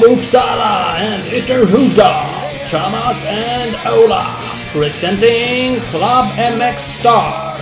from 0.00 0.10
Uppsala 0.16 0.94
and 0.96 1.22
Ytterhuda, 1.32 2.66
Thomas 2.68 3.24
and 3.24 3.74
Ola, 3.86 4.36
presenting 4.72 5.80
Club 5.90 6.26
MX 6.36 6.78
Star. 6.80 7.54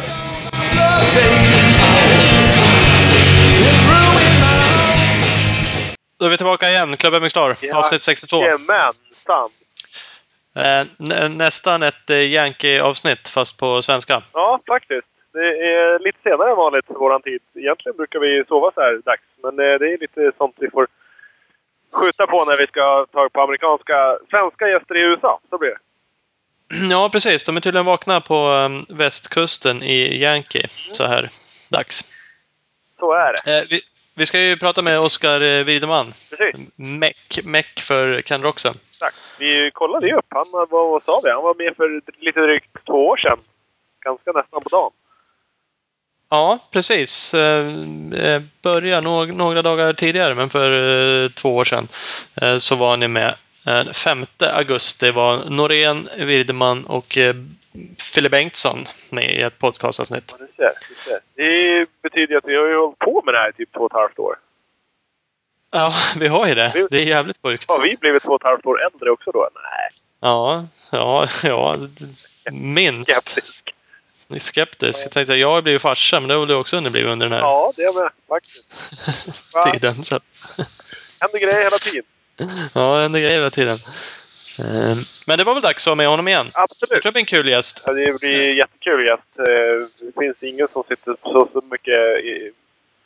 Då 6.18 6.26
är 6.26 6.30
vi 6.30 6.36
tillbaka 6.36 6.68
igen, 6.68 6.96
Club 6.96 7.22
MX 7.22 7.30
Star, 7.30 7.56
Ja. 7.62 7.78
avsnitt 7.78 8.02
62. 8.02 8.36
Jajamensan! 8.36 9.48
Eh, 10.56 10.86
nä- 10.98 11.28
nästan 11.28 11.82
ett 11.82 12.10
eh, 12.10 12.16
Yankee-avsnitt, 12.34 13.28
fast 13.28 13.60
på 13.60 13.82
svenska. 13.82 14.22
Ja, 14.34 14.60
faktiskt. 14.66 15.06
Det 15.32 15.48
är 15.72 15.98
lite 15.98 16.18
senare 16.22 16.50
än 16.50 16.56
vanligt 16.56 16.86
för 16.86 16.94
våran 16.94 17.22
tid. 17.22 17.40
Egentligen 17.54 17.96
brukar 17.96 18.18
vi 18.18 18.44
sova 18.48 18.70
så 18.74 18.80
här 18.80 18.92
dags, 19.04 19.22
men 19.42 19.52
eh, 19.58 19.74
det 19.80 19.86
är 19.92 19.98
lite 20.00 20.32
sånt 20.38 20.54
vi 20.58 20.70
får 20.70 20.86
skjuta 21.96 22.26
på 22.26 22.44
när 22.44 22.56
vi 22.56 22.66
ska 22.66 23.06
ta 23.12 23.28
på 23.28 23.40
amerikanska, 23.40 24.18
svenska 24.30 24.68
gäster 24.68 24.96
i 24.96 25.00
USA. 25.00 25.40
Så 25.50 25.58
blir 25.58 25.70
det. 25.70 25.78
Ja, 26.90 27.08
precis. 27.12 27.44
De 27.44 27.56
är 27.56 27.60
tydligen 27.60 27.86
vakna 27.86 28.20
på 28.20 28.34
eh, 28.34 28.96
västkusten 28.96 29.82
i 29.82 30.22
Yankee, 30.22 30.68
så 30.68 31.04
här 31.04 31.28
dags. 31.70 32.04
Så 32.98 33.12
är 33.14 33.32
det. 33.32 33.58
Eh, 33.58 33.64
vi, 33.70 33.80
vi 34.16 34.26
ska 34.26 34.40
ju 34.40 34.56
prata 34.56 34.82
med 34.82 35.00
Oskar 35.00 35.40
eh, 35.40 35.64
Wiedemann. 35.64 36.06
Precis. 36.06 36.70
Meck, 36.76 37.44
Meck 37.44 37.80
för 37.80 38.22
Ken 38.22 38.42
Roxen. 38.42 38.74
Exakt. 38.90 39.16
Vi 39.38 39.70
kollade 39.74 40.06
ju 40.06 40.14
upp. 40.16 40.26
Han 40.28 40.44
var, 40.52 40.66
vad 40.66 41.02
sa 41.02 41.20
vi? 41.24 41.30
Han 41.30 41.42
var 41.42 41.54
med 41.54 41.76
för 41.76 42.02
lite 42.24 42.40
drygt 42.40 42.86
två 42.86 43.06
år 43.06 43.16
sedan. 43.16 43.38
Ganska 44.04 44.32
nästan 44.32 44.62
på 44.62 44.68
dagen. 44.68 44.92
Ja, 46.28 46.58
precis. 46.70 47.34
Eh, 47.34 47.66
eh, 48.14 48.42
börja 48.62 49.00
några 49.00 49.62
dagar 49.62 49.92
tidigare, 49.92 50.34
men 50.34 50.48
för 50.48 50.70
eh, 51.24 51.28
två 51.30 51.56
år 51.56 51.64
sedan 51.64 51.88
så 52.58 52.76
var 52.76 52.96
ni 52.96 53.08
med. 53.08 53.34
Eh, 53.66 53.92
5 53.92 54.26
augusti 54.40 55.10
var 55.10 55.50
Norén, 55.50 56.08
Wiedemann 56.18 56.86
och 56.86 57.18
Fille 58.12 58.30
Bengtsson 58.30 58.84
med 59.10 59.24
i 59.24 59.42
ett 59.42 59.58
podcastavsnitt. 59.58 60.34
Ja, 60.38 60.72
du 60.88 60.94
ser. 61.04 61.20
Det 61.34 61.86
betyder 62.02 62.36
att 62.36 62.44
vi 62.44 62.56
har 62.56 62.66
ju 62.66 62.76
hållit 62.76 62.98
på 62.98 63.22
med 63.24 63.34
det 63.34 63.38
här 63.38 63.50
i 63.50 63.52
typ 63.52 63.72
två 63.72 63.80
och 63.80 63.90
ett 63.90 63.96
halvt 63.96 64.18
år. 64.18 64.36
Ja, 65.72 65.94
vi 66.18 66.28
har 66.28 66.46
ju 66.46 66.54
det. 66.54 66.88
Det 66.90 66.96
är 66.98 67.06
jävligt 67.06 67.42
sjukt. 67.42 67.70
Har 67.70 67.80
vi 67.80 67.96
blivit 67.96 68.22
två 68.22 68.32
och 68.32 68.40
ett 68.40 68.46
halvt 68.46 68.66
år 68.66 68.84
äldre 68.86 69.10
också 69.10 69.30
då? 69.30 69.50
Nej, 69.54 69.90
Ja, 70.20 70.66
ja, 70.90 71.26
ja. 71.42 71.76
Minst. 72.52 73.38
Skeptisk. 74.28 74.46
Skeptisk. 74.46 75.04
Jag 75.04 75.12
tänkte, 75.12 75.34
jag 75.34 75.50
har 75.50 75.62
blivit 75.62 75.82
farsa, 75.82 76.20
men 76.20 76.28
det 76.28 76.34
har 76.34 76.46
du 76.46 76.54
också 76.54 76.80
bli 76.80 77.04
under 77.04 77.26
den 77.26 77.32
här 77.32 77.40
Ja, 77.40 77.72
det 77.76 77.82
är 77.82 78.02
med 78.02 78.10
faktiskt. 78.28 78.74
Tiden. 79.72 80.04
Så. 80.04 80.20
händer 81.20 81.38
grejer 81.38 81.62
hela 81.62 81.78
tiden. 81.78 82.04
Ja, 82.74 82.94
det 82.96 83.02
händer 83.02 83.20
grejer 83.20 83.34
hela 83.38 83.50
tiden. 83.50 83.78
Eh, 84.58 84.96
Men 85.26 85.38
det 85.38 85.44
var 85.44 85.54
väl 85.54 85.62
dags 85.62 85.86
att 85.86 85.90
ha 85.90 85.94
med 85.94 86.08
honom 86.08 86.28
igen. 86.28 86.50
Jag 86.54 86.62
Absolut. 86.62 86.90
tror 86.90 87.02
det 87.02 87.12
blir 87.12 87.20
en 87.20 87.26
kul 87.26 87.48
gäst. 87.48 87.82
Ja, 87.86 87.92
det 87.92 88.20
blir 88.20 88.54
jättekul 88.54 89.06
gäst. 89.06 89.38
Eh, 89.38 89.44
Det 90.06 90.20
finns 90.20 90.42
ingen 90.42 90.68
som 90.72 90.82
sitter 90.82 91.12
på 91.14 91.32
så, 91.32 91.48
så 91.52 91.66
mycket 91.70 91.98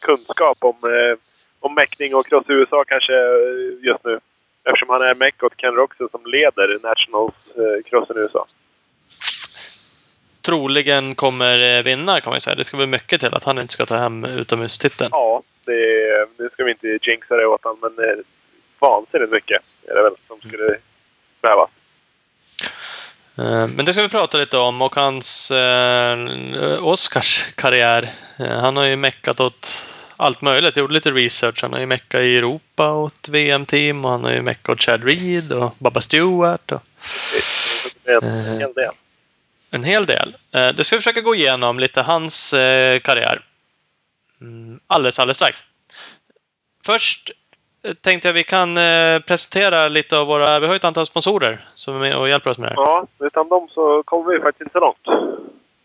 kunskap 0.00 0.58
om, 0.60 0.77
eh, 0.84 1.18
om 1.60 1.74
mäckning 1.74 2.14
och 2.14 2.27
cross 2.27 2.44
USA 2.48 2.84
kanske 2.88 3.12
eh, 3.14 3.86
just 3.86 4.05
nu. 4.05 4.18
Eftersom 4.64 4.88
han 4.88 5.02
är 5.02 5.14
meck 5.14 5.42
åt 5.42 5.56
Ken 5.56 5.74
Roxen 5.74 6.08
som 6.10 6.20
leder 6.27 6.78
Nationals 6.82 7.34
crossen 7.90 8.16
i 8.16 8.20
USA. 8.20 8.46
Troligen 10.42 11.14
kommer 11.14 11.77
eh, 11.78 11.83
vinna, 11.83 12.20
kan 12.20 12.30
man 12.30 12.36
ju 12.36 12.41
säga. 12.41 12.56
Det 12.56 12.64
ska 12.64 12.77
väl 12.77 12.86
mycket 12.86 13.20
till 13.20 13.34
att 13.34 13.44
han 13.44 13.58
inte 13.58 13.72
ska 13.72 13.86
ta 13.86 13.96
hem 13.96 14.24
utomhustiteln. 14.24 15.08
Ja, 15.12 15.42
det, 15.66 15.72
nu 16.38 16.48
ska 16.52 16.64
vi 16.64 16.70
inte 16.70 16.98
jinxa 17.02 17.36
det 17.36 17.46
åt 17.46 17.64
honom, 17.64 17.78
men 17.96 18.08
eh, 18.08 18.14
vansinnigt 18.78 19.33
mycket 19.33 19.62
är 19.89 19.95
det 19.95 20.02
väl 20.02 20.14
som 20.28 20.40
skulle 20.40 20.77
behövas. 21.42 21.70
Eh, 23.39 23.68
Men 23.68 23.84
det 23.84 23.92
ska 23.92 24.02
vi 24.02 24.08
prata 24.08 24.39
lite 24.39 24.56
om 24.58 24.83
och 24.83 24.95
hans 24.95 25.51
eh, 25.51 26.17
Oscars 26.83 27.46
karriär. 27.55 28.11
Han 28.39 28.77
har 28.77 28.84
ju 28.84 28.96
meckat 28.96 29.40
åt 29.40 29.90
allt 30.17 30.42
möjligt. 30.42 30.77
Gjorde 30.77 30.95
lite 30.95 31.11
research. 31.11 31.62
Han 31.62 31.72
har 31.72 31.80
ju 31.80 31.86
meckat 31.86 32.20
i 32.20 32.36
Europa 32.36 32.92
åt 32.92 33.28
VM-team 33.28 34.05
och 34.05 34.11
han 34.11 34.24
har 34.24 34.33
ju 34.33 34.42
meckat 34.42 34.72
åt 34.72 34.83
Chad 34.83 35.05
Reed 35.05 35.52
och 35.52 35.74
Bubba 35.78 36.01
Stewart. 36.01 36.72
Och 36.72 36.83
Det 38.05 38.27
hel 38.58 38.72
del. 38.72 38.92
En 39.70 39.85
hel 39.85 40.07
del. 40.07 40.36
Eh, 40.53 40.69
Det 40.69 40.85
ska 40.85 40.97
vi 40.97 41.01
försöka 41.01 41.20
gå 41.20 41.35
igenom 41.35 41.79
lite 41.79 42.03
hans 42.03 42.53
eh, 42.53 43.01
karriär. 43.01 43.41
Mm, 44.41 44.81
Alldeles, 44.86 45.19
alldeles 45.19 45.36
strax. 45.36 45.64
Först 46.86 47.31
eh, 47.83 47.95
tänkte 47.95 48.29
jag 48.29 48.33
vi 48.33 48.45
kan 48.45 48.75
presentera 49.27 49.89
lite 49.89 50.19
av 50.19 50.27
våra... 50.27 50.61
Vi 50.61 50.67
har 50.67 50.75
ju 50.75 50.77
ett 50.77 50.85
antal 50.85 51.07
sponsorer 51.07 51.64
som 51.75 51.95
är 51.95 51.98
med 52.01 52.14
och 52.17 52.29
hjälper 52.29 52.51
oss 52.51 52.58
med 52.58 52.69
det 52.69 52.75
här. 52.75 52.83
Ja, 52.83 53.07
utan 53.19 53.48
dem 53.48 53.69
så 53.75 54.03
kommer 54.03 54.33
vi 54.33 54.41
faktiskt 54.41 54.61
inte 54.63 54.79
långt. 54.79 55.07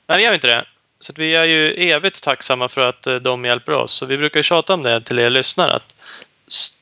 Nej, 0.07 0.17
vi 0.17 0.23
gör 0.23 0.33
inte 0.33 0.47
det. 0.47 0.65
Så 0.99 1.13
vi 1.17 1.35
är 1.35 1.43
ju 1.43 1.73
evigt 1.91 2.23
tacksamma 2.23 2.67
för 2.69 2.81
att 2.81 3.07
de 3.21 3.45
hjälper 3.45 3.71
oss. 3.73 3.91
Så 3.91 4.05
vi 4.05 4.17
brukar 4.17 4.41
tjata 4.41 4.73
om 4.73 4.83
det 4.83 5.01
till 5.01 5.19
er 5.19 5.29
lyssnare. 5.29 5.71
Att 5.73 5.95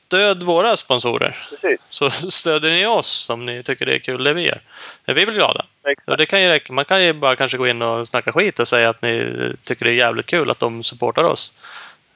stöd 0.06 0.42
våra 0.42 0.76
sponsorer. 0.76 1.36
Precis. 1.50 1.80
Så 1.88 2.10
stöder 2.10 2.70
ni 2.70 2.86
oss 2.86 3.30
om 3.30 3.46
ni 3.46 3.62
tycker 3.62 3.86
det 3.86 3.94
är 3.94 3.98
kul 3.98 4.24
det 4.24 4.34
vi 4.34 4.46
gör. 4.46 4.60
Vi 5.06 5.14
blir 5.14 5.34
glada. 5.34 5.64
Exakt. 5.88 6.18
det 6.18 6.26
kan 6.26 6.42
ju 6.42 6.48
räcka. 6.48 6.72
Man 6.72 6.84
kan 6.84 7.04
ju 7.04 7.12
bara 7.12 7.36
kanske 7.36 7.56
gå 7.56 7.66
in 7.66 7.82
och 7.82 8.08
snacka 8.08 8.32
skit 8.32 8.58
och 8.58 8.68
säga 8.68 8.88
att 8.88 9.02
ni 9.02 9.32
tycker 9.64 9.84
det 9.84 9.90
är 9.90 9.94
jävligt 9.94 10.26
kul 10.26 10.50
att 10.50 10.58
de 10.58 10.82
supportar 10.84 11.24
oss. 11.24 11.54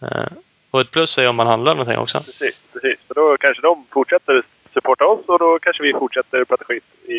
Eh, 0.03 0.26
Och 0.71 0.81
ett 0.81 0.91
plus 0.91 1.19
är 1.19 1.28
om 1.28 1.37
man 1.37 1.47
handlar 1.47 1.75
någonting 1.75 1.99
också. 1.99 2.19
Precis, 2.19 2.60
precis. 2.72 2.99
För 3.09 3.15
då 3.15 3.37
kanske 3.41 3.62
de 3.62 3.87
fortsätter 3.93 4.43
supporta 4.75 5.05
oss 5.06 5.20
och 5.26 5.38
då 5.38 5.59
kanske 5.62 5.82
vi 5.82 5.93
fortsätter 5.93 6.44
prata 6.44 6.65
skit 6.65 6.84
i 7.05 7.15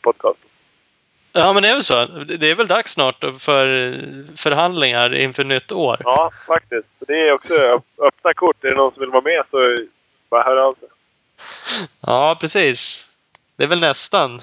podcasten. 0.00 0.42
Ja, 1.32 1.52
men 1.52 1.62
det 1.62 1.68
är 1.68 1.72
väl 1.72 1.82
så. 1.82 2.04
Det 2.38 2.50
är 2.50 2.54
väl 2.54 2.66
dags 2.66 2.92
snart 2.92 3.24
för 3.38 3.94
förhandlingar 4.36 5.14
inför 5.14 5.44
nytt 5.44 5.72
år. 5.72 6.00
Ja, 6.04 6.30
faktiskt. 6.46 6.86
Det 6.98 7.12
är 7.12 7.32
också 7.32 7.54
öpp- 7.54 8.06
öppna 8.08 8.34
kort. 8.34 8.64
Är 8.64 8.68
det 8.68 8.74
någon 8.74 8.92
som 8.92 9.00
vill 9.00 9.10
vara 9.10 9.22
med 9.22 9.42
så 9.50 9.86
bara 10.30 10.42
hör 10.42 10.56
av 10.56 10.74
sig. 10.74 10.88
Ja, 12.00 12.36
precis. 12.40 13.10
Det 13.56 13.64
är 13.64 13.68
väl 13.68 13.80
nästan 13.80 14.40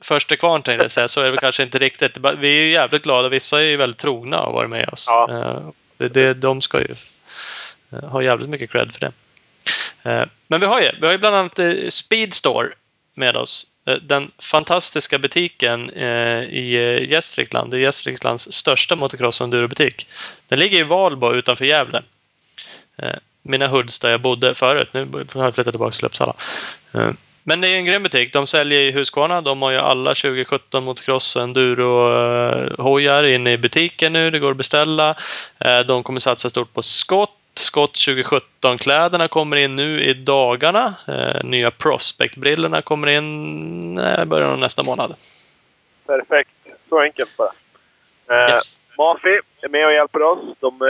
första 0.00 0.36
kvarn 0.36 0.62
tänkte 0.62 0.84
jag 0.84 0.92
säga. 0.92 1.08
Så 1.08 1.20
är 1.20 1.32
det 1.32 1.38
kanske 1.38 1.62
inte 1.62 1.78
riktigt. 1.78 2.16
Vi 2.38 2.58
är 2.58 2.62
ju 2.62 2.70
jävligt 2.70 3.02
glada. 3.02 3.28
Vissa 3.28 3.58
är 3.58 3.64
ju 3.64 3.76
väldigt 3.76 3.98
trogna 3.98 4.40
och 4.40 4.52
varit 4.52 4.70
med 4.70 4.88
oss. 4.88 5.06
Ja. 5.08 5.30
Eh, 5.30 5.70
Det, 5.98 6.08
det, 6.08 6.34
de 6.34 6.60
ska 6.60 6.80
ju 6.80 6.94
eh, 7.92 8.04
ha 8.08 8.22
jävligt 8.22 8.48
mycket 8.48 8.70
cred 8.70 8.92
för 8.92 9.00
det. 9.00 9.12
Eh, 10.10 10.26
Men 10.46 10.60
vi 10.60 10.66
har 10.66 10.80
ju, 10.80 10.90
vi 11.00 11.06
har 11.06 11.12
ju 11.12 11.18
bland 11.18 11.36
annat 11.36 11.60
Speedstore 11.88 12.68
med 13.14 13.36
oss. 13.36 13.66
Den 14.02 14.30
fantastiska 14.38 15.18
butiken 15.18 15.90
i 15.90 17.06
Gästrikland. 17.10 17.70
Det 17.70 17.76
är 17.76 17.80
Gästriklands 17.80 18.52
största 18.52 18.96
motocross 18.96 19.42
butik 19.42 20.08
Den 20.48 20.58
ligger 20.58 20.78
i 20.78 20.82
Valbo 20.82 21.32
utanför 21.32 21.64
Gävle. 21.64 22.02
Eh, 23.46 23.50
Mina 23.50 23.66
hoods 23.66 23.98
där 23.98 24.10
jag 24.10 24.20
bodde 24.20 24.54
förut. 24.54 24.88
Nu 24.94 25.08
har 25.34 25.44
jag 25.44 25.54
flyttat 25.54 25.72
tillbaka 25.72 25.90
till 25.92 26.04
Uppsala. 26.06 26.34
Eh, 26.94 27.10
Men 27.42 27.60
det 27.60 27.68
är 27.68 27.76
en 27.76 27.84
grym 27.84 28.02
butik. 28.02 28.32
De 28.32 28.46
säljer 28.46 28.80
i 28.80 28.90
Husqvarna. 28.92 29.40
De 29.40 29.62
har 29.62 29.70
ju 29.70 29.78
alla 29.78 30.10
2017 30.14 30.84
motocross 30.84 31.36
enduro-hojar 31.36 33.24
inne 33.24 33.52
i 33.52 33.58
butiken 33.58 34.12
nu. 34.12 34.30
Det 34.30 34.38
går 34.38 34.50
att 34.50 34.56
beställa. 34.56 35.14
Eh, 35.64 35.80
De 35.86 36.02
kommer 36.02 36.20
satsa 36.20 36.50
stort 36.50 36.72
på 36.74 36.82
skott. 36.82 37.30
Skott 37.58 37.94
2017-kläderna 37.94 39.28
kommer 39.28 39.56
in 39.56 39.76
nu 39.76 40.00
i 40.00 40.14
dagarna. 40.14 40.94
Eh, 41.08 41.44
Nya 41.44 41.70
Prospect-brillorna 41.70 42.82
kommer 42.82 43.06
in 43.08 43.98
eh, 43.98 44.22
i 44.22 44.26
början 44.26 44.50
av 44.52 44.58
nästa 44.58 44.82
månad. 44.82 45.14
Perfekt. 46.06 46.56
Så 46.88 47.00
enkelt 47.00 47.36
bara. 47.36 47.50
Eh, 48.30 48.50
Yes. 48.50 48.78
Mafi 48.98 49.38
är 49.62 49.68
med 49.68 49.86
och 49.86 49.92
hjälper 49.92 50.22
oss. 50.22 50.56
De 50.60 50.82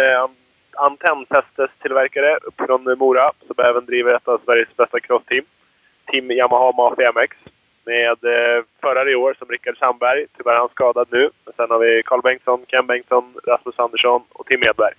antennfästestillverkare 0.76 2.36
upp 2.36 2.54
från 2.66 2.98
Mora 2.98 3.32
som 3.46 3.64
även 3.64 3.86
driver 3.86 4.14
ett 4.14 4.28
av 4.28 4.40
Sveriges 4.44 4.76
bästa 4.76 5.00
crossteam. 5.00 5.44
Team 6.06 6.30
Yamaha 6.30 6.72
Mafi 6.72 7.02
MX. 7.14 7.36
Med 7.84 8.18
eh, 8.24 8.64
förare 8.80 9.10
i 9.10 9.14
år 9.14 9.34
som 9.38 9.48
Rickard 9.48 9.78
Sandberg. 9.78 10.26
Tyvärr 10.36 10.54
är 10.54 10.58
han 10.58 10.68
skadad 10.68 11.08
nu. 11.10 11.30
Men 11.44 11.54
sen 11.56 11.70
har 11.70 11.78
vi 11.78 12.02
Carl 12.02 12.22
Bengtsson, 12.22 12.64
Ken 12.68 12.86
Bengtsson, 12.86 13.34
Rasmus 13.46 13.78
Andersson 13.78 14.22
och 14.32 14.46
Tim 14.46 14.62
Edberg. 14.62 14.94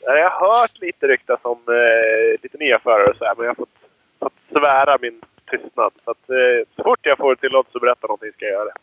Jag 0.00 0.30
har 0.30 0.60
hört 0.60 0.80
lite 0.80 1.06
ryktas 1.06 1.40
om 1.42 1.58
eh, 1.68 2.42
lite 2.42 2.58
nya 2.58 2.78
förare 2.78 3.10
och 3.10 3.16
så 3.16 3.24
här, 3.24 3.34
men 3.36 3.44
jag 3.44 3.50
har 3.50 3.54
fått, 3.54 3.78
fått 4.20 4.38
svära 4.52 4.98
min 5.00 5.20
tystnad. 5.50 5.92
Så, 6.04 6.10
att, 6.10 6.30
eh, 6.30 6.66
så 6.76 6.82
fort 6.82 6.98
jag 7.02 7.18
får 7.18 7.34
tillåtelse 7.34 7.78
att 7.78 7.82
berätta 7.82 8.06
någonting 8.06 8.32
ska 8.32 8.44
jag 8.44 8.52
göra 8.52 8.64
det. 8.64 8.78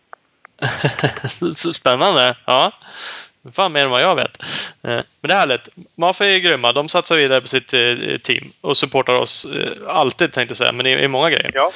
Spännande! 1.73 2.37
Ja. 2.45 2.71
Fan 3.51 3.71
mer 3.71 3.83
än 3.83 3.89
vad 3.89 4.01
jag 4.01 4.15
vet. 4.15 4.43
Eh, 4.83 4.89
Men 4.89 5.05
det 5.21 5.33
är 5.33 5.37
härligt. 5.39 5.69
Mafia 5.95 6.35
är 6.35 6.39
grymma. 6.39 6.73
De 6.73 6.89
satsar 6.89 7.15
vidare 7.17 7.41
på 7.41 7.47
sitt 7.47 7.73
eh, 7.73 8.17
team 8.23 8.53
och 8.61 8.77
supportar 8.77 9.15
oss 9.15 9.45
eh, 9.45 9.71
alltid, 9.87 10.33
tänkte 10.33 10.51
jag 10.51 10.57
säga, 10.57 10.71
men 10.71 10.85
i, 10.85 10.91
i 10.91 11.07
många 11.07 11.29
grejer. 11.29 11.51
Ja, 11.53 11.71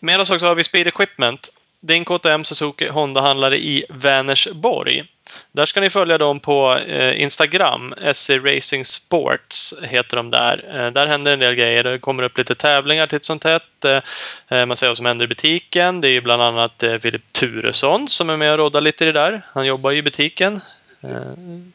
Med 0.00 0.20
oss 0.20 0.30
också 0.30 0.46
har 0.46 0.54
vi 0.54 0.64
Speed 0.64 0.86
Equipment 0.86 1.48
din 1.80 2.04
KTM 2.04 2.44
Suzuki 2.44 2.88
Honda-handlare 2.88 3.56
i 3.56 3.84
Vänersborg. 3.88 5.04
Där 5.52 5.66
ska 5.66 5.80
ni 5.80 5.90
följa 5.90 6.18
dem 6.18 6.40
på 6.40 6.78
eh, 6.86 7.22
Instagram. 7.22 7.94
SC 8.14 8.30
Racing 8.30 8.84
Sports 8.84 9.74
heter 9.82 10.16
de 10.16 10.30
där. 10.30 10.64
Eh, 10.68 10.92
där 10.92 11.06
händer 11.06 11.32
en 11.32 11.38
del 11.38 11.54
grejer. 11.54 11.84
Det 11.84 11.98
kommer 11.98 12.22
upp 12.22 12.38
lite 12.38 12.54
tävlingar 12.54 13.06
titt 13.06 13.24
som 13.24 13.38
tätt. 13.38 13.84
Eh, 13.84 14.58
eh 14.58 14.66
man 14.66 14.76
ser 14.76 14.88
vad 14.88 14.96
som 14.96 15.06
händer 15.06 15.24
i 15.24 15.28
butiken. 15.28 16.00
Det 16.00 16.08
är 16.08 16.12
ju 16.12 16.20
bland 16.20 16.42
annat 16.42 16.82
eh, 16.82 16.98
Filip 16.98 17.32
Turesson 17.32 18.08
som 18.08 18.30
är 18.30 18.36
med 18.36 18.52
och 18.52 18.58
råddar 18.58 18.80
lite 18.80 19.04
i 19.04 19.06
det 19.06 19.12
där. 19.12 19.42
Han 19.52 19.66
jobbar 19.66 19.90
ju 19.90 19.98
i 19.98 20.02
butiken. 20.02 20.60
Eh, 21.02 21.32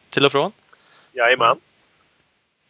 till 0.10 0.26
och 0.26 0.32
från. 0.32 0.52
Jajamän. 1.12 1.58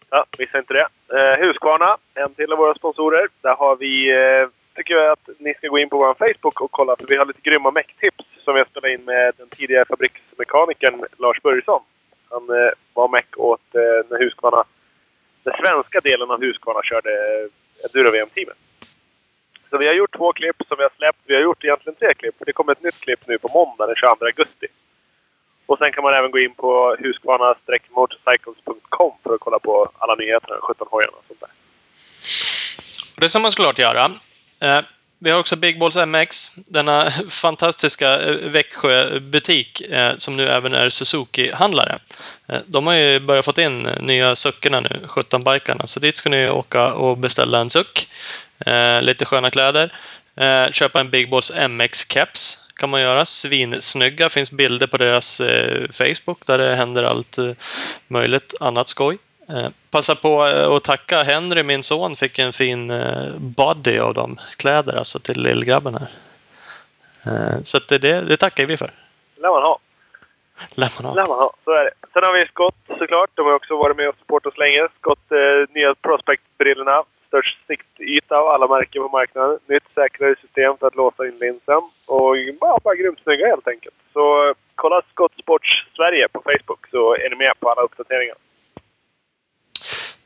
Ja, 0.09 0.25
missa 0.39 0.59
inte 0.59 0.73
det. 0.73 0.87
Eh, 1.17 1.39
Husqvarna, 1.39 1.97
en 2.13 2.33
till 2.33 2.51
av 2.51 2.57
våra 2.57 2.75
sponsorer. 2.75 3.27
Där 3.41 3.55
har 3.55 3.75
vi, 3.75 4.11
eh, 4.11 4.49
tycker 4.75 4.93
jag 4.93 5.11
att 5.11 5.29
ni 5.39 5.53
ska 5.53 5.67
gå 5.67 5.79
in 5.79 5.89
på 5.89 5.97
vår 5.97 6.13
Facebook 6.13 6.61
och 6.61 6.71
kolla 6.71 6.95
för 6.95 7.07
vi 7.07 7.15
har 7.15 7.25
lite 7.25 7.49
grymma 7.49 7.71
mecktips 7.71 8.25
som 8.43 8.53
vi 8.53 8.59
har 8.59 8.65
spelat 8.65 8.91
in 8.91 9.05
med 9.05 9.33
den 9.37 9.49
tidigare 9.49 9.85
fabriksmekanikern 9.85 11.05
Lars 11.17 11.41
Börjesson. 11.41 11.81
Han 12.29 12.49
eh, 12.49 12.71
var 12.93 13.07
meck 13.07 13.37
åt 13.37 13.75
eh, 13.75 13.81
när 14.09 14.19
Husqvarna, 14.19 14.63
den 15.43 15.53
svenska 15.59 15.99
delen 15.99 16.31
av 16.31 16.41
Husqvarna 16.41 16.83
körde 16.83 17.09
eh, 17.09 17.49
Enduro-VM-teamet. 17.85 18.57
Så 19.69 19.77
vi 19.77 19.87
har 19.87 19.93
gjort 19.93 20.17
två 20.17 20.33
klipp 20.33 20.55
som 20.67 20.77
vi 20.77 20.83
har 20.83 20.91
släppt. 20.97 21.19
Vi 21.25 21.35
har 21.35 21.41
gjort 21.41 21.63
egentligen 21.63 21.95
tre 21.95 22.13
klipp. 22.13 22.35
Det 22.39 22.53
kommer 22.53 22.71
ett 22.71 22.83
nytt 22.83 23.01
klipp 23.01 23.27
nu 23.27 23.37
på 23.37 23.49
måndag 23.53 23.87
den 23.87 23.95
22 23.95 24.25
augusti. 24.25 24.67
Och 25.65 25.77
sen 25.77 25.91
kan 25.91 26.03
man 26.03 26.13
även 26.13 26.31
gå 26.31 26.39
in 26.39 26.53
på 26.53 26.95
husqvarna-motorcycles.com 26.99 29.11
för 29.23 29.33
att 29.33 29.39
kolla 29.39 29.59
på 29.59 29.89
alla 29.97 30.15
nyheter, 30.15 30.59
17 30.61 30.87
hojarna 30.91 31.17
och 31.17 31.23
sånt 31.27 31.39
där. 31.39 31.49
Det 33.21 33.29
ska 33.29 33.39
man 33.39 33.51
såklart 33.51 33.79
göra. 33.79 34.11
Eh, 34.63 34.81
vi 35.19 35.31
har 35.31 35.39
också 35.39 35.55
Big 35.55 35.79
Balls 35.79 35.95
MX, 35.95 36.51
denna 36.55 37.11
fantastiska 37.29 38.21
eh, 38.21 38.35
Växjöbutik 38.35 39.81
eh, 39.81 40.13
som 40.17 40.37
nu 40.37 40.47
även 40.47 40.73
är 40.73 40.89
Suzuki-handlare. 40.89 41.99
De 42.65 42.87
har 42.87 42.93
ju 42.93 43.19
börjat 43.19 43.45
fått 43.45 43.57
in 43.57 43.81
nya 43.99 44.35
suckorna 44.35 44.79
nu, 44.79 45.01
17-bikarna, 45.07 45.87
så 45.87 45.99
dit 45.99 46.15
ska 46.15 46.29
ni 46.29 46.49
åka 46.49 46.93
och 46.93 47.17
beställa 47.17 47.59
en 47.59 47.69
suck. 47.69 48.07
Lite 49.01 49.25
sköna 49.25 49.49
kläder. 49.49 49.93
Köpa 50.71 50.99
en 50.99 51.09
Big 51.09 51.29
Balls 51.29 51.51
MX-keps 51.51 52.59
kan 52.75 52.89
man 52.89 53.01
göra. 53.01 53.25
Svinsnygga. 53.25 54.29
finns 54.29 54.51
bilder 54.51 54.87
på 54.87 54.97
deras 54.97 55.41
Facebook 55.91 56.45
där 56.45 56.57
det 56.57 56.75
händer 56.75 57.03
allt 57.03 57.37
möjligt 58.07 58.53
annat 58.59 58.89
skoj. 58.89 59.17
Eh, 59.53 59.69
passa 59.91 60.15
på 60.15 60.45
eh, 60.45 60.71
att 60.71 60.83
tacka 60.83 61.23
Henry, 61.23 61.63
min 61.63 61.83
son, 61.83 62.15
fick 62.15 62.39
en 62.39 62.53
fin 62.53 62.91
eh, 62.91 63.33
body 63.57 63.99
av 63.99 64.13
de 64.13 64.39
kläder 64.57 64.95
alltså 64.95 65.19
till 65.19 65.41
lillgrabben 65.41 65.95
här. 65.95 66.09
Eh, 67.25 67.61
så 67.63 67.79
det, 67.89 67.97
det, 67.97 68.37
tackar 68.37 68.65
vi 68.65 68.77
för. 68.77 68.91
lär 69.35 69.49
man 69.49 69.61
ha. 69.61 69.79
Lär 70.75 70.91
man 70.97 71.05
ha. 71.05 71.15
lär 71.15 71.27
man 71.27 71.39
ha. 71.39 71.53
Så 71.63 71.71
är 71.71 71.83
det. 71.83 71.91
Sen 72.13 72.23
har 72.23 72.33
vi 72.33 72.45
Scott 72.45 72.75
såklart. 72.99 73.29
De 73.33 73.45
har 73.45 73.53
också 73.53 73.77
varit 73.77 73.97
med 73.97 74.09
och 74.09 74.15
supportat 74.19 74.53
oss 74.53 74.57
länge. 74.57 74.87
Scott, 74.99 75.31
eh, 75.31 75.75
nya 75.75 75.95
Prospect-brillorna. 75.95 77.03
Störst 77.27 77.57
siktyta 77.67 78.37
av 78.37 78.47
alla 78.47 78.67
märken 78.67 79.01
på 79.01 79.09
marknaden. 79.09 79.57
Nytt 79.67 79.91
säkrare 79.95 80.35
system 80.41 80.77
för 80.77 80.87
att 80.87 80.95
låsa 80.95 81.25
in 81.25 81.37
linsen. 81.41 81.81
Och 82.07 82.37
ja, 82.37 82.79
bara 82.83 82.95
grymt 82.95 83.19
snygga 83.23 83.47
helt 83.47 83.67
enkelt. 83.67 83.95
Så 84.13 84.47
eh, 84.47 84.53
kolla 84.75 85.01
Scott 85.11 85.33
Sports 85.41 85.69
Sverige 85.95 86.27
på 86.27 86.41
Facebook 86.41 86.87
så 86.91 87.15
är 87.15 87.29
ni 87.29 87.35
med 87.35 87.59
på 87.59 87.69
alla 87.69 87.81
uppdateringar. 87.81 88.35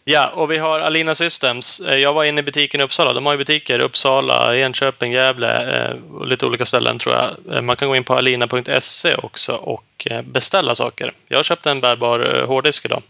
Ja, 0.09 0.27
och 0.29 0.51
vi 0.51 0.57
har 0.57 0.79
Alina 0.79 1.15
Systems. 1.15 1.79
Eh, 1.79 1.95
Jag 1.95 2.13
var 2.13 2.23
inne 2.23 2.39
i 2.41 2.43
butiken 2.43 2.81
i 2.81 2.83
Uppsala. 2.83 3.13
De 3.13 3.25
har 3.25 3.33
ju 3.33 3.37
butiker 3.37 3.79
i 3.79 3.83
Uppsala, 3.83 4.55
Enköping, 4.57 5.11
Gävle 5.11 5.75
eh, 5.87 5.95
och 6.13 6.27
lite 6.27 6.45
olika 6.45 6.65
ställen 6.65 6.99
tror 6.99 7.15
jag. 7.15 7.55
Eh, 7.55 7.61
Man 7.61 7.75
kan 7.75 7.87
gå 7.87 7.95
in 7.95 8.03
på 8.03 8.13
alina.se 8.13 9.15
också 9.15 9.55
och 9.55 10.07
beställa 10.23 10.75
saker. 10.75 11.13
Jag 11.27 11.45
köpte 11.45 11.71
en 11.71 11.81
bärbar 11.81 12.43
hårddisk 12.47 12.85
idag. 12.85 13.01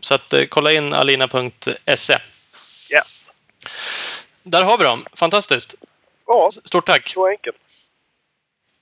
Så 0.00 0.14
att 0.14 0.34
kolla 0.48 0.72
in 0.72 0.94
alina.se. 0.94 2.18
Ja. 2.90 3.02
Där 4.42 4.62
har 4.62 4.78
vi 4.78 4.84
dem. 4.84 5.06
Fantastiskt. 5.14 5.74
Ja, 6.26 6.48
Stort 6.64 6.86
tack. 6.86 7.08
så 7.08 7.28
enkelt. 7.28 7.56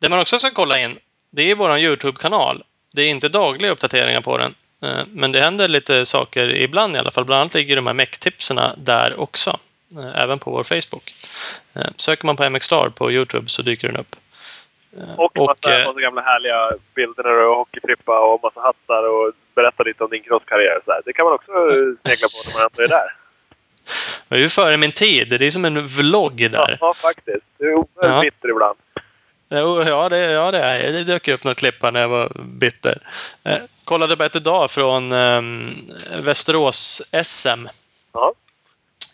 Det 0.01 0.09
man 0.09 0.19
också 0.21 0.39
ska 0.39 0.51
kolla 0.51 0.79
in, 0.81 0.99
det 1.31 1.51
är 1.51 1.55
vår 1.55 1.79
YouTube-kanal. 1.79 2.63
Det 2.93 3.03
är 3.03 3.09
inte 3.09 3.29
dagliga 3.29 3.71
uppdateringar 3.73 4.21
på 4.21 4.39
den. 4.39 4.55
Eh, 4.83 5.03
Men 5.09 5.33
det 5.33 5.41
händer 5.41 5.69
lite 5.69 6.07
saker 6.07 6.49
ibland 6.49 6.97
i 6.97 6.99
alla 6.99 7.11
fall. 7.11 7.25
Bland 7.25 7.41
annat 7.41 7.55
ligger 7.55 7.77
de 7.77 7.87
här 7.87 7.95
Mech-tipserna 7.95 8.75
där 8.77 9.21
också. 9.21 9.59
eh, 9.99 10.23
Även 10.23 10.39
på 10.39 10.51
vår 10.51 10.65
Facebook. 10.65 11.03
Eh, 11.75 11.91
Söker 11.97 12.27
man 12.27 12.37
på 12.37 12.51
MX 12.51 12.67
Star 12.67 12.89
på 12.89 13.13
YouTube 13.13 13.49
så 13.49 13.63
dyker 13.63 13.89
den 13.89 13.97
upp. 13.97 14.17
Och, 15.17 15.33
massa, 15.37 15.81
eh, 15.81 15.87
massa 15.87 16.01
gamla 16.01 16.23
härliga 16.23 16.71
bilder 16.95 17.23
när 17.23 17.31
du 17.31 17.41
är 17.41 17.55
hockeyfrippa 17.57 18.21
och 18.21 18.41
massa 18.43 18.61
hattar 18.61 19.09
och 19.09 19.33
berätta 19.55 19.83
lite 19.83 20.05
om 20.05 20.11
din 20.11 20.23
crosskarriär. 20.23 20.81
Så 20.85 20.93
här. 20.93 21.01
Det 21.05 21.13
kan 21.13 21.25
man 21.25 21.35
också 21.35 21.53
snegla 22.03 22.29
på 22.33 22.39
när 22.47 22.55
man 22.55 22.69
ändå 22.73 22.83
är 22.83 22.89
där. 22.89 23.15
Jag 24.29 24.39
är 24.39 24.43
ju 24.43 24.49
före 24.49 24.77
min 24.77 24.93
tid. 24.93 25.29
Det 25.39 25.47
är 25.47 25.51
som 25.51 25.65
en 25.65 25.87
vlogg 25.87 26.51
där. 26.53 26.79
Ja, 26.81 26.95
faktiskt. 26.95 27.45
Du 27.59 27.69
är 27.71 27.75
oerhört 27.75 27.87
Ja. 28.17 28.21
bitter 28.21 28.49
ibland. 28.51 28.79
Ja, 29.49 30.09
det, 30.09 30.31
ja, 30.31 30.51
det 30.51 30.59
är 30.59 30.93
Det 30.93 31.05
dök 31.05 31.29
upp 31.29 31.45
något 31.45 31.57
klipp 31.57 31.83
här 31.83 31.93
när 31.93 32.01
jag 32.01 32.09
var 32.09 32.33
bitter. 32.45 32.99
Kollade 33.91 34.17
på 34.17 34.23
ett 34.25 34.37
idag 34.37 34.71
från 34.71 35.13
eh, 35.13 35.43
Västerås-SM. 36.23 37.69
Ja. 38.13 38.33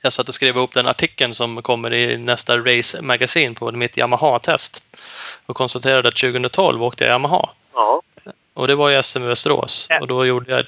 Jag 0.03 0.13
satt 0.13 0.29
och 0.29 0.35
skrev 0.35 0.57
ihop 0.57 0.73
den 0.73 0.87
artikeln 0.87 1.35
som 1.35 1.63
kommer 1.63 1.93
i 1.95 2.17
nästa 2.19 2.59
Race 2.59 3.03
Magazine 3.03 3.55
på 3.55 3.73
mitt 3.73 3.97
Yamaha-test. 3.97 4.85
Och 5.47 5.57
konstaterade 5.57 6.09
att 6.09 6.17
2012 6.17 6.83
åkte 6.83 7.05
jag 7.05 7.11
Yamaha. 7.11 7.49
Ja. 7.75 8.03
Och 8.55 8.69
det 8.69 8.75
var 8.75 8.89
ju 8.91 9.03
SM 9.03 9.23
i 9.23 9.27
Västerås. 9.27 9.89
Och 10.01 10.07
då 10.09 10.27
gjorde 10.27 10.51
jag... 10.51 10.61
Ett 10.61 10.67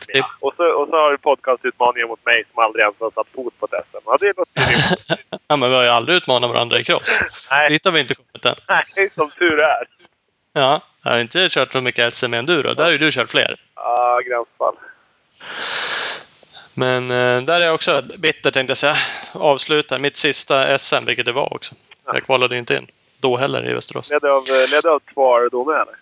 SM, 0.00 0.10
klipp. 0.10 0.24
ja. 0.24 0.30
Och 0.40 0.54
så, 0.56 0.64
och 0.64 0.88
så 0.88 0.96
har 0.96 1.10
du 1.10 1.18
podcastutmaningar 1.18 2.06
mot 2.06 2.24
mig 2.26 2.44
som 2.54 2.64
aldrig 2.64 2.82
ens 2.82 2.96
har 3.00 3.10
satt 3.10 3.26
fot 3.34 3.54
på 3.60 3.66
ett 3.66 3.84
SM. 3.90 3.96
Ja, 4.06 4.16
det 4.20 4.32
låter 4.36 4.60
ju. 4.60 5.16
Ja, 5.48 5.56
men 5.56 5.70
vi 5.70 5.76
har 5.76 5.82
ju 5.82 5.88
aldrig 5.90 6.16
utmanat 6.16 6.50
varandra 6.50 6.80
i 6.80 6.84
cross. 6.84 7.20
Nej, 7.50 7.68
Dit 7.68 7.84
har 7.84 7.92
vi 7.92 8.00
inte 8.00 8.14
kommit 8.14 8.44
än. 8.44 8.54
nej, 8.68 9.10
som 9.14 9.30
tur 9.30 9.60
är. 9.60 9.86
Ja, 10.52 10.80
jag 11.04 11.10
har 11.10 11.18
inte 11.18 11.48
kört 11.50 11.72
så 11.72 11.80
mycket 11.80 12.12
SM 12.12 12.34
i 12.34 12.36
enduro. 12.36 12.74
Där 12.74 12.84
har 12.84 12.92
ju 12.92 12.98
du 12.98 13.12
kört 13.12 13.30
fler. 13.30 13.56
Ja, 13.74 14.20
gränsfall. 14.26 14.74
Men 16.74 17.10
eh, 17.10 17.42
där 17.42 17.60
är 17.60 17.64
jag 17.64 17.74
också 17.74 18.02
bitter 18.18 18.50
tänkte 18.50 18.70
jag 18.70 18.78
säga. 18.78 18.96
Avslutar 19.32 19.98
mitt 19.98 20.16
sista 20.16 20.78
SM, 20.78 21.04
vilket 21.06 21.26
det 21.26 21.32
var 21.32 21.54
också. 21.54 21.74
Jag 22.06 22.24
kvalade 22.24 22.58
inte 22.58 22.76
in. 22.76 22.86
Då 23.20 23.36
heller 23.36 23.70
i 23.70 23.74
Västerås. 23.74 24.10
Ledde 24.10 24.32
av, 24.32 24.44
ledde 24.70 24.90
av 24.90 25.00
Tvar 25.14 25.48
då 25.52 25.64
med, 25.64 25.74
eller? 25.74 25.94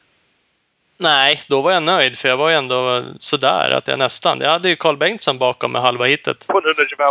Nej, 0.97 1.41
då 1.49 1.61
var 1.61 1.73
jag 1.73 1.83
nöjd 1.83 2.19
för 2.19 2.29
jag 2.29 2.37
var 2.37 2.49
ju 2.49 2.57
ändå 2.57 3.05
sådär 3.19 3.71
att 3.71 3.89
jag 3.89 3.99
nästan... 3.99 4.41
Jag 4.41 4.51
hade 4.51 4.69
ju 4.69 4.77
Carl 4.77 4.97
Bengtsson 4.97 5.39
bakom 5.39 5.73
med 5.73 5.83
halva 5.83 6.05
hitet. 6.05 6.47
På 6.47 6.59
en 6.59 6.65
125 6.65 7.07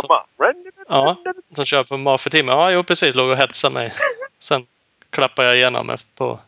Ja, 0.88 1.16
som 1.54 1.64
kör 1.64 1.84
på 1.84 1.96
Mafetimme. 1.96 2.52
Ja, 2.52 2.70
jo 2.70 2.84
precis. 2.84 3.14
Låg 3.14 3.30
och 3.30 3.36
hetsade 3.36 3.74
mig. 3.74 3.92
Sen 4.38 4.66
klappade 5.10 5.48
jag 5.48 5.56
igenom 5.56 5.96
på... 6.14 6.40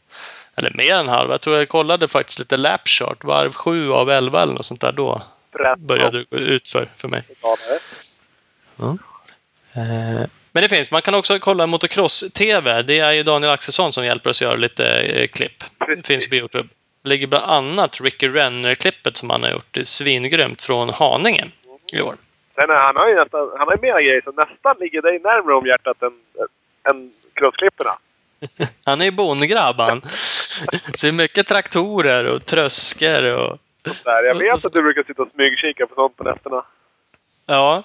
Eller 0.56 0.70
mer 0.74 0.94
än 0.94 1.08
halva. 1.08 1.34
Jag 1.34 1.40
tror 1.40 1.56
jag 1.56 1.68
kollade 1.68 2.08
faktiskt 2.08 2.38
lite 2.38 2.56
lapchart. 2.56 3.24
Varv 3.24 3.52
7 3.52 3.92
av 3.92 4.10
11 4.10 4.42
eller 4.42 4.52
något 4.52 4.64
sånt 4.64 4.80
där. 4.80 4.92
Då 4.92 5.22
började 5.78 6.18
det 6.18 6.24
gå 6.30 6.36
ut 6.36 6.68
för, 6.68 6.88
för 6.96 7.08
mig. 7.08 7.22
Eh, 8.78 10.26
Men 10.52 10.62
det 10.62 10.68
finns. 10.68 10.90
Man 10.90 11.02
kan 11.02 11.14
också 11.14 11.38
kolla 11.38 11.66
motocross-TV. 11.66 12.82
Det 12.82 12.98
är 12.98 13.12
ju 13.12 13.22
Daniel 13.22 13.52
Axelsson 13.52 13.92
som 13.92 14.04
hjälper 14.04 14.30
oss 14.30 14.42
göra 14.42 14.54
lite 14.54 15.00
eh, 15.00 15.26
klipp. 15.26 15.64
Det 15.96 16.06
finns 16.06 16.28
på 16.28 16.34
Youtube. 16.34 16.68
Det 17.02 17.08
ligger 17.08 17.26
bland 17.26 17.44
annat 17.44 18.00
Ricky 18.00 18.28
Renner-klippet 18.28 19.16
som 19.16 19.30
han 19.30 19.42
har 19.42 19.50
gjort. 19.50 19.66
Det 19.70 19.80
är 19.80 19.84
svingrymt 19.84 20.62
från 20.62 20.90
Haninge 20.90 21.44
i 21.92 22.00
år. 22.00 22.16
Sen 22.54 22.70
är, 22.70 22.74
han 22.74 22.96
har 22.96 23.08
ju 23.08 23.14
nästan, 23.14 23.50
han 23.58 23.68
har 23.68 23.74
ju 23.74 23.82
mera 23.82 24.02
grejer 24.02 24.20
som 24.20 24.34
nästan 24.34 24.76
ligger 24.80 25.02
dig 25.02 25.18
närmare 25.18 25.54
om 25.54 25.66
hjärtat 25.66 26.02
än, 26.02 26.12
än 26.90 27.12
crossklipporna. 27.34 27.90
Han 28.84 29.00
är 29.00 29.04
ju 29.04 29.10
bondgrabb 29.10 29.76
han. 29.76 30.02
Så 30.94 31.06
det 31.06 31.08
är 31.08 31.12
mycket 31.12 31.46
traktorer 31.46 32.24
och 32.24 32.46
tröskor 32.46 33.24
och... 33.24 33.58
Där. 34.04 34.22
Jag 34.24 34.34
vet 34.38 34.64
att 34.64 34.72
du 34.72 34.82
brukar 34.82 35.02
sitta 35.02 35.22
och 35.22 35.28
smygkika 35.34 35.86
på 35.86 35.94
sånt 35.94 36.16
på 36.16 36.24
nätterna. 36.24 36.64
Ja. 37.46 37.82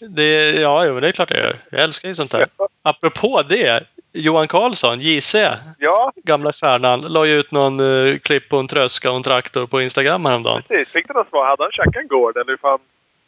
Det, 0.00 0.60
ja, 0.60 0.84
jo, 0.86 1.00
det 1.00 1.08
är 1.08 1.12
klart 1.12 1.30
jag 1.30 1.40
gör. 1.40 1.64
Jag 1.70 1.80
älskar 1.80 2.08
ju 2.08 2.14
sånt 2.14 2.32
här. 2.32 2.46
Apropå 2.82 3.42
det. 3.48 3.84
Johan 4.14 4.48
Karlsson, 4.48 5.00
JC, 5.00 5.34
Ja, 5.78 6.12
gamla 6.24 6.52
stjärnan, 6.52 7.00
la 7.00 7.26
ju 7.26 7.38
ut 7.38 7.52
någon 7.52 7.80
uh, 7.80 8.18
klipp 8.18 8.48
på 8.48 8.56
en 8.56 8.68
tröska 8.68 9.10
och 9.10 9.16
en 9.16 9.22
traktor 9.22 9.66
på 9.66 9.82
Instagram 9.82 10.24
häromdagen. 10.24 10.62
precis. 10.68 10.92
Fick 10.92 11.08
du 11.08 11.14
något 11.14 11.28
svar? 11.28 11.46
Hade 11.46 11.62
han 11.62 11.72
käkat 11.72 11.96
en 11.96 12.08
gård 12.08 12.36
eller 12.36 12.50
hur 12.50 12.56
fan? 12.56 12.78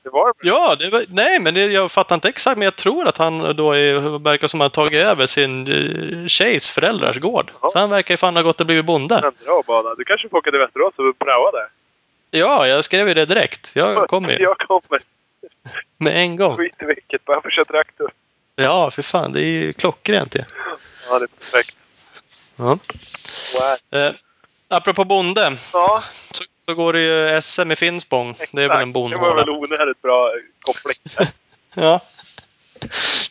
Det 0.04 0.10
var 0.10 0.26
det. 0.26 0.48
Ja, 0.48 0.76
det 0.78 0.90
var, 0.90 1.04
nej, 1.08 1.40
men 1.40 1.54
det, 1.54 1.64
jag 1.64 1.92
fattar 1.92 2.14
inte 2.14 2.28
exakt, 2.28 2.58
men 2.58 2.64
jag 2.64 2.76
tror 2.76 3.06
att 3.08 3.18
han 3.18 3.56
då 3.56 3.72
är, 3.72 4.18
verkar 4.18 4.48
som 4.48 4.60
att 4.60 4.76
han 4.76 4.84
tagit 4.84 5.02
över 5.02 5.26
sin 5.26 5.68
uh, 5.68 6.26
tjejs 6.26 6.70
föräldrars 6.70 7.18
gård. 7.18 7.50
Ja. 7.62 7.68
Så 7.68 7.78
han 7.78 7.90
verkar 7.90 8.14
ju 8.14 8.18
fan 8.18 8.36
ha 8.36 8.42
gått 8.42 8.60
och 8.60 8.66
blivit 8.66 8.84
bonde. 8.84 9.32
Bra 9.44 9.62
bada. 9.66 9.94
Du 9.94 10.04
kanske 10.04 10.28
får 10.28 10.38
åka 10.38 10.50
till 10.50 10.60
Västerås 10.60 10.94
och 10.96 11.18
praoa 11.18 11.50
där. 11.50 11.68
Ja, 12.30 12.66
jag 12.66 12.84
skrev 12.84 13.08
ju 13.08 13.14
det 13.14 13.24
direkt. 13.26 13.72
Jag 13.76 14.08
kommer 14.08 14.28
ju 14.28 14.38
Jag 14.42 14.58
kommer. 14.58 15.02
med 15.98 16.16
en 16.16 16.36
gång. 16.36 16.56
Skit 16.56 16.76
i 16.82 16.84
vilket. 16.84 17.24
Bara 17.24 17.40
få 17.40 17.50
köra 17.50 17.64
traktor. 17.64 18.10
Ja, 18.56 18.90
för 18.90 19.02
fan, 19.02 19.32
det 19.32 19.40
är 19.40 19.46
ju 19.50 19.72
klockrent 19.72 20.34
ju. 20.34 20.40
Ja, 21.08 21.18
det 21.18 21.24
är 21.24 21.28
perfekt. 21.28 21.76
Ja. 22.56 22.64
Wow. 22.64 24.00
Eh, 24.00 24.12
apropå 24.68 25.04
bonde, 25.04 25.52
Ja, 25.72 26.02
så, 26.32 26.44
så 26.66 26.74
går 26.74 26.92
det 26.92 27.00
ju 27.00 27.42
SM 27.42 27.72
i 27.72 27.76
Finspång. 27.76 28.34
Det 28.52 28.62
är 28.64 28.68
väl 28.68 28.82
en 28.82 28.92
Det 28.92 28.98
var 28.98 29.02
bondhåla. 29.02 29.34
väl 29.34 29.50
onödigt 29.50 30.02
bra 30.02 30.30
koppling. 30.66 31.28
Ja. 31.76 32.00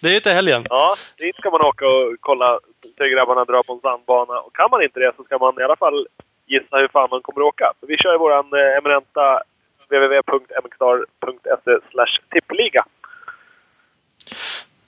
Det 0.01 0.09
är 0.09 0.13
ju 0.13 0.19
till 0.19 0.31
helgen. 0.31 0.63
Ja, 0.69 0.95
dit 1.17 1.35
ska 1.35 1.49
man 1.49 1.61
åka 1.61 1.87
och 1.87 2.15
kolla 2.19 2.59
grabbarna 2.97 3.45
dra 3.45 3.63
på 3.63 3.73
en 3.73 3.79
sandbana. 3.79 4.39
Och 4.39 4.55
kan 4.55 4.67
man 4.71 4.83
inte 4.83 4.99
det 4.99 5.13
så 5.17 5.23
ska 5.23 5.37
man 5.37 5.59
i 5.59 5.63
alla 5.63 5.75
fall 5.75 6.07
gissa 6.45 6.77
hur 6.77 6.87
fan 6.87 7.07
man 7.11 7.21
kommer 7.21 7.41
att 7.41 7.47
åka. 7.53 7.73
För 7.79 7.87
vi 7.87 7.97
kör 7.97 8.11
ju 8.11 8.17
våran 8.17 8.53
eh, 8.53 8.77
eminenta 8.77 9.41
www.mxstar.se 9.89 11.71
slash 11.91 12.19
tippliga. 12.31 12.85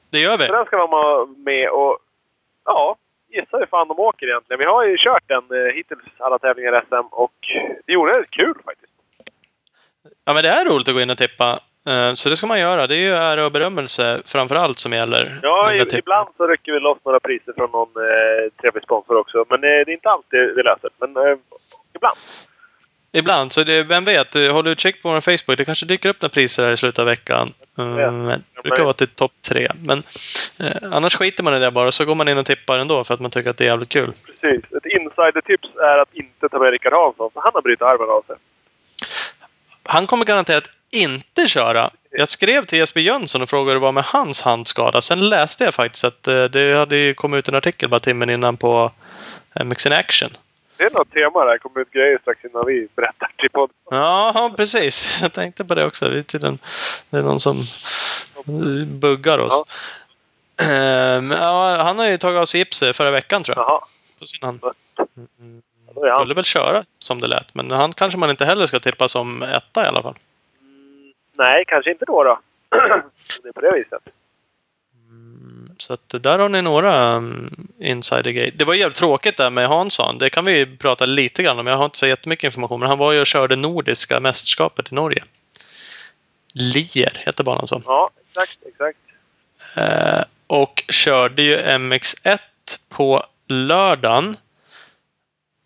Det 0.09 0.19
gör 0.19 0.37
vi. 0.37 0.45
Så 0.47 0.53
den 0.53 0.65
ska 0.65 0.77
man 0.77 0.89
vara 0.89 1.25
med 1.25 1.69
och 1.69 1.97
ja, 2.65 2.95
gissa 3.35 3.57
hur 3.57 3.65
fan 3.65 3.87
de 3.87 3.99
åker 3.99 4.27
egentligen. 4.27 4.59
Vi 4.59 4.65
har 4.65 4.85
ju 4.85 4.97
kört 4.97 5.23
den 5.27 5.43
eh, 5.59 5.73
hittills, 5.75 6.01
alla 6.17 6.39
tävlingar 6.39 6.77
i 6.77 6.81
SM, 6.89 7.07
och 7.11 7.33
det 7.85 7.93
gjorde 7.93 8.11
det 8.13 8.25
kul 8.29 8.55
faktiskt. 8.65 8.91
Ja, 10.25 10.33
men 10.33 10.43
det 10.43 10.49
är 10.49 10.65
roligt 10.65 10.87
att 10.87 10.93
gå 10.93 11.01
in 11.01 11.09
och 11.09 11.17
tippa. 11.17 11.49
Eh, 11.89 12.13
Så 12.13 12.29
det 12.29 12.35
ska 12.35 12.47
man 12.47 12.59
göra. 12.59 12.87
Det 12.87 12.95
är 12.95 12.99
ju 13.09 13.13
ära 13.13 13.45
och 13.45 13.51
berömmelse 13.51 14.21
framför 14.25 14.55
allt 14.55 14.79
som 14.79 14.93
gäller. 14.93 15.39
Ja, 15.43 15.73
ibland 15.73 16.29
så 16.37 16.47
rycker 16.47 16.71
vi 16.71 16.79
loss 16.79 16.97
några 17.05 17.19
priser 17.19 17.53
från 17.57 17.71
någon 17.71 17.89
eh, 18.09 18.51
trevlig 18.61 18.83
sponsor 18.83 19.15
också. 19.17 19.45
Men 19.49 19.63
eh, 19.63 19.69
det 19.85 19.91
är 19.91 19.97
inte 19.99 20.09
alltid 20.09 20.39
vi 20.55 20.63
löser. 20.63 20.89
Men 20.97 21.17
eh, 21.17 21.37
ibland. 21.95 22.17
Ibland, 23.17 23.53
så 23.53 23.63
det, 23.63 23.83
vem 23.83 24.05
vet? 24.05 24.35
eh, 24.35 24.51
Håll 24.53 24.67
utkik 24.67 25.01
på 25.01 25.09
vår 25.09 25.21
Facebook. 25.21 25.57
Det 25.57 25.65
kanske 25.65 25.85
dyker 25.85 26.09
upp 26.09 26.21
några 26.21 26.33
priser 26.33 26.63
här 26.63 26.71
i 26.71 26.77
slutet 26.77 26.99
av 26.99 27.05
veckan. 27.05 27.53
Mm, 27.77 28.25
Det 28.27 28.41
brukar 28.63 28.83
vara 28.83 28.93
till 28.93 29.07
topp 29.07 29.31
tre. 29.47 29.67
Men 29.81 30.03
eh, 30.59 30.71
annars 30.91 31.15
skiter 31.15 31.43
man 31.43 31.53
i 31.55 31.59
det 31.59 31.71
bara, 31.71 31.91
så 31.91 32.05
går 32.05 32.15
man 32.15 32.27
in 32.27 32.37
och 32.37 32.45
tippar 32.45 32.79
ändå 32.79 33.03
för 33.03 33.13
att 33.13 33.19
man 33.19 33.31
tycker 33.31 33.49
att 33.49 33.57
det 33.57 33.63
är 33.63 33.67
jävligt 33.67 33.89
kul. 33.89 34.07
Precis. 34.07 34.63
Ett 34.73 34.85
insidertips 34.85 35.75
är 35.75 35.97
att 36.01 36.13
inte 36.13 36.49
ta 36.49 36.59
med 36.59 36.69
Rickard 36.71 36.93
Hansson, 36.93 37.29
för 37.33 37.41
han 37.41 37.51
har 37.53 37.61
brutit 37.61 37.81
armen 37.81 38.09
av 38.09 38.21
sig. 38.27 38.35
Han 39.83 40.07
kommer 40.07 40.25
garanterat 40.25 40.63
inte 40.91 41.47
köra. 41.47 41.89
Jag 42.11 42.29
skrev 42.29 42.65
till 42.65 42.79
Jesper 42.79 43.01
Jönsson 43.01 43.41
och 43.41 43.49
frågade 43.49 43.79
var 43.79 43.91
med 43.91 44.03
hans 44.03 44.41
handskada. 44.41 45.01
Sen 45.01 45.29
läste 45.29 45.63
jag 45.63 45.73
faktiskt 45.73 46.03
att 46.03 46.27
eh, 46.27 46.43
det 46.43 46.77
hade 46.77 47.13
kommit 47.13 47.37
ut 47.37 47.47
en 47.47 47.55
artikel 47.55 47.89
bara 47.89 47.99
timmen 47.99 48.29
innan 48.29 48.57
på 48.57 48.91
MX 49.65 49.85
in 49.85 49.93
Action. 49.93 50.29
Det 50.77 50.83
är 50.83 50.89
något 50.89 51.11
tema 51.11 51.45
där. 51.45 51.57
Kommer 51.57 51.79
ut 51.81 51.91
grejer 51.91 52.17
strax 52.21 52.45
innan 52.45 52.65
vi 52.65 52.87
berättar 52.95 53.31
till 53.37 53.49
podden. 53.49 53.75
Ja, 53.89 54.53
precis. 54.57 55.19
Jag 55.21 55.33
tänkte 55.33 55.65
på 55.65 55.75
det 55.75 55.85
också. 55.85 56.09
Det 56.09 56.17
är, 56.17 56.21
tydligen, 56.21 56.57
det 57.09 57.17
är 57.17 57.21
någon 57.21 57.39
som 57.39 57.55
buggar 58.87 59.39
oss. 59.39 59.63
Ehm, 60.61 61.31
ja, 61.31 61.77
han 61.83 61.99
har 61.99 62.07
ju 62.07 62.17
tagit 62.17 62.39
av 62.39 62.45
sig 62.45 62.59
gipset 62.59 62.95
förra 62.95 63.11
veckan 63.11 63.43
tror 63.43 63.57
jag. 63.57 63.65
Jaha. 63.65 63.79
På 64.19 64.25
sin 64.25 64.43
hand. 64.43 64.59
Han. 64.63 66.19
Skulle 66.19 66.33
väl 66.33 66.43
köra 66.43 66.83
som 66.99 67.21
det 67.21 67.27
lät. 67.27 67.55
Men 67.55 67.71
han 67.71 67.93
kanske 67.93 68.19
man 68.19 68.29
inte 68.29 68.45
heller 68.45 68.65
ska 68.65 68.79
tippa 68.79 69.07
som 69.07 69.43
etta 69.43 69.83
i 69.83 69.87
alla 69.87 70.01
fall. 70.03 70.15
Nej, 71.37 71.63
kanske 71.67 71.91
inte 71.91 72.05
då. 72.05 72.23
då. 72.23 72.39
det 73.43 73.49
är 73.49 73.53
på 73.53 73.61
det 73.61 73.71
viset. 73.71 74.01
Så 75.77 75.93
att 75.93 76.09
där 76.23 76.39
har 76.39 76.49
ni 76.49 76.61
några 76.61 77.15
um, 77.15 77.67
insider 77.79 78.31
grejer. 78.31 78.51
Det 78.55 78.65
var 78.65 78.73
jävligt 78.73 78.97
tråkigt 78.97 79.37
där 79.37 79.49
med 79.49 79.67
Hansson. 79.67 80.17
Det 80.17 80.29
kan 80.29 80.45
vi 80.45 80.77
prata 80.77 81.05
lite 81.05 81.43
grann 81.43 81.59
om. 81.59 81.67
Jag 81.67 81.77
har 81.77 81.85
inte 81.85 81.97
så 81.97 82.07
jättemycket 82.07 82.43
information. 82.43 82.79
Men 82.79 82.89
han 82.89 82.97
var 82.97 83.11
ju 83.11 83.19
och 83.19 83.25
körde 83.25 83.55
Nordiska 83.55 84.19
mästerskapet 84.19 84.91
i 84.91 84.95
Norge. 84.95 85.23
Lier 86.53 87.23
heter 87.25 87.43
banan 87.43 87.67
så. 87.67 87.81
Ja, 87.85 88.09
exakt, 88.25 88.59
exakt. 88.67 88.97
Eh, 89.75 90.23
och 90.47 90.83
körde 90.89 91.41
ju 91.41 91.57
MX1 91.57 92.39
på 92.89 93.23
lördagen. 93.47 94.37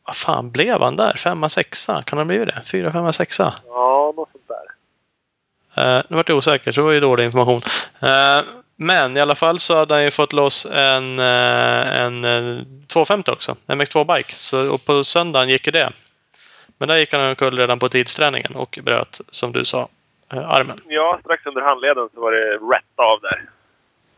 Vad 0.05 0.15
fan 0.15 0.51
blev 0.51 0.81
han 0.81 0.95
där? 0.95 1.13
Femma, 1.17 1.49
sexa? 1.49 2.01
Kan 2.01 2.17
han 2.17 2.27
blivit 2.27 2.47
det? 2.47 2.61
Fyra, 2.65 2.91
femma, 2.91 3.13
sexa? 3.13 3.53
Ja, 3.67 4.13
något 4.15 4.29
sånt 4.31 4.47
där. 4.47 5.97
Eh, 5.97 6.03
nu 6.09 6.15
vart 6.15 6.29
jag 6.29 6.37
osäker, 6.37 6.71
så 6.71 6.81
det 6.81 6.85
var 6.85 6.91
ju 6.91 6.99
dålig 6.99 7.25
information. 7.25 7.61
Eh, 7.99 8.41
men 8.81 9.17
i 9.17 9.19
alla 9.19 9.35
fall 9.35 9.59
så 9.59 9.75
hade 9.75 9.93
han 9.93 10.03
ju 10.03 10.11
fått 10.11 10.33
loss 10.33 10.65
en, 10.65 11.19
eh, 11.19 12.01
en 12.01 12.25
eh, 12.25 12.63
250 12.87 13.31
också. 13.31 13.55
MX2-bike. 13.67 14.33
Så, 14.33 14.73
och 14.73 14.85
på 14.85 15.03
söndagen 15.03 15.49
gick 15.49 15.67
ju 15.67 15.71
det. 15.71 15.89
Men 16.77 16.87
där 16.87 16.97
gick 16.97 17.13
han 17.13 17.29
omkull 17.29 17.57
redan 17.57 17.79
på 17.79 17.89
tidsträningen 17.89 18.55
och 18.55 18.79
bröt, 18.83 19.21
som 19.29 19.51
du 19.51 19.65
sa, 19.65 19.87
eh, 20.33 20.49
armen. 20.49 20.79
Ja, 20.85 21.19
strax 21.23 21.45
under 21.45 21.61
handleden 21.61 22.09
så 22.13 22.21
var 22.21 22.31
det 22.31 22.75
rätt 22.75 22.95
av 22.95 23.21
där. 23.21 23.49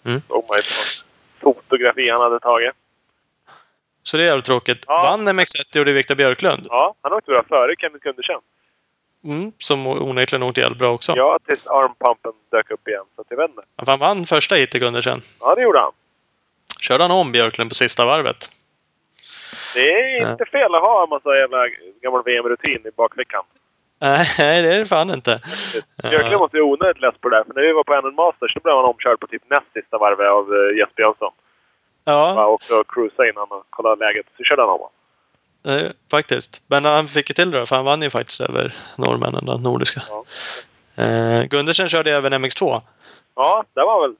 Mm. 0.06 0.22
Såg 0.28 0.46
man 0.50 0.58
ju 0.58 0.64
på 1.40 1.54
fotografi 1.54 2.10
han 2.10 2.22
hade 2.22 2.40
tagit. 2.40 2.72
Så 4.04 4.18
det 4.18 4.24
är 4.24 4.28
jävligt 4.28 4.46
tråkigt. 4.46 4.86
Ja. 4.88 5.04
Vann 5.04 5.40
MX1 5.40 5.78
gjorde 5.78 5.94
Viktor 5.94 6.16
Björklund. 6.16 6.68
Ja, 6.70 6.96
han 7.02 7.14
åkte 7.14 7.32
bra 7.32 7.44
före 7.44 7.76
Kenneth 7.76 8.04
Gundersen. 8.04 8.40
Mm, 9.24 9.52
som 9.58 9.88
onekligen 9.88 10.44
åkte 10.44 10.62
jävligt 10.62 10.80
bra 10.80 10.92
också. 10.92 11.14
Ja, 11.16 11.40
tills 11.46 11.68
armpumpen 11.68 12.32
dök 12.52 12.72
upp 12.72 12.88
igen. 12.88 13.04
Så 13.16 13.22
att 13.22 13.28
jag 13.30 13.38
vet 13.38 13.50
inte. 13.50 13.62
Han 13.88 14.00
vann 14.00 14.26
första 14.26 14.56
hit 14.56 14.76
i 14.76 14.80
Gundersen. 14.80 15.20
Ja, 15.42 15.56
det 15.56 15.62
gjorde 15.62 15.80
han. 15.80 15.92
Körde 16.82 17.04
han 17.04 17.12
om 17.12 17.32
Björklund 17.32 17.70
på 17.70 17.76
sista 17.76 18.06
varvet. 18.06 18.50
Det 19.76 19.90
är 19.92 20.32
inte 20.32 20.46
fel 20.46 20.76
att 20.76 20.82
ha 20.82 21.04
en 21.04 21.10
massa 21.10 21.36
jävla 21.36 21.58
gammal 22.02 22.24
VM-rutin 22.24 22.88
i 22.88 22.92
bakfickan. 22.98 23.44
Nej, 24.02 24.62
det 24.64 24.74
är 24.74 24.80
det 24.80 24.86
fan 24.86 25.10
inte. 25.10 25.40
Björklund 26.10 26.40
måste 26.40 26.58
ju 26.58 26.64
onödigt 26.64 27.02
less 27.02 27.16
på 27.22 27.30
det 27.30 27.36
där. 27.36 27.44
För 27.44 27.54
när 27.54 27.62
vi 27.62 27.74
var 27.74 27.84
på 27.84 28.02
NN 28.02 28.16
Masters 28.16 28.54
så 28.54 28.60
blev 28.60 28.76
han 28.76 28.86
omkörd 28.86 29.20
på 29.20 29.28
typ 29.28 29.44
näst 29.50 29.74
sista 29.74 29.98
varvet 29.98 30.28
av 30.28 30.54
uh, 30.54 30.78
Jesper 30.78 31.04
Jönsson. 31.04 31.34
Ja, 32.06 32.34
Han 32.38 32.46
åkte 32.46 32.74
och 32.76 32.88
cruisade 32.94 33.30
innan 33.30 33.48
och 33.52 33.64
kollade 33.70 34.06
läget. 34.06 34.26
Så 34.38 34.44
körde 34.44 34.62
han 34.62 34.70
om 34.70 34.80
honom. 34.80 35.01
Eh, 35.66 35.92
faktiskt. 36.12 36.62
Men 36.68 36.86
han 36.86 37.08
fick 37.08 37.30
ju 37.30 37.34
till 37.34 37.52
det 37.52 37.60
då, 37.60 37.66
för 37.66 37.76
han 37.76 37.86
vann 37.86 38.02
ju 38.02 38.10
faktiskt 38.10 38.42
över 38.42 38.76
norrmännen, 38.96 39.46
den 39.46 39.62
nordiska. 39.62 40.02
Ja. 40.08 40.24
Eh, 41.04 41.44
Gundersen 41.44 41.90
körde 41.90 42.16
även 42.16 42.34
MX2. 42.34 42.82
Ja, 43.36 43.64
det 43.74 43.82
var 43.82 44.02
väl 44.02 44.16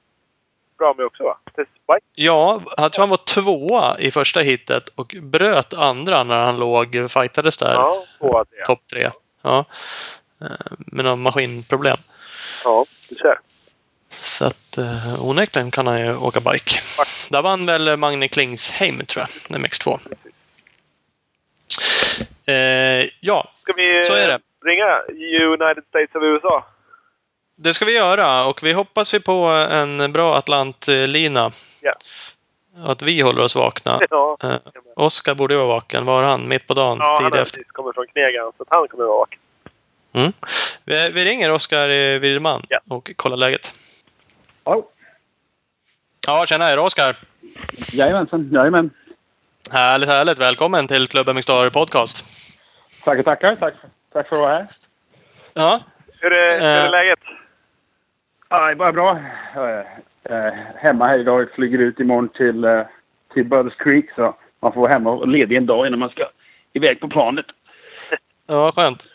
bra 0.78 0.94
med 0.96 1.06
också 1.06 1.22
va? 1.22 1.36
Ja, 2.14 2.62
jag 2.76 2.92
tror 2.92 3.02
han 3.02 3.10
var 3.10 3.16
tvåa 3.16 3.98
i 3.98 4.10
första 4.10 4.40
hitet 4.40 4.88
och 4.88 5.16
bröt 5.22 5.74
andra 5.74 6.24
när 6.24 6.44
han 6.44 6.56
låg 6.56 7.10
fightades 7.10 7.56
där. 7.56 7.74
Ja, 7.74 8.06
tvåa. 8.18 8.44
Topp 8.66 8.80
tre. 8.92 9.10
Ja. 9.42 9.64
Eh, 10.40 10.48
med 10.78 11.04
någon 11.04 11.22
maskinproblem. 11.22 11.96
Ja, 12.64 12.86
du 13.08 13.14
ser. 13.14 13.38
Så 14.20 14.44
att 14.46 14.78
eh, 14.78 15.24
onekligen 15.24 15.70
kan 15.70 15.86
han 15.86 16.00
ju 16.00 16.16
åka 16.16 16.40
bike. 16.40 16.80
Där 17.30 17.42
vann 17.42 17.66
väl 17.66 17.96
Magne 17.96 18.28
Klingsheim, 18.28 19.06
tror 19.06 19.26
jag, 19.48 19.60
MX2. 19.60 19.98
Eh, 22.46 23.08
ja, 23.20 23.48
Ska 23.62 23.72
vi 23.76 24.02
Så 24.04 24.12
är 24.12 24.28
det. 24.28 24.38
ringa 24.64 25.00
United 25.46 25.84
States 25.88 26.14
of 26.14 26.22
USA? 26.22 26.64
det 27.56 27.74
ska 27.74 27.84
vi 27.84 27.96
göra 27.96 28.46
och 28.46 28.62
vi 28.62 28.72
hoppas 28.72 29.14
ju 29.14 29.20
på 29.20 29.66
en 29.70 30.12
bra 30.12 30.34
Atlantlina. 30.36 31.50
Ja. 31.82 31.92
Att 32.84 33.02
vi 33.02 33.20
håller 33.20 33.42
oss 33.42 33.56
vakna. 33.56 34.00
Ja, 34.10 34.36
Eh, 34.42 34.56
Oskar 34.96 35.34
borde 35.34 35.56
vara 35.56 35.66
vaken. 35.66 36.04
Var 36.04 36.22
han? 36.22 36.48
Mitt 36.48 36.66
på 36.66 36.74
dagen? 36.74 36.96
ja 37.00 37.06
han 37.06 37.16
tidigt 37.18 37.34
har 37.34 37.42
efter? 37.42 37.58
precis 37.58 37.72
kommit 37.72 37.94
från 37.94 38.06
Knegan. 38.06 38.52
Så 38.56 38.62
att 38.62 38.68
han 38.70 38.88
kommer 38.88 39.04
att 39.04 39.08
vara 39.08 39.18
vaken. 39.18 39.38
Mm. 40.12 40.32
Vi, 40.84 41.10
vi 41.12 41.24
ringer 41.24 41.50
Oskar 41.52 42.18
Wirman 42.18 42.62
Ja. 42.68 42.80
och 42.88 43.10
kollar 43.16 43.36
läget. 43.36 43.70
Ja, 44.64 44.82
Ja, 46.26 46.46
tjena! 46.46 46.64
Är 46.68 46.76
det 46.76 46.82
Oskar? 46.82 47.18
jajamensan, 47.92 48.50
jajamän. 48.52 48.90
Härligt, 49.72 50.08
härligt! 50.08 50.38
Välkommen 50.38 50.86
till 50.88 51.08
Klubben 51.08 51.36
McStar 51.36 51.70
Podcast. 51.70 52.24
Tackar, 53.04 53.22
tackar. 53.22 53.54
Tack, 53.56 53.74
tack 54.12 54.28
för 54.28 54.36
att 54.36 54.40
vara 54.42 54.52
här. 54.52 54.66
Ja, 55.54 55.80
Hur 56.20 56.32
är, 56.32 56.60
hur 56.60 56.66
är 56.66 56.84
Eh. 56.84 56.90
läget? 56.90 57.18
Ja, 58.48 58.66
det 58.66 58.70
är 58.70 58.74
bara 58.74 58.92
bra. 58.92 59.20
Jag 59.54 59.70
är 59.70 59.86
eh, 60.30 60.52
hemma 60.76 61.06
här 61.06 61.18
idag. 61.18 61.40
Jag 61.42 61.50
flyger 61.50 61.78
ut 61.78 62.00
imorgon 62.00 62.28
till, 62.28 62.64
eh, 62.64 62.80
till 63.34 63.44
Budds 63.44 63.74
Creek. 63.76 64.06
Så 64.14 64.36
man 64.60 64.72
får 64.72 64.80
vara 64.80 64.92
hemma 64.92 65.10
och 65.10 65.28
ledig 65.28 65.56
en 65.56 65.66
dag 65.66 65.86
innan 65.86 65.98
man 65.98 66.10
ska 66.10 66.28
iväg 66.72 67.00
på 67.00 67.08
planet. 67.08 67.46
ja 68.46 68.72
skönt. 68.74 69.06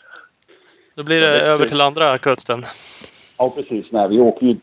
Då 0.94 1.02
blir 1.02 1.20
det 1.20 1.40
över 1.40 1.66
till 1.66 1.80
andra 1.80 2.18
kusten. 2.18 2.62
Ja, 3.38 3.50
precis. 3.56 3.86
Nej, 3.92 4.06
vi 4.10 4.18
åker 4.18 4.46
ju 4.46 4.56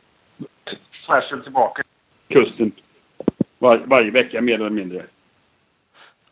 tvärs 1.06 1.44
tillbaka 1.44 1.84
kusten 2.28 2.72
var, 3.60 3.78
varje 3.78 4.12
vecka 4.12 4.42
mer 4.42 4.56
eller 4.56 4.70
mindre. 4.70 5.06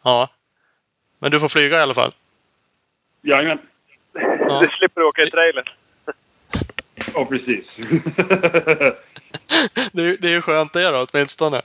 Ja. 0.04 0.30
Men 1.20 1.32
du 1.32 1.40
får 1.40 1.48
flyga 1.50 1.78
i 1.78 1.82
alla 1.82 1.94
fall. 1.94 2.12
Jajamän. 3.22 3.60
Ja. 4.14 4.60
Du 4.62 4.68
slipper 4.68 5.04
åka 5.04 5.22
i 5.22 5.30
trailer. 5.30 5.76
Ja, 7.16 7.26
precis. 7.30 7.66
Det, 9.94 10.02
är- 10.02 10.22
det 10.22 10.28
är 10.28 10.36
ju 10.36 10.42
skönt 10.42 10.74
det 10.74 10.92
då, 10.92 11.06
åtminstone. 11.14 11.62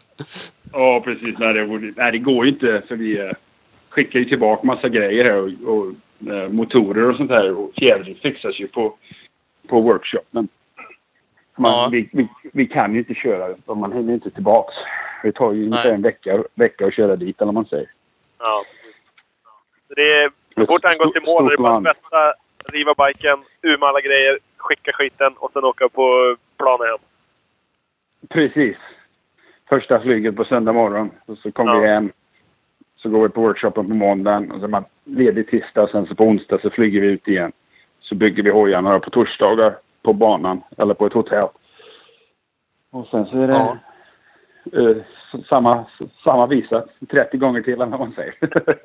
ja, 0.73 1.01
precis. 1.05 1.39
Nej 1.39 1.55
det, 1.55 1.67
nej, 1.97 2.13
det 2.13 2.19
går 2.19 2.47
ju 2.47 2.53
inte 2.53 2.83
för 2.89 2.97
vi 2.97 3.19
eh, 3.19 3.31
skickar 3.89 4.19
ju 4.19 4.25
tillbaka 4.25 4.67
massa 4.67 4.89
grejer 4.89 5.25
här 5.25 5.37
och, 5.37 5.51
och 5.77 5.87
eh, 6.33 6.49
motorer 6.49 7.11
och 7.11 7.17
sånt 7.17 7.31
här. 7.31 7.53
Och 7.53 7.73
fjädring 7.75 8.19
fixas 8.23 8.61
ju 8.61 8.69
på, 8.69 8.97
på 9.69 9.81
workshopen. 9.81 10.49
Man, 11.57 11.73
Ja. 11.73 11.89
vi, 11.93 12.09
vi, 12.13 12.29
vi 12.53 12.67
kan 12.67 12.93
ju 12.93 12.99
inte 12.99 13.15
köra 13.15 13.55
och 13.67 13.77
man 13.77 13.93
hinner 13.93 14.15
inte 14.15 14.31
tillbaks. 14.31 14.75
Det 15.23 15.33
tar 15.33 15.53
ju 15.53 15.65
ungefär 15.67 15.93
en 15.95 16.03
vecka, 16.03 16.43
vecka 16.55 16.87
att 16.87 16.95
köra 16.95 17.17
dit 17.17 17.41
eller 17.41 17.53
man 17.53 17.67
säger. 17.67 17.91
Ja, 18.39 18.65
precis. 18.71 18.97
Så 19.89 19.95
det 19.95 20.03
är, 20.23 20.31
så 20.55 20.67
fort 20.67 20.85
han 20.85 20.99
går 20.99 21.11
till 21.13 21.23
mål 21.23 21.47
är 21.47 21.51
det 21.51 21.57
bara 21.63 21.77
att 21.77 21.83
tvätta, 21.85 22.35
riva 22.73 22.95
biken, 23.07 23.39
ur 23.63 23.79
med 23.79 23.89
alla 23.89 24.01
grejer, 24.01 24.39
skicka 24.57 24.93
skiten 24.93 25.33
och 25.37 25.51
sen 25.53 25.65
åka 25.65 25.89
på 25.89 26.37
planen 26.59 26.87
hem. 26.89 26.99
Precis. 28.29 28.77
Första 29.69 30.01
flyget 30.01 30.37
på 30.37 30.45
söndag 30.45 30.73
morgon. 30.73 31.11
Och 31.27 31.39
så 31.39 31.53
kommer 31.53 31.75
Ja. 31.75 31.81
vi 31.81 31.87
hem. 31.89 32.13
Så 32.97 33.09
går 33.09 33.23
vi 33.23 33.29
på 33.29 33.41
workshopen 33.41 33.89
på 33.89 33.95
måndagen. 33.95 34.51
Och 34.51 34.59
så 34.59 34.65
är 34.65 34.69
man 34.69 34.85
ledig 35.05 35.49
tisdag. 35.51 35.83
Och 35.83 35.91
sen 35.91 36.07
så 36.07 36.15
på 36.15 36.25
onsdag 36.25 36.59
så 36.63 36.71
flyger 36.71 37.01
vi 37.01 37.07
ut 37.07 37.29
igen. 37.29 37.53
Så 38.01 38.15
bygger 38.15 38.43
vi 38.43 38.51
hojarna 38.51 39.01
på 39.01 39.11
torsdagar 39.11 39.77
på 40.03 40.13
banan. 40.13 40.63
Eller 40.79 40.95
på 40.95 41.07
ett 41.07 41.13
hotell. 41.13 41.49
Och 42.91 43.07
sen 43.07 43.27
så 43.27 43.41
är 43.43 43.47
det 43.49 43.55
Ja. 44.73 44.95
Samma, 45.49 45.87
samma 46.25 46.47
visa 46.47 46.85
30 47.11 47.37
gånger 47.37 47.63
till, 47.63 47.73
eller 47.73 47.87
vad 47.87 48.01
man 48.01 48.13
säger. 48.13 48.35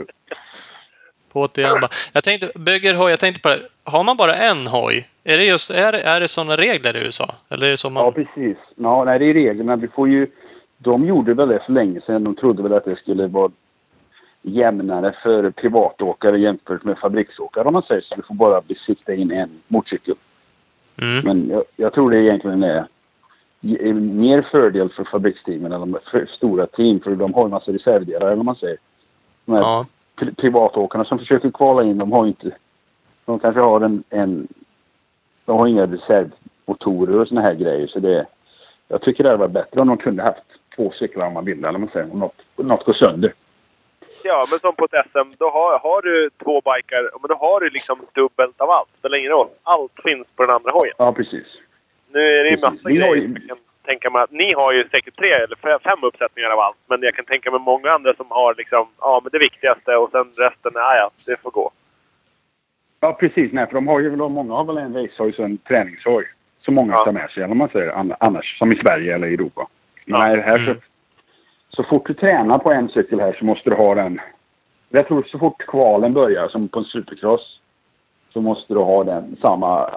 På 1.34 1.40
återigen 1.40 1.82
bara. 1.82 1.90
Jag 2.14 2.24
tänkte, 2.24 2.52
bygger 2.60 2.96
hoj, 2.96 3.10
jag 3.10 3.20
tänkte 3.20 3.42
på 3.42 3.50
det. 3.50 3.60
Har 3.84 4.04
man 4.04 4.18
bara 4.18 4.34
en 4.34 4.68
hoj? 4.68 5.10
Är 5.24 5.38
det 5.38 5.46
just, 5.46 5.70
är, 5.72 5.94
är 5.94 6.20
det 6.20 6.28
sådana 6.28 6.56
regler 6.56 6.98
i 6.98 7.00
USA? 7.00 7.36
Eller 7.50 7.68
är 7.68 7.72
det 7.72 7.78
så 7.78 7.90
man... 7.90 8.04
Ja, 8.04 8.12
precis. 8.12 8.58
Ja, 8.76 9.04
nej, 9.04 9.20
det 9.20 9.26
är 9.26 9.34
reglerna. 9.34 9.76
Vi 9.76 9.88
får 9.88 10.10
ju... 10.10 10.28
De 10.78 11.06
gjorde 11.06 11.34
väl 11.34 11.50
det 11.50 11.60
för 11.66 11.74
länge 11.74 12.02
sedan. 12.02 12.24
De 12.24 12.36
trodde 12.36 12.64
väl 12.64 12.74
att 12.74 12.86
det 12.86 12.96
skulle 12.96 13.28
vara 13.28 13.52
jämnare 14.42 15.16
för 15.24 15.52
privatåkare 15.52 16.40
jämfört 16.40 16.84
med 16.84 16.98
fabriksåkare 16.98 17.64
om 17.64 17.74
man 17.74 17.84
säger 17.84 18.02
så. 18.02 18.16
Du 18.16 18.22
får 18.22 18.36
bara 18.36 18.62
besikta 18.62 19.14
in 19.14 19.32
en 19.32 19.50
motorcykel. 19.68 20.16
Mm. 21.02 21.22
Men 21.24 21.50
jag, 21.50 21.64
jag 21.76 21.94
tror 21.94 22.12
det 22.12 22.18
egentligen 22.18 22.64
är 22.64 22.88
mer 23.94 24.42
fördel 24.42 24.90
för 24.90 25.04
fabriksteamen 25.04 25.72
än 25.72 25.96
för 26.12 26.26
stora 26.26 26.68
team. 26.68 27.00
För 27.00 27.12
de 27.16 27.34
har 27.34 27.46
en 27.46 27.52
massa 27.52 27.72
reservdelar, 27.72 28.26
eller 28.28 28.36
vad 28.36 28.46
man 28.46 28.56
säger. 28.56 28.78
De 29.46 29.52
här 29.52 29.62
Ja. 29.62 29.86
pri- 30.16 30.36
privatåkarna 30.36 31.06
som 31.06 31.20
försöker 31.20 31.52
kvala 31.52 31.84
in, 31.84 31.98
de 31.98 32.12
har 32.12 32.24
ju 32.26 32.28
inte... 32.30 32.52
De 33.26 33.40
kanske 33.40 33.62
har 33.62 33.82
en... 33.82 34.04
en 34.10 34.48
de 35.46 35.58
har 35.60 35.68
inga 35.68 35.86
reservmotorer 35.86 37.20
och 37.20 37.28
såna 37.28 37.42
här 37.42 37.54
grejer. 37.54 37.88
Så 37.88 38.00
det, 38.00 38.26
jag 38.88 39.02
tycker 39.02 39.24
det 39.24 39.30
hade 39.30 39.40
varit 39.40 39.52
bättre 39.52 39.82
om 39.82 39.88
de 39.88 39.98
kunde 39.98 40.24
haft 40.24 40.44
två 40.76 40.92
cyklar 40.92 41.28
om 41.28 41.34
man 41.34 41.46
ville, 41.46 41.68
eller 41.68 41.80
man 41.80 41.90
säger. 41.90 42.12
Om 42.14 42.20
något, 42.20 42.42
något 42.56 42.86
går 42.86 42.94
sönder. 42.94 43.34
Ja, 44.24 44.46
men 44.52 44.60
som 44.60 44.76
på 44.76 44.86
ett 44.86 45.06
SM, 45.12 45.32
då 45.38 45.46
har, 45.50 45.80
har 45.80 46.02
du 46.02 46.30
två 46.44 46.62
bikar, 46.62 47.10
men 47.22 47.28
då 47.30 47.36
har 47.36 47.60
du 47.60 47.70
liksom 47.70 48.00
dubbelt 48.14 48.62
av 48.62 48.70
allt. 48.70 48.90
Spelar 49.00 49.18
ingen 49.18 49.32
roll. 49.32 49.48
Allt 49.64 49.92
finns 50.04 50.28
på 50.36 50.44
den 50.46 50.56
andra 50.56 50.70
hojen. 50.74 50.96
Ja, 50.98 51.12
precis. 51.12 51.48
Nu 52.14 52.20
är 52.40 52.44
det 52.44 52.50
ju 52.50 52.58
massa 52.62 52.80
har 52.84 52.90
grejer. 52.92 53.16
ju- 53.16 53.34
Jag 53.48 53.48
kan 53.48 53.58
tänka 53.86 54.10
mig 54.10 54.22
att 54.22 54.32
ni 54.32 54.50
har 54.56 54.74
ju 54.74 54.88
säkert 54.90 55.16
tre 55.18 55.32
eller 55.32 55.56
fe- 55.56 55.80
fem 55.84 56.04
uppsättningar 56.04 56.50
av 56.50 56.60
allt. 56.60 56.78
Men 56.88 57.02
jag 57.02 57.16
kan 57.16 57.26
tänka 57.26 57.52
mig 57.52 57.60
många 57.60 57.92
andra 57.92 58.14
som 58.14 58.26
har 58.30 58.56
liksom, 58.58 58.88
ja 59.00 59.22
men 59.24 59.30
det 59.32 59.40
viktigaste 59.40 59.96
och 59.96 60.12
sen 60.12 60.24
resten, 60.46 60.72
ja 60.76 60.96
ja, 60.96 61.10
det 61.28 61.42
får 61.42 61.52
gå. 61.52 61.72
Ja, 63.00 63.14
precis. 63.14 63.52
Nej, 63.54 63.68
för 63.68 63.74
de 63.74 63.88
har 63.88 64.00
ju, 64.00 64.16
många 64.16 64.54
har 64.54 64.64
väl 64.66 64.78
en 64.78 64.94
racehoj 64.94 65.34
och 65.38 65.46
en 65.46 65.58
träningshoj. 65.58 66.26
Som 66.62 66.76
många 66.76 66.94
Ja. 66.94 67.04
tar 67.06 67.12
med 67.12 67.30
sig, 67.30 67.44
eller 67.44 67.56
man 67.56 67.70
säger. 67.70 67.92
An- 67.92 68.16
Annars, 68.20 68.58
som 68.58 68.72
i 68.72 68.76
Sverige 68.76 69.16
eller 69.16 69.28
i 69.28 69.34
Europa. 69.34 69.68
Ja. 70.06 70.18
nej, 70.18 70.42
här 70.42 70.58
så, 70.58 70.72
Mm. 70.72 70.82
så 71.70 71.84
fort 71.84 72.08
du 72.08 72.14
tränar 72.14 72.58
på 72.58 72.72
en 72.72 72.90
cykel 72.90 73.20
här 73.20 73.34
så 73.40 73.46
måste 73.46 73.70
du 73.70 73.76
ha 73.76 73.96
den. 73.96 74.22
Jag 74.90 75.08
tror 75.08 75.24
så 75.24 75.40
fort 75.40 75.66
kvalen 75.68 76.14
börjar, 76.14 76.48
som 76.48 76.68
på 76.68 76.80
en 76.80 76.86
supercross, 76.86 77.60
så 78.34 78.42
måste 78.42 78.74
du 78.74 78.80
ha 78.80 79.04
den 79.04 79.36
samma, 79.42 79.90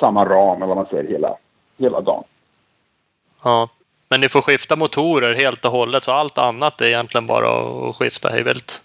samma 0.00 0.24
ram, 0.24 0.56
eller 0.56 0.66
vad 0.66 0.76
man 0.76 0.86
säger, 0.86 1.08
hela, 1.10 1.36
hela 1.78 2.00
dagen. 2.00 2.24
ja. 3.42 3.68
Men 4.08 4.20
ni 4.20 4.28
får 4.28 4.40
skifta 4.42 4.76
motorer 4.76 5.34
helt 5.34 5.64
och 5.64 5.70
hållet, 5.70 6.04
så 6.04 6.12
allt 6.12 6.38
annat 6.38 6.80
är 6.80 6.86
egentligen 6.86 7.26
bara 7.26 7.50
att 7.88 7.96
skifta 7.96 8.28
hejvilt. 8.28 8.82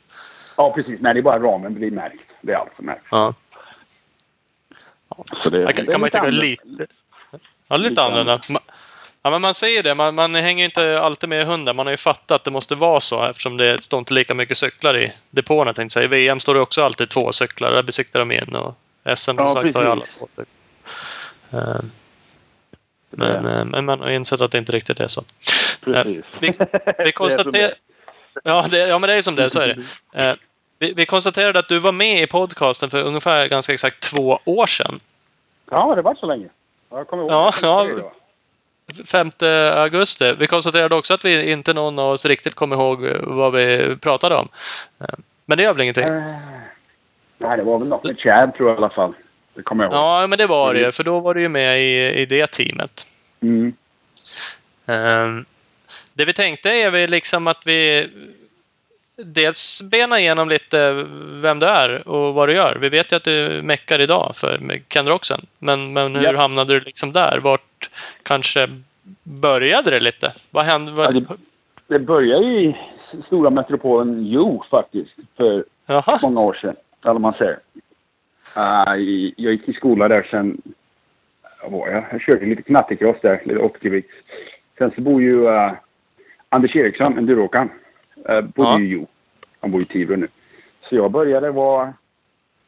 Ja, 0.55 0.73
precis. 0.73 0.99
Nej, 1.01 1.13
det 1.13 1.19
är 1.19 1.21
bara 1.21 1.39
ramen 1.39 1.73
blir 1.73 1.91
märkt. 1.91 2.21
Det 2.41 2.51
är 2.51 2.57
allt 2.57 2.75
som 2.75 2.85
märks. 2.85 3.01
Ja. 3.11 3.33
Så 5.43 5.49
det, 5.49 5.73
kan, 5.73 5.85
det 5.85 5.91
kan 5.91 6.01
man 6.01 6.09
tycka 6.09 6.27
lite... 6.29 6.87
Ja, 7.67 7.77
lite 7.77 7.89
Lite 7.89 8.03
annorlunda. 8.03 8.39
Ja, 9.23 9.29
men 9.29 9.41
man 9.41 9.53
säger 9.53 9.83
det. 9.83 9.95
Man, 9.95 10.15
man 10.15 10.35
hänger 10.35 10.65
inte 10.65 10.99
alltid 10.99 11.29
med 11.29 11.45
hunden. 11.47 11.75
Man 11.75 11.85
har 11.85 11.91
ju 11.91 11.97
fattat 11.97 12.31
att 12.31 12.43
det 12.43 12.51
måste 12.51 12.75
vara 12.75 12.99
så 12.99 13.25
eftersom 13.25 13.57
det 13.57 13.83
står 13.83 13.99
inte 13.99 14.13
lika 14.13 14.33
mycket 14.33 14.57
cyklar 14.57 14.97
i 14.97 15.13
depåerna. 15.29 15.73
Tänkte 15.73 15.93
säga. 15.93 16.03
I 16.03 16.07
VM 16.07 16.39
står 16.39 16.53
det 16.53 16.59
också 16.61 16.83
alltid 16.83 17.09
två 17.09 17.31
cyklar. 17.31 17.71
Där 17.71 17.83
besiktar 17.83 18.19
de 18.19 18.31
in. 18.31 18.55
Och 18.55 18.75
SM 19.17 19.31
Ja, 19.37 19.53
sagt 19.53 19.75
har 19.75 19.83
ju 19.83 19.89
alla 19.89 20.05
två 20.19 20.27
cyklar. 20.27 21.81
Eh, 23.11 23.17
Men, 23.17 23.45
eh, 23.45 23.65
men 23.65 23.85
man 23.85 23.99
har 23.99 24.09
insett 24.09 24.41
att 24.41 24.51
det 24.51 24.57
inte 24.57 24.71
riktigt 24.71 24.99
är 24.99 25.07
så. 25.07 25.23
Precis. 25.83 26.25
Vi, 26.41 26.51
vi 27.05 27.11
konstaterar... 27.21 27.71
Ja, 28.43 28.65
det, 28.71 28.77
ja, 28.87 28.99
men 28.99 29.07
det 29.09 29.13
är 29.15 29.21
som 29.21 29.35
det. 29.35 29.49
Så 29.49 29.59
är 29.59 29.67
det. 29.67 29.81
Eh, 30.23 30.35
Vi, 30.79 30.93
vi 30.93 31.05
konstaterade 31.05 31.59
att 31.59 31.67
du 31.67 31.79
var 31.79 31.91
med 31.91 32.21
i 32.21 32.27
podcasten 32.27 32.89
för 32.89 33.03
ungefär 33.03 33.47
ganska 33.47 33.73
exakt 33.73 33.99
två 34.03 34.39
år 34.45 34.65
sedan. 34.67 34.99
Ja, 35.71 35.95
det 35.95 36.01
var 36.01 36.15
så 36.15 36.25
länge. 36.25 36.47
Jag 36.89 37.07
kommer 37.07 37.23
ihåg. 37.23 37.31
Ja, 37.31 37.51
ja. 37.61 37.83
Det 37.83 37.93
var. 37.93 38.11
5 39.05 39.31
augusti. 39.73 40.33
Vi 40.39 40.47
konstaterade 40.47 40.95
också 40.95 41.13
att 41.13 41.25
vi 41.25 41.51
inte 41.51 41.73
någon 41.73 41.99
av 41.99 42.09
oss 42.11 42.25
riktigt 42.25 42.55
kom 42.55 42.73
ihåg 42.73 43.05
eh, 43.05 43.15
vad 43.21 43.53
vi 43.53 43.95
pratade 44.01 44.35
om. 44.35 44.47
Eh, 44.99 45.05
Men 45.45 45.57
det 45.57 45.63
gör 45.63 45.73
väl 45.73 45.81
ingenting. 45.81 46.03
Eh, 46.03 46.35
Nej, 47.37 47.57
det 47.57 47.63
var 47.63 47.79
väl 47.79 47.87
något 47.87 48.03
med 48.03 48.19
Chad 48.19 48.53
tror 48.55 48.69
jag 48.69 48.75
i 48.75 48.77
alla 48.77 48.89
fall. 48.89 49.13
Det 49.57 49.63
kommer 49.63 49.83
jag 49.83 49.91
ihåg. 49.93 49.99
Ja, 50.01 50.27
men 50.27 50.37
det 50.37 50.47
var 50.47 50.73
det 50.73 50.79
ju, 50.79 50.91
för 50.91 51.03
då 51.03 51.19
var 51.19 51.33
du 51.33 51.41
ju 51.41 51.49
med 51.49 51.81
i, 51.81 52.21
i 52.21 52.25
det 52.25 52.47
teamet. 52.51 53.07
Mm. 53.41 53.73
Ehm, 54.85 55.45
Det 56.13 56.25
vi 56.25 56.33
tänkte 56.33 56.69
är 56.69 56.91
väl 56.91 57.09
liksom 57.09 57.47
att 57.47 57.61
vi 57.65 58.09
dels 59.15 59.81
bena 59.91 60.19
igenom 60.19 60.49
lite 60.49 60.93
vem 61.41 61.59
du 61.59 61.65
är 61.65 62.07
och 62.07 62.33
vad 62.33 62.49
du 62.49 62.53
gör. 62.53 62.75
Vi 62.81 62.89
vet 62.89 63.11
ju 63.11 63.15
att 63.15 63.23
du 63.23 63.61
meckar 63.63 63.99
idag 63.99 64.31
för 64.35 64.59
med 64.59 64.89
Ken 64.89 65.07
Roxen. 65.07 65.45
Men, 65.59 65.93
men 65.93 66.15
hur 66.15 66.23
Ja. 66.33 66.37
hamnade 66.39 66.73
du 66.73 66.79
liksom 66.79 67.11
där? 67.11 67.37
Vart 67.43 67.89
kanske 68.23 68.69
började 69.23 69.89
det 69.91 69.99
lite? 69.99 70.33
Vad 70.49 70.65
hände? 70.65 70.91
Ja, 71.03 71.11
det, 71.11 71.25
det 71.87 71.99
började 71.99 72.45
i 72.45 72.77
stora 73.27 73.49
metropolen 73.49 74.25
Jo 74.25 74.63
faktiskt. 74.69 75.11
För 75.37 75.65
Jaha. 75.87 76.19
många 76.21 76.41
år 76.41 76.53
sedan. 76.53 76.75
Eller 77.05 77.19
man 77.19 77.33
säger. 77.33 77.59
I- 78.97 79.33
jag 79.37 79.53
gick 79.53 79.69
i 79.69 79.73
skola 79.73 80.07
där 80.07 80.27
sen... 80.31 80.61
Var 81.69 81.87
jag? 81.87 82.03
Jag 82.11 82.21
körde 82.21 82.45
lite 82.45 82.61
knattekross 82.61 83.17
där. 83.21 83.41
Lite 83.45 83.59
80 83.59 84.03
Sen 84.77 84.91
så 84.95 85.01
bor 85.01 85.21
ju 85.21 85.47
eh, 85.47 85.71
Anders 86.49 86.75
Eriksson, 86.75 87.17
enduroåkaren. 87.17 87.69
Uh, 88.29 88.41
bodde 88.41 88.69
Ja. 88.69 88.79
ju 88.79 88.85
i 88.85 88.89
Jo. 88.89 89.07
Han 89.61 89.71
bor 89.71 89.81
i 89.81 89.85
Tibro 89.85 90.15
nu. 90.15 90.27
Så 90.81 90.95
jag 90.95 91.11
började 91.11 91.51
vara... 91.51 91.93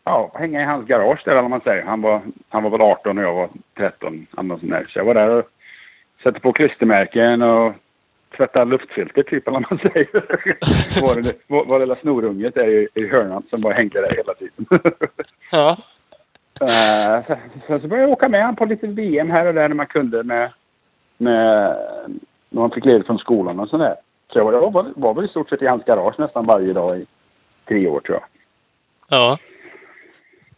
Ja, 0.04 0.32
hänga 0.36 0.62
i 0.62 0.66
hans 0.66 0.88
garage 0.88 1.22
där, 1.26 1.36
eller 1.36 1.50
man 1.50 1.62
säger. 1.62 1.84
Han 1.84 2.02
var, 2.02 2.22
han 2.50 2.64
var 2.64 2.70
väl 2.70 2.82
18 2.82 3.18
och 3.18 3.24
jag 3.24 3.34
var 3.34 3.50
13. 3.78 4.28
eller 4.34 4.44
något 4.44 4.60
sånt 4.60 4.72
där. 4.72 4.84
Så 4.84 5.00
jag 5.00 5.06
var 5.06 5.14
där 5.14 5.30
och 5.30 5.50
satte 6.24 6.40
på 6.40 6.54
klistermärken 6.54 7.42
och 7.42 7.74
tvätta 8.38 8.64
luftfilter 8.64 9.24
typ, 9.24 9.48
eller 9.48 9.60
vad 9.60 9.72
man 9.72 9.80
säger. 9.94 10.10
var, 11.48 11.66
var 11.66 11.80
det 11.80 11.86
lilla 11.86 11.96
snorunget 11.96 12.56
där 12.56 12.68
i, 12.68 12.88
i 12.94 13.08
hörnan 13.08 13.44
som 13.50 13.62
bara 13.62 13.74
hängde 13.74 14.02
där 14.02 14.16
hela 14.16 14.34
tiden. 14.34 14.66
Ja. 15.52 15.78
Eh, 16.62 17.26
sen, 17.28 17.38
sen 17.68 17.82
så 17.82 17.88
började 17.88 18.08
jag 18.08 18.12
åka 18.12 18.30
med 18.30 18.44
han 18.44 18.56
på 18.56 18.66
lite 18.66 18.88
VM 18.88 19.32
här 19.32 19.46
och 19.46 19.54
där 19.54 19.68
när 19.68 19.76
man 19.76 19.88
kunde 19.88 20.24
med, 20.24 20.52
med 21.18 21.76
när 22.50 22.62
man 22.62 22.72
fick 22.72 22.86
ledigt 22.86 23.08
från 23.08 23.18
skolan 23.18 23.60
och 23.60 23.70
sådär. 23.70 23.96
Så 24.34 24.40
jag 24.40 24.46
var, 24.46 24.54
jag 24.54 24.72
var, 24.72 24.86
var 24.96 25.14
väl 25.14 25.26
i 25.26 25.28
stort 25.28 25.50
sett 25.50 25.62
i 25.62 25.68
hans 25.68 25.86
garage 25.86 26.20
nästan 26.20 26.46
varje 26.46 26.74
dag 26.74 27.00
i 27.00 27.06
tre 27.68 27.88
år 27.88 28.00
tror 28.00 28.18
jag. 28.18 28.26
Ja. 29.10 29.38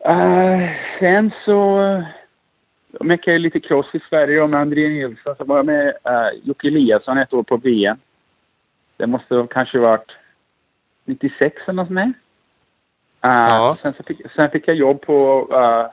Eh, 0.05 0.69
sen 0.99 1.31
så 1.45 1.79
jag 2.91 3.05
meckade 3.05 3.31
jag 3.31 3.41
lite 3.41 3.59
cross 3.59 3.85
i 3.93 3.99
Sverige 4.09 4.41
och 4.41 4.49
med 4.49 4.59
André 4.61 4.89
Nilsson. 4.89 5.35
Så 5.37 5.43
var 5.43 5.57
jag 5.57 5.65
med 5.65 5.85
uh, 5.87 6.39
Jocke 6.43 6.67
Eliasson 6.67 7.17
ett 7.17 7.33
år 7.33 7.43
på 7.43 7.57
VM. 7.57 7.97
Det 8.97 9.07
måste 9.07 9.35
ha 9.35 9.47
kanske 9.47 9.79
varit 9.79 10.11
96 11.05 11.55
eller 11.65 11.73
något 11.73 11.87
sånt 11.87 11.99
där. 11.99 12.13
Eh, 13.31 13.47
Ja. 13.49 13.75
sen, 13.77 13.93
så 13.93 14.03
fick, 14.03 14.21
sen 14.35 14.49
fick 14.49 14.67
jag 14.67 14.75
jobb 14.75 15.01
på 15.01 15.47
uh, 15.51 15.87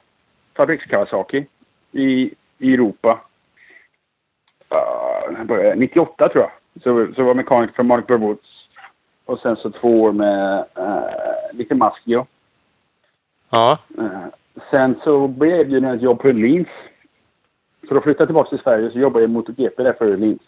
Fabriks 0.56 0.84
Kawasaki 0.84 1.46
i, 1.92 2.34
i 2.58 2.74
Europa. 2.74 3.20
Uh, 4.72 5.37
jag 5.38 5.46
började 5.46 5.74
98 5.74 6.28
tror 6.28 6.42
jag. 6.44 6.50
Så, 6.82 7.14
så 7.14 7.22
var 7.22 7.28
jag 7.28 7.37
mekaniker 7.37 7.74
för 7.74 7.82
Mark 7.82 8.06
Burwoods. 8.06 8.48
Och 9.24 9.38
sen 9.38 9.56
så 9.56 9.70
två 9.70 10.02
år 10.02 10.12
med 10.12 10.58
uh, 10.78 11.58
lite 11.58 11.74
Maskio. 11.74 12.26
Ja. 13.50 13.78
Eh, 13.98 14.26
Sen 14.70 14.94
så 15.04 15.28
blev 15.28 15.50
jag 15.50 15.61
erbjuden 15.61 15.94
ett 15.94 16.02
jobb 16.02 16.18
på 16.20 16.28
Öhlins. 16.28 16.68
Så 17.88 17.94
då 17.94 18.00
flyttade 18.00 18.22
jag 18.22 18.28
tillbaka 18.28 18.48
till 18.48 18.58
Sverige 18.58 18.90
så 18.90 18.98
jobbade 18.98 19.22
jag 19.22 19.30
i 19.30 19.32
MotoGP 19.32 19.82
där 19.82 19.92
för 19.92 20.06
Öhlins. 20.06 20.42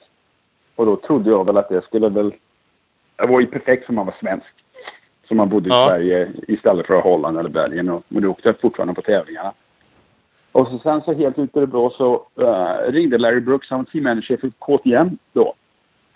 Och 0.76 0.86
då 0.86 0.96
trodde 0.96 1.30
jag 1.30 1.46
väl 1.46 1.56
att 1.56 1.68
det 1.68 1.84
skulle 1.84 2.08
väl... 2.08 2.34
Det 3.16 3.26
var 3.26 3.40
ju 3.40 3.46
perfekt 3.46 3.86
för 3.86 3.92
man 3.92 4.06
var 4.06 4.14
svensk. 4.20 4.64
Så 5.28 5.34
man 5.34 5.48
bodde 5.48 5.68
i 5.68 5.72
Ja. 5.72 5.88
Sverige 5.88 6.32
istället 6.48 6.86
för 6.86 7.00
Holland 7.00 7.38
eller 7.38 7.50
Belgien. 7.50 7.90
Och, 7.90 8.02
men 8.08 8.22
då 8.22 8.30
åkte 8.30 8.48
jag 8.48 8.60
fortfarande 8.60 8.94
på 8.94 9.02
tävlingarna. 9.02 9.52
Och 10.52 10.68
så 10.68 10.78
sen 10.78 11.02
så 11.02 11.12
helt 11.12 11.38
ute 11.38 11.58
i 11.58 11.60
det 11.60 11.66
blå 11.66 11.90
så 11.90 12.26
uh, 12.40 12.92
ringde 12.92 13.18
Larry 13.18 13.40
Brooks, 13.40 13.70
han 13.70 13.78
var 13.78 13.84
teammanager 13.84 14.36
för 14.36 14.50
KTM 14.58 15.18
då. 15.32 15.54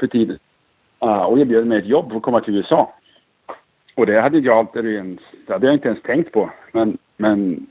För 0.01 0.07
tiden. 0.07 0.39
Uh, 1.05 1.23
och 1.23 1.39
erbjöd 1.39 1.67
mig 1.67 1.79
ett 1.79 1.87
jobb 1.87 2.11
för 2.11 2.17
att 2.17 2.23
komma 2.23 2.41
till 2.41 2.57
USA. 2.57 2.93
Och 3.95 4.07
det 4.07 4.21
hade 4.21 4.39
jag 4.39 4.59
alltid 4.59 4.85
det 5.47 5.53
hade 5.53 5.67
jag 5.67 5.75
inte 5.75 5.89
ens 5.89 6.03
tänkt 6.03 6.33
på. 6.33 6.51
Men, 6.73 6.99
men 7.17 7.67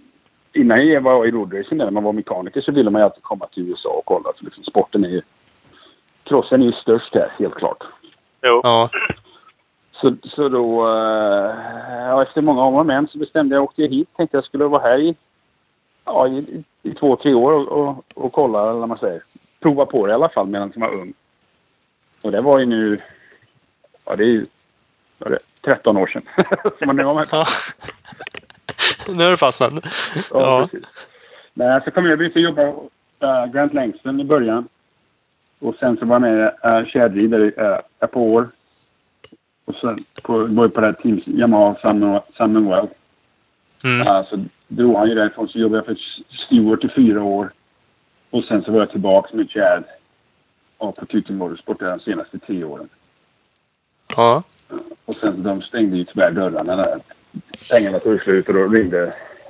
innan 0.54 0.88
jag 0.88 1.02
var 1.02 1.26
i 1.26 1.32
roadracing 1.32 1.78
när 1.78 1.92
man 1.92 2.04
var 2.04 2.14
mekaniker 2.14 2.62
så 2.62 2.72
ville 2.72 2.90
man 2.90 3.02
ju 3.02 3.06
alltid 3.06 3.24
komma 3.24 3.48
till 3.48 3.70
USA 3.70 3.90
och 3.90 4.06
kolla. 4.06 4.34
För 4.38 4.46
liksom 4.46 4.64
sporten 4.64 5.06
är 5.06 5.10
ju... 5.10 5.22
Crossen 6.24 6.62
är 6.62 6.66
ju 6.66 6.72
störst 6.72 7.16
här, 7.16 7.34
helt 7.40 7.56
klart. 7.56 7.84
Jo. 8.42 8.62
Ja. 8.64 8.90
Så, 9.92 10.16
så 10.24 10.50
då, 10.50 10.88
eh, 10.88 11.56
ja, 11.90 12.24
efter 12.24 12.42
många 12.42 12.62
om 12.62 12.76
och 12.76 12.86
men 12.86 13.08
så 13.08 13.18
bestämde 13.18 13.56
jag 13.56 13.64
att 13.64 13.70
åka 13.70 13.82
hit. 13.82 14.10
Tänkte 14.18 14.38
jag 14.38 14.44
skulle 14.44 14.66
vara 14.66 14.82
här 14.82 15.00
i, 15.00 15.16
ja, 16.06 16.28
i, 16.28 16.64
i, 16.84 16.94
två, 16.94 17.16
tre 17.16 17.34
år 17.34 17.54
och, 17.54 17.72
och, 17.72 18.04
och 18.16 18.34
kolla, 18.34 18.70
eller 18.70 18.80
vad 18.80 18.90
man 18.90 18.98
säger. 18.98 19.22
Prova 19.60 19.86
på 19.86 20.06
det 20.06 20.12
i 20.12 20.14
alla 20.14 20.30
fall 20.30 20.48
medan 20.48 20.72
jag 20.76 20.82
var 20.82 20.94
ung. 20.94 21.14
Och 22.24 22.32
det 22.32 22.42
var 22.42 22.60
ju 22.60 22.66
nu, 22.66 22.98
ja 24.06 24.16
det 24.16 24.24
är 24.24 24.28
ju, 24.28 24.46
vad 25.18 25.32
är 25.32 25.36
det, 25.62 25.72
13 25.72 25.98
år 25.98 26.08
sedan. 26.08 26.24
som 26.78 26.88
man 26.88 26.96
nu 26.96 27.04
på. 27.04 27.26
ja. 27.32 27.46
Nu 29.16 29.24
är 29.24 29.32
det 29.32 29.38
fastnat. 29.38 29.74
Ja, 30.16 30.22
Ja. 30.32 30.68
precis. 30.72 30.90
Nej, 31.54 31.82
så 31.86 31.92
kom 31.92 32.06
jag 32.06 32.18
började 32.18 32.40
jobba 32.40 32.62
uh, 32.64 33.52
Grant 33.54 33.74
Langston 33.74 34.20
i 34.20 34.24
början. 34.24 34.68
Och 35.60 35.76
sen 35.80 35.98
så 35.98 36.06
var 36.06 36.16
jag 36.16 36.22
med 36.22 36.54
uh, 36.66 36.88
kedjridare 36.88 37.44
uh, 37.44 37.80
ett 38.00 38.12
par 38.12 38.22
år. 38.22 38.50
Och 39.66 39.76
sen 39.76 40.06
på, 40.24 40.38
var 40.38 40.64
jag 40.64 40.74
på 40.74 40.82
det 40.82 40.88
här 40.88 40.94
Teams 40.94 41.28
Yamaha 41.28 41.76
Sun 41.82 42.20
Sun 42.38 42.70
Well. 42.70 42.88
Mm. 43.84 44.08
Uh, 44.08 44.30
så 44.30 44.46
drog 44.68 44.96
han 44.96 45.10
ju 45.10 45.16
därifrån 45.16 45.48
så 45.48 45.60
jobbade 45.60 45.78
jag 45.78 45.86
för 45.86 45.98
Stewart 46.46 46.84
i 46.84 46.90
fyra 46.96 47.24
år. 47.24 47.52
Och 48.30 48.44
sen 48.44 48.64
så 48.64 48.72
var 48.72 48.80
jag 48.80 48.92
tillbaka 48.92 49.38
med 49.38 49.52
Chad. 49.52 49.84
Och 50.78 50.96
på 50.96 51.06
Tutor 51.06 51.34
Motorsport 51.34 51.80
de 51.80 52.00
senaste 52.00 52.40
tre 52.40 52.64
åren. 52.64 52.90
Ja. 54.18 54.44
Och 55.06 55.16
sen 55.16 55.44
de 55.44 55.62
stängde 55.62 55.98
ju 55.98 56.04
tyvärr 56.04 56.32
dörrarna 56.32 56.76
när 56.76 57.00
pengarna 57.72 58.00
tog 58.00 58.22
slut 58.22 58.48
och 58.48 58.54
då 58.54 58.68
ringde 58.68 59.04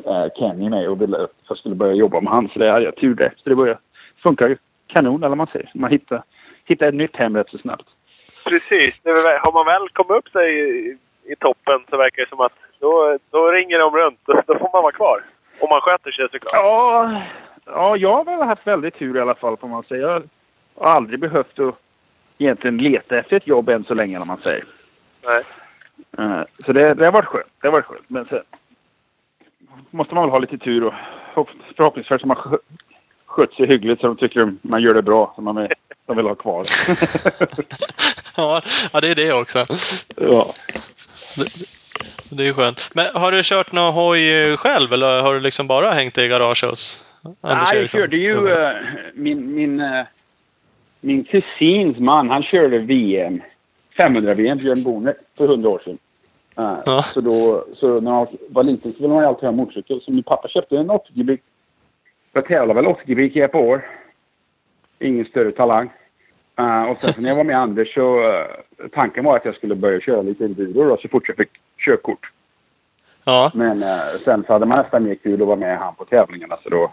uh, 0.07 0.27
Kenny 0.39 0.69
mig 0.69 0.87
och 0.87 1.01
ville 1.01 1.17
att 1.17 1.31
jag 1.47 1.57
skulle 1.57 1.75
börja 1.75 1.93
jobba 1.93 2.21
med 2.21 2.33
han. 2.33 2.49
Så 2.49 2.59
det 2.59 2.71
hade 2.71 2.85
jag 2.85 2.95
tur 2.95 3.15
det. 3.15 3.31
Så 3.43 3.49
det 3.49 3.55
började 3.55 3.79
funkar 4.23 4.47
ju 4.47 4.57
kanon 4.87 5.23
eller 5.23 5.35
man 5.35 5.47
säger. 5.47 5.71
Man 5.73 5.91
hittar, 5.91 6.23
hittar 6.65 6.87
ett 6.87 6.93
nytt 6.93 7.15
hem 7.15 7.37
rätt 7.37 7.49
så 7.49 7.57
snabbt. 7.57 7.87
Precis. 8.45 9.01
Har 9.41 9.51
man 9.51 9.65
väl 9.65 9.89
kommit 9.89 10.17
upp 10.17 10.29
sig 10.29 10.59
i, 10.59 10.97
i 11.31 11.35
toppen 11.35 11.79
så 11.89 11.97
verkar 11.97 12.23
det 12.23 12.29
som 12.29 12.39
att 12.39 12.53
då, 12.79 13.17
då 13.31 13.51
ringer 13.51 13.79
de 13.79 13.97
runt. 13.97 14.19
Då, 14.25 14.33
då 14.47 14.59
får 14.59 14.69
man 14.73 14.83
vara 14.83 14.91
kvar. 14.91 15.23
Om 15.59 15.69
man 15.69 15.81
sköter 15.81 16.11
sig 16.11 16.27
såklart. 16.31 16.53
Ja, 16.53 17.21
ja, 17.65 17.97
jag 17.97 18.15
har 18.15 18.25
väl 18.25 18.41
haft 18.41 18.67
väldigt 18.67 18.99
tur 18.99 19.17
i 19.17 19.19
alla 19.19 19.35
fall 19.35 19.57
får 19.57 19.67
man 19.67 19.83
säga. 19.83 20.01
Jag 20.07 20.23
har 20.75 20.95
aldrig 20.95 21.19
behövt 21.19 21.59
att 21.59 21.75
egentligen 22.37 22.77
leta 22.77 23.17
efter 23.17 23.35
ett 23.35 23.47
jobb 23.47 23.69
än 23.69 23.83
så 23.83 23.93
länge 23.93 24.15
eller 24.15 24.25
man 24.25 24.37
säger. 24.37 24.63
Nej. 25.27 25.43
Eh, 26.17 26.41
Så 26.65 26.73
det, 26.73 26.93
det 26.93 27.05
har 27.05 27.11
varit 27.11 27.25
skönt. 27.25 27.45
Det 27.61 27.67
har 27.67 27.71
varit 27.71 27.85
skönt. 27.85 28.03
Men 28.09 28.25
sen 28.25 28.41
måste 29.91 30.15
man 30.15 30.23
väl 30.23 30.31
ha 30.31 30.39
lite 30.39 30.57
tur 30.57 30.83
och 30.83 30.93
förhopp- 31.33 31.73
förhoppningsvis 31.77 32.21
har 32.21 32.27
man 32.27 32.37
skö- 32.37 32.57
skött 33.25 33.53
sig 33.53 33.67
hyggligt 33.67 34.01
så 34.01 34.07
de 34.07 34.17
tycker 34.17 34.53
man 34.61 34.81
gör 34.81 34.93
det 34.93 35.01
bra. 35.01 35.33
Så 35.35 35.41
man 35.41 35.57
är, 35.57 35.73
de 36.05 36.17
vill 36.17 36.25
ha 36.25 36.35
kvar. 36.35 36.63
Ja, 38.37 38.61
ja, 38.93 39.01
det 39.01 39.11
är 39.11 39.15
det 39.15 39.33
också. 39.33 39.65
ja. 40.15 40.53
Det 42.29 42.43
är 42.43 42.47
ju 42.47 42.53
skönt. 42.53 42.89
Men 42.95 43.05
har 43.13 43.31
du 43.31 43.41
kört 43.43 43.71
någon 43.71 43.93
hoj 43.93 44.57
själv 44.57 44.93
eller 44.93 45.21
har 45.21 45.33
du 45.33 45.39
liksom 45.39 45.67
bara 45.67 45.91
hängt 45.91 46.17
i 46.17 46.27
garage 46.27 46.63
hos 46.63 47.07
Anders 47.41 47.69
Nej, 47.71 47.81
jag 47.81 47.89
körde 47.89 48.17
ju 48.17 48.49
eh, 48.51 48.77
min, 49.13 49.55
min, 49.55 49.79
eh, 49.79 50.05
min 51.01 51.23
kusins 51.23 51.99
man. 51.99 52.29
Han 52.29 52.43
körde 52.43 52.77
VM. 52.77 53.41
500-VM 53.97 54.57
för 54.57 54.63
Björn 54.63 54.83
Bonner 54.83 55.15
för 55.37 55.45
100 55.45 55.69
år 55.69 55.81
sedan. 55.85 55.97
Eh, 56.57 56.77
Ja. 56.85 57.01
Så, 57.03 57.21
då, 57.21 57.65
så 57.75 57.99
när 57.99 58.11
jag 58.11 58.27
var 58.49 58.63
liten 58.63 58.93
så 58.93 58.97
ville 59.03 59.13
man 59.13 59.23
ju 59.23 59.27
alltid 59.27 59.43
ha 59.43 59.51
motorcykel. 59.51 60.01
Så 60.01 60.11
min 60.11 60.23
pappa 60.23 60.47
köpte 60.47 60.77
en 60.77 60.91
80-kubik. 60.91 61.41
Jag 62.33 62.45
tävlade 62.45 62.81
väl 62.81 62.91
80-kubik 62.91 63.35
i 63.35 63.39
ett 63.41 63.55
år. 63.55 63.85
Ingen 64.99 65.25
större 65.25 65.51
talang. 65.51 65.89
Eh, 66.59 66.83
och 66.83 66.97
sen 67.03 67.23
när 67.23 67.29
jag 67.29 67.35
var 67.35 67.43
med 67.43 67.57
Anders 67.57 67.93
så 67.93 68.29
eh, 68.31 68.45
tanken 68.91 69.23
var 69.25 69.35
att 69.37 69.45
jag 69.45 69.55
skulle 69.55 69.75
börja 69.75 69.99
köra 69.99 70.21
lite 70.21 70.45
enduro 70.45 70.89
då, 70.89 70.97
så 70.97 71.07
fort 71.07 71.27
jag 71.27 71.37
fick 71.37 71.49
körkort. 71.77 72.31
Ja, 73.25 73.51
Men 73.53 73.83
eh, 73.83 73.97
sen 74.19 74.43
så 74.47 74.53
hade 74.53 74.65
man 74.65 74.77
nästan 74.77 75.03
mer 75.03 75.15
kul 75.15 75.41
att 75.41 75.47
vara 75.47 75.57
med 75.57 75.77
han 75.77 75.95
på 75.95 76.05
tävlingarna 76.05 76.57
så 76.63 76.69
då 76.69 76.91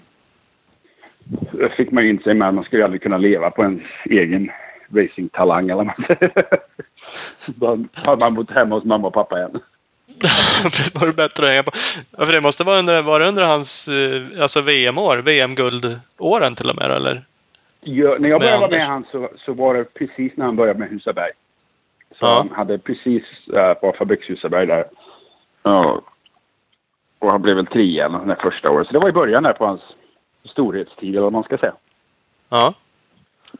fick 1.76 1.90
man 1.90 2.04
ju 2.04 2.10
in 2.10 2.18
sig 2.18 2.34
med 2.34 2.48
att 2.48 2.54
man 2.54 2.64
skulle 2.64 2.84
aldrig 2.84 3.02
kunna 3.02 3.18
leva 3.18 3.50
på 3.50 3.62
en 3.62 3.82
egen 4.04 4.50
racingtalang 4.94 5.64
eller 5.64 5.74
vad 5.74 5.86
man 5.86 5.94
säger. 6.06 6.32
Då 7.46 7.78
hade 7.94 8.24
man 8.24 8.34
bott 8.34 8.50
hemma 8.50 8.74
hos 8.74 8.84
mamma 8.84 9.06
och 9.08 9.14
pappa 9.14 9.38
igen. 9.38 9.50
var 10.94 11.06
det 11.06 11.16
bättre 11.16 11.44
att 11.44 11.50
hänga 11.50 11.62
på. 11.62 11.70
Ja, 12.18 12.24
för 12.24 12.32
det 12.32 12.40
måste 12.40 12.64
vara 12.64 12.78
under, 12.78 13.02
var 13.02 13.20
det 13.20 13.28
under 13.28 13.46
hans 13.46 13.88
eh, 13.88 14.42
alltså 14.42 14.60
VM-år? 14.60 15.16
VM-guldåren 15.18 16.54
till 16.56 16.70
och 16.70 16.76
med 16.76 16.90
eller? 16.90 17.24
Jag, 17.80 18.20
när 18.20 18.28
jag 18.28 18.40
Med 18.40 18.40
började 18.40 18.60
vara 18.60 18.70
med 18.70 18.88
Anders. 18.88 18.88
han 18.88 19.04
så, 19.12 19.30
så 19.44 19.52
var 19.52 19.74
det 19.74 19.94
precis 19.94 20.32
när 20.36 20.44
han 20.44 20.56
började 20.56 20.78
med 20.78 20.88
Husaberg. 20.88 21.30
Så 22.10 22.26
Ja. 22.26 22.36
han 22.48 22.56
hade 22.56 22.78
precis 22.78 23.22
uh, 23.54 23.72
på 23.74 23.94
Fabriks 23.98 24.30
Husaberg 24.30 24.66
där. 24.66 24.84
Ja. 25.62 26.02
Och 27.18 27.30
han 27.30 27.42
blev 27.42 27.56
väl 27.56 27.66
trea 27.66 28.08
där 28.08 28.36
första 28.42 28.72
året. 28.72 28.86
Så 28.86 28.92
det 28.92 28.98
var 28.98 29.08
i 29.08 29.12
början 29.12 29.42
där 29.42 29.52
på 29.52 29.66
hans 29.66 29.80
storhetstid 30.44 31.10
eller 31.10 31.20
vad 31.22 31.32
man 31.32 31.42
ska 31.44 31.58
säga. 31.58 31.74
Ja. 32.48 32.74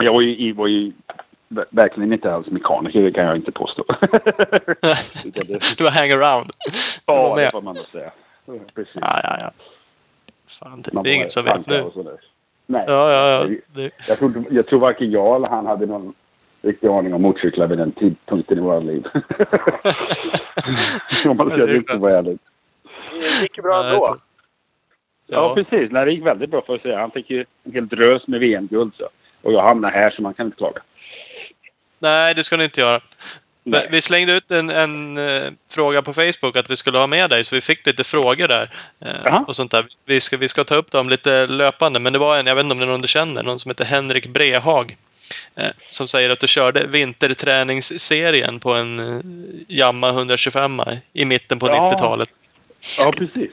Jag 0.01 0.13
var 0.13 0.21
ju, 0.21 0.53
var 0.53 0.67
ju 0.67 0.93
ver- 1.49 1.65
verkligen 1.71 2.13
inte 2.13 2.35
alls 2.35 2.47
mekaniker, 2.47 3.03
det 3.03 3.13
kan 3.13 3.25
jag 3.25 3.37
inte 3.37 3.53
påstå. 3.53 3.85
Du 5.79 5.85
var 5.85 5.91
hangaround. 5.91 6.51
Du 7.07 7.13
var 7.13 7.17
ja, 7.29 7.37
det 7.37 7.51
får 7.51 7.63
man 7.63 7.75
nog 7.75 7.77
säga. 7.77 8.11
Precis. 8.75 8.95
Ja, 9.01 9.21
ja, 9.23 9.37
ja. 9.41 9.51
Fan, 10.61 10.83
det, 10.83 10.93
Man 10.93 11.05
det 11.05 11.11
är 11.11 11.15
ingen 11.15 11.31
som 11.31 11.45
vet 11.45 11.67
nu. 11.67 11.93
Nej. 12.67 12.85
Ja, 12.87 13.13
ja, 13.13 13.29
ja. 13.31 13.41
Jag, 13.41 13.57
Det, 13.75 13.91
jag, 14.09 14.19
tror, 14.19 14.45
jag 14.51 14.67
tror 14.67 14.81
varken 14.81 15.11
jag 15.11 15.37
eller 15.37 15.49
han 15.49 15.67
hade 15.67 15.87
någon 15.87 16.15
riktig 16.63 16.89
aning 16.89 17.15
om 17.15 17.23
motorcyklar 17.23 17.67
vid 17.67 17.79
den 17.79 17.93
tidpunkten 17.93 18.59
i 18.59 18.61
våra 18.61 18.81
liv. 18.81 19.05
Om 21.29 21.37
man 21.37 21.51
ska 21.51 21.61
Ja, 21.61 21.67
det 21.67 21.73
är 21.73 21.75
riktigt 21.77 22.01
vara 22.01 22.19
ärlig. 22.19 22.39
Det 23.11 23.43
gick 23.43 23.63
bra 23.63 23.85
ändå. 23.85 23.97
så- 24.03 24.17
Ja, 25.27 25.37
Ja, 25.37 25.55
precis. 25.55 25.91
Nej, 25.93 26.05
det 26.05 26.13
gick 26.13 26.27
väldigt 26.27 26.51
bra 26.51 26.63
för 26.67 26.75
att 26.75 26.83
säga. 26.83 27.01
Han 27.01 27.11
fick 27.11 27.31
ju 27.31 27.45
en 27.65 27.73
hel 27.73 27.89
drös 27.89 28.27
med 28.27 28.41
VM-guld. 28.41 28.93
Så. 28.99 29.09
Och 29.42 29.53
jag 29.53 29.62
hamnade 29.62 29.94
här 29.94 30.11
så 30.11 30.22
man 30.22 30.35
kan 30.35 30.46
inte 30.46 30.57
klaga. 30.59 30.83
nej, 31.98 32.35
det 32.35 32.44
ska 32.44 32.57
ni 32.57 32.64
inte 32.64 32.81
göra. 32.81 33.00
Nej. 33.62 33.88
Vi 33.90 34.03
slängde 34.03 34.33
ut 34.37 34.50
en, 34.50 34.70
en 34.70 35.16
eh, 35.18 35.42
fråga 35.70 36.03
på 36.03 36.12
Facebook 36.12 36.57
att 36.57 36.70
vi 36.70 36.76
skulle 36.76 36.98
ha 36.98 37.07
med 37.07 37.31
dig, 37.31 37.44
så 37.44 37.55
vi 37.55 37.61
fick 37.61 37.87
lite 37.87 38.05
frågor 38.05 38.48
där. 38.48 38.70
Jaha. 38.98 39.44
och 39.48 39.57
sånt 39.57 39.70
där. 39.70 39.87
Vi 40.05 40.20
ska, 40.20 40.37
vi 40.37 40.48
ska 40.48 40.64
ta 40.64 40.74
upp 40.74 40.90
dem 40.90 41.09
lite 41.09 41.46
löpande, 41.46 42.00
men 42.00 42.12
det 42.12 42.18
var 42.18 42.38
en, 42.38 42.46
jag 42.46 42.55
vet 42.55 42.62
inte 42.64 42.72
om 42.72 42.79
det 42.79 42.85
är 42.85 42.88
någon 42.88 43.00
du 43.03 43.09
känner, 43.09 43.42
någon 43.42 43.59
som 43.59 43.70
heter 43.70 43.85
Henrik 43.85 44.26
Brehag. 44.26 44.96
Eh, 45.57 45.66
som 45.88 46.09
säger 46.09 46.31
att 46.31 46.40
du 46.40 46.48
körde 46.48 46.87
vinterträningsserien 46.87 48.61
på 48.61 48.74
en 48.74 49.64
Yamaha 49.68 50.12
125 50.12 50.81
i 51.12 51.24
mitten 51.24 51.59
på 51.59 51.68
Ja. 51.68 51.90
90-talet. 51.94 52.29
Ja, 52.98 53.12
precis. 53.12 53.50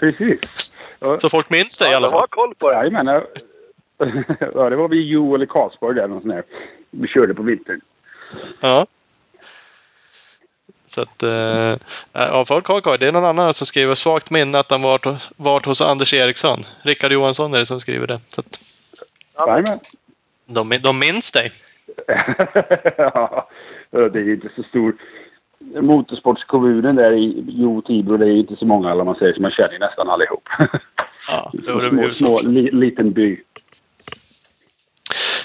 Precis. 0.00 0.78
Så 1.18 1.28
folk 1.28 1.50
minns 1.50 1.80
i 1.80 1.84
Ja, 1.84 1.96
alla 1.96 2.06
de 2.06 2.10
fall. 2.10 2.20
har 2.20 2.26
koll 2.26 2.54
på 2.54 2.70
det. 2.70 2.76
Jajamän. 2.76 3.22
Ja. 3.98 4.06
Ja, 4.54 4.70
det 4.70 4.76
var 4.76 4.88
vid 4.88 5.06
Jo 5.06 5.34
eller 5.34 5.46
Karlsborg 5.46 5.94
där 5.94 6.08
någon 6.08 6.22
sån 6.22 6.30
här. 6.30 6.44
Vi 6.90 7.08
körde 7.08 7.34
på 7.34 7.42
vintern. 7.42 7.80
Ja. 8.60 8.86
Så 10.86 11.02
att, 11.02 11.22
eh, 11.22 11.76
ja, 12.12 12.44
folk 12.48 12.66
har 12.66 12.80
koll. 12.80 12.96
Det 13.00 13.06
är 13.06 13.12
någon 13.12 13.24
annan 13.24 13.54
som 13.54 13.66
skriver 13.66 13.94
svagt 13.94 14.30
minne 14.30 14.58
att 14.58 14.70
han 14.70 14.82
varit, 14.82 15.30
varit 15.36 15.66
hos 15.66 15.80
Anders 15.80 16.14
Eriksson. 16.14 16.58
Rickard 16.82 17.12
Johansson 17.12 17.54
är 17.54 17.58
det 17.58 17.66
som 17.66 17.80
skriver 17.80 18.06
det. 18.06 18.20
Så 18.28 18.40
att 18.40 18.60
Jajamän. 19.46 19.78
de, 20.46 20.78
de 20.82 20.98
minns 20.98 21.32
dig. 21.32 21.50
ja, 22.96 23.48
det 23.90 24.18
är 24.18 24.24
ju 24.24 24.34
inte 24.34 24.48
så 24.56 24.62
stor. 24.62 24.96
Motorsportskommunen 25.80 26.96
där 26.96 27.12
i 27.12 27.44
Jo 27.48 27.82
Tibro, 27.82 28.16
det 28.16 28.24
är 28.24 28.30
ju 28.30 28.38
inte 28.38 28.56
så 28.56 28.66
många 28.66 28.90
alla 28.90 29.04
man 29.04 29.14
säger, 29.14 29.34
så 29.34 29.42
man 29.42 29.50
känner 29.50 29.78
nästan 29.78 30.10
allihop. 30.10 30.48
Ja, 31.28 31.50
det 31.52 31.72
var 31.72 31.82
det 31.82 31.90
små, 32.14 32.38
små, 32.38 32.50
li, 32.50 32.70
liten 32.70 33.12
by. 33.12 33.40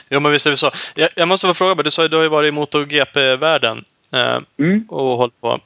Jo, 0.09 0.19
men 0.19 0.31
visst 0.31 0.45
är 0.45 0.51
det 0.51 0.57
så. 0.57 0.69
Jag, 0.95 1.09
jag 1.15 1.27
måste 1.27 1.47
få 1.47 1.53
fråga, 1.53 1.83
du 1.83 1.91
sa 1.91 2.01
ju 2.01 2.07
du 2.07 2.15
har 2.15 2.23
ju 2.23 2.29
varit 2.29 2.47
i 2.53 2.55
MotoGP-världen 2.55 3.77
eh, 4.13 4.37
Mm. 4.59 4.85
och 4.89 5.05
hållit 5.17 5.41
på. 5.41 5.59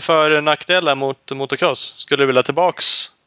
För 0.00 0.40
nackdelar 0.40 0.94
mot 0.94 1.32
motocross, 1.32 1.94
skulle 1.98 2.22
du 2.22 2.26
vilja 2.26 2.42
tillbaks 2.42 2.86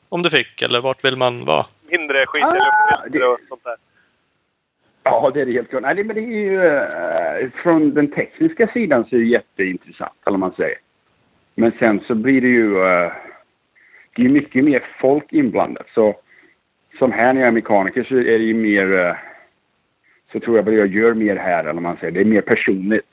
om 0.09 0.21
du 0.21 0.29
fick? 0.29 0.61
Eller 0.61 0.81
vart 0.81 1.05
vill 1.05 1.15
man 1.15 1.45
vara? 1.45 1.65
Mindre 1.91 2.25
skit 2.25 2.43
Ah, 2.43 3.03
det- 3.09 3.23
och 3.25 3.37
sånt 3.49 3.63
där. 3.63 3.75
Ja, 5.03 5.31
det 5.33 5.41
är 5.41 5.45
det 5.45 5.51
helt 5.51 5.69
klart. 5.69 5.81
Nej, 5.81 5.95
det- 5.95 6.03
men 6.03 6.15
det 6.15 6.21
är 6.21 6.25
ju... 6.25 6.65
eh, 6.67 7.49
från 7.63 7.93
den 7.93 8.11
tekniska 8.11 8.67
sidan 8.67 9.05
så 9.09 9.15
är 9.15 9.19
det 9.19 9.25
jätteintressant, 9.25 10.13
eller 10.27 10.37
man 10.37 10.51
säger. 10.53 10.77
Men 11.55 11.71
sen 11.79 11.99
så 12.07 12.15
blir 12.15 12.41
det 12.41 12.47
ju... 12.47 12.77
eh, 12.77 13.11
det 14.15 14.21
är 14.21 14.25
ju 14.27 14.29
mycket 14.29 14.63
mer 14.63 14.83
folk 15.01 15.25
inblandat. 15.33 15.87
Så 15.95 16.15
som 16.99 17.11
här 17.11 17.33
när 17.33 17.41
jag 17.41 17.47
är 17.47 17.51
mekaniker 17.51 18.03
så 18.03 18.15
är 18.15 18.23
det 18.39 18.45
ju 18.45 18.53
mer... 18.53 18.99
eh, 19.07 19.15
så 20.31 20.39
tror 20.39 20.55
jag 20.57 20.63
vad 20.63 20.73
jag 20.73 20.87
gör 20.87 21.13
mer 21.13 21.35
här, 21.35 21.59
eller 21.59 21.73
vad 21.73 21.83
man 21.83 21.97
säger. 21.97 22.11
Det 22.11 22.21
är 22.21 22.25
mer 22.25 22.41
personligt. 22.41 23.05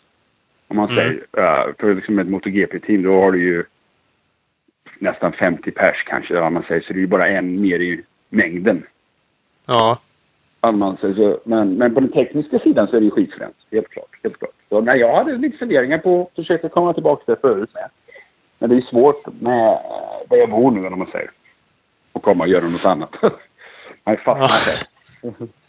Om 0.69 0.77
man 0.77 0.89
Mm. 0.89 0.97
säger. 0.97 1.21
eh, 1.69 1.75
för 1.79 1.95
liksom 1.95 2.19
ett 2.19 2.29
MotoGP-team, 2.29 3.03
då 3.03 3.21
har 3.21 3.33
du 3.33 3.43
ju 3.43 3.65
nästan 4.99 5.33
50 5.33 5.71
pers 5.71 6.05
kanske, 6.07 6.41
vad 6.41 6.53
man 6.53 6.63
säger. 6.63 6.81
Så 6.81 6.93
det 6.93 6.99
är 6.99 7.01
ju 7.01 7.07
bara 7.07 7.29
en 7.29 7.61
mer 7.61 7.81
i 7.81 8.03
mängden. 8.29 8.87
Ja. 9.67 9.99
Om 10.61 10.79
man 10.79 10.97
säger 10.97 11.15
så. 11.15 11.41
Men, 11.45 11.75
men 11.75 11.95
på 11.95 12.01
den 12.01 12.13
tekniska 12.13 12.59
sidan 12.59 12.87
så 12.89 12.97
är 12.97 13.01
det 13.01 13.05
ju 13.05 13.11
skitfränt. 13.11 13.57
Helt 13.73 13.89
klart. 13.89 14.19
Helt 14.23 14.39
klart. 14.39 14.51
Så, 14.69 14.81
nej, 14.81 15.01
jag 15.01 15.17
hade 15.17 15.37
lite 15.39 15.59
funderingar 15.59 15.99
på 15.99 16.21
att 16.23 16.35
försöka 16.35 16.69
komma 16.69 16.93
tillbaka 16.95 17.25
till 17.25 17.37
förut 17.41 17.71
med. 17.75 17.89
Men 18.59 18.71
det 18.71 18.77
är 18.77 18.81
svårt 18.81 19.27
med 19.41 19.79
där 20.29 20.37
jag 20.37 20.51
bor 20.51 20.71
nu, 20.71 20.87
om 20.87 20.99
man 20.99 21.11
säger. 21.13 21.31
Och 22.13 22.23
komma 22.23 22.45
och 22.45 22.51
göra 22.51 22.65
något 22.69 22.87
annat. 22.87 23.11
Man 24.05 24.15
är 24.15 24.17
fastnat 24.17 24.77
Ja. 25.23 25.31
där. 25.39 25.49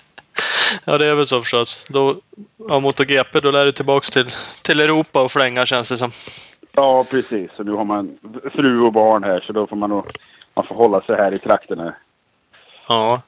Ja, 0.86 0.98
det 0.98 1.06
är 1.06 1.16
väl 1.16 1.26
så 1.26 1.40
förstås. 1.40 1.88
Då, 1.90 2.16
ja, 2.70 2.80
MotoGP, 2.80 3.40
då 3.40 3.52
lär 3.52 3.66
du 3.66 3.72
tillbaks 3.72 4.10
till, 4.10 4.26
till 4.64 4.80
Europa 4.80 5.24
och 5.24 5.32
flänga 5.32 5.66
känns 5.66 5.90
det 5.90 5.98
som. 5.98 6.12
Ja, 6.76 7.06
precis. 7.12 7.52
Så 7.56 7.64
nu 7.64 7.72
har 7.72 7.86
man 7.86 8.18
fru 8.54 8.82
och 8.82 8.94
barn 8.94 9.24
här 9.24 9.40
så 9.40 9.54
då 9.54 9.68
får 9.68 9.76
man 9.76 9.90
nog 9.90 10.04
man 10.54 10.68
får 10.68 10.76
hålla 10.76 11.02
sig 11.02 11.16
här 11.16 11.34
i 11.34 11.40
trakterna. 11.40 11.96
Ja. 12.88 13.22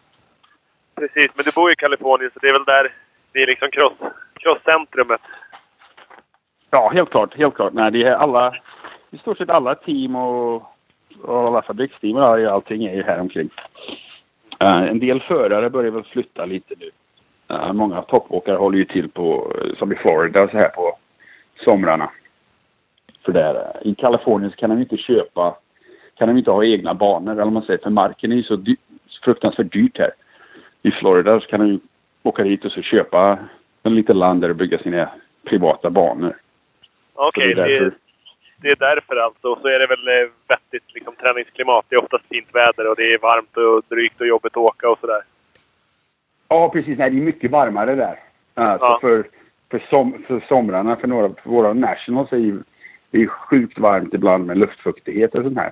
Precis, 0.95 1.31
men 1.35 1.45
du 1.45 1.51
bor 1.55 1.69
ju 1.69 1.73
i 1.73 1.75
Kalifornien 1.75 2.31
så 2.33 2.39
det 2.39 2.47
är 2.47 2.53
väl 2.53 2.65
där 2.65 2.93
det 3.31 3.39
är 3.39 3.47
liksom 3.47 3.69
cross, 3.71 3.93
crosscentrumet. 4.39 5.21
Ja, 6.69 6.91
helt 6.93 7.09
klart. 7.09 7.37
Helt 7.37 7.55
klart. 7.55 7.73
Nej, 7.73 7.91
det 7.91 8.03
är 8.03 8.13
alla, 8.13 8.55
i 9.11 9.17
stort 9.17 9.37
sett 9.37 9.49
alla 9.49 9.75
team 9.75 10.15
och, 10.15 10.55
och 11.21 11.47
alla 11.47 11.61
fabriksteam 11.61 12.15
och 12.15 12.23
allting 12.23 12.85
är 12.85 12.95
ju 12.95 13.03
här 13.03 13.19
omkring. 13.19 13.49
Eh, 14.59 14.77
en 14.77 14.99
del 14.99 15.21
förare 15.21 15.69
börjar 15.69 15.91
väl 15.91 16.03
flytta 16.03 16.45
lite 16.45 16.73
nu. 16.79 16.91
Eh, 17.51 17.73
många 17.73 18.01
toppåkare 18.01 18.55
håller 18.55 18.77
ju 18.77 18.85
till 18.85 19.09
på, 19.09 19.55
eh, 19.57 19.77
som 19.77 19.91
i 19.91 19.95
Florida, 19.95 20.47
så 20.47 20.57
här 20.57 20.69
på 20.69 20.97
somrarna. 21.65 22.11
För 23.25 23.31
där, 23.31 23.55
eh, 23.55 23.91
i 23.91 23.95
Kalifornien 23.95 24.51
så 24.51 24.57
kan 24.57 24.69
de 24.69 24.79
inte 24.79 24.97
köpa, 24.97 25.55
kan 26.17 26.27
de 26.27 26.37
inte 26.37 26.51
ha 26.51 26.65
egna 26.65 26.93
banor, 26.93 27.31
eller 27.31 27.51
man 27.51 27.63
säger, 27.63 27.79
för 27.83 27.89
marken 27.89 28.31
är 28.31 28.35
ju 28.35 28.43
så 28.43 28.55
dy, 28.55 28.75
fruktansvärt 29.23 29.71
dyrt 29.71 29.97
här. 29.97 30.11
I 30.83 30.91
Florida 30.91 31.39
så 31.39 31.47
kan 31.47 31.59
de 31.59 31.67
ju 31.67 31.79
åka 32.23 32.43
dit 32.43 32.65
och 32.65 32.71
så 32.71 32.81
köpa 32.81 33.39
en 33.83 33.95
liten 33.95 34.19
land 34.19 34.41
där 34.41 34.49
och 34.49 34.55
bygga 34.55 34.77
sina 34.77 35.09
privata 35.43 35.89
banor. 35.89 36.35
Okej, 37.13 37.53
Så 37.53 37.61
det 37.61 37.75
är 37.75 37.91
det, 38.61 38.69
är 38.69 38.75
därför 38.75 39.15
alltså. 39.15 39.47
Och 39.47 39.59
så 39.61 39.67
är 39.67 39.79
det 39.79 39.87
väl 39.87 40.29
vettigt 40.47 40.93
liksom, 40.93 41.15
träningsklimat. 41.15 41.85
Det 41.89 41.95
är 41.95 42.03
oftast 42.03 42.25
fint 42.29 42.47
väder 42.53 42.89
och 42.89 42.95
det 42.95 43.13
är 43.13 43.17
varmt 43.17 43.57
och 43.57 43.83
drygt 43.89 44.21
och 44.21 44.27
jobbigt 44.27 44.51
att 44.51 44.57
åka 44.57 44.89
och 44.89 44.99
sådär. 44.99 45.21
Ja, 46.51 46.69
precis. 46.69 46.97
Nej, 46.97 47.09
det 47.09 47.17
är 47.17 47.21
mycket 47.21 47.51
varmare 47.51 47.95
där. 47.95 48.19
Alltså 48.53 48.85
Ja. 48.85 48.97
för, 49.01 49.27
för, 49.69 49.79
som, 49.89 50.23
för 50.27 50.39
somrarna, 50.47 50.95
för 50.95 51.07
några 51.07 51.29
för 51.29 51.49
våra 51.49 51.73
nationals 51.73 52.31
är 52.31 52.37
ju 52.37 52.59
det 53.11 53.21
är 53.21 53.27
sjukt 53.27 53.79
varmt 53.79 54.13
ibland 54.13 54.45
med 54.45 54.57
luftfuktighet 54.57 55.35
och 55.35 55.43
sånt 55.43 55.57
här. 55.57 55.71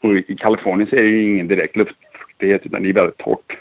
Och 0.00 0.14
i 0.14 0.36
Kalifornien 0.36 0.90
så 0.90 0.96
är 0.96 1.02
det 1.02 1.08
ju 1.08 1.32
ingen 1.32 1.48
direkt 1.48 1.76
luftfuktighet 1.76 2.66
utan 2.66 2.82
det 2.82 2.88
är 2.88 2.92
väldigt 2.92 3.16
torrt. 3.16 3.58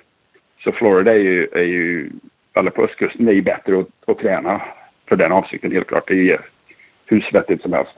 Så 0.64 0.72
Florida 0.72 1.14
är 1.14 1.20
ju, 1.20 1.48
är 1.52 1.64
ju 1.64 2.10
eller 2.54 2.72
på 2.72 2.84
östkusten, 2.84 3.26
det 3.26 3.32
är 3.32 3.36
ju 3.36 3.42
bättre 3.42 3.80
att, 3.80 4.10
att 4.10 4.18
träna 4.20 4.62
för 5.06 5.16
den 5.16 5.32
avsikten 5.32 5.72
helt 5.72 5.88
klart. 5.88 6.08
Det 6.08 6.14
är 6.14 6.18
ju 6.18 6.38
hur 7.06 7.22
svettigt 7.22 7.62
som 7.62 7.74
helst. 7.74 7.98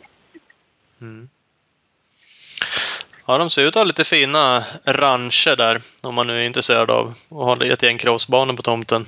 Ja, 3.28 3.38
de 3.38 3.50
ser 3.50 3.62
ut 3.62 3.68
att 3.68 3.76
ha 3.76 3.84
lite 3.84 4.04
fina 4.04 4.64
rancher 4.86 5.56
där. 5.56 5.78
Om 6.04 6.16
man 6.16 6.28
nu 6.28 6.34
är 6.34 6.46
intresserad 6.46 6.92
av 6.92 7.08
att 7.08 7.30
ha 7.30 7.66
ett 7.66 7.84
gäng 7.84 7.98
crossbanor 7.98 8.54
på 8.54 8.62
tomten. 8.62 9.02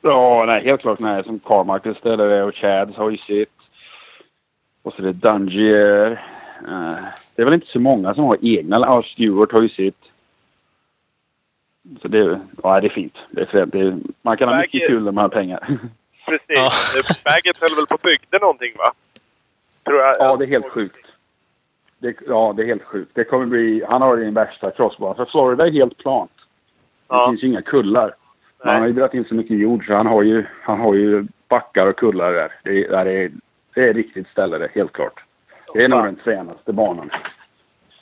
Ja, 0.00 0.44
nej, 0.46 0.64
helt 0.64 0.80
klart. 0.80 0.98
Nej, 0.98 1.24
som 1.24 1.40
Carmichael 1.40 1.94
ställer 1.94 2.28
det 2.28 2.42
och 2.42 2.54
Chads 2.54 2.96
har 2.96 3.10
ju 3.10 3.18
sitt. 3.18 3.48
Och 4.82 4.92
så 4.94 5.02
är 5.02 5.06
det 5.06 5.12
Dungier. 5.12 6.10
Eh, 6.68 7.04
det 7.36 7.42
är 7.42 7.44
väl 7.44 7.54
inte 7.54 7.66
så 7.66 7.80
många 7.80 8.14
som 8.14 8.24
har 8.24 8.38
egna. 8.42 8.76
Ja, 8.80 9.02
Stewart 9.02 9.52
har 9.52 9.62
ju 9.62 9.68
sitt. 9.68 10.02
Så 12.02 12.08
det, 12.08 12.40
ja, 12.62 12.80
det 12.80 12.86
är 12.86 12.90
fint. 12.90 13.16
Det 13.30 13.40
är 13.40 13.76
är, 13.76 13.96
man 14.22 14.36
kan 14.36 14.48
ha 14.48 14.60
mycket 14.60 14.88
kul 14.88 15.02
man 15.02 15.18
har 15.18 15.28
pengar. 15.28 15.78
Precis. 16.26 16.46
Ja. 16.48 16.70
Bagget 17.24 17.60
höll 17.60 17.76
väl 17.76 17.86
på 17.86 17.94
och 17.94 18.00
byggde 18.02 18.38
någonting 18.38 18.72
va? 18.78 18.92
Tror 19.84 20.00
jag. 20.00 20.16
ja, 20.18 20.36
det 20.36 20.44
är 20.44 20.48
helt 20.48 20.70
sjukt. 20.70 21.06
Det, 22.02 22.16
ja, 22.28 22.52
det 22.56 22.62
är 22.62 22.66
helt 22.66 22.82
sjukt. 22.84 23.10
Det 23.14 23.24
kommer 23.24 23.46
bli... 23.46 23.84
Han 23.88 24.02
har 24.02 24.16
den 24.16 24.34
värsta 24.34 24.70
crossbanan. 24.70 25.16
För 25.16 25.24
Florida 25.24 25.66
är 25.66 25.70
helt 25.72 25.98
plant. 25.98 26.30
Det 26.36 26.42
Ja. 27.08 27.28
finns 27.30 27.42
ju 27.42 27.46
inga 27.48 27.62
kullar. 27.62 28.14
Man 28.64 28.80
har 28.80 28.86
ju 28.86 28.92
dragit 28.92 29.14
in 29.14 29.24
så 29.24 29.34
mycket 29.34 29.58
jord 29.58 29.86
så 29.86 29.94
han 29.94 30.06
har 30.06 30.22
ju, 30.22 30.44
han 30.62 30.80
har 30.80 30.94
ju 30.94 31.26
backar 31.48 31.86
och 31.86 31.96
kullar 31.96 32.32
där. 32.32 32.52
Det, 32.64 32.84
är- 32.84 32.88
där 32.90 33.06
är, 33.06 33.30
det 33.74 33.80
är 33.80 33.90
ett 33.90 33.96
riktigt 33.96 34.28
ställe 34.28 34.58
det, 34.58 34.68
helt 34.74 34.92
klart. 34.92 35.20
Det 35.74 35.84
är 35.84 35.88
nog 35.88 36.04
den 36.04 36.20
fränaste 36.24 36.72
banan. 36.72 37.10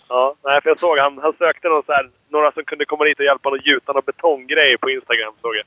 Ja, 0.08 0.34
nej, 0.44 0.60
för 0.62 0.70
jag 0.70 0.78
såg 0.80 0.98
han, 0.98 1.18
han 1.18 1.32
sökte 1.38 1.68
någon 1.68 1.82
så 1.86 1.92
här, 1.92 2.10
några 2.28 2.52
som 2.52 2.64
kunde 2.64 2.84
komma 2.84 3.04
dit 3.04 3.18
och 3.18 3.24
hjälpa 3.24 3.48
honom 3.48 3.58
att 3.60 3.66
gjuta 3.66 3.92
någon 3.92 4.02
betonggrej 4.06 4.76
på 4.78 4.90
Instagram 4.90 5.32
såg 5.40 5.52
jag. 5.56 5.64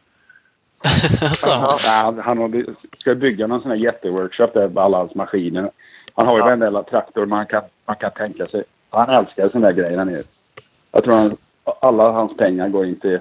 Alltså, 1.30 1.50
Ja, 1.50 1.78
han, 2.04 2.19
han 2.19 2.38
har, 2.38 2.65
ska 2.98 3.15
bygga 3.15 3.48
någon 3.48 3.62
sån 3.62 3.72
här 3.72 3.78
jätteworkshop 3.78 4.54
där 4.54 4.67
med 4.67 4.78
alla 4.84 4.98
hans 4.98 5.15
maskiner. 5.15 5.72
Han 6.15 6.28
har 6.28 6.34
ju 6.34 6.39
Ja. 6.39 6.45
varenda 6.45 6.65
jävla 6.65 6.84
traktor 6.84 7.26
man 7.26 7.45
kan, 7.45 7.63
man 7.86 7.95
kan 7.95 8.12
tänka 8.12 8.45
sig. 8.47 8.63
Han 8.89 9.10
älskar 9.10 9.49
såna 9.49 9.67
där 9.67 9.76
grejer 9.76 9.97
där 9.97 10.06
nere. 10.06 10.23
Jag 10.91 11.04
tror 11.04 11.13
han, 11.15 11.38
alla 11.82 12.12
hans 12.12 12.38
pengar 12.38 12.69
går 12.69 12.86
in 12.86 12.99
till 12.99 13.19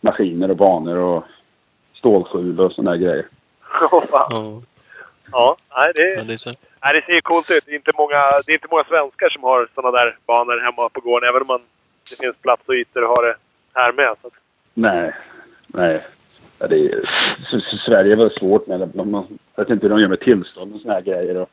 maskiner 0.00 0.50
och 0.50 0.56
banor 0.56 0.96
och 0.96 1.24
stålskjul 1.94 2.60
och 2.60 2.72
såna 2.72 2.90
där 2.90 2.98
grejer. 2.98 3.26
Fan. 3.90 4.30
ja, 4.30 4.62
ja, 5.32 5.56
nej, 5.76 5.92
det, 5.94 6.14
ja, 6.16 6.22
det 6.24 6.32
är 6.32 6.36
så. 6.36 6.50
nej, 6.82 6.94
det 6.94 7.02
ser 7.06 7.12
ju 7.12 7.20
coolt 7.20 7.50
ut. 7.50 7.62
Det 7.66 7.72
är 7.72 7.76
inte 7.76 7.92
många, 7.98 8.16
det 8.46 8.52
är 8.52 8.54
inte 8.54 8.68
många 8.70 8.84
svenskar 8.84 9.28
som 9.28 9.42
har 9.42 9.68
såna 9.74 9.90
där 9.90 10.18
banor 10.26 10.60
hemma 10.60 10.88
på 10.88 11.00
gården. 11.00 11.28
Även 11.30 11.42
om 11.42 11.46
man, 11.48 11.60
det 12.10 12.24
finns 12.24 12.36
plats 12.36 12.62
och 12.66 12.74
ytor 12.74 13.02
att 13.02 13.08
ha 13.08 13.22
det 13.22 13.34
här 13.74 13.92
med. 13.92 14.14
Så. 14.20 14.26
att- 14.26 14.32
Nej, 14.74 15.12
nej. 15.66 16.00
Ja, 16.58 16.66
det 16.66 16.76
är, 16.78 17.00
så, 17.50 17.60
så 17.60 17.76
Sverige 17.76 18.12
är 18.12 18.16
väl 18.18 18.30
svårt 18.38 18.66
med 18.66 18.80
det. 18.80 18.86
De, 18.94 19.26
jag 19.54 19.64
vet 19.64 19.70
inte 19.70 19.86
hur 19.86 19.90
de 19.94 20.00
gör 20.00 20.08
med 20.08 20.20
tillstånd 20.20 20.74
och 20.74 20.80
såna 20.80 20.94
här 20.94 21.00
grejer. 21.00 21.36
Och, 21.36 21.48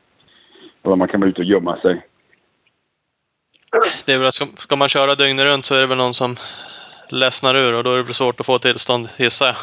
och 0.82 0.98
man 0.98 1.08
kan 1.08 1.20
vara 1.20 1.30
ute 1.30 1.40
och 1.40 1.44
gömma 1.44 1.76
sig. 1.76 2.06
Det 4.06 4.12
är 4.12 4.18
väl, 4.18 4.32
ska, 4.32 4.44
ska 4.44 4.76
man 4.76 4.88
köra 4.88 5.14
dygnet 5.14 5.46
runt 5.46 5.64
så 5.64 5.74
är 5.74 5.80
det 5.80 5.86
väl 5.86 5.98
någon 5.98 6.14
som 6.14 6.34
ledsnar 7.08 7.54
ur 7.54 7.74
och 7.74 7.84
då 7.84 7.92
är 7.92 7.96
det 7.96 8.02
väl 8.02 8.14
svårt 8.14 8.40
att 8.40 8.46
få 8.46 8.58
tillstånd, 8.58 9.08
gissar 9.16 9.46
jag. 9.46 9.56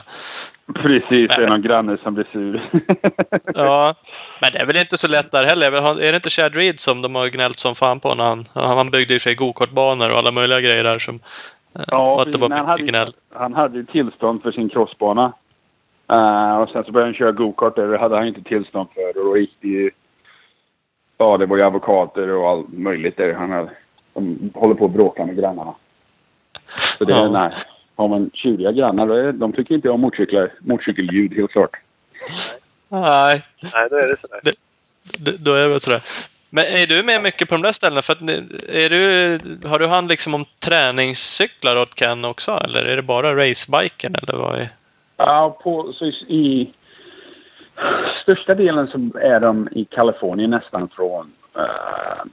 Precis, 0.76 1.36
det 1.36 1.44
är 1.44 1.48
någon 1.48 1.62
granne 1.62 1.98
som 2.04 2.14
blir 2.14 2.28
sur. 2.32 2.70
Ja, 3.56 3.96
men 4.42 4.50
det 4.54 4.60
är 4.60 4.66
väl 4.66 4.78
inte 4.78 4.98
så 4.98 5.08
lätt 5.08 5.32
där 5.32 5.44
heller. 5.44 5.72
Är 6.02 6.12
det 6.12 6.16
inte 6.16 6.30
Chad 6.30 6.56
Reed 6.56 6.80
som 6.80 7.02
de 7.02 7.16
har 7.16 7.28
gnällt 7.28 7.60
som 7.60 7.76
fan 7.76 8.00
på 8.00 8.16
när 8.16 8.24
han... 8.24 8.46
Han 8.54 8.90
byggde 8.90 9.14
i 9.14 9.20
sig 9.20 9.36
gokartbanor 9.36 10.12
och 10.12 10.18
alla 10.18 10.32
möjliga 10.32 10.62
grejer 10.62 10.84
där 10.84 11.00
som... 11.00 11.20
Ja, 11.88 12.14
och 12.14 12.22
att 12.22 12.32
det 12.32 12.38
var 12.38 12.50
men 12.50 12.58
han 12.58 12.68
hade, 12.68 12.84
gnäll. 12.84 13.08
han 13.34 13.54
hade 13.54 13.78
ju 13.78 13.86
tillstånd 13.86 14.44
för 14.44 14.52
sin 14.52 14.70
crossbana. 14.70 15.34
Eh, 16.12 16.58
och 16.58 16.70
sen 16.70 16.84
så 16.84 16.92
började 16.92 17.12
han 17.12 17.16
köra 17.16 17.32
gokart 17.32 17.76
där. 17.76 17.88
Det 17.88 17.98
hade 17.98 18.16
han 18.16 18.28
inte 18.28 18.44
tillstånd 18.44 18.90
för. 18.94 19.20
Och 19.20 19.26
då 19.26 19.38
gick 19.38 19.58
det 19.62 19.68
ju... 19.68 19.92
Ja, 21.18 21.38
det 21.38 21.46
var 21.46 21.58
ju 21.58 21.64
advokater 21.64 22.30
och 22.30 22.50
allt 22.50 22.74
möjligt 22.74 23.18
där. 23.18 23.34
Han 23.34 23.52
hade, 23.52 23.70
de 24.14 24.52
håller 24.56 24.76
på 24.76 24.86
att 24.86 24.92
bråka 24.92 25.26
med 25.26 25.38
grannarna. 25.38 25.74
Så 26.98 27.04
det 27.06 27.14
är 27.14 27.18
Ja. 27.18 27.30
nej. 27.30 27.52
Har 27.96 28.08
man 28.08 28.30
tjuriga 28.34 28.72
grannar, 28.72 29.32
de 29.32 29.54
tycker 29.54 29.76
inte 29.76 29.90
om 29.90 30.02
motorcyklar, 30.02 30.52
motorcykelljud 30.60 31.34
helt 31.34 31.52
klart. 31.52 31.76
Nej, 32.90 33.44
Nej, 33.74 33.88
då 33.90 33.96
är 33.96 34.08
det 34.08 34.18
sådär. 34.22 34.40
d- 35.20 35.38
då 35.40 35.54
är 35.54 35.70
det 35.70 35.80
sådär. 35.80 36.02
Men 36.50 36.64
är 36.64 36.88
du 36.88 37.04
med 37.04 37.24
mycket 37.24 37.50
på 37.50 37.56
de 37.56 37.62
där 37.62 37.72
ställena? 37.72 38.02
För 38.02 38.14
är 38.70 38.90
du, 38.90 39.40
har 39.68 39.80
du 39.80 39.88
hand 39.88 40.10
liksom 40.10 40.34
om 40.34 40.46
träningscyklar 40.60 41.76
åt 41.76 41.96
Ken 41.96 42.26
också? 42.26 42.52
Eller 42.52 42.86
är 42.86 42.96
det 42.96 43.02
bara 43.02 43.36
racebiken? 43.36 44.16
Eller 44.16 44.34
vad 44.38 44.56
är... 44.60 44.70
Ja, 45.18 45.60
på, 45.64 45.94
så 45.94 46.06
i 46.06 46.74
största 48.22 48.56
delen 48.56 48.88
så 48.88 49.20
är 49.20 49.40
de 49.40 49.68
i 49.72 49.86
Kalifornien 49.86 50.50
nästan 50.50 50.88
från 50.88 51.26
eh, 51.58 52.24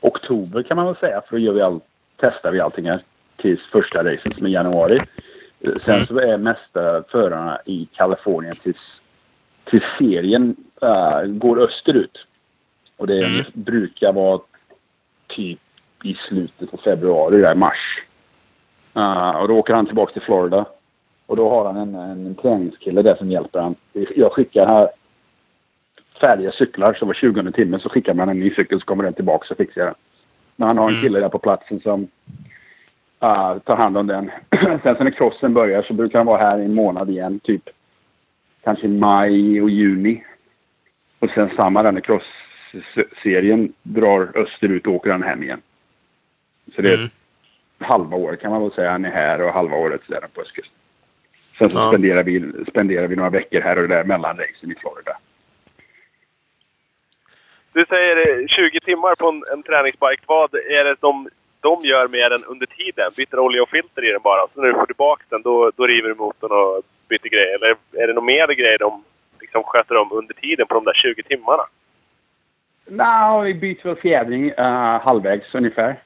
oktober 0.00 0.62
kan 0.62 0.76
man 0.76 0.86
väl 0.86 0.96
säga. 0.96 1.20
För 1.28 1.36
då 1.36 1.38
gör 1.38 1.52
vi 1.52 1.60
all, 1.62 1.80
testar 2.16 2.50
vi 2.52 2.60
allting 2.60 2.88
här 2.90 3.02
tills 3.36 3.60
första 3.72 4.04
racet 4.04 4.34
som 4.36 4.46
är 4.46 4.50
i 4.50 4.52
januari. 4.52 5.02
Eh, 5.60 5.72
Sen 5.84 6.06
så 6.06 6.18
är 6.18 6.36
mesta 6.38 7.02
förarna 7.08 7.58
i 7.64 7.88
Kalifornien 7.94 8.56
tills, 8.56 9.00
tills 9.64 9.84
serien 9.98 10.56
eh, 10.82 11.22
går 11.22 11.60
österut. 11.60 12.18
Och 12.96 13.06
det 13.06 13.18
Mm. 13.24 13.44
brukar 13.52 14.12
vara 14.12 14.40
typ 15.26 15.58
i 16.04 16.14
slutet 16.28 16.70
på 16.70 16.76
februari, 16.76 17.40
där, 17.40 17.54
mars. 17.54 18.02
Eh, 18.94 19.30
och 19.30 19.48
då 19.48 19.58
åker 19.58 19.74
han 19.74 19.86
tillbaka 19.86 20.12
till 20.12 20.22
Florida. 20.22 20.64
Och 21.28 21.36
då 21.36 21.48
har 21.50 21.64
han 21.64 21.76
en, 21.76 21.94
en 21.94 22.34
träningskille 22.34 23.02
där 23.02 23.16
som 23.16 23.30
hjälper 23.30 23.60
han. 23.60 23.74
Jag 24.16 24.32
skickar 24.32 24.66
här 24.66 24.88
färdiga 26.20 26.52
cyklar, 26.52 26.94
så 26.94 27.06
var 27.06 27.14
20 27.14 27.52
timme 27.52 27.78
så 27.78 27.88
skickar 27.88 28.14
man 28.14 28.28
en 28.28 28.40
ny 28.40 28.54
cykel 28.54 28.80
så 28.80 28.86
kommer 28.86 29.04
den 29.04 29.12
tillbaka 29.14 29.46
så 29.46 29.54
fixar 29.54 29.80
jag 29.80 29.88
den. 29.88 29.94
Men 30.56 30.68
han 30.68 30.78
har 30.78 30.84
en 30.84 30.90
Mm. 30.94 31.02
kille 31.02 31.20
där 31.20 31.28
på 31.28 31.38
platsen 31.38 31.80
som 31.80 32.08
ah, 33.18 33.58
tar 33.58 33.76
hand 33.76 33.98
om 33.98 34.06
den. 34.06 34.30
Sen 34.82 34.96
så 34.96 35.04
när 35.04 35.10
crossen 35.10 35.54
börjar 35.54 35.82
så 35.82 35.94
brukar 35.94 36.18
han 36.18 36.26
vara 36.26 36.38
här 36.42 36.58
i 36.58 36.64
en 36.64 36.74
månad 36.74 37.10
igen, 37.10 37.40
typ 37.40 37.62
kanske 38.64 38.86
i 38.86 38.98
maj 39.00 39.62
och 39.62 39.70
juni. 39.70 40.24
Och 41.18 41.30
sen 41.30 41.50
samma 41.56 41.82
där 41.82 41.92
när 41.92 42.00
cross-serien 42.00 43.72
drar 43.82 44.32
österut 44.34 44.86
åker 44.86 45.10
han 45.10 45.22
hem 45.22 45.42
igen. 45.42 45.60
Så 46.74 46.82
det 46.82 46.92
är 46.92 46.96
Mm. 46.98 47.08
halva 47.78 48.16
året 48.16 48.40
kan 48.40 48.50
man 48.50 48.62
väl 48.62 48.72
säga. 48.72 48.90
Han 48.90 49.04
är 49.04 49.10
här 49.10 49.42
och 49.42 49.52
halva 49.52 49.76
året 49.76 50.00
så 50.06 50.14
är 50.14 50.20
han 50.20 50.30
på 50.34 50.40
östkusten. 50.40 50.77
Sen 51.58 51.70
så 51.70 51.78
Ja. 51.78 51.88
spenderar, 51.88 52.22
vi, 52.22 52.52
spenderar 52.68 53.06
vi 53.06 53.16
några 53.16 53.30
veckor 53.30 53.60
här 53.60 53.78
och 53.78 53.88
där 53.88 54.04
mellan 54.04 54.36
racen 54.36 54.72
i 54.72 54.74
Florida. 54.74 55.16
Du 57.72 57.84
säger 57.88 58.16
eh, 58.40 58.46
20 58.46 58.80
timmar 58.80 59.14
på 59.14 59.28
en, 59.28 59.44
en 59.52 59.62
träningsbike. 59.62 60.22
Vad 60.26 60.54
är 60.54 60.84
det 60.84 60.96
de, 61.00 61.28
de 61.60 61.80
gör 61.82 62.08
med 62.08 62.30
den 62.30 62.40
under 62.48 62.66
tiden? 62.66 63.10
Byter 63.16 63.38
olja 63.38 63.62
och 63.62 63.68
filter 63.68 64.08
i 64.08 64.12
den 64.12 64.22
bara? 64.22 64.48
Så 64.48 64.60
när 64.60 64.68
du 64.68 64.74
får 64.74 64.86
tillbaka 64.86 65.24
den, 65.28 65.42
då, 65.42 65.70
då 65.76 65.86
river 65.86 66.08
du 66.08 66.14
motorn 66.14 66.52
och 66.52 66.82
byter 67.08 67.28
grejer? 67.28 67.54
Eller 67.54 67.76
är 68.02 68.06
det 68.06 68.12
något 68.14 68.24
mer 68.24 68.46
grejer 68.46 68.78
de 68.78 69.04
liksom 69.40 69.62
sköter 69.62 69.96
om 69.96 70.12
under 70.12 70.34
tiden 70.34 70.66
på 70.66 70.74
de 70.74 70.84
där 70.84 70.94
20 70.94 71.22
timmarna? 71.22 71.62
Nej, 72.86 73.44
vi 73.44 73.54
byter 73.54 73.82
väl 73.88 73.96
fjädring 73.96 74.48
eh, 74.48 75.00
halvvägs 75.00 75.54
ungefär. 75.54 75.96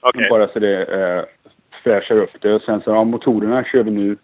Okej. 0.00 0.28
Bara 0.30 0.48
så 0.48 0.58
det 0.58 0.86
uh, 0.86 1.24
fräschar 1.84 2.16
upp 2.16 2.40
det. 2.40 2.54
Och 2.54 2.62
sen 2.62 2.80
så 2.80 2.90
ja, 2.90 3.04
motorerna 3.04 3.64
kör 3.64 3.82
vi 3.82 3.90
nu 3.90 4.16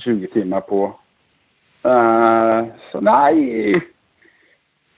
20 0.00 0.26
timmar 0.26 0.60
på. 0.60 0.96
Eh, 1.82 2.64
så 2.92 3.00
nej, 3.00 3.82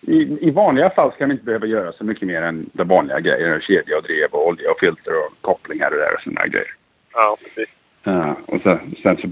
i, 0.00 0.38
i, 0.40 0.50
vanliga 0.50 0.90
fall 0.90 1.12
ska 1.12 1.26
vi 1.26 1.32
inte 1.32 1.44
behöva 1.44 1.66
göra 1.66 1.92
så 1.92 2.04
mycket 2.04 2.28
mer 2.28 2.42
än 2.42 2.70
de 2.72 2.88
vanliga 2.88 3.20
grejerna. 3.20 3.61
Kedja 3.61 3.96
och 3.96 4.02
drev 4.02 4.30
och 4.30 4.46
olja 4.46 4.70
och 4.70 4.78
filter 4.80 5.12
och 5.12 5.32
koppling 5.40 5.80
här 5.80 5.90
och 5.90 5.98
där 5.98 6.14
och 6.14 6.22
sådana 6.22 6.46
grejer. 6.46 6.74
Ja, 7.12 7.37
precis. 7.42 7.74
Eh, 8.06 8.32
och 8.46 8.61
sen, 8.62 8.94
sen 9.02 9.16
så 9.16 9.28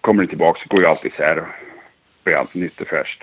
kommer 0.00 0.22
det 0.22 0.28
tillbaka 0.28 0.60
så 0.60 0.76
går 0.76 0.80
ju 0.80 0.86
allt 0.86 1.04
isär 1.04 1.38
och 1.38 1.44
blir 2.24 2.36
allt 2.36 2.54
nytt 2.54 2.80
och 2.80 2.86
fräscht. 2.86 3.22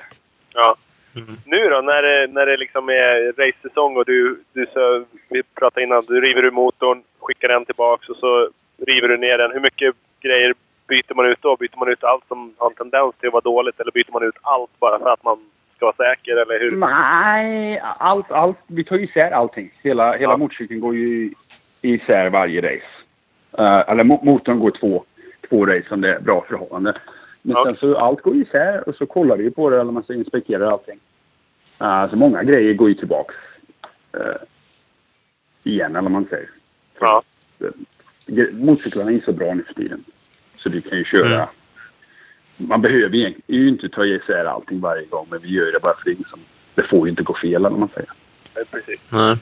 Ja. 0.53 0.75
Mm. 1.15 1.35
Nu 1.45 1.69
då, 1.69 1.81
när 1.81 2.01
det, 2.01 2.33
när 2.33 2.45
det 2.45 2.57
liksom 2.57 2.89
är 2.89 3.33
racesäsong 3.37 3.97
och 3.97 4.05
du, 4.05 4.43
du 4.53 4.65
så, 4.73 5.05
vi 5.29 5.43
pratade 5.43 5.83
innan, 5.83 6.03
du 6.07 6.21
river 6.21 6.43
ur 6.45 6.51
motorn, 6.51 7.03
skickar 7.19 7.47
den 7.47 7.65
tillbaks 7.65 8.09
och 8.09 8.17
så 8.17 8.49
river 8.87 9.07
du 9.07 9.17
ner 9.17 9.37
den. 9.37 9.51
Hur 9.51 9.59
mycket 9.59 9.95
grejer 10.21 10.53
byter 10.87 11.13
man 11.15 11.25
ut 11.25 11.41
då? 11.41 11.55
Byter 11.59 11.77
man 11.79 11.89
ut 11.89 12.03
allt 12.03 12.27
som 12.27 12.53
har 12.57 12.69
en 12.69 12.75
tendens 12.75 13.15
till 13.19 13.27
att 13.27 13.33
vara 13.33 13.41
dåligt 13.41 13.79
eller 13.79 13.91
byter 13.91 14.11
man 14.13 14.23
ut 14.23 14.35
allt 14.41 14.79
bara 14.79 14.99
för 14.99 15.09
att 15.09 15.23
man 15.23 15.37
ska 15.75 15.85
vara 15.85 15.95
säker? 15.95 16.31
Eller 16.31 16.59
hur? 16.59 16.75
Nej, 16.77 17.79
allt, 17.99 18.31
allt. 18.31 18.57
Vi 18.67 18.83
tar 18.83 18.95
ju 18.95 19.03
isär 19.03 19.31
allting. 19.31 19.71
Hela, 19.83 20.11
hela 20.17 20.33
Ja. 20.33 20.37
motorcykeln 20.37 20.79
går 20.79 20.95
ju 20.95 21.33
isär 21.81 22.29
varje 22.29 22.61
race. 22.61 22.91
Uh, 23.59 23.89
eller 23.89 24.03
mo- 24.03 24.25
motorn 24.25 24.59
går 24.59 24.71
två, 24.71 25.03
två 25.49 25.65
race 25.65 25.87
om 25.91 26.01
det 26.01 26.15
är 26.15 26.19
bra 26.19 26.45
förhållande. 26.49 26.93
Men 27.41 27.55
Ja. 27.57 27.63
sen 27.65 27.75
så 27.75 27.97
allt 27.97 28.21
går 28.21 28.35
isär 28.35 28.89
och 28.89 28.95
så 28.95 29.05
kollar 29.05 29.37
vi 29.37 29.51
på 29.51 29.69
det 29.69 29.81
eller 29.81 29.91
man 29.91 30.03
så 30.03 30.13
inspekterar 30.13 30.71
allting. 30.71 30.99
Uh, 31.81 32.09
så 32.09 32.15
många 32.15 32.43
grejer 32.43 32.73
går 32.73 32.89
ju 32.89 32.95
tillbaks 32.95 33.35
uh, 34.17 34.35
igen 35.63 35.95
eller 35.95 36.09
man 36.09 36.25
säger. 36.29 36.49
Ja. 36.99 37.23
Motorcyklarna 38.51 39.11
är 39.11 39.19
så 39.19 39.33
bra 39.33 39.53
nu 39.53 39.63
för 39.63 39.73
tiden. 39.73 40.03
Så 40.65 40.69
du 40.69 40.81
kan 40.81 40.97
ju 40.97 41.05
köra. 41.05 41.35
Mm. 41.35 41.47
Man 42.57 42.81
behöver 42.81 43.15
ju 43.47 43.67
inte 43.69 43.89
ta 43.89 44.05
isär 44.05 44.45
allting 44.45 44.79
varje 44.79 45.05
gång 45.05 45.27
men 45.31 45.41
vi 45.41 45.49
gör 45.49 45.71
det 45.71 45.79
bara 45.79 45.95
för 45.95 46.05
det, 46.05 46.17
liksom, 46.17 46.39
det 46.75 46.83
får 46.87 47.07
ju 47.07 47.09
inte 47.09 47.23
gå 47.23 47.33
fel 47.33 47.65
eller 47.65 47.69
man 47.69 47.89
säger. 47.93 48.09
Ja, 48.53 48.61
Precis. 48.71 48.99
Nej. 49.11 49.37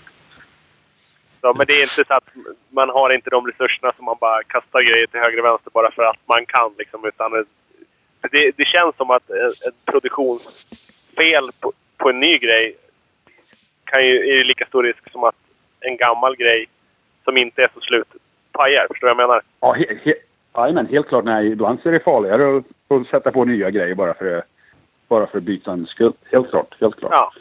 Ja, 1.42 1.54
men 1.58 1.68
det 1.68 1.74
är 1.74 1.82
inte 1.82 2.06
så 2.08 2.14
att 2.14 2.30
man 2.70 2.90
har 2.90 3.14
inte 3.14 3.30
de 3.30 3.48
resurserna 3.48 3.94
som 3.96 4.06
man 4.06 4.18
bara 4.22 4.44
kastar 4.44 4.80
grejer 4.80 5.08
till 5.08 5.20
höger 5.20 5.40
och 5.40 5.46
vänster 5.46 5.72
bara 5.74 5.92
för 5.92 6.04
att 6.04 6.20
man 6.26 6.46
kan. 6.46 6.72
Liksom, 6.78 7.06
utan 7.06 7.32
det, 8.32 8.52
det 8.58 8.68
känns 8.68 8.96
som 8.96 9.10
att 9.12 9.30
ett 9.30 9.68
ett 9.68 9.86
produktionsfel 9.86 11.50
på, 11.60 11.72
på 11.98 12.10
en 12.10 12.20
ny 12.20 12.38
grej 12.38 12.76
kan 13.84 14.06
ju, 14.08 14.16
är 14.30 14.34
ju 14.34 14.44
lika 14.44 14.66
stor 14.66 14.84
risk 14.84 15.12
som 15.12 15.24
att 15.24 15.36
en 15.80 15.98
gammal 15.98 16.36
grej 16.36 16.68
som 17.24 17.38
inte 17.38 17.62
är 17.62 17.70
så 17.74 17.82
slut 17.82 18.08
pajar. 18.52 18.88
Förstår 18.88 19.08
du 19.08 19.14
vad 19.14 19.24
jag 19.24 19.30
menar? 19.30 19.42
Ja, 19.60 19.74
he, 19.74 19.86
he, 20.04 20.14
jajamän, 20.56 20.88
helt 20.88 21.08
klart. 21.08 21.26
Nej, 21.26 21.52
ibland 21.52 21.80
så 21.82 21.90
är 21.90 21.94
det 21.94 22.00
farligare 22.00 22.58
att, 22.58 22.66
att 22.88 23.08
sätta 23.08 23.32
på 23.32 23.46
nya 23.46 23.72
grejer 23.72 23.96
bara 23.96 24.14
för, 24.14 24.44
bara 25.08 25.28
för 25.28 25.40
bytans 25.40 25.90
skull. 25.90 26.14
Helt 26.32 26.50
klart. 26.50 26.76
Helt 26.80 26.96
klart. 26.96 27.12
Ja, 27.12 27.32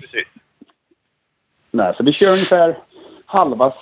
precis. 0.00 0.28
Nej, 1.70 1.94
så 1.96 2.04
vi 2.04 2.12
kör 2.12 2.32
ungefär 2.32 2.76
halva. 3.26 3.72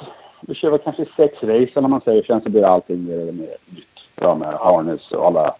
Vi 0.40 0.54
kör 0.54 0.70
väl 0.70 0.80
kanske 0.84 1.04
sex 1.16 1.34
race 1.42 1.72
eller 1.74 1.88
man 1.88 2.00
säger. 2.00 2.22
Sen 2.22 2.40
så 2.40 2.48
blir 2.48 2.64
allting 2.64 3.04
mer 3.04 3.18
eller 3.18 3.32
mer 3.32 3.56
nytt. 3.66 3.86
Ja, 4.14 4.34
med 4.34 4.54
harness 4.54 5.12
och 5.12 5.26
alla 5.26 5.56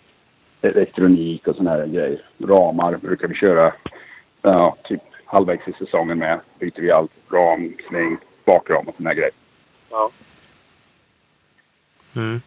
elektronik 0.61 1.49
och 1.49 1.57
såna 1.57 1.71
här 1.71 1.87
grejer. 1.87 2.23
Ramar 2.39 2.97
brukar 2.97 3.29
vi 3.29 3.35
köra. 3.35 3.73
Ja, 4.43 4.77
typ 4.85 5.03
halvvägs 5.25 5.69
i 5.69 5.73
säsongen 5.73 6.19
med. 6.19 6.41
Byter 6.59 6.81
vi 6.81 6.91
allt. 6.91 7.13
Ram, 7.31 7.75
släng, 7.89 8.17
bakram 8.45 8.89
och 8.89 8.95
såna 8.97 9.11
här 9.11 9.17
grejer. 9.17 9.33
Ja. 9.91 10.11
Mm. 12.17 12.41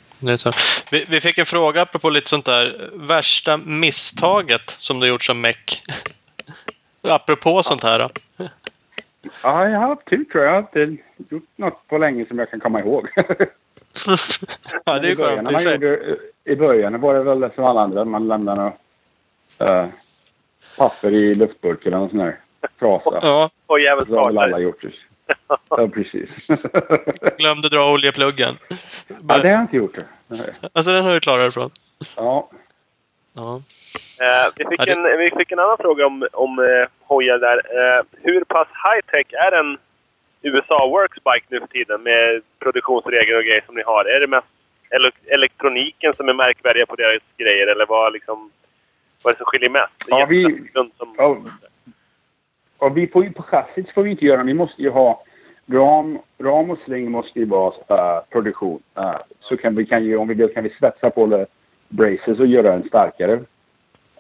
Vi, 0.92 1.06
vi 1.10 1.22
fick 1.22 1.38
en 1.38 1.46
fråga 1.46 1.82
apropå 1.82 2.10
lite 2.10 2.30
sånt 2.30 2.46
där. 2.46 2.90
Värsta 2.94 3.58
misstaget 3.58 4.70
som 4.70 5.00
du 5.00 5.08
gjort 5.08 5.24
som 5.24 5.42
meck? 5.42 5.82
apropå 7.02 7.64
sånt 7.64 7.84
här. 7.84 8.00
Då. 8.00 8.10
Ja, 9.44 9.70
jag 9.70 9.80
har 9.80 9.88
haft 9.88 10.06
tur 10.06 10.24
tror 10.24 10.44
jag. 10.44 10.54
Jag 10.54 10.62
har 10.82 10.88
inte 10.88 11.04
gjort 11.30 11.44
något 11.56 11.88
på 11.88 11.98
länge 11.98 12.26
som 12.26 12.40
jag 12.40 12.50
kan 12.50 12.60
komma 12.60 12.80
ihåg. 12.80 13.10
ja, 14.86 15.00
det 15.00 15.08
är 15.08 15.12
I 15.12 15.16
början, 15.16 15.46
skönt 15.46 15.66
i 15.66 15.86
gjorde, 15.86 16.18
I 16.46 16.56
början 16.56 17.02
var 17.02 17.14
det 17.14 17.24
väl 17.24 17.52
som 17.56 17.64
alla 17.64 17.82
andra. 17.82 18.06
Man 18.06 18.28
lämnade 18.28 18.62
något, 18.62 18.80
eh, 19.60 19.88
papper 20.78 21.12
i 21.12 21.36
luftburken 21.36 21.88
eller 21.88 21.98
någon 21.98 22.10
sån 22.10 22.20
här 22.20 22.40
trasa. 22.80 23.20
Ja, 23.22 23.50
Och 23.68 23.80
jävligt 23.80 24.08
Så 24.08 24.16
har 24.16 24.26
väl 24.26 24.38
alla 24.38 24.60
gjort 24.60 24.82
det. 24.82 24.92
Ja, 25.70 25.88
precis. 25.94 26.48
glömde 27.38 27.70
dra 27.72 27.92
oljepluggen. 27.94 28.54
ja, 29.08 29.38
det 29.38 29.48
har 29.50 29.56
jag 29.56 29.62
inte 29.62 29.76
gjort. 29.78 29.98
Nej. 30.28 30.40
Alltså 30.74 30.92
den 30.92 31.06
har 31.06 31.14
du 31.14 31.20
klarat 31.20 31.48
ifrån. 31.50 31.70
Ja. 32.16 32.50
Ja. 33.36 33.62
Eh, 34.22 34.52
vi, 34.56 34.66
fick 34.66 34.88
Ja, 34.88 34.94
en, 34.94 35.18
vi 35.20 35.32
fick 35.38 35.52
en 35.52 35.60
annan 35.60 35.78
fråga 35.78 36.06
om, 36.06 36.28
om 36.34 36.60
eh, 36.60 36.90
hojar 37.08 37.38
där. 37.40 37.58
Eh, 37.58 38.04
hur 38.22 38.44
pass 38.44 38.68
high-tech 38.68 39.34
är 39.34 39.52
en 39.52 39.78
USA 40.42 40.88
Worksbike 40.88 41.46
nu 41.50 41.60
för 41.60 41.68
tiden 41.68 42.04
med 42.04 42.42
produktionsregler 42.60 43.38
och 43.38 43.44
grejer 43.44 43.64
som 43.66 43.76
ni 43.76 43.82
har? 43.86 44.06
Är 44.06 44.20
det 44.20 44.28
mest 44.28 44.48
ele 44.90 45.12
elektroniken 45.26 46.14
som 46.14 46.30
är 46.30 46.34
märkvärdiga 46.34 46.86
på 46.86 46.96
deras 46.96 47.22
grejer 47.38 47.68
eller 47.68 47.86
vad, 47.86 48.14
liksom, 48.14 48.52
vad 49.24 49.32
är 49.32 49.36
det 49.36 49.38
som 49.38 49.46
skiljer 49.46 49.70
mest? 49.70 49.94
Ja, 50.08 50.26
vi- 50.30 50.72
Som, 50.74 50.92
Ja. 51.18 51.38
Och 52.78 52.98
vi 52.98 53.08
får 53.08 53.24
ju 53.24 53.32
på 53.34 53.44
chassit 53.44 53.92
får 53.94 54.04
vi 54.04 54.12
inte 54.12 54.26
göra. 54.26 54.44
Vi 54.44 54.54
måste 54.54 54.82
ju 54.82 54.90
ha 54.90 55.24
ram, 55.72 56.20
ram 56.38 56.70
och 56.70 56.80
sling 56.86 57.12
måste 57.12 57.40
ju 57.40 57.46
vara 57.46 57.74
eh, 57.88 58.24
produktion. 58.30 58.82
Eh, 58.98 59.16
så 59.40 59.58
kan 59.58 59.76
vi 59.76 59.86
kan 59.86 60.04
ju, 60.04 60.18
om 60.18 60.28
vi 60.28 60.34
vill 60.34 60.54
kan 60.54 60.64
vi 60.64 60.70
svetsa 60.70 61.10
på 61.10 61.26
det 61.26 61.46
braces 61.90 62.40
och 62.40 62.48
göra 62.48 62.72
den 62.72 62.88
starkare. 62.88 63.40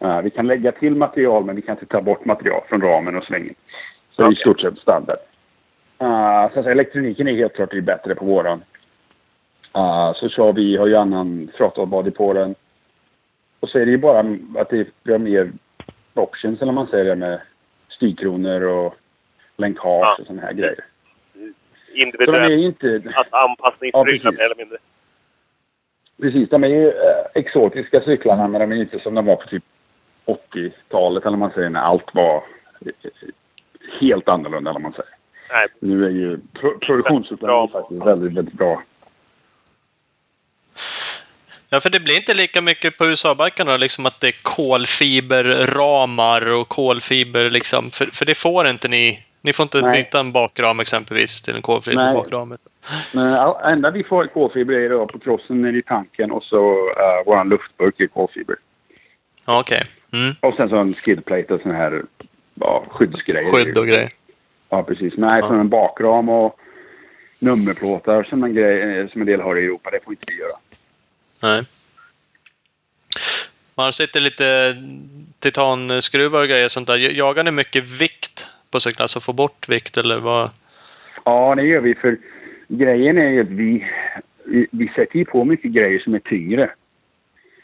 Eh, 0.02 0.22
vi 0.22 0.30
kan 0.30 0.48
lägga 0.48 0.72
till 0.72 0.96
material 0.96 1.46
men 1.46 1.56
vi 1.56 1.62
kan 1.62 1.76
inte 1.76 1.86
ta 1.86 2.02
bort 2.02 2.26
material 2.26 2.62
från 2.70 2.82
ramen 2.82 3.18
och 3.18 3.24
slängen. 3.24 3.56
Så 4.12 4.22
det 4.22 4.28
är 4.28 4.32
i 4.32 4.36
stort 4.36 4.62
sett 4.62 4.78
standard. 4.78 5.18
Uh, 6.02 6.54
så 6.54 6.70
elektroniken 6.70 7.28
är 7.28 7.36
helt 7.36 7.56
klart 7.56 7.84
bättre 7.84 8.16
på 8.16 8.26
våran. 8.26 8.64
Uh, 9.78 10.14
så 10.16 10.30
kör 10.30 10.54
vi, 10.54 10.78
har 10.78 10.88
ju 10.88 10.96
annan 10.96 11.52
body 11.88 12.12
på 12.12 12.34
den. 12.34 12.56
Och 13.60 13.70
så 13.70 13.80
är 13.80 13.86
det 13.86 13.92
ju 13.92 13.98
bara 13.98 14.20
att 14.58 14.70
det, 14.70 14.88
vi 15.04 15.12
har 15.12 15.20
mer 15.20 15.52
options 16.14 16.62
eller 16.62 16.72
man 16.72 16.88
säger 16.88 17.06
det 17.06 17.16
med 17.16 17.42
styrkronor 17.90 18.62
och 18.62 18.96
länkage 19.58 19.84
Ja. 19.84 20.18
och 20.20 20.28
sådana 20.28 20.42
här 20.42 20.54
grejer. 20.54 20.86
Så 21.92 21.96
de 21.96 22.02
är 22.02 22.06
individuellt 22.06 22.50
ju 22.50 22.66
inte... 22.66 23.02
att 23.16 23.34
anpassningsprylar 23.44 23.94
Ja, 23.94 24.06
precis. 24.24 24.40
mer 24.40 24.46
eller 24.46 24.56
mindre. 24.56 24.78
Precis, 26.22 26.50
de 26.50 26.64
är 26.64 26.68
ju 26.68 26.88
eh, 26.88 27.26
exotiska 27.36 28.02
cyklarna 28.02 28.48
men 28.48 28.62
de 28.62 28.72
är 28.72 28.76
inte 28.82 29.00
som 29.00 29.16
de 29.16 29.26
var 29.26 29.36
på 29.36 29.48
typ 29.48 29.64
80-talet 30.26 31.26
eller 31.26 31.38
man 31.38 31.52
säger 31.52 31.70
när 31.70 31.80
allt 31.82 32.10
var 32.14 32.36
eh, 32.86 32.92
helt 34.02 34.30
annorlunda 34.30 34.70
eller 34.70 34.80
man 34.80 34.92
säger. 34.94 35.10
Nej, 35.52 35.68
Nu 35.80 36.06
är 36.06 36.10
ju 36.10 36.40
pro- 36.54 36.80
produktionscyklarna 36.80 37.68
faktiskt 37.68 38.02
väldigt, 38.06 38.34
väldigt 38.38 38.54
bra. 38.54 38.84
Ja, 41.70 41.80
för 41.80 41.90
det 41.90 42.00
blir 42.00 42.16
inte 42.16 42.34
lika 42.34 42.62
mycket 42.62 42.98
på 42.98 43.06
USA-bikarna 43.06 43.78
liksom 43.78 44.06
att 44.06 44.22
det 44.22 44.28
är 44.28 44.44
kolfiberramar 44.44 46.52
och 46.54 46.68
kolfiber 46.68 47.50
liksom. 47.50 47.90
För, 47.92 48.06
för 48.06 48.26
det 48.26 48.38
får 48.38 48.68
inte 48.68 48.88
ni. 48.88 49.20
Ni 49.42 49.54
får 49.54 49.64
inte 49.64 49.82
Nej. 49.82 49.92
byta 49.92 50.20
en 50.20 50.32
bakram 50.32 50.80
exempelvis 50.80 51.42
till 51.42 51.56
en 51.56 51.62
kolfiber 51.62 52.14
Nej. 53.14 53.74
enda 53.74 53.92
vi 53.92 54.04
får 54.04 54.28
kolfiber 54.28 54.74
är 54.74 54.90
då 54.90 55.08
på 55.08 55.20
krossen 55.20 55.62
nere 55.62 55.78
i 55.78 55.82
tanken 55.82 56.32
och 56.32 56.44
så 56.44 56.72
uh, 56.72 57.26
våran 57.26 57.50
luftburk 57.50 58.00
är 58.00 58.08
kolfiber. 58.08 58.56
Ja, 59.46 59.60
okej. 59.60 59.84
Mm. 60.14 60.36
Och 60.40 60.56
sen 60.56 60.70
så 60.70 60.78
en 60.78 60.94
skidplate 60.94 61.54
och 61.54 61.62
sån 61.62 61.72
här 61.72 62.04
ja, 62.54 62.84
skyddsgrejer. 62.90 63.52
Skydd 63.52 63.78
och 63.78 63.88
grejer. 63.88 64.10
Ja, 64.70 64.84
precis. 64.84 65.14
Nej, 65.18 65.40
Ja. 65.42 65.48
från 65.48 65.60
en 65.60 65.70
bakram 65.70 66.30
och 66.30 66.60
nummerplåtar 67.40 68.24
som 68.24 68.44
en, 68.44 68.54
grej, 68.54 69.10
som 69.12 69.22
en 69.22 69.28
del 69.28 69.42
har 69.42 69.60
i 69.60 69.66
Europa. 69.66 69.90
Det 69.90 70.00
får 70.04 70.14
inte 70.14 70.26
vi 70.28 70.40
göra. 70.40 70.58
Nej. 71.44 71.64
Man 73.76 73.94
sitter 73.94 74.20
lite 74.20 74.76
titanskruvar 75.40 76.42
och 76.42 76.48
grejer 76.48 76.68
sånt 76.68 76.88
där. 76.88 77.18
Jagar 77.18 77.44
ni 77.44 77.52
mycket 77.52 77.88
vikt 77.88 78.50
på 78.72 78.80
cyklar? 78.80 79.04
Alltså 79.04 79.20
få 79.20 79.34
bort 79.34 79.70
vikt 79.70 79.98
eller 79.98 80.20
vad? 80.20 80.50
Ja, 81.26 81.56
det 81.56 81.64
gör 81.64 81.82
vi 81.82 81.96
för 81.96 82.18
grejen 82.68 83.18
är 83.18 83.30
ju 83.30 83.42
att 83.42 83.48
vi, 83.48 83.86
vi, 84.46 84.68
vi 84.72 84.88
sätter 84.88 85.18
ju 85.18 85.26
på 85.26 85.46
mycket 85.46 85.72
grejer 85.72 86.00
som 86.00 86.14
är 86.14 86.20
tyngre. 86.20 86.70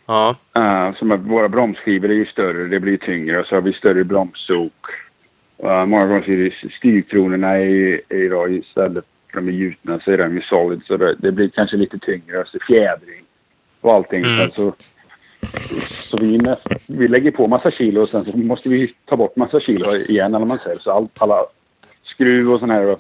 Ja. 0.06 0.36
Uh, 0.58 0.96
som 0.96 1.12
att 1.12 1.20
våra 1.20 1.50
bromsskivor 1.50 2.10
är 2.10 2.14
ju 2.14 2.26
större, 2.26 2.68
det 2.68 2.80
blir 2.80 2.98
tyngre. 2.98 3.40
Och 3.40 3.46
så 3.46 3.56
har 3.56 3.62
vi 3.62 3.74
större 3.74 4.04
bromssok. 4.04 4.86
Uh, 5.64 5.86
många 5.86 6.06
gånger 6.06 6.22
så 6.22 6.32
är 6.32 6.38
det 6.38 6.74
styrkronorna 6.74 7.58
är 7.58 8.02
idag 8.14 8.54
istället 8.54 9.06
för 9.32 9.42
de 9.42 9.48
är 9.48 9.52
gjutna 9.52 10.00
så 10.00 10.12
är 10.12 10.18
de 10.18 10.36
ju 10.36 10.42
solid. 10.42 10.82
Så 10.88 10.98
det, 10.98 11.16
det 11.16 11.32
blir 11.32 11.50
kanske 11.50 11.78
lite 11.78 12.00
tyngre. 12.00 12.42
Och 12.42 12.48
så 12.48 12.58
fjädring 12.68 13.24
och 13.82 13.94
allting. 13.94 14.24
Mm. 14.24 14.48
Så, 14.56 14.74
så 15.82 16.18
vi, 16.18 16.38
näst, 16.38 16.90
vi 17.00 17.08
lägger 17.08 17.32
på 17.32 17.48
massa 17.48 17.72
kilo 17.72 18.02
och 18.02 18.10
sen 18.10 18.22
så 18.22 18.38
måste 18.38 18.70
vi 18.70 18.88
ta 19.06 19.18
bort 19.18 19.36
massa 19.36 19.60
kilo 19.60 19.86
igen 20.10 20.36
eller 20.36 20.46
man 20.46 20.58
säger. 20.58 20.80
Så 20.80 20.92
allt, 20.92 21.22
alla 21.22 21.46
skruv 22.04 22.54
och 22.54 22.60
sån 22.60 22.70
här 22.70 22.92
uh, 22.92 22.98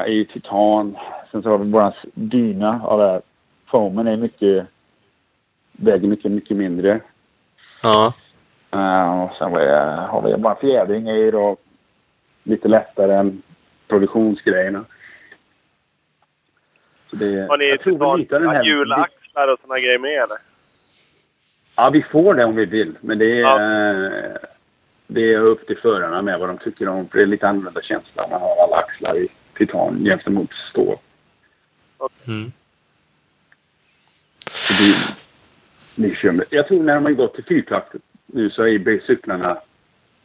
är 0.00 0.06
ju 0.06 0.24
titan. 0.24 0.96
Sen 1.30 1.42
så 1.42 1.48
har 1.48 1.58
vi 1.58 1.70
våran 1.70 1.92
dyna 2.14 2.80
av 2.84 2.98
det 2.98 3.06
här. 3.06 3.22
Foamen 3.66 4.06
är 4.06 4.16
mycket 4.16 4.66
väger 5.72 6.08
mycket, 6.08 6.32
mycket 6.32 6.56
mindre. 6.56 7.00
Ja. 7.82 8.14
Uh, 8.74 9.22
och 9.22 9.36
sen 9.38 9.54
är, 9.54 9.96
har 10.06 10.22
vi 10.22 10.36
bara 10.36 10.54
fjädring 10.54 11.08
är 11.08 11.14
ju 11.14 11.30
då 11.30 11.56
lite 12.42 12.68
lättare 12.68 13.14
än 13.14 13.42
produktionsgrejerna. 13.88 14.84
Så 17.10 17.16
det, 17.16 17.46
Har 17.48 17.58
ni 17.58 17.64
jag 17.64 17.80
tror 17.80 17.98
väl 17.98 18.18
lite 18.18 18.36
av 18.36 18.42
den 18.42 18.50
här- 18.50 18.64
hjulaxlar 18.64 19.52
och 19.52 19.58
såna 19.58 19.78
grejer 19.78 19.98
med 19.98 20.10
eller? 20.10 20.53
Ja, 21.76 21.90
vi 21.90 22.02
får 22.02 22.34
det 22.34 22.44
om 22.44 22.56
vi 22.56 22.64
vill. 22.64 22.98
Men 23.00 23.18
det 23.18 23.40
är, 23.40 24.38
det 25.06 25.34
är 25.34 25.40
upp 25.40 25.66
till 25.66 25.78
förarna 25.78 26.22
med 26.22 26.38
vad 26.38 26.48
de 26.48 26.58
tycker 26.58 26.88
om. 26.88 27.08
För 27.08 27.18
det 27.18 27.24
är 27.24 27.26
lite 27.26 27.48
annorlunda 27.48 27.82
känsla. 27.82 28.26
Man 28.30 28.40
har 28.40 28.62
alla 28.62 28.76
axlar 28.76 29.16
i 29.16 29.28
titan 29.56 30.04
gentemot 30.04 30.50
stål. 30.70 30.98
Mm. 32.26 32.52
Med. 35.96 36.44
Jag 36.50 36.68
tror 36.68 36.82
när 36.82 36.94
de 36.94 37.04
har 37.04 37.12
gått 37.12 37.34
till 37.34 37.44
fyrtakt 37.44 37.94
nu 38.26 38.50
så 38.50 38.62
är 38.62 39.06
cyklarna... 39.06 39.58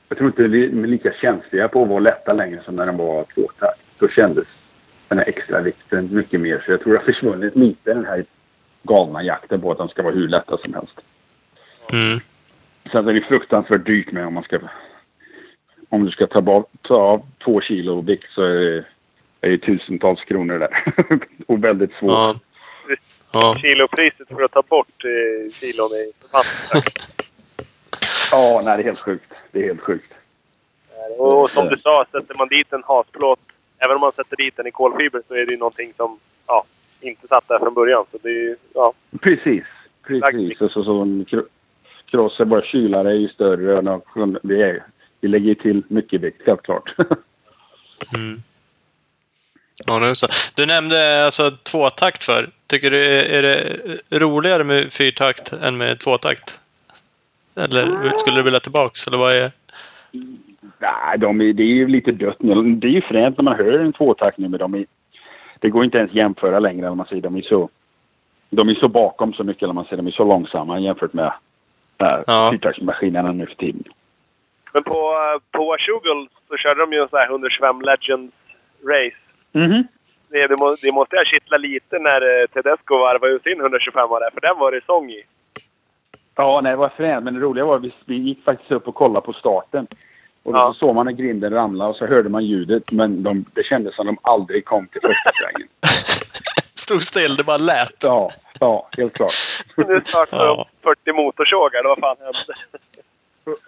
Jag 0.09 0.17
tror 0.17 0.29
inte 0.29 0.47
de 0.47 0.83
är 0.83 0.87
lika 0.87 1.13
känsliga 1.13 1.67
på 1.67 1.83
att 1.83 1.89
vara 1.89 1.99
lätta 1.99 2.33
längre 2.33 2.61
som 2.65 2.75
när 2.75 2.85
de 2.85 2.97
var 2.97 3.23
tvåtakt. 3.23 3.79
Då 3.97 4.07
kändes 4.07 4.47
den 5.07 5.17
här 5.17 5.29
extra 5.29 5.61
vikten 5.61 6.09
mycket 6.11 6.41
mer. 6.41 6.63
Så 6.65 6.71
jag 6.71 6.81
tror 6.81 6.93
det 6.93 6.99
har 6.99 7.05
försvunnit 7.05 7.55
lite 7.55 7.93
den 7.93 8.05
här 8.05 8.25
galna 8.83 9.23
jakten 9.23 9.61
på 9.61 9.71
att 9.71 9.77
de 9.77 9.89
ska 9.89 10.03
vara 10.03 10.13
hur 10.13 10.27
lätta 10.27 10.57
som 10.57 10.73
helst. 10.73 11.01
Mm. 11.93 12.19
Sen 12.91 13.07
är 13.07 13.13
det 13.13 13.21
fruktansvärt 13.21 13.85
dyrt 13.85 14.11
med 14.11 14.27
om 14.27 14.33
man 14.33 14.43
ska... 14.43 14.59
Om 15.89 16.05
du 16.05 16.11
ska 16.11 16.27
ta, 16.27 16.41
bort, 16.41 16.69
ta 16.81 16.95
av 16.95 17.25
två 17.43 17.61
kilo 17.61 18.01
vikt 18.01 18.31
så 18.31 18.43
är 18.43 18.55
det, 18.55 18.85
är 19.41 19.49
det 19.49 19.57
tusentals 19.57 20.23
kronor 20.23 20.59
där. 20.59 20.93
och 21.47 21.63
väldigt 21.63 21.91
svårt. 21.91 22.11
Ja. 22.11 22.39
Ja. 23.33 23.55
Kilopriset 23.55 24.27
för 24.27 24.41
att 24.41 24.51
ta 24.51 24.61
bort 24.61 25.03
eh, 25.03 25.51
kilon 25.51 25.89
är 25.91 26.29
fantastiskt. 26.31 27.09
Ja, 28.31 28.61
nej 28.65 28.77
det 28.77 28.83
är 28.83 28.85
helt 28.85 28.99
sjukt. 28.99 29.33
Det 29.51 29.59
är 29.59 29.63
helt 29.63 29.81
sjukt. 29.81 30.13
Och 31.17 31.49
som 31.49 31.67
du 31.67 31.77
sa, 31.77 32.05
sätter 32.11 32.35
man 32.37 32.47
dit 32.47 32.73
en 32.73 32.83
hasplåt, 32.85 33.39
även 33.77 33.95
om 33.95 34.01
man 34.01 34.11
sätter 34.11 34.37
dit 34.37 34.57
den 34.57 34.67
i 34.67 34.71
kolfiber, 34.71 35.21
så 35.27 35.33
är 35.33 35.45
det 35.45 35.51
ju 35.51 35.57
någonting 35.57 35.93
som 35.97 36.19
ja, 36.47 36.65
inte 37.01 37.27
satt 37.27 37.47
där 37.47 37.59
från 37.59 37.73
början. 37.73 38.05
Så 38.11 38.17
det 38.23 38.29
är 38.29 38.55
ja. 38.73 38.93
Precis. 39.21 39.63
Precis. 40.03 40.61
Och 40.61 40.71
så, 40.71 40.83
så 40.83 41.01
en 41.01 41.25
kro- 42.11 42.17
cross 42.29 42.39
är 42.39 42.45
bara 42.45 42.61
kylare 42.61 43.09
är 43.09 43.13
ju 43.13 43.27
större. 43.29 43.77
Och 43.77 43.83
de- 44.15 44.39
vi, 44.43 44.61
är, 44.61 44.83
vi 45.21 45.27
lägger 45.27 45.55
till 45.55 45.83
mycket 45.87 46.21
vikt, 46.21 46.47
helt 46.47 46.61
klart. 46.63 46.93
Mm. 48.15 48.41
Ja, 49.87 49.99
nu 49.99 50.15
så. 50.15 50.27
Du 50.55 50.65
nämnde 50.65 51.25
alltså 51.25 51.51
tvåtakt 51.51 52.23
för. 52.23 52.49
Tycker 52.67 52.91
du 52.91 53.03
är 53.05 53.41
det 53.41 54.19
roligare 54.19 54.63
med 54.63 54.93
fyrtakt 54.93 55.53
än 55.53 55.77
med 55.77 55.99
tvåtakt? 55.99 56.61
Eller 57.55 58.13
skulle 58.15 58.37
du 58.37 58.43
vilja 58.43 58.59
tillbaks? 58.59 59.07
Eller 59.07 59.17
vad 59.17 59.33
är... 59.33 59.51
Nej, 60.79 61.17
de 61.17 61.41
är, 61.41 61.53
det 61.53 61.63
är 61.63 61.67
ju 61.75 61.87
lite 61.87 62.11
dött 62.11 62.35
nu. 62.39 62.75
Det 62.75 62.87
är 62.87 62.91
ju 62.91 63.01
fränt 63.01 63.37
när 63.37 63.43
man 63.43 63.55
hör 63.55 63.79
en 63.79 63.93
tvåtakt 63.93 64.37
nu, 64.37 64.47
men 64.49 64.59
de 64.59 64.73
är, 64.75 64.85
det 65.59 65.69
går 65.69 65.83
inte 65.83 65.97
ens 65.97 66.13
jämföra 66.13 66.59
längre. 66.59 66.95
Man 66.95 67.05
säger. 67.07 67.21
De 67.21 67.35
är 67.35 67.41
så 67.41 67.69
de 68.49 68.69
är 68.69 68.75
så 68.75 68.89
bakom 68.89 69.33
så 69.33 69.43
mycket. 69.43 69.63
Eller 69.63 69.73
man 69.73 69.85
säger. 69.85 69.97
De 69.97 70.07
är 70.07 70.11
så 70.11 70.23
långsamma 70.23 70.79
jämfört 70.79 71.13
med 71.13 71.33
Ja. 72.27 72.49
fyrtaktsmaskinerna 72.51 73.31
nu 73.31 73.45
för 73.45 73.55
tiden. 73.55 73.83
Men 74.73 74.83
på, 74.83 74.93
eh, 74.93 75.41
på 75.51 75.65
Washougal 75.65 76.27
så 76.47 76.57
körde 76.57 76.79
de 76.81 76.93
ju 76.93 77.01
en 77.01 77.09
sån 77.09 77.19
här 77.19 77.27
125 77.29 77.81
Legends 77.81 78.33
Race. 78.91 79.17
Mhm. 79.51 79.83
Det, 80.31 80.47
det, 80.47 80.57
må, 80.57 80.75
det 80.83 80.91
måste 80.93 81.15
jag 81.15 81.27
kittla 81.27 81.57
lite 81.57 81.99
när 81.99 82.21
eh, 82.41 82.47
Tedesco 82.47 82.97
varvade 82.97 83.33
ut 83.33 83.43
sin 83.43 83.59
125 83.59 84.09
där, 84.09 84.31
för 84.33 84.41
den 84.41 84.57
var 84.57 84.71
det 84.71 84.85
sång 84.85 85.09
i. 85.11 85.23
Ja, 86.35 86.59
nej, 86.63 86.71
det 86.71 86.75
var 86.75 86.89
fränt. 86.89 87.23
Men 87.23 87.33
det 87.33 87.39
roliga 87.39 87.65
var 87.65 87.75
att 87.75 87.83
vi, 87.83 87.93
vi 88.05 88.15
gick 88.15 88.43
faktiskt 88.43 88.71
upp 88.71 88.87
och 88.87 88.95
kollade 88.95 89.25
på 89.25 89.33
starten. 89.33 89.87
Och 90.43 90.53
då 90.53 90.59
Ja. 90.59 90.73
så 90.73 90.73
såg 90.73 90.95
man 90.95 91.05
när 91.05 91.13
grinden 91.13 91.53
ramlade 91.53 91.89
och 91.89 91.95
så 91.95 92.05
hörde 92.05 92.29
man 92.29 92.45
ljudet. 92.45 92.91
Men 92.91 93.23
de, 93.23 93.45
det 93.53 93.63
kändes 93.63 93.95
som 93.95 94.05
de 94.05 94.17
aldrig 94.21 94.65
kom 94.65 94.87
till 94.87 95.01
första 95.01 95.29
svängen. 95.43 95.67
Stod 96.79 97.03
still, 97.03 97.35
det 97.35 97.43
bara 97.43 97.57
lät. 97.57 98.03
Ja, 98.03 98.29
ja, 98.59 98.89
helt 98.97 99.13
klart. 99.13 99.33
Nu 99.75 100.01
startar 100.05 100.37
Ja. 100.37 100.67
de 100.81 100.83
40 100.83 101.13
motorsågar, 101.13 101.79
eller 101.79 101.89
vad 101.89 101.99
fan 101.99 102.17
hände? 102.19 102.53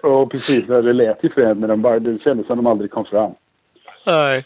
Och 0.02 0.32
precis, 0.32 0.68
det 0.68 0.82
lät 0.94 1.24
ju 1.24 1.30
fränt 1.30 1.60
men 1.60 1.70
de 1.70 1.82
bara, 1.82 2.00
det 2.00 2.20
kändes 2.24 2.48
som 2.48 2.58
de 2.58 2.68
aldrig 2.68 2.92
kom 2.92 3.06
fram. 3.06 3.32
Nej. 4.06 4.46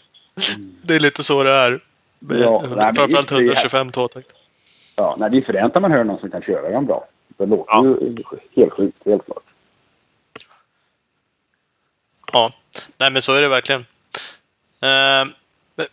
Det 0.82 0.94
är 0.94 1.00
lite 1.00 1.24
så 1.24 1.42
det 1.42 1.50
är. 1.50 1.80
Med 2.18 2.38
Ja, 2.40 2.60
Framförallt 2.60 3.28
det 3.28 3.34
är- 3.34 3.38
125 3.38 3.90
tvåtakt. 3.90 4.28
Ja, 4.96 5.14
nej, 5.18 5.30
det 5.30 5.36
är 5.36 5.42
fränt 5.42 5.74
när 5.74 5.80
man 5.80 5.92
hör 5.92 6.04
någon 6.04 6.20
som 6.20 6.30
kan 6.30 6.42
köra 6.42 6.70
dem 6.70 6.86
bra. 6.86 7.04
Det 7.36 7.46
låter 7.46 7.64
Ja. 7.72 7.84
ju 7.84 8.16
helt 8.56 8.72
sjukt, 8.72 8.96
helt 9.06 9.24
klart. 9.26 9.42
Ja. 12.32 12.52
Nej, 12.98 13.10
men 13.12 13.22
så 13.22 13.32
är 13.34 13.40
det 13.42 13.48
verkligen. 13.48 13.80
Uh, 13.80 15.32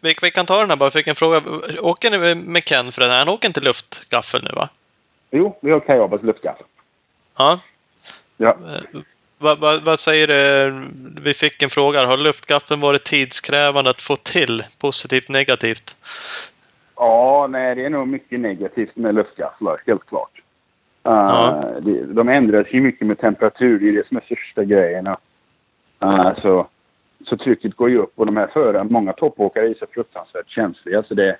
vi, 0.01 0.15
vi 0.21 0.31
kan 0.31 0.45
ta 0.45 0.59
den 0.59 0.69
här 0.69 0.77
bara, 0.77 0.91
fick 0.91 1.07
en 1.07 1.15
fråga. 1.15 1.41
Åker 1.81 2.11
ni 2.11 2.35
med 2.35 2.63
Ken 2.65 2.91
för 2.91 3.01
den 3.01 3.11
här? 3.11 3.19
Han 3.19 3.29
åker 3.29 3.47
inte 3.47 3.61
luftgaffel 3.61 4.43
nu, 4.43 4.49
va? 4.55 4.69
Jo, 5.31 5.57
vi 5.61 5.71
har 5.71 5.79
Kajabas 5.79 6.23
luftgaffel. 6.23 6.65
Ja. 7.37 7.59
Ja. 8.37 8.57
Vad 9.37 9.59
vad- 9.59 9.81
vad 9.85 9.99
säger 9.99 10.27
du? 10.27 10.73
Vi 11.21 11.33
fick 11.33 11.61
en 11.61 11.69
fråga. 11.69 12.05
Har 12.05 12.17
luftgaffeln 12.17 12.79
varit 12.81 13.03
tidskrävande 13.03 13.89
att 13.89 14.01
få 14.01 14.15
till? 14.15 14.63
Positivt, 14.81 15.29
negativt? 15.29 15.97
Ja, 16.95 17.47
nej, 17.49 17.75
det 17.75 17.85
är 17.85 17.89
nog 17.89 18.07
mycket 18.07 18.39
negativt 18.39 18.95
med 18.95 19.15
luftgafflar, 19.15 19.81
helt 19.87 20.05
klart. 20.09 20.29
Uh, 21.07 21.13
Ja. 21.13 21.71
det, 21.81 22.05
de 22.13 22.29
ändras 22.29 22.67
ju 22.71 22.81
mycket 22.81 23.07
med 23.07 23.19
temperatur, 23.19 23.79
det 23.79 23.87
är 23.89 23.91
det 23.91 24.07
som 24.07 24.17
är 24.17 24.21
största 24.21 24.63
grejerna. 24.63 25.17
Uh, 26.03 26.39
så, 26.41 26.67
så 27.25 27.37
trycket 27.37 27.75
går 27.75 27.89
ju 27.89 27.97
upp 27.97 28.13
och 28.15 28.25
de 28.25 28.37
här 28.37 28.47
förarna, 28.47 28.83
många 28.83 29.13
toppåkare 29.13 29.65
är 29.65 29.73
så 29.73 29.85
fruktansvärt 29.93 30.49
känsliga 30.49 31.03
så 31.03 31.13
det 31.13 31.37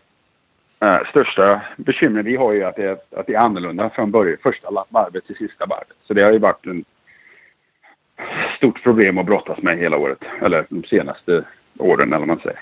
uh, 0.86 1.10
största 1.10 1.62
bekymret 1.78 2.26
vi 2.26 2.36
har 2.36 2.54
ju 2.54 2.64
att 2.64 2.76
det, 2.76 2.84
är, 2.84 2.98
att 3.20 3.28
det 3.28 3.34
är 3.34 3.40
annorlunda 3.40 3.90
från 3.90 4.12
början, 4.12 4.38
första 4.44 4.86
varvet 4.90 5.26
till 5.26 5.36
sista 5.36 5.66
varvet. 5.66 5.98
Så 6.08 6.14
det 6.14 6.26
har 6.26 6.32
ju 6.32 6.40
varit 6.40 6.66
en 6.66 6.86
stort 8.58 8.84
problem 8.84 9.18
att 9.18 9.26
brottas 9.26 9.62
med 9.62 9.78
hela 9.78 9.98
året, 9.98 10.20
eller 10.42 10.66
de 10.70 10.84
senaste 10.84 11.44
åren 11.78 12.08
eller 12.08 12.20
vad 12.20 12.28
man 12.28 12.40
säger. 12.40 12.60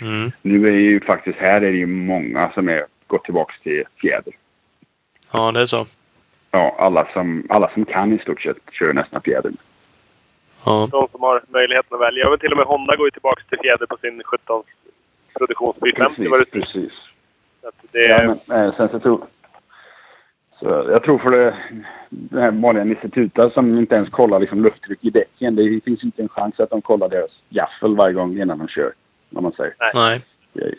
Mm. 0.00 0.30
Nu 0.42 0.68
är 0.68 0.72
ju 0.72 1.00
faktiskt 1.00 1.38
här 1.38 1.60
är 1.60 1.72
det 1.72 1.78
ju 1.78 1.86
många 1.86 2.50
som 2.54 2.68
är 2.68 2.86
gått 3.06 3.24
tillbaks 3.24 3.60
till 3.60 3.84
fjäder. 4.00 4.36
Ja, 5.32 5.52
det 5.52 5.60
är 5.60 5.66
så. 5.66 5.84
Ja, 6.50 6.76
alla 6.78 7.08
som, 7.12 7.46
alla 7.48 7.70
som 7.74 7.84
kan 7.84 8.12
i 8.12 8.18
stort 8.18 8.42
sett 8.42 8.56
kör 8.72 8.92
nästan 8.92 9.22
fjäder. 9.22 9.52
Ja. 10.66 10.88
De 10.90 11.08
som 11.12 11.22
har 11.22 11.42
möjligheten 11.48 11.94
att 11.94 12.00
välja. 12.00 12.24
Jag 12.24 12.30
vet 12.30 12.40
till 12.40 12.52
och 12.52 12.56
med 12.56 12.66
Honda 12.66 12.96
går 12.96 13.06
ju 13.06 13.10
tillbaka 13.10 13.42
till 13.48 13.58
fjäder 13.58 13.86
på 13.86 13.96
sin 13.96 14.22
17 14.24 14.62
produktionsbil 15.38 15.96
50 15.96 16.28
var 16.28 16.38
det 16.38 16.50
precis. 16.50 16.92
så 17.60 17.68
att 17.68 17.74
det 17.92 17.98
Ja, 17.98 18.36
men, 18.46 18.66
eh, 18.66 18.76
sen 18.76 18.88
så 18.88 19.00
tror 19.00 19.26
så 20.60 20.66
jag 20.66 21.02
tror 21.02 21.18
för 21.18 21.30
det, 21.30 21.56
den 22.10 22.42
här 22.42 22.50
vanliga 22.50 22.84
Nisse 22.84 23.08
Tuta 23.08 23.50
som 23.50 23.78
inte 23.78 23.94
ens 23.94 24.10
kollar 24.10 24.40
liksom 24.40 24.62
lufttryck 24.62 25.04
i 25.04 25.10
däcken. 25.10 25.56
Det 25.56 25.80
finns 25.84 26.04
inte 26.04 26.22
en 26.22 26.28
chans 26.28 26.60
att 26.60 26.70
de 26.70 26.82
kollar 26.82 27.08
deras 27.08 27.30
gaffel 27.48 27.96
varje 27.96 28.14
gång 28.14 28.40
innan 28.40 28.58
de 28.58 28.68
kör. 28.68 28.92
Om 29.34 29.42
man 29.42 29.52
säger. 29.52 29.74
Nej. 29.94 30.24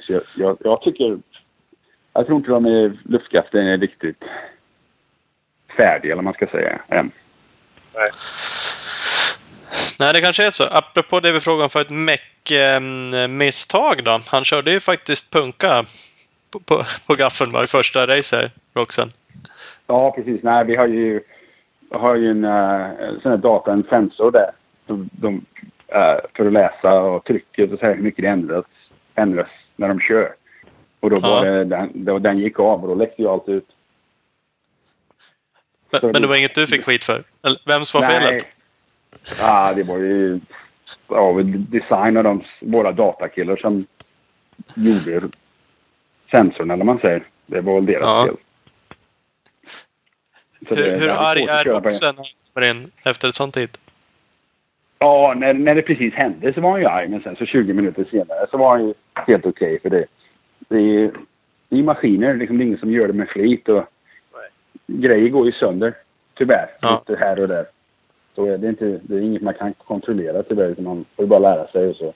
Så 0.01 0.13
jag, 0.13 0.21
jag, 0.37 0.57
jag 0.59 0.81
tycker... 0.81 1.17
Jag 2.13 2.25
tror 2.25 2.37
inte 2.37 2.51
de 2.51 2.65
är, 2.65 2.99
luftgaffeln 3.03 3.67
är 3.67 3.77
riktigt 3.77 4.23
färdig, 5.77 6.11
eller 6.11 6.21
man 6.21 6.33
ska 6.33 6.47
säga, 6.47 6.81
än. 6.87 7.11
nej. 7.95 8.07
Nej, 9.99 10.13
det 10.13 10.21
kanske 10.21 10.47
är 10.47 10.51
så. 10.51 10.63
Apropå 10.63 11.19
det 11.19 11.31
vi 11.31 11.39
frågade 11.39 11.63
om 11.63 11.69
för 11.69 11.81
ett 11.81 11.89
meck-misstag 11.89 14.03
då. 14.03 14.19
Han 14.27 14.43
körde 14.43 14.71
ju 14.71 14.79
faktiskt 14.79 15.33
punka 15.33 15.83
på, 16.51 16.59
på, 16.59 16.83
på 17.07 17.15
gaffeln 17.15 17.51
var 17.51 17.63
i 17.63 17.67
första 17.67 18.07
racer, 18.07 18.51
Roxen. 18.75 19.09
Ja, 19.87 20.11
precis. 20.11 20.43
Nej, 20.43 20.65
vi 20.65 20.75
har 20.75 20.87
ju, 20.87 21.21
har 21.91 22.15
ju 22.15 22.31
en 22.31 22.45
uh, 22.45 23.19
sån 23.21 23.31
här 23.31 23.37
data, 23.37 23.71
en 23.71 23.83
sensor 23.83 24.31
där. 24.31 24.51
De, 24.85 25.09
de, 25.11 25.45
eh, 25.87 26.17
för 26.35 26.45
att 26.45 26.53
läsa 26.53 26.93
och 26.93 27.25
trycket 27.25 27.71
och 27.71 27.79
så 27.79 27.85
här 27.85 27.95
hur 27.95 28.03
mycket 28.03 28.21
det 28.21 28.27
ändras, 28.29 28.65
ändras 29.15 29.49
när 29.75 29.87
de 29.87 29.99
kör. 29.99 30.35
Och 30.99 31.09
då 31.09 31.17
Ja. 31.21 31.29
var 31.29 31.45
det, 31.45 31.63
den, 31.63 31.89
då, 31.93 32.19
den 32.19 32.39
gick 32.39 32.59
av 32.59 32.81
och 32.81 32.87
då 32.87 32.95
läckte 32.95 33.21
ju 33.21 33.27
allt 33.27 33.49
ut. 33.49 33.65
Men, 35.91 36.11
men 36.11 36.21
det 36.21 36.27
var 36.27 36.35
inget 36.35 36.55
du 36.55 36.67
fick 36.67 36.85
skit 36.85 37.03
för? 37.03 37.23
Eller 37.45 37.59
vems 37.65 37.93
var 37.93 38.01
felet? 38.01 38.47
Ja, 39.39 39.73
det 39.75 39.83
var 39.83 39.97
ju 39.97 40.39
ja, 41.09 41.41
design 41.43 42.17
av 42.17 42.23
de, 42.23 42.43
våra 42.61 42.91
datakillar 42.91 43.55
som 43.55 43.85
gjorde 44.75 45.29
sensorn, 46.31 46.71
eller 46.71 46.85
man 46.85 46.99
säger. 46.99 47.23
Det 47.45 47.61
var 47.61 47.73
väl 47.75 47.85
deras 47.85 48.01
Ja. 48.01 48.25
fel. 48.25 48.35
Hur, 50.69 50.75
det 50.75 50.99
hur 50.99 51.09
arg 51.09 51.41
är 51.41 51.63
köra 51.63 51.73
på 51.73 51.77
en- 51.77 51.83
boxen 51.83 52.13
när 52.15 52.23
han 52.23 52.25
kommer 52.53 52.83
in 52.85 52.91
efter 53.05 53.27
ett 53.29 53.35
sånt 53.35 53.57
hit? 53.57 53.79
Ja, 54.99 55.33
när, 55.37 55.53
när 55.53 55.75
det 55.75 55.81
precis 55.81 56.13
hände 56.13 56.53
så 56.53 56.61
var 56.61 56.71
han 56.71 56.79
ju 56.79 56.85
arg. 56.87 57.07
Men 57.07 57.21
sen 57.23 57.35
så 57.35 57.45
20 57.45 57.73
minuter 57.73 58.07
senare 58.11 58.47
så 58.51 58.57
var 58.57 58.69
han 58.77 58.87
ju 58.87 58.93
helt 59.13 59.45
okej. 59.45 59.79
för 59.81 59.89
det, 59.89 60.05
det 60.59 60.75
är 60.75 60.81
ju 60.81 61.11
det 61.69 61.79
är 61.79 61.83
maskiner. 61.83 62.35
Liksom, 62.35 62.57
det 62.57 62.63
är 62.63 62.65
ingen 62.65 62.79
som 62.79 62.91
gör 62.91 63.07
det 63.07 63.13
med 63.13 63.29
flit. 63.29 63.69
Och 63.69 63.83
grejer 64.87 65.29
går 65.29 65.45
ju 65.45 65.51
sönder. 65.51 65.93
Tyvärr. 66.33 66.69
Ja. 66.81 67.03
Lite 67.07 67.19
här 67.19 67.39
och 67.39 67.47
där. 67.47 67.65
Så 68.37 68.45
är 68.45 68.57
det, 68.57 68.69
inte, 68.69 68.99
det 69.03 69.15
är 69.15 69.21
inget 69.21 69.41
man 69.41 69.53
kan 69.53 69.73
kontrollera 69.73 70.43
tyvärr. 70.43 70.69
utan 70.69 70.83
Man 70.83 71.05
får 71.15 71.25
ju 71.25 71.29
bara 71.29 71.39
lära 71.39 71.67
sig 71.67 71.87
och 71.87 71.95
så 71.95 72.13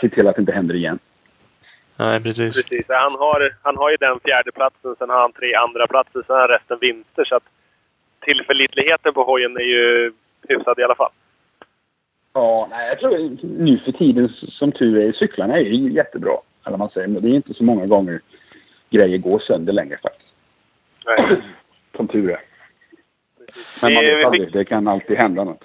se 0.00 0.08
till 0.08 0.28
att 0.28 0.36
det 0.36 0.40
inte 0.40 0.52
händer 0.52 0.74
igen. 0.74 0.98
Nej, 1.98 2.22
precis. 2.22 2.62
Precis. 2.62 2.86
Han 2.88 3.12
har, 3.18 3.56
han 3.62 3.76
har 3.76 3.90
ju 3.90 3.96
den 3.96 4.20
fjärde 4.20 4.52
platsen, 4.52 4.94
sen 4.98 5.10
har 5.10 5.20
han 5.20 5.32
tre 5.32 5.54
andra 5.54 5.86
platser, 5.86 6.22
sen 6.26 6.36
har 6.36 6.48
resten 6.48 6.78
vinster. 6.80 7.24
Så 7.24 7.36
att 7.36 7.42
tillförlitligheten 8.20 9.14
på 9.14 9.24
hojen 9.24 9.56
är 9.56 9.68
ju 9.76 10.12
hyfsad 10.48 10.78
i 10.78 10.82
alla 10.82 10.94
fall. 10.94 11.12
Ja, 12.32 12.66
nej, 12.70 12.88
jag 12.88 12.98
tror 12.98 13.36
nu 13.42 13.78
för 13.78 13.92
tiden 13.92 14.28
som 14.28 14.72
tur 14.72 14.98
är, 14.98 15.12
cyklarna 15.12 15.56
är 15.56 15.60
ju 15.60 15.92
jättebra. 15.92 16.36
Eller 16.66 16.76
man 16.76 16.90
säger, 16.90 17.08
men 17.08 17.22
det 17.22 17.28
är 17.28 17.36
inte 17.36 17.54
så 17.54 17.64
många 17.64 17.86
gånger 17.86 18.20
grejer 18.90 19.18
går 19.18 19.38
sönder 19.38 19.72
längre 19.72 19.98
faktiskt. 20.02 20.34
Nej. 21.06 21.42
Som 21.96 22.08
tur 22.08 22.30
är. 22.30 22.55
Men 23.82 23.94
man 23.94 24.04
vet 24.04 24.26
aldrig, 24.26 24.52
det 24.52 24.64
kan 24.64 24.88
alltid 24.88 25.16
hända 25.18 25.44
något. 25.44 25.64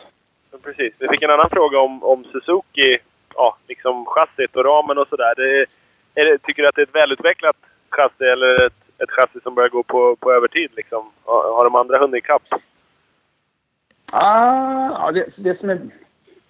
Precis. 0.64 0.94
Vi 1.00 1.08
fick 1.08 1.24
en 1.24 1.30
annan 1.32 1.50
fråga 1.52 1.80
om, 1.80 2.04
om 2.04 2.24
Suzuki, 2.24 2.98
ja, 3.36 3.58
liksom 3.68 4.06
chassit 4.06 4.56
och 4.56 4.66
ramen 4.66 4.98
och 4.98 5.08
sådär. 5.08 5.34
Tycker 6.46 6.62
du 6.62 6.68
att 6.70 6.76
det 6.76 6.82
är 6.82 6.86
ett 6.86 6.96
välutvecklat 6.96 7.56
chassi 7.90 8.24
eller 8.24 8.66
ett, 8.66 8.74
ett 8.98 9.12
chassi 9.12 9.40
som 9.44 9.56
börjar 9.56 9.70
gå 9.70 9.84
på, 9.84 10.16
på 10.16 10.32
övertid? 10.34 10.70
Liksom? 10.76 11.12
Har, 11.24 11.64
de 11.64 11.76
andra 11.76 12.00
hunnit 12.00 12.24
ikapp? 12.24 12.44
Ah, 14.12 15.12
det, 15.12 15.44
det, 15.44 15.54
som 15.54 15.70
är, 15.70 15.78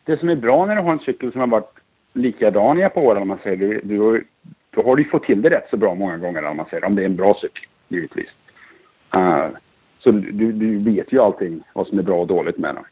det 0.06 0.18
som 0.20 0.30
är 0.30 0.36
bra 0.36 0.66
när 0.66 0.76
du 0.76 0.82
har 0.82 0.92
en 0.92 1.00
cykel 1.00 1.32
som 1.32 1.42
har 1.42 1.48
varit 1.48 1.74
likadan 2.14 2.80
i 2.80 2.82
ett 2.82 2.94
par 2.94 3.02
år, 3.02 3.16
eller 3.16 3.26
man 3.26 3.40
säger, 3.44 3.58
du, 3.58 3.82
du, 3.84 4.00
har- 4.00 4.24
då 4.70 4.84
har 4.84 4.96
du 4.96 5.04
fått 5.04 5.24
till 5.24 5.42
det 5.42 5.50
rätt 5.50 5.68
så 5.70 5.78
bra 5.78 5.96
många 5.96 6.18
gånger, 6.18 6.40
eller 6.40 6.54
man 6.54 6.66
säger, 6.70 6.86
om 6.86 6.96
det 6.96 7.02
är 7.02 7.06
en 7.06 7.16
bra 7.16 7.38
cykel, 7.42 7.64
givetvis. 7.88 8.30
Ah, 9.10 9.48
så 10.04 10.12
du, 10.12 10.52
du 10.52 10.78
vet 10.78 11.14
ju 11.14 11.20
allting 11.20 11.64
vad 11.74 11.88
som 11.88 12.00
är 12.00 12.04
bra 12.04 12.16
och 12.16 12.28
dåligt 12.28 12.58
med 12.58 12.76
den. 12.76 12.84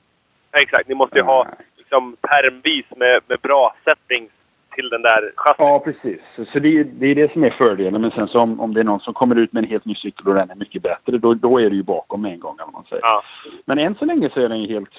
Ja, 0.51 0.59
exakt. 0.59 0.87
Ni 0.87 0.95
måste 0.95 1.17
ju 1.17 1.23
ha 1.23 1.47
liksom, 1.77 2.15
permvis 2.21 2.85
med, 2.97 3.21
med 3.27 3.39
bra 3.39 3.75
settings 3.83 4.31
till 4.75 4.89
den 4.89 5.01
där 5.01 5.31
chassit. 5.35 5.59
Ja, 5.59 5.79
precis. 5.79 6.21
Så, 6.35 6.59
det, 6.59 6.79
är, 6.79 6.83
det 6.83 7.07
är 7.07 7.15
det 7.15 7.33
som 7.33 7.43
är 7.43 7.49
fördelen. 7.49 8.01
Men 8.01 8.11
sen 8.11 8.27
så 8.27 8.39
om, 8.39 8.59
om 8.59 8.73
det 8.73 8.79
är 8.79 8.83
någon 8.83 8.99
som 8.99 9.13
kommer 9.13 9.35
ut 9.35 9.53
med 9.53 9.63
en 9.63 9.69
helt 9.69 9.85
ny 9.85 9.95
cykel 9.95 10.27
och 10.27 10.35
den 10.35 10.49
är 10.49 10.55
mycket 10.55 10.81
bättre, 10.81 11.17
då, 11.17 11.33
då 11.33 11.59
är 11.61 11.69
det 11.69 11.75
ju 11.75 11.83
bakom 11.83 12.21
med 12.21 12.31
en 12.31 12.39
gång, 12.39 12.57
eller 12.61 12.71
man 12.71 12.83
säger. 12.89 13.03
Ja. 13.03 13.23
Men 13.65 13.79
än 13.79 13.95
så 13.95 14.05
länge 14.05 14.29
så 14.29 14.39
är 14.39 14.49
den 14.49 14.61
ju 14.61 14.73
helt... 14.73 14.89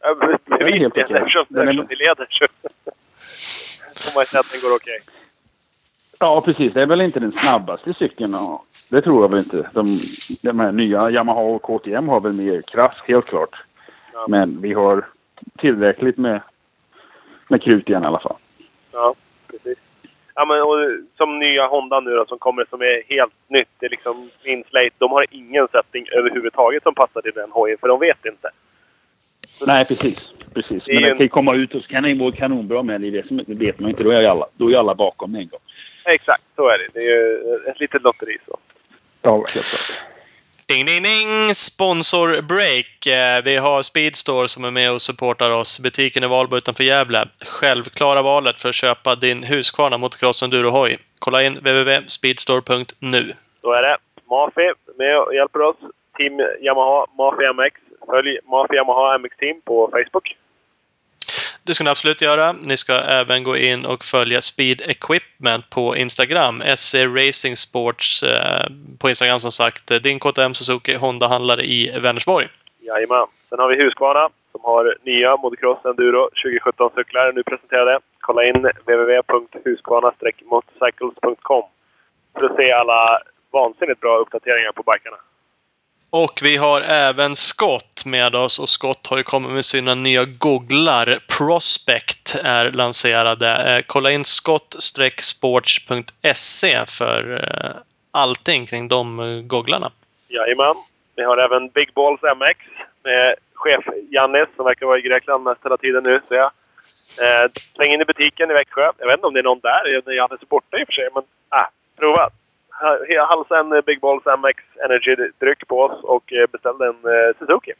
Ja, 0.00 0.08
är 0.10 0.58
Bevis 0.58 0.80
helt 0.80 0.92
okej. 0.92 1.02
eftersom, 1.02 1.46
Den 1.48 1.68
eftersom 1.68 1.86
ni 1.90 1.96
leder 1.96 2.26
så 2.30 2.46
får 4.10 4.16
man 4.16 4.22
ju 4.22 4.26
säga 4.26 4.40
att 4.40 4.52
den 4.52 4.60
går 4.60 4.76
okej. 4.76 4.98
Ja, 6.20 6.42
precis. 6.44 6.72
Det 6.72 6.82
är 6.82 6.86
väl 6.86 7.02
inte 7.02 7.20
den 7.20 7.32
snabbaste 7.32 7.94
cykeln. 7.94 8.34
Det 8.92 9.00
tror 9.02 9.22
jag 9.22 9.28
väl 9.28 9.38
inte. 9.38 9.70
De, 9.72 9.98
de 10.42 10.60
här 10.60 10.72
nya 10.72 11.10
Yamaha 11.10 11.40
och 11.42 11.62
KTM 11.62 12.08
har 12.08 12.20
väl 12.20 12.32
mer 12.32 12.62
kraft, 12.62 13.08
helt 13.08 13.26
klart. 13.26 13.56
Ja. 14.12 14.26
Men 14.28 14.60
vi 14.62 14.72
har 14.72 15.04
tillräckligt 15.58 16.18
med, 16.18 16.40
med 17.48 17.62
krut 17.62 17.88
igen 17.88 18.02
i 18.02 18.06
alla 18.06 18.20
fall. 18.20 18.36
Ja, 18.92 19.14
precis. 19.50 19.78
Ja, 20.34 20.44
men, 20.44 20.62
och, 20.62 20.76
som 21.16 21.38
nya 21.38 21.66
Honda 21.66 22.00
nu 22.00 22.10
då, 22.10 22.24
som 22.28 22.38
kommer 22.38 22.64
som 22.70 22.80
är 22.80 23.02
helt 23.08 23.32
nytt. 23.48 23.68
Det 23.78 23.86
är 23.86 23.90
liksom 23.90 24.30
inslate. 24.44 24.90
De 24.98 25.10
har 25.10 25.26
ingen 25.30 25.68
setting 25.68 26.06
överhuvudtaget 26.18 26.82
som 26.82 26.94
passar 26.94 27.20
till 27.22 27.32
den 27.34 27.50
hojen, 27.50 27.78
för 27.80 27.88
de 27.88 28.00
vet 28.00 28.26
inte. 28.26 28.50
Nej, 29.66 29.84
precis. 29.84 30.32
precis. 30.54 30.84
Det 30.84 30.92
Men 30.94 31.02
den 31.02 31.12
en- 31.12 31.16
kan 31.18 31.24
ju 31.24 31.28
komma 31.28 31.54
ut 31.54 31.74
och 31.74 31.82
så 31.82 31.88
kan 31.88 32.02
den 32.02 32.18
vara 32.18 32.32
kanonbra 32.32 32.82
med. 32.82 33.00
Det, 33.00 33.10
det, 33.10 33.26
som, 33.26 33.36
det 33.46 33.54
vet 33.54 33.80
man 33.80 33.90
inte. 33.90 34.02
Då 34.02 34.10
är 34.10 34.28
alla, 34.28 34.44
då 34.58 34.64
är 34.66 34.70
ju 34.70 34.76
alla 34.76 34.94
bakom 34.94 35.34
en 35.34 35.48
gång. 35.48 35.60
Exakt, 36.04 36.42
så 36.56 36.68
är 36.68 36.78
det. 36.78 36.88
Det 36.92 37.06
är 37.06 37.18
ju 37.18 37.56
ett 37.70 37.80
litet 37.80 38.02
lotteri. 38.02 38.36
Så. 38.46 38.58
Ja, 39.22 39.32
helt 39.54 39.66
klart. 39.66 39.98
Ding, 40.68 40.86
ding, 40.86 41.02
ding! 41.02 41.54
Sponsor 41.54 42.42
break. 42.42 43.06
Eh, 43.06 43.44
Vi 43.44 43.56
har 43.56 43.82
Speedstore 43.82 44.48
som 44.48 44.64
är 44.64 44.70
med 44.70 44.92
och 44.92 45.02
supportar 45.02 45.50
oss. 45.50 45.80
Butiken 45.80 46.24
i 46.24 46.26
Valbo 46.26 46.56
utanför 46.56 46.84
Gävle. 46.84 47.28
Självklara 47.46 48.22
valet 48.22 48.60
för 48.60 48.68
att 48.68 48.74
köpa 48.74 49.14
din 49.14 49.42
Husqvarna 49.44 49.98
motocross 49.98 50.42
enduro-hoj. 50.42 50.98
Kolla 51.18 51.42
in 51.42 51.54
www.speedstore.nu. 51.54 53.34
så 53.60 53.72
är 53.72 53.82
det. 53.82 53.96
Mafi 54.30 54.72
med 54.98 55.18
och 55.18 55.34
hjälper 55.34 55.60
oss. 55.62 55.76
Team 56.16 56.40
Yamaha, 56.62 57.06
Mafi 57.18 57.44
MX. 57.52 57.80
Följ 58.10 58.38
Mafi 58.50 58.74
Yamaha 58.76 59.18
MX 59.18 59.36
Team 59.36 59.60
på 59.64 59.90
Facebook. 59.92 60.36
Det 61.64 61.74
ska 61.74 61.84
ni 61.84 61.90
absolut 61.90 62.22
göra. 62.22 62.52
Ni 62.52 62.76
ska 62.76 62.92
även 62.92 63.44
gå 63.44 63.56
in 63.56 63.86
och 63.86 64.04
följa 64.04 64.40
Speed 64.40 64.80
Equipment 64.80 65.70
på 65.70 65.96
Instagram. 65.96 66.62
SC 66.76 66.94
Racing 66.94 67.56
Sports 67.56 68.22
eh, 68.22 68.66
på 68.98 69.08
Instagram 69.08 69.40
som 69.40 69.52
sagt. 69.52 70.02
Din 70.02 70.18
KTM 70.18 70.54
Suzuki 70.54 70.94
Honda-handlare 70.94 71.60
i 71.60 71.98
Vänersborg. 72.02 72.48
Jajamän. 72.80 73.26
Sen 73.48 73.58
har 73.58 73.68
vi 73.68 73.82
Husqvarna 73.82 74.28
som 74.52 74.60
har 74.64 74.96
nya 75.02 75.36
motocross 75.36 75.84
enduro 75.84 76.28
2017-cyklar 76.44 77.32
nu 77.32 77.42
presenterade. 77.42 77.98
Kolla 78.20 78.44
in 78.44 78.70
www.husqvarna-motorcycles.com 78.86 81.64
för 82.38 82.46
att 82.46 82.56
se 82.56 82.72
alla 82.72 83.18
vansinnigt 83.52 84.00
bra 84.00 84.18
uppdateringar 84.18 84.72
på 84.72 84.82
bikarna. 84.82 85.16
Och 86.14 86.40
vi 86.42 86.56
har 86.56 86.80
även 86.80 87.36
Scott 87.36 88.04
med 88.06 88.34
oss 88.34 88.58
och 88.58 88.68
Scott 88.68 89.06
har 89.06 89.16
ju 89.16 89.22
kommit 89.22 89.52
med 89.52 89.64
sina 89.64 89.94
nya 89.94 90.24
googlar. 90.24 91.18
Prospect 91.38 92.36
är 92.44 92.70
lanserade. 92.70 93.48
Eh, 93.48 93.82
kolla 93.86 94.10
in 94.10 94.24
scott-sports.se 94.24 96.86
för 96.86 97.34
eh, 97.34 97.70
allting 98.10 98.66
kring 98.66 98.88
de 98.88 99.20
eh, 99.20 99.40
googlarna. 99.40 99.90
Jajamän. 100.28 100.74
Vi 101.16 101.22
har 101.22 101.38
även 101.38 101.68
Big 101.68 101.94
Balls 101.94 102.20
MX 102.22 102.58
med 103.04 103.34
chef 103.54 103.84
Jannis 104.10 104.48
som 104.56 104.64
verkar 104.64 104.86
vara 104.86 104.98
i 104.98 105.02
Grekland 105.02 105.44
mest 105.44 105.64
hela 105.64 105.76
tiden 105.76 106.02
nu, 106.04 106.20
ser 106.28 106.36
jag. 106.36 106.50
Eh, 107.22 107.50
släng 107.74 107.92
in 107.92 108.00
i 108.00 108.04
butiken 108.04 108.50
i 108.50 108.54
Växjö. 108.54 108.92
Jag 108.98 109.06
vet 109.06 109.16
inte 109.16 109.26
om 109.26 109.34
det 109.34 109.40
är 109.40 109.44
någon 109.44 109.60
där. 109.60 110.12
Jannis 110.12 110.42
är 110.42 110.46
borta 110.46 110.78
i 110.78 110.82
och 110.82 110.86
för 110.86 110.92
sig, 110.92 111.08
men 111.14 111.22
ah, 111.48 111.68
prova. 111.98 112.30
Ha- 112.80 113.26
Halsa 113.28 113.58
en 113.58 113.72
eh, 113.72 113.80
Big 113.80 114.00
Balls 114.00 114.22
MX 114.26 114.56
Energy-dryck 114.84 115.66
på 115.68 115.80
oss 115.80 116.04
och 116.04 116.32
eh, 116.32 116.46
beställ 116.52 116.80
en 116.80 116.88
eh, 117.12 117.36
Suzuki. 117.38 117.72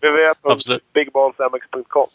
Www.bigballsmx.com 0.00 2.06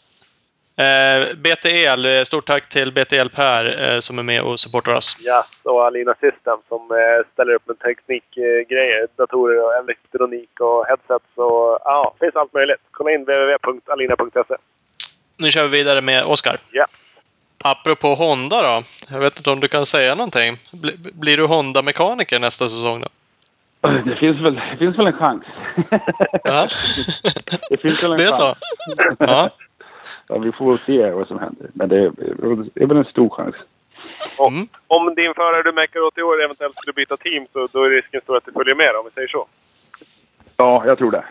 Eh, 0.78 1.34
BTL, 1.36 2.06
eh, 2.06 2.22
stort 2.22 2.46
tack 2.46 2.68
till 2.68 2.92
BTL 2.92 3.28
Per 3.34 3.92
eh, 3.94 3.98
som 3.98 4.18
är 4.18 4.22
med 4.22 4.42
och 4.42 4.60
supportar 4.60 4.94
oss. 4.94 5.16
Ja, 5.20 5.44
och 5.62 5.86
Alina 5.86 6.14
System 6.14 6.58
som 6.68 6.90
eh, 6.90 7.26
ställer 7.32 7.54
upp 7.54 7.66
med 7.68 7.78
teknikgrejer. 7.78 9.06
datorer 9.16 9.64
och 9.64 9.74
elektronik 9.74 10.60
och 10.60 10.86
headsets 10.86 11.24
och 11.34 11.78
ja, 11.84 12.14
finns 12.20 12.36
allt 12.36 12.52
möjligt. 12.52 12.80
Kolla 12.90 13.10
in 13.10 13.24
www.alina.se. 13.24 14.54
Nu 15.38 15.50
kör 15.50 15.62
vi 15.62 15.68
vidare 15.78 16.00
med 16.00 16.24
Oskar. 16.24 16.56
Ja. 16.72 16.86
Apropå 17.70 18.08
Honda 18.14 18.62
då. 18.62 18.82
Jag 19.12 19.20
vet 19.20 19.36
inte 19.36 19.50
om 19.50 19.60
du 19.60 19.68
kan 19.68 19.86
säga 19.86 20.14
någonting. 20.14 20.56
Bli, 20.72 20.92
blir 21.12 21.36
du 21.36 21.46
Honda-mekaniker 21.46 22.38
nästa 22.38 22.68
säsong 22.68 23.00
då? 23.00 23.08
Det 24.04 24.16
finns 24.16 24.36
väl, 24.40 24.54
det 24.54 24.76
finns 24.78 24.98
väl 24.98 25.06
en 25.06 25.12
chans. 25.12 25.42
Ja. 26.44 26.68
det 27.70 27.80
finns 27.80 28.04
väl 28.04 28.10
en 28.12 28.16
Det 28.16 28.22
är 28.24 28.26
chans. 28.26 28.36
så? 28.36 28.54
Ja. 29.18 29.50
Ja, 30.28 30.38
vi 30.38 30.52
får 30.52 30.76
se 30.76 31.10
vad 31.10 31.28
som 31.28 31.38
händer. 31.38 31.66
Men 31.72 31.88
det 31.88 31.96
är, 31.96 32.10
det 32.74 32.82
är 32.82 32.86
väl 32.86 32.96
en 32.96 33.04
stor 33.04 33.28
chans. 33.30 33.54
Mm. 34.48 34.68
Om 34.86 35.14
din 35.14 35.34
förare 35.34 35.62
du 35.62 35.72
meckar 35.72 36.00
åt 36.00 36.18
i 36.18 36.22
år 36.22 36.42
eventuellt 36.44 36.76
skulle 36.76 36.92
byta 36.94 37.16
team 37.16 37.46
så 37.52 37.66
då 37.78 37.84
är 37.84 37.90
risken 37.90 38.20
stor 38.20 38.36
att 38.36 38.44
du 38.44 38.52
följer 38.52 38.74
med 38.74 38.90
om 38.98 39.04
vi 39.04 39.10
säger 39.10 39.28
så. 39.28 39.46
Ja, 40.56 40.82
jag 40.86 40.98
tror 40.98 41.10
det. 41.10 41.24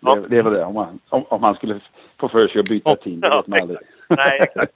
Ja. 0.00 0.14
Det, 0.14 0.28
det 0.28 0.38
är 0.38 0.42
väl 0.42 0.52
det. 0.52 0.64
Om 0.64 0.76
han, 0.76 0.98
om, 1.08 1.24
om 1.28 1.42
han 1.42 1.54
skulle 1.54 1.80
få 2.20 2.28
för 2.28 2.48
sig 2.48 2.60
att 2.60 2.68
byta 2.68 2.90
Ja. 2.90 2.96
team, 2.96 3.20
det 3.20 3.30
vet 3.30 3.46
man 3.46 3.60
aldrig. 3.60 3.78
Nej, 4.08 4.40
exakt. 4.42 4.72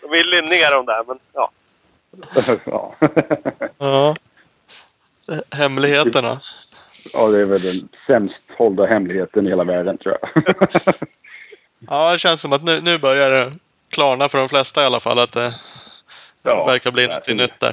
De 0.00 0.12
är 0.12 0.24
lynniga 0.24 0.70
de 0.70 0.86
där, 0.86 1.04
men 1.06 1.18
ja. 1.32 1.50
ja. 2.66 2.94
ja. 3.78 4.14
Hemligheterna. 5.50 6.40
ja, 7.12 7.28
det 7.28 7.40
är 7.40 7.44
väl 7.44 7.62
den 7.62 7.88
sämst 8.06 8.36
hållna 8.58 8.86
hemligheten 8.86 9.46
i 9.46 9.48
hela 9.50 9.64
världen, 9.64 9.98
tror 9.98 10.16
jag. 10.20 10.44
Ja, 11.88 12.12
det 12.12 12.18
känns 12.18 12.40
som 12.40 12.52
att 12.52 12.62
nu, 12.64 12.80
nu 12.80 12.98
börjar 12.98 13.30
det 13.30 13.52
klarna 13.88 14.28
för 14.28 14.38
de 14.38 14.48
flesta 14.48 14.82
i 14.82 14.84
alla 14.84 15.00
fall 15.00 15.18
att 15.18 15.32
det, 15.32 15.54
Ja, 16.42 16.64
verkar 16.66 16.90
bli 16.92 17.06
tror- 17.06 17.34
nytt 17.34 17.60
där. 17.60 17.72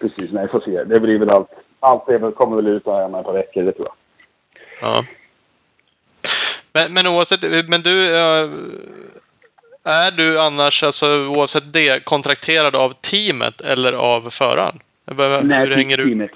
Precis, 0.00 0.32
nej, 0.32 0.48
får 0.48 0.60
se. 0.60 0.84
Det 0.84 1.00
blir 1.00 1.18
väl 1.18 1.30
allt. 1.30 1.48
Allt 1.80 2.08
väl, 2.08 2.32
kommer 2.32 2.56
väl 2.56 2.66
ut 2.68 2.86
här 2.86 3.04
om 3.04 3.14
ett 3.14 3.24
par 3.24 3.32
veckor, 3.32 3.62
det 3.62 3.72
tror 3.72 3.88
jag. 3.88 3.94
Ja. 4.80 5.04
Men, 6.72 6.94
men 6.94 7.06
oavsett, 7.06 7.68
men 7.68 7.82
du... 7.82 8.16
eh, 8.16 8.50
Är 9.84 10.10
du 10.16 10.40
annars, 10.40 10.82
alltså 10.82 11.06
oavsett 11.28 11.72
det, 11.72 12.04
kontrakterad 12.04 12.76
av 12.76 12.92
teamet 12.92 13.60
eller 13.60 13.92
av 13.92 14.30
föraren? 14.30 14.78
Hur 15.06 15.42
Nej, 15.42 15.74
hänger 15.74 15.96
du? 15.96 16.04
teamet. 16.08 16.30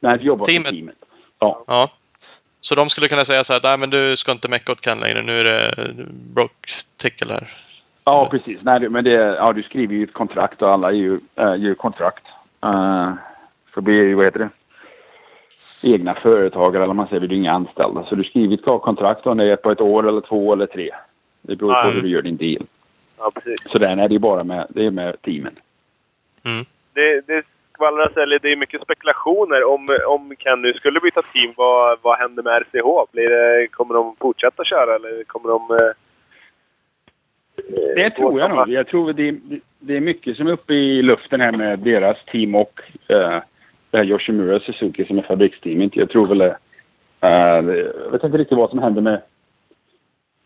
Nej, 0.00 0.12
jag 0.12 0.22
jobbar 0.22 0.46
Teamet? 0.46 0.70
teamet. 0.70 0.94
Ja. 1.38 1.64
Ja. 1.66 1.90
Så 2.60 2.74
de 2.74 2.88
skulle 2.88 3.08
kunna 3.08 3.24
säga 3.24 3.44
så 3.44 3.52
här, 3.52 3.60
nej 3.64 3.78
men 3.78 3.90
du 3.90 4.16
ska 4.16 4.32
inte 4.32 4.48
mecka 4.48 4.72
åt 4.72 4.84
Ken 4.84 5.00
längre, 5.00 5.22
nu 5.22 5.40
är 5.40 5.44
det 5.44 5.74
broke 6.34 6.70
tickle 6.96 7.32
här. 7.34 7.48
Ja, 8.04 8.28
precis. 8.30 8.58
Nej, 8.62 8.88
men 8.88 9.04
det, 9.04 9.10
ja, 9.12 9.52
du 9.52 9.62
skriver 9.62 9.94
ju 9.94 10.04
ett 10.04 10.12
kontrakt 10.12 10.62
och 10.62 10.70
alla 10.72 10.88
är 10.88 10.92
ju, 10.94 11.20
är 11.34 11.56
ju 11.56 11.74
kontrakt. 11.74 12.24
Uh, 12.66 13.12
så 13.74 13.80
blir 13.80 13.94
ju, 13.94 14.14
vad 14.14 14.24
heter 14.24 14.38
det? 14.38 14.48
Egna 15.82 16.14
företagare 16.14 16.84
eller 16.84 16.94
man 16.94 17.08
säger, 17.08 17.20
det 17.20 17.34
är 17.34 17.36
inga 17.36 17.52
anställda. 17.52 18.04
Så 18.08 18.14
du 18.14 18.24
skriver 18.24 18.54
ett 18.54 18.82
kontrakt 18.82 19.26
om 19.26 19.36
det 19.36 19.44
är 19.52 19.56
på 19.56 19.70
ett 19.70 19.80
år 19.80 20.08
eller 20.08 20.20
två 20.20 20.52
eller 20.52 20.66
tre. 20.66 20.90
Det 21.42 21.56
beror 21.56 21.72
på 21.82 21.88
Ja. 21.88 21.90
hur 21.94 22.02
du 22.02 22.08
gör 22.08 22.22
din 22.22 22.36
deal. 22.36 22.66
Ja, 23.20 23.30
precis. 23.34 23.70
Så 23.70 23.78
den 23.78 23.98
är 24.00 24.08
det 24.08 24.14
ju 24.14 24.18
bara 24.18 24.44
med, 24.44 24.66
det 24.68 24.86
är 24.86 24.90
med 24.90 25.22
teamen. 25.22 25.58
Det, 26.94 27.20
det 27.26 27.42
skvallras, 27.74 28.16
eller 28.16 28.38
det 28.38 28.52
är 28.52 28.56
mycket 28.56 28.82
spekulationer 28.82 29.64
om, 29.64 29.98
om 30.06 30.34
Ken 30.38 30.62
nu 30.62 30.72
skulle 30.72 31.00
byta 31.00 31.22
team. 31.22 31.52
Vad, 31.56 31.98
vad 32.02 32.18
händer 32.18 32.42
med 32.42 32.62
RCH? 32.62 33.12
Blir 33.12 33.28
det, 33.28 33.68
kommer 33.68 33.94
de 33.94 34.16
fortsätta 34.20 34.64
köra 34.64 34.94
eller 34.94 35.24
kommer 35.24 35.48
de... 35.48 35.70
Eh, 35.70 35.92
Det 37.96 38.10
tror 38.10 38.40
jag 38.40 38.50
nog. 38.50 38.68
Jag 38.68 38.86
tror 38.86 39.12
det, 39.12 39.34
det 39.78 39.96
är 39.96 40.00
mycket 40.00 40.36
som 40.36 40.46
är 40.46 40.52
uppe 40.52 40.74
i 40.74 41.02
luften 41.02 41.40
här 41.40 41.52
med 41.52 41.78
deras 41.78 42.24
team 42.24 42.54
och 42.54 42.80
uh, 43.10 43.40
det 43.90 43.96
här 43.96 44.04
Yoshimura 44.04 44.60
Suzuki 44.60 45.04
som 45.04 45.18
är 45.18 45.22
fabriksteamet. 45.22 45.96
Jag 45.96 46.10
tror 46.10 46.26
väl 46.26 46.38
det. 46.38 46.56
eh, 47.20 47.30
jag 48.04 48.10
vet 48.10 48.24
inte 48.24 48.38
riktigt 48.38 48.58
vad 48.58 48.70
som 48.70 48.78
händer 48.78 49.02
med 49.02 49.20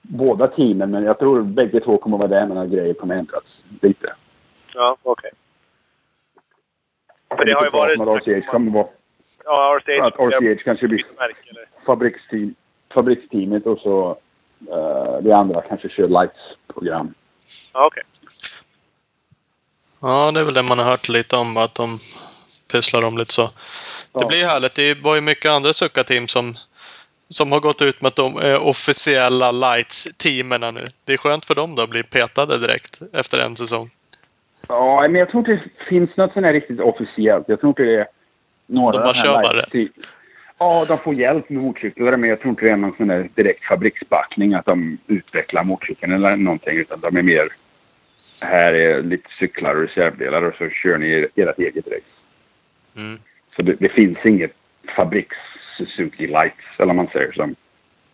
båda 0.09 0.48
teamen 0.48 0.90
men 0.90 1.05
jag 1.05 1.18
tror 1.18 1.42
bägge 1.42 1.80
två 1.80 1.98
kommer 1.98 2.18
vara 2.18 2.28
där 2.28 2.46
men 2.46 2.59
att 2.59 2.68
grejer 2.68 2.94
kommer 2.94 3.14
ändras 3.14 3.42
lite. 3.82 4.14
Ja, 4.74 4.96
okej. 5.02 5.30
För 7.36 7.44
det 7.44 7.52
har 7.52 7.64
ju 7.64 7.70
varit... 7.70 7.98
med 7.98 8.38
RCH 8.38 8.50
kommer 8.50 8.70
vara 8.70 8.86
Ja, 9.44 9.80
RCH. 9.80 10.02
att 10.05 10.14
RCH 10.14 10.64
kanske 10.64 10.88
blir 10.88 11.05
fabriksteam, 11.86 12.55
fabriksteamet 12.94 13.66
och 13.66 13.78
så 13.78 14.11
uh, 14.68 15.18
det 15.22 15.32
andra 15.36 15.62
kanske 15.62 15.88
kör 15.88 16.09
lights-program. 16.09 17.14
Ja, 17.72 17.84
okej. 17.86 18.02
Ja, 20.00 20.30
det 20.30 20.40
är 20.40 20.44
väl 20.44 20.55
det 20.55 20.62
man 20.62 20.78
har 20.78 20.84
hört 20.86 21.09
lite 21.09 21.36
om, 21.36 21.57
att 21.57 21.74
de 21.74 21.98
pysslar 22.72 23.05
om 23.05 23.18
lite 23.18 23.32
så. 23.32 23.42
Det 23.42 23.50
Ja. 24.12 24.26
blir 24.28 24.44
härligt. 24.44 24.74
Det 24.74 24.94
var 24.94 25.14
ju 25.14 25.20
mycket 25.20 25.50
andra 25.50 25.72
Succa-team 25.72 26.28
som, 26.28 26.55
som 27.29 27.53
har 27.53 27.61
gått 27.61 27.83
ut 27.83 28.03
med 28.03 28.09
att 28.09 28.16
de 28.16 28.37
är 28.37 28.68
officiella 28.68 29.53
Lights-teamerna 29.53 30.70
nu. 30.70 30.85
Det 31.05 31.12
är 31.12 31.16
skönt 31.16 31.45
för 31.45 31.55
dem 31.55 31.75
då 31.75 31.83
att 31.83 31.91
bli 31.91 32.03
petade 32.03 32.59
direkt 32.59 33.03
efter 33.12 33.39
en 33.39 33.57
säsong. 33.57 33.91
Ja, 34.68 35.07
men 35.09 35.14
jag 35.14 35.31
tror 35.31 35.39
inte 35.39 35.53
det 35.53 35.85
finns 35.89 36.16
något 36.16 36.33
sånt 36.33 36.47
här 36.47 36.53
riktigt 36.53 36.81
officiellt. 36.81 37.49
Jag 37.49 37.61
tror 37.61 37.70
inte 37.70 37.83
det 37.83 38.01
är 38.01 38.07
några... 38.66 38.93
De 38.93 39.05
bara 39.05 39.14
kör 39.14 39.43
bara 39.43 39.89
Ja, 40.59 40.85
de 40.89 40.99
får 40.99 41.14
hjälp 41.14 41.51
med 41.51 41.62
motorcyklar 41.62 42.16
men 42.16 42.31
jag 42.31 42.41
tror 42.41 42.51
inte 42.51 42.64
det 42.64 42.70
är 42.70 42.77
någon 42.77 42.97
sån 42.97 43.09
där 43.09 43.29
direkt 43.35 43.64
fabriksbackning 43.64 44.55
att 44.55 44.64
de 44.64 44.99
utvecklar 45.07 45.64
motorcykeln 45.64 46.12
eller 46.12 46.37
någonting 46.37 46.79
utan 46.79 47.01
de 47.01 47.16
är 47.16 47.22
mer... 47.22 47.49
Här 48.41 48.75
är 48.75 49.03
lite 49.03 49.29
cyklar 49.39 49.75
och 49.75 49.83
reservdelar 49.83 50.43
och 50.43 50.55
så 50.55 50.68
kör 50.68 50.99
ni 50.99 51.29
ert 51.35 51.59
eget 51.59 51.87
race. 51.87 52.14
Mm. 52.97 53.18
Så 53.57 53.62
det, 53.62 53.77
det 53.81 53.89
finns 53.89 54.18
inget 54.25 54.53
fabriks 54.97 55.37
Suzuki 55.79 56.27
Lights 56.27 56.64
eller 56.77 56.87
vad 56.87 56.97
man 56.97 57.09
säger 57.12 57.33
som, 57.33 57.57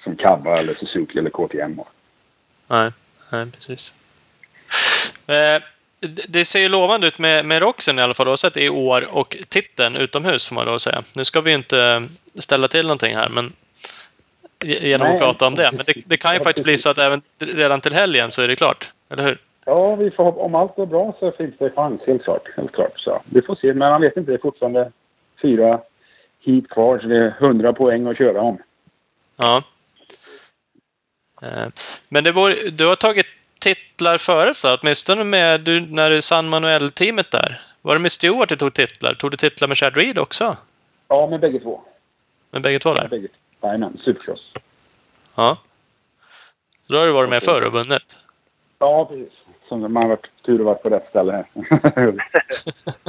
som 0.04 0.16
Kava 0.16 0.56
eller 0.58 0.74
Suzuki 0.74 1.18
eller 1.18 1.30
KTM 1.30 1.78
har. 1.78 1.86
Nej, 2.66 2.92
nej 3.32 3.46
precis. 3.50 3.94
Eh, 5.26 5.62
det- 6.28 6.44
ser 6.44 6.60
ju 6.60 6.68
lovande 6.68 7.06
ut 7.06 7.18
med, 7.18 7.44
med 7.46 7.62
Roxen 7.62 7.98
i 7.98 8.02
alla 8.02 8.14
fall, 8.14 8.28
oavsett 8.28 8.56
i 8.56 8.68
år 8.68 9.08
och 9.12 9.36
titeln 9.48 9.96
utomhus 9.96 10.48
får 10.48 10.54
man 10.54 10.66
då 10.66 10.78
säga. 10.78 11.02
Nu 11.16 11.24
ska 11.24 11.40
vi 11.40 11.50
ju 11.50 11.56
inte 11.56 12.02
ställa 12.34 12.68
till 12.68 12.82
någonting 12.82 13.16
här, 13.16 13.28
men 13.28 13.52
genom 14.64 15.06
Nej, 15.06 15.14
att 15.14 15.20
prata 15.20 15.46
om 15.46 15.54
det. 15.54 15.70
Men 15.72 15.84
det, 15.86 15.94
det 16.06 16.16
kan 16.16 16.34
ju 16.34 16.40
faktiskt 16.40 16.64
bli 16.64 16.78
så 16.78 16.90
att 16.90 16.98
även 16.98 17.22
redan 17.38 17.80
till 17.80 17.92
helgen 17.94 18.30
så 18.30 18.42
är 18.42 18.48
det 18.48 18.56
klart. 18.56 18.92
Eller 19.10 19.24
hur? 19.24 19.38
Ja, 19.64 19.96
vi 19.96 20.10
får, 20.10 20.38
om 20.38 20.54
allt 20.54 20.78
är 20.78 20.86
bra 20.86 21.16
så 21.20 21.32
finns 21.32 21.54
det 21.58 21.70
chans, 21.70 22.00
helt 22.06 22.24
klart. 22.24 22.42
Helt 22.56 22.72
klart 22.72 23.00
så. 23.00 23.22
Vi 23.24 23.42
får 23.42 23.54
se, 23.54 23.66
men 23.66 23.78
man 23.78 24.00
vet 24.00 24.16
inte. 24.16 24.30
Det 24.30 24.36
är 24.36 24.42
fortfarande 24.42 24.92
fyra 25.42 25.80
hit 26.40 26.68
kvar, 26.70 26.98
så 26.98 27.06
det 27.06 27.16
är 27.16 27.30
hundra 27.30 27.72
poäng 27.72 28.06
att 28.06 28.18
köra 28.18 28.40
om. 28.40 28.58
Ja. 29.36 29.62
Eh, 31.42 31.66
Men 32.08 32.24
det 32.24 32.32
vore, 32.32 32.70
du 32.70 32.86
har 32.86 32.96
tagit 32.96 33.26
titlar 33.60 34.18
förut 34.18 34.64
va? 34.64 34.78
Åtminstone 34.82 35.24
med 35.24 35.60
du, 35.60 35.80
när 35.80 36.10
du 36.10 36.22
San 36.22 36.48
Manuel-teamet 36.48 37.30
där. 37.30 37.60
Var 37.82 37.94
det 37.94 38.00
med 38.00 38.12
Stewart 38.12 38.48
du 38.48 38.56
tog 38.56 38.74
titlar? 38.74 39.14
Tog 39.14 39.30
du 39.30 39.36
titlar 39.36 39.68
med 39.68 39.76
Chad 39.76 39.96
Reed 39.96 40.18
också? 40.18 40.56
Ja, 41.08 41.26
med 41.26 41.40
bägge 41.40 41.58
två. 41.60 41.80
Med 42.50 42.62
bägge 42.62 42.78
två 42.78 42.94
där? 42.94 43.02
Med 43.02 43.10
bägge. 43.10 43.28
Jajamän, 43.62 43.98
supercross. 44.04 44.52
Ja. 45.34 45.58
Så 46.86 46.92
då 46.92 46.98
har 46.98 47.06
du 47.06 47.12
varit 47.12 47.30
med 47.30 47.42
förr 47.42 47.62
och 47.66 47.72
vunnit? 47.72 48.18
Ja, 48.78 49.04
precis. 49.04 49.32
Så 49.68 49.76
man 49.76 50.02
har 50.02 50.08
varit 50.08 50.26
tur 50.46 50.58
att 50.60 50.66
varit 50.66 50.82
på 50.82 50.88
rätt 50.88 51.06
ställe 51.08 51.32
här. 51.32 51.46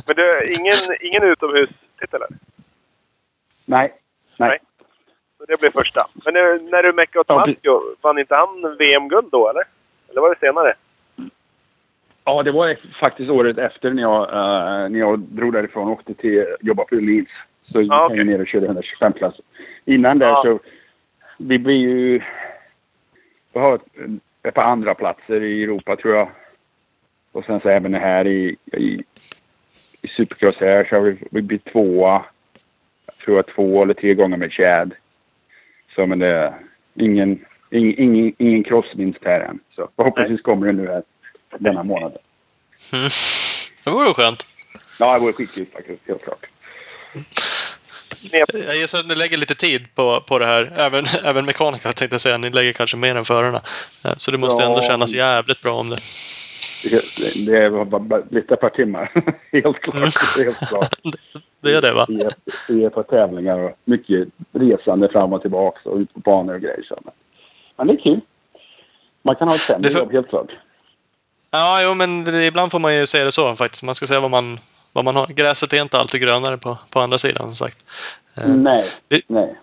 Men 0.06 0.16
du, 0.16 0.54
ingen, 0.54 0.76
ingen 1.02 1.24
utomhustitel? 1.24 1.78
eller? 2.12 2.28
Nej, 3.72 3.94
nej. 4.38 4.60
Så 5.38 5.46
det 5.46 5.60
blir 5.60 5.72
första. 5.72 6.08
Men 6.26 6.34
nu, 6.34 6.70
när 6.72 6.84
du 6.84 6.94
meckade 6.94 7.20
åt 7.20 7.26
Ja, 7.30 7.46
Matteo, 7.48 7.96
vann 8.02 8.20
inte 8.20 8.36
han 8.36 8.78
VM-guld 8.80 9.28
då, 9.32 9.50
eller? 9.50 9.64
Eller 10.10 10.22
var 10.22 10.30
det 10.30 10.40
senare? 10.40 10.74
Ja, 12.24 12.44
det 12.44 12.52
var 12.52 12.78
faktiskt 13.00 13.30
året 13.30 13.58
efter 13.58 13.92
när 13.92 14.02
jag, 14.02 14.22
eh, 14.24 14.90
när 14.90 15.00
jag 15.00 15.20
drog 15.20 15.54
därifrån 15.54 15.88
och 15.88 15.94
åkte 15.94 16.14
till 16.14 16.46
jobba 16.62 16.86
för 16.90 16.96
Leeds. 16.96 17.32
Så 17.64 17.82
gick 17.82 17.92
Ja, 17.92 18.16
jag 18.16 18.26
ner 18.26 18.42
och 18.42 18.48
körde 18.48 18.66
125 18.66 19.14
klass. 19.14 19.36
Innan 19.86 20.20
där 20.20 20.28
Ja. 20.28 20.44
så... 20.46 20.60
Vi 21.38 21.60
blir 21.60 21.76
ju... 21.76 22.22
Vi 23.54 23.60
har 23.60 23.76
ett, 23.76 23.86
ett 24.44 24.54
par 24.54 24.64
andra 24.64 24.96
platser 24.96 25.44
i 25.44 25.64
Europa 25.64 25.96
tror 25.96 26.16
jag. 26.16 26.30
Och 27.32 27.46
sen 27.46 27.60
så 27.60 27.70
även 27.70 27.94
här 27.94 28.28
i, 28.28 28.56
i, 28.74 29.00
i 30.02 30.08
Supercross 30.08 30.58
här 30.58 30.84
så 30.84 30.96
har 30.96 31.02
vi, 31.02 31.18
vi 31.32 31.42
blivit 31.42 31.66
tvåa. 31.66 32.26
Tror 33.26 33.36
jag 33.36 33.48
två 33.56 33.84
eller 33.84 33.94
tre 33.94 34.14
gånger 34.14 34.38
med 34.38 34.52
Chad. 34.54 34.94
Så 35.96 36.06
men 36.06 36.20
det 36.20 36.28
är 36.28 36.54
ingen, 37.00 37.40
ingen, 37.72 38.00
ingen, 38.00 38.34
ingen 38.38 38.64
crossvinst 38.64 39.20
här 39.26 39.40
än. 39.40 39.60
Så 39.76 39.90
förhoppningsvis 39.96 40.42
kommer 40.42 40.68
det 40.68 40.74
nu 40.74 40.88
här 40.88 41.04
denna 41.60 41.84
månad. 41.84 42.18
Mm. 42.94 43.10
Det 43.84 43.90
vore 43.90 44.14
skönt. 44.14 44.46
Ja, 45.00 45.14
det 45.14 45.20
vore 45.20 45.34
skitkul 45.34 45.66
faktiskt, 45.74 46.02
helt 46.08 46.24
klart. 46.24 46.46
Jag 48.66 48.76
gissar 48.78 49.00
att 49.00 49.08
ni 49.08 49.16
lägger 49.16 49.38
lite 49.38 49.56
tid 49.56 49.96
på, 49.96 50.22
på 50.28 50.40
det 50.40 50.46
här. 50.46 50.74
Även, 50.78 51.06
även 51.26 51.46
mekanikerna 51.46 51.94
tänkte 51.94 52.14
jag 52.14 52.22
säga. 52.22 52.38
Ni 52.38 52.50
lägger 52.50 52.74
kanske 52.74 52.98
mer 52.98 53.16
än 53.16 53.26
förarna. 53.26 53.62
Eh, 54.06 54.14
Så 54.18 54.32
det 54.32 54.38
måste 54.38 54.64
Ja. 54.64 54.70
ändå 54.70 54.82
kännas 54.82 55.14
jävligt 55.14 55.62
bra 55.64 55.74
om 55.74 55.90
det. 55.90 55.98
Det, 56.92 57.52
det 57.52 57.70
var 57.70 57.86
bara, 57.86 58.02
bara 58.02 58.22
lite 58.32 58.54
ett 58.54 58.60
par 58.62 58.70
timmar. 58.70 59.12
helt 59.52 59.82
klart. 59.82 59.96
Mm. 59.98 60.10
Helt 60.46 60.68
klart. 60.70 60.96
Det 61.62 61.74
är 61.76 61.82
det 61.82 61.92
va? 61.94 62.06
Vi 62.08 62.22
är, 62.22 62.32
vi 62.70 62.86
är 62.86 62.90
på 62.90 63.04
tävlingar 63.04 63.60
och 63.60 63.78
mycket 63.86 64.28
resande 64.54 65.10
fram 65.10 65.34
och 65.34 65.42
tillbaka 65.42 65.90
och 65.90 65.98
ut 65.98 66.14
på 66.14 66.20
banor 66.20 66.54
och 66.54 66.62
grejer. 66.62 66.86
Men- 67.06 67.14
Men 67.78 67.88
det 67.88 67.94
är 67.94 68.04
kul. 68.04 68.22
Man 69.24 69.36
kan 69.36 69.48
ha 69.48 69.56
ett 69.56 69.62
sämre 69.62 69.82
Det 69.90 69.92
får- 69.92 70.00
jobb, 70.02 70.12
helt 70.12 70.30
klart. 70.30 70.50
Ja, 71.52 71.82
jo, 71.84 71.94
men 71.94 72.24
det, 72.24 72.46
ibland 72.46 72.72
får 72.72 72.80
man 72.80 72.96
ju 72.96 73.06
säga 73.06 73.26
det 73.26 73.32
så 73.32 73.56
faktiskt. 73.56 73.84
Man 73.84 73.96
ska 73.96 74.08
säga 74.08 74.20
vad 74.20 74.32
man, 74.32 74.60
vad 74.94 75.06
man 75.06 75.16
har. 75.16 75.28
Gräset 75.28 75.74
är 75.74 75.82
inte 75.82 75.98
alltid 76.00 76.22
grönare 76.22 76.58
på, 76.58 76.78
på 76.92 77.00
andra 77.00 77.18
sidan, 77.18 77.44
som 77.44 77.56
sagt. 77.56 77.86
Eh, 78.38 78.48
Nej, 78.56 78.86
det- 79.08 79.22
nej. 79.28 79.56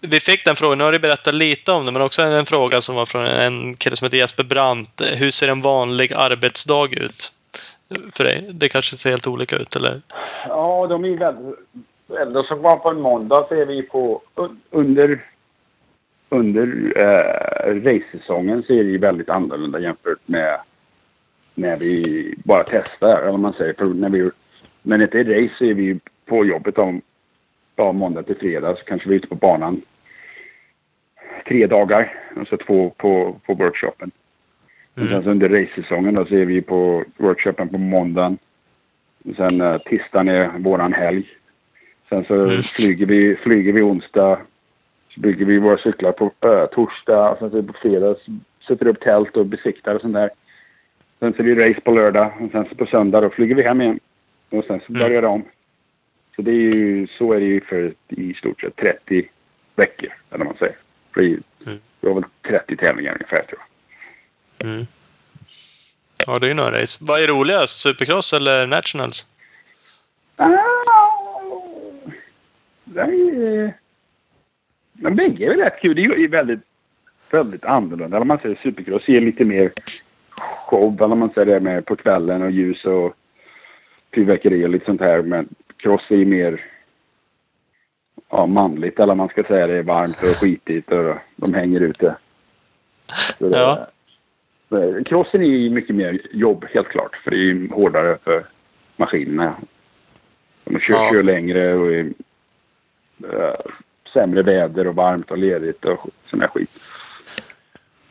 Vi 0.00 0.20
fick 0.20 0.44
den 0.44 0.56
frågan, 0.56 0.78
nu 0.78 0.84
har 0.84 0.92
du 0.92 0.98
berättat 0.98 1.34
lite 1.34 1.72
om 1.72 1.86
det, 1.86 1.92
men 1.92 2.02
också 2.02 2.22
en 2.22 2.46
fråga 2.46 2.80
som 2.80 2.94
var 2.96 3.06
från 3.06 3.24
en 3.26 3.76
kille 3.76 3.96
som 3.96 4.06
heter 4.06 4.16
Jesper 4.18 4.44
Brandt. 4.44 5.02
Hur 5.14 5.30
ser 5.30 5.48
en 5.48 5.62
vanlig 5.62 6.12
arbetsdag 6.12 6.88
ut 6.92 7.32
för 8.12 8.24
dig? 8.24 8.50
Det 8.52 8.68
kanske 8.68 8.96
ser 8.96 9.10
helt 9.10 9.26
olika 9.26 9.56
ut, 9.56 9.76
eller? 9.76 10.00
Ja, 10.48 10.86
de 10.86 11.04
är 11.04 11.16
väldigt... 11.16 11.58
Eller 12.20 12.42
som 12.42 12.62
var 12.62 12.76
på 12.76 12.88
en 12.88 13.00
måndag 13.00 13.46
så 13.48 13.54
är 13.54 13.66
vi 13.66 13.82
på 13.82 14.22
under 14.70 15.20
under 16.28 16.92
eh, 16.96 17.74
racesäsongen 17.74 18.62
så 18.62 18.72
är 18.72 18.84
det 18.84 18.90
ju 18.90 18.98
väldigt 18.98 19.28
annorlunda 19.28 19.78
jämfört 19.78 20.28
med 20.28 20.60
när 21.54 21.76
vi 21.76 22.34
bara 22.44 22.64
testar, 22.64 23.18
eller 23.20 23.30
vad 23.30 23.40
man 23.40 23.52
säger. 23.52 23.74
För 23.74 23.84
när 23.84 24.10
vi, 24.10 24.30
när 24.82 24.98
det 24.98 25.04
inte 25.04 25.18
är 25.20 25.24
race 25.24 25.54
så 25.58 25.64
är 25.64 25.74
vi 25.74 25.82
ju 25.82 25.98
på 26.26 26.44
jobbet 26.44 26.78
om 26.78 27.02
ja, 27.76 27.92
måndag 27.92 28.22
till 28.22 28.36
fredag. 28.36 28.76
Så 28.76 28.84
kanske 28.84 29.08
vi 29.08 29.14
är 29.14 29.18
ute 29.18 29.28
på 29.28 29.34
banan 29.34 29.82
tre 31.48 31.66
dagar 31.66 32.14
och 32.36 32.48
så 32.48 32.56
två 32.56 32.90
på, 32.90 33.40
på 33.46 33.54
workshopen. 33.54 34.10
Mm. 34.96 35.08
sen 35.08 35.22
så 35.24 35.30
under 35.30 35.48
racesäsongen 35.48 36.14
då 36.14 36.24
så 36.26 36.34
är 36.34 36.44
vi 36.44 36.62
på 36.62 37.04
workshopen 37.16 37.68
på 37.68 37.78
måndagen 37.78 38.38
Sen 39.36 39.60
uh, 39.60 39.78
tisdagen 39.78 40.28
är 40.28 40.58
våran 40.58 40.92
helg. 40.92 41.28
Sen 42.08 42.24
så 42.24 42.34
Mm. 42.34 42.48
flyger, 42.48 43.06
vi, 43.06 43.36
flyger 43.36 43.72
vi 43.72 43.82
onsdag. 43.82 44.38
Så 45.14 45.20
bygger 45.20 45.44
vi 45.46 45.58
våra 45.58 45.78
cyklar 45.78 46.12
på 46.12 46.24
uh, 46.24 46.66
torsdag. 46.66 47.36
Sen 47.38 47.50
så 47.50 47.62
på 47.62 47.72
fredag 47.72 48.14
så 48.24 48.32
sätter 48.68 48.84
vi 48.84 48.90
upp 48.90 49.00
tält 49.00 49.36
och 49.36 49.46
besiktar 49.46 49.94
och 49.94 50.00
sånt 50.00 50.14
där. 50.14 50.30
Sen 51.20 51.32
så 51.32 51.42
är 51.42 51.46
det 51.54 51.62
race 51.70 51.80
på 51.80 51.90
lördag. 51.92 52.32
Och 52.40 52.50
sen 52.50 52.64
så 52.68 52.74
på 52.74 52.86
söndag 52.86 53.20
då 53.20 53.30
flyger 53.30 53.54
vi 53.54 53.62
hem 53.62 53.80
igen. 53.80 54.00
Och 54.50 54.64
sen 54.64 54.80
så 54.80 54.92
Mm. 54.92 55.00
börjar 55.08 55.22
det 55.22 55.28
om. 55.28 55.42
Så 56.36 56.42
det 56.42 56.50
är 56.50 56.54
ju, 56.74 57.06
så 57.06 57.32
är 57.32 57.40
det 57.40 57.46
ju 57.46 57.60
för 57.60 57.92
i 58.08 58.34
stort 58.34 58.60
sett 58.60 58.76
30 58.76 59.28
veckor, 59.76 60.10
eller 60.30 60.38
vad 60.38 60.46
man 60.46 60.56
säger. 60.56 60.76
För 61.14 61.20
Mm. 61.20 61.42
det 62.00 62.06
var 62.08 62.14
väl 62.14 62.24
30 62.48 62.76
tävlingar 62.76 63.12
ungefär 63.12 63.42
tror 63.42 63.58
jag. 63.60 63.66
Mm. 64.64 64.86
Ja, 66.26 66.38
det 66.38 66.46
är 66.46 66.48
ju 66.48 66.54
några 66.54 66.82
race. 66.82 67.04
Vad 67.04 67.22
är 67.22 67.26
roligast? 67.26 67.80
Supercross 67.80 68.32
eller 68.32 68.66
Nationals? 68.66 69.26
Det 72.84 73.00
är... 73.00 73.74
Men 74.92 75.16
bägge 75.16 75.44
är 75.44 75.48
väl 75.48 75.60
rätt 75.60 75.80
kul. 75.80 75.96
Det 75.96 76.02
är 76.02 76.16
ju 76.16 76.28
väldigt, 76.28 76.60
väldigt 77.30 77.64
annorlunda. 77.64 78.16
Eller 78.16 78.26
man 78.26 78.38
säger 78.38 78.54
supercross 78.62 79.08
är 79.08 79.20
lite 79.20 79.44
mer 79.44 79.72
show. 80.70 81.02
Eller 81.02 81.14
man 81.14 81.30
säger 81.30 81.46
det 81.46 81.60
med 81.60 81.86
på 81.86 81.96
kvällen 81.96 82.42
och 82.42 82.50
ljus 82.50 82.84
och 82.84 83.14
fyrverkeri 84.14 84.64
och 84.64 84.68
lite 84.68 84.84
sånt 84.84 85.00
här. 85.00 85.22
Men 85.22 85.48
cross 85.76 86.02
är 86.08 86.16
ju 86.16 86.24
mer 86.24 86.64
ja, 88.30 88.46
manligt. 88.46 88.98
Eller 88.98 89.14
man 89.14 89.28
ska 89.28 89.42
säga 89.42 89.66
det 89.66 89.74
är 89.74 89.82
varmt 89.82 90.22
och 90.22 90.36
skitigt 90.40 90.92
och 90.92 91.14
de 91.36 91.54
hänger 91.54 91.80
ute. 91.80 92.16
Så 93.38 93.48
Ja. 93.52 93.84
Det- 94.76 95.04
Crossen 95.04 95.42
är 95.42 95.46
ju 95.46 95.70
mycket 95.70 95.96
mer 95.96 96.20
jobb 96.30 96.64
helt 96.74 96.88
klart. 96.88 97.16
För 97.16 97.30
det 97.30 97.36
är 97.36 97.68
hårdare 97.74 98.18
för 98.24 98.44
maskinerna. 98.96 99.54
De 100.64 100.80
kör, 100.80 100.94
Ja. 100.94 101.10
kör 101.12 101.22
längre 101.22 101.74
och 101.74 101.92
är, 101.92 102.04
eh, 103.32 103.54
sämre 104.12 104.42
väder 104.42 104.86
och 104.86 104.94
varmt 104.94 105.30
och 105.30 105.38
ledigt 105.38 105.84
och 105.84 106.06
sån 106.26 106.38
där 106.38 106.48
skit. 106.48 106.70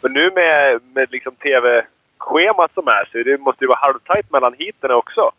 Men 0.02 0.14
nu 0.14 0.32
med, 0.36 0.80
med 0.94 1.12
liksom 1.12 1.36
tv-schemat 1.36 2.74
som 2.74 2.88
är 2.88 3.10
så 3.12 3.18
det 3.18 3.38
måste 3.38 3.64
ju 3.64 3.68
vara 3.68 3.80
halvtajt 3.82 4.32
mellan 4.32 4.54
heaten 4.60 4.92
också. 4.92 5.32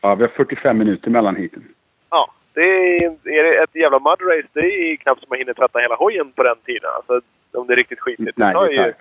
Ja, 0.00 0.14
vi 0.14 0.22
har 0.22 0.28
45 0.30 0.78
minuter 0.78 1.10
mellan 1.10 1.36
heaten. 1.36 1.64
Ja, 2.10 2.30
det 2.52 2.60
är, 2.60 3.04
är 3.28 3.42
det 3.44 3.62
ett 3.62 3.74
jävla 3.74 3.98
mud 3.98 4.20
race. 4.30 4.48
Det 4.52 4.60
är 4.60 4.96
knappt 4.96 5.20
som 5.20 5.26
man 5.28 5.38
hinner 5.38 5.54
tvätta 5.54 5.78
hela 5.78 5.94
hojen 5.94 6.32
på 6.32 6.42
den 6.42 6.56
tiden. 6.64 6.90
Alltså, 6.96 7.20
om 7.52 7.66
det 7.66 7.72
är 7.72 7.76
riktigt 7.76 8.00
skitigt. 8.00 8.36
Nej, 8.38 8.54
det, 8.54 8.60
tar 8.60 8.66
är 8.66 8.86
ju. 8.86 8.92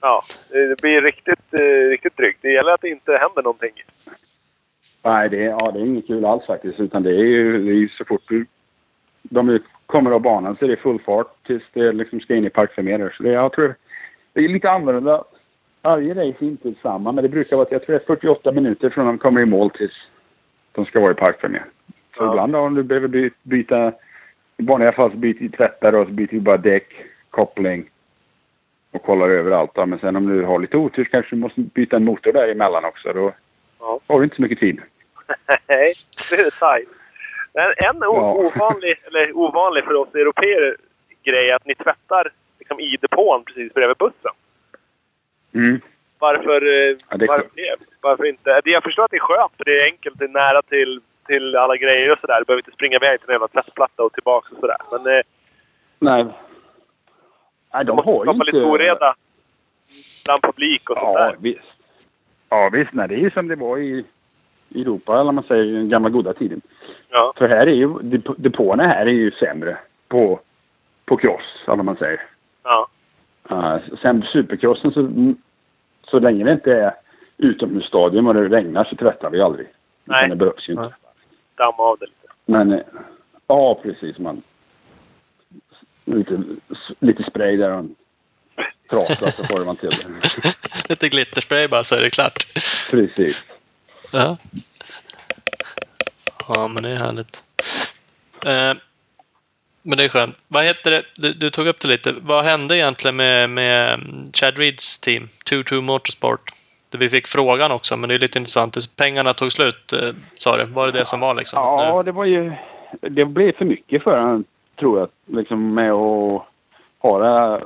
Ja, 0.00 0.20
det 0.50 0.80
blir 0.82 1.00
riktigt, 1.00 1.54
eh, 1.54 1.88
riktigt 1.90 2.16
drygt. 2.16 2.38
Det 2.42 2.52
gäller 2.52 2.74
att 2.74 2.80
det 2.80 2.88
inte 2.88 3.12
händer 3.12 3.42
någonting. 3.42 3.72
Nej, 5.02 5.28
det 5.28 5.42
är, 5.44 5.48
ja, 5.48 5.70
det 5.74 5.80
är 5.80 5.84
inget 5.84 6.06
kul 6.06 6.24
alls 6.24 6.46
faktiskt. 6.46 6.80
Utan 6.80 7.02
det 7.02 7.10
är 7.10 7.24
ju, 7.24 7.58
det 7.64 7.70
är 7.70 7.74
ju 7.74 7.88
så 7.88 8.04
fort 8.04 8.22
du, 8.28 8.46
de 9.22 9.58
kommer 9.86 10.10
av 10.10 10.20
banan 10.20 10.56
så 10.56 10.64
är 10.64 10.68
det 10.68 10.76
full 10.76 11.00
fart 11.00 11.46
tills 11.46 11.62
det 11.72 11.92
liksom 11.92 12.20
ska 12.20 12.34
in 12.34 12.44
i 12.44 12.50
parkförmedlare. 12.50 13.12
Så 13.16 13.22
det, 13.22 13.30
jag 13.30 13.52
tror 13.52 13.74
det 14.32 14.40
är 14.40 14.48
lite 14.48 14.70
annorlunda. 14.70 15.24
Varje 15.82 16.10
race 16.14 16.44
är 16.44 16.48
inte 16.48 16.74
samma, 16.82 17.12
men 17.12 17.22
det 17.22 17.28
brukar 17.28 17.56
vara, 17.56 17.66
jag 17.70 17.82
tror 17.86 17.92
det 17.98 18.02
är 18.02 18.06
48 18.06 18.52
minuter 18.52 18.90
från 18.90 19.06
de 19.06 19.18
kommer 19.18 19.40
i 19.40 19.46
mål 19.46 19.70
tills 19.70 19.92
de 20.72 20.84
ska 20.84 21.00
vara 21.00 21.12
i 21.12 21.14
parkförmedlare. 21.14 21.70
Så 22.16 22.22
Ja. 22.22 22.30
ibland 22.30 22.56
om 22.56 22.74
du 22.74 22.82
behöver 22.82 23.08
by, 23.08 23.30
byta, 23.42 23.92
i 24.56 24.62
vanliga 24.64 24.92
fall 24.92 25.10
så 25.10 25.16
byter 25.16 25.38
vi 25.40 25.48
tvättar 25.48 25.92
och 25.94 26.06
så 26.06 26.12
byter 26.12 26.28
vi 26.30 26.40
bara 26.40 26.56
däck, 26.56 26.86
koppling 27.30 27.90
och 28.96 29.02
kollar 29.02 29.28
över 29.30 29.50
allt. 29.50 29.74
Då. 29.74 29.86
Men 29.86 29.98
sen 29.98 30.16
om 30.16 30.26
du 30.26 30.44
har 30.44 30.58
lite 30.58 30.76
otur 30.76 31.04
kanske 31.04 31.36
du 31.36 31.40
måste 31.40 31.60
byta 31.60 31.96
en 31.96 32.04
motor 32.04 32.32
där 32.32 32.48
emellan 32.48 32.84
också. 32.84 33.12
Då 33.12 33.32
Ja. 33.80 34.00
har 34.06 34.18
du 34.18 34.24
inte 34.24 34.36
så 34.36 34.42
mycket 34.42 34.58
tid. 34.60 34.80
Nej, 35.68 35.92
det 36.30 36.36
är 36.36 36.58
tajt. 36.60 36.88
Men 37.54 37.64
en 37.64 37.96
Ja. 38.00 38.32
ovanlig, 38.32 38.94
eller 39.06 39.36
ovanlig 39.36 39.84
för 39.84 39.94
oss 39.94 40.14
europeer 40.14 40.76
grej 41.24 41.50
är 41.50 41.54
att 41.54 41.66
ni 41.66 41.74
tvättar 41.74 42.30
liksom 42.58 42.80
i 42.80 42.96
depån 43.00 43.44
precis 43.44 43.74
bredvid 43.74 43.96
bussen. 43.96 44.32
Mm. 45.54 45.80
Varför, 46.18 46.62
eh, 46.66 46.96
Ja, 47.10 47.16
det 47.16 47.26
varför 47.26 47.48
det? 47.54 47.76
Varför 48.00 48.24
inte? 48.24 48.60
Det- 48.64 48.70
Jag 48.70 48.82
förstår 48.82 49.04
att 49.04 49.10
det 49.10 49.16
är 49.16 49.20
skönt 49.20 49.52
för 49.56 49.64
det 49.64 49.80
är 49.80 49.84
enkelt, 49.84 50.18
det 50.18 50.24
är 50.24 50.28
nära 50.28 50.62
till, 50.62 51.00
till 51.26 51.56
alla 51.56 51.76
grejer 51.76 52.12
och 52.12 52.18
sådär. 52.20 52.38
Du 52.38 52.44
behöver 52.44 52.60
inte 52.62 52.70
springa 52.72 52.96
iväg 52.96 53.20
till 53.20 53.28
en 53.30 53.34
jävla 53.34 53.48
tvättplatta 53.48 54.02
och 54.02 54.12
tillbaka 54.12 54.48
och 54.54 54.60
sådär. 54.60 54.76
Men 54.90 55.16
eh, 55.16 55.22
Nej. 55.98 56.26
Nej, 57.76 57.84
de 57.84 57.98
har 58.04 58.24
ju 58.24 58.30
inte... 58.30 58.44
lite 58.44 58.64
oreda 58.64 59.14
bland 60.24 60.42
publik 60.42 60.90
och 60.90 60.96
sånt 60.96 61.14
Ja, 61.14 61.24
där. 61.24 61.36
visst. 61.40 61.82
Ja, 62.48 62.70
visst. 62.72 62.92
Nej, 62.92 63.08
det 63.08 63.14
är 63.14 63.18
ju 63.18 63.30
som 63.30 63.48
det 63.48 63.56
var 63.56 63.78
i 63.78 64.04
Europa, 64.74 65.20
eller 65.20 65.32
man 65.32 65.44
säger, 65.44 65.72
den 65.74 65.88
gamla 65.88 66.08
goda 66.08 66.32
tiden. 66.32 66.60
Ja. 67.10 67.32
För 67.36 67.48
här 67.48 67.66
är 67.66 67.74
ju, 67.74 67.88
dep- 67.88 68.34
depåerna 68.38 68.82
här 68.86 69.06
är 69.06 69.10
ju 69.10 69.30
sämre 69.30 69.78
på, 70.08 70.40
på 71.04 71.16
cross, 71.16 71.64
eller 71.68 71.82
man 71.82 71.96
säger. 71.96 72.22
Ja. 72.62 72.88
Uh, 73.50 73.96
sen 74.02 74.22
supercrossen 74.32 74.92
så, 74.92 75.34
så 76.10 76.18
länge 76.18 76.44
det 76.44 76.52
inte 76.52 76.72
är 76.74 76.94
utomhusstadion 77.36 78.26
och 78.26 78.34
det 78.34 78.48
regnar 78.48 78.84
så 78.84 78.96
tvättar 78.96 79.30
vi 79.30 79.40
aldrig. 79.40 79.66
Nej. 80.04 80.18
Utan 80.18 80.30
det 80.30 80.36
behövs 80.36 80.68
ju 80.68 80.72
inte. 80.72 80.94
Damma 81.54 81.76
av 81.78 81.98
det 81.98 82.06
lite. 82.06 82.28
Men 82.44 82.72
eh, 82.72 82.80
ja, 83.46 83.80
precis. 83.82 84.18
Man, 84.18 84.42
lite, 86.06 86.42
lite 87.00 87.22
spray 87.22 87.56
där 87.56 87.70
och 87.70 87.78
en 87.78 87.94
trasa 88.90 89.30
så 89.30 89.44
får 89.44 89.64
man 89.64 89.76
till 89.76 89.90
det. 89.90 90.88
Lite 90.88 91.08
glitterspray 91.08 91.68
bara 91.68 91.84
så 91.84 91.94
är 91.94 92.00
det 92.00 92.10
klart. 92.10 92.46
Precis. 92.90 93.44
Ja. 94.12 94.36
Ja, 96.48 96.68
men 96.68 96.82
det 96.82 96.90
är 96.90 96.96
härligt. 96.96 97.44
Eh, 98.46 98.74
men 99.82 99.98
det 99.98 100.04
är 100.04 100.08
skönt. 100.08 100.36
Vad 100.48 100.64
heter 100.64 100.90
det? 100.90 101.02
Du, 101.16 101.32
du 101.32 101.50
tog 101.50 101.66
upp 101.66 101.80
det 101.80 101.88
lite. 101.88 102.14
Vad 102.20 102.44
hände 102.44 102.76
egentligen 102.76 103.16
med, 103.16 103.50
med 103.50 103.94
mm, 103.94 104.32
Chad 104.32 104.58
Reeds 104.58 105.00
team? 105.00 105.28
2-2 105.50 105.80
Motorsport. 105.80 106.50
Där 106.90 106.98
vi 106.98 107.08
fick 107.08 107.26
frågan 107.26 107.72
också, 107.72 107.96
men 107.96 108.08
det 108.08 108.14
är 108.14 108.18
lite 108.18 108.38
intressant. 108.38 108.96
Pengarna 108.96 109.34
tog 109.34 109.52
slut, 109.52 109.92
eh, 109.92 110.10
sa 110.32 110.56
du. 110.56 110.64
Var 110.64 110.86
det 110.86 110.98
det 110.98 111.06
som 111.06 111.20
var 111.20 111.34
liksom? 111.34 111.58
Ja, 111.58 112.02
det 112.02 112.12
var 112.12 112.24
ju... 112.24 112.52
Det 113.00 113.24
blev 113.24 113.56
för 113.56 113.64
mycket 113.64 114.02
för 114.02 114.18
honom, 114.18 114.44
tror 114.78 114.98
jag. 114.98 115.08
Liksom 115.26 115.74
med 115.74 115.92
att 115.92 116.42
ha 116.98 117.18
det, 117.18 117.64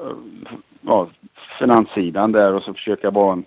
ja, 0.81 1.09
finanssidan 1.59 2.33
där 2.33 2.55
och 2.55 2.63
så 2.63 2.75
försöka 2.75 3.11
vara 3.11 3.33
en 3.33 3.45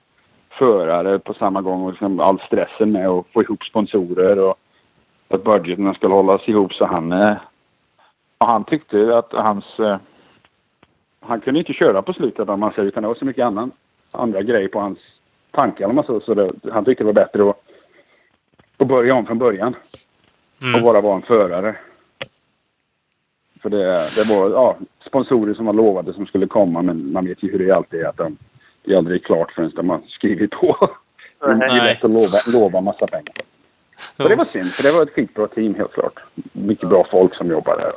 förare 0.59 1.19
på 1.19 1.33
samma 1.33 1.61
gång. 1.61 1.83
Och 1.83 1.91
liksom 1.91 2.19
all 2.19 2.39
stressen 2.39 2.91
med 2.91 3.07
att 3.07 3.25
få 3.33 3.41
ihop 3.41 3.63
sponsorer 3.63 4.39
och 4.39 4.55
att 5.27 5.43
budgeten 5.43 5.93
skulle 5.93 6.13
hållas 6.13 6.47
ihop. 6.47 6.73
Så 6.73 6.85
han, 6.85 7.11
eh, 7.11 7.35
ja, 8.39 8.47
han 8.47 8.63
tyckte 8.63 9.17
att 9.17 9.33
hans... 9.33 9.79
eh, 9.79 9.97
Han 11.25 11.41
kunde 11.41 11.59
inte 11.59 11.73
köra 11.73 12.01
på 12.01 12.13
slutet 12.13 12.49
om 12.49 12.59
man 12.59 12.71
säger, 12.73 12.87
utan 12.87 13.03
det 13.03 13.07
var 13.09 13.15
så 13.15 13.25
mycket 13.25 13.45
annan, 13.45 13.71
andra 14.11 14.41
grejer 14.41 14.67
på 14.67 14.79
hans 14.79 14.99
tankar. 15.51 15.87
Om 15.87 15.95
man 15.95 16.03
så, 16.05 16.19
så 16.19 16.33
det, 16.33 16.51
han 16.71 16.85
tyckte 16.85 17.03
det 17.03 17.05
var 17.05 17.13
bättre 17.13 17.49
att, 17.49 17.57
att 18.77 18.87
börja 18.87 19.15
om 19.15 19.25
från 19.25 19.37
början 19.39 19.75
och 20.57 20.67
Mm. 20.67 20.83
bara 20.83 21.01
vara 21.01 21.15
en 21.15 21.21
förare. 21.21 21.75
För 23.63 23.69
det, 23.69 24.09
det 24.15 24.23
var 24.23 24.49
ja, 24.49 24.77
sponsorer 25.07 25.53
som 25.53 25.65
var 25.65 25.73
lovade 25.73 26.13
som 26.13 26.25
skulle 26.25 26.47
komma 26.47 26.81
men 26.81 27.11
man 27.11 27.25
vet 27.25 27.43
ju 27.43 27.51
hur 27.51 27.59
det 27.67 27.71
alltid 27.75 27.99
är 28.01 28.05
att 28.05 28.17
de, 28.17 28.37
det 28.83 28.93
är 28.93 28.97
aldrig 28.97 29.25
klart 29.25 29.51
förrän 29.51 29.71
de 29.75 29.89
har 29.89 30.01
skrivit 30.07 30.51
på. 30.51 30.89
Det 31.39 31.45
är 31.51 31.85
lätt 31.85 32.03
att 32.03 32.11
lova, 32.11 32.37
lova 32.53 32.81
massa 32.81 33.07
pengar. 33.07 33.33
Så 34.17 34.27
det 34.27 34.35
var 34.35 34.45
synd 34.45 34.71
för 34.73 34.83
det 34.83 34.91
var 34.91 35.03
ett 35.03 35.13
skitbra 35.13 35.47
team 35.47 35.75
helt 35.75 35.93
klart. 35.93 36.19
Mycket 36.51 36.89
bra 36.89 37.07
folk 37.11 37.35
som 37.35 37.47
jobbar 37.51 37.77
där. 37.77 37.91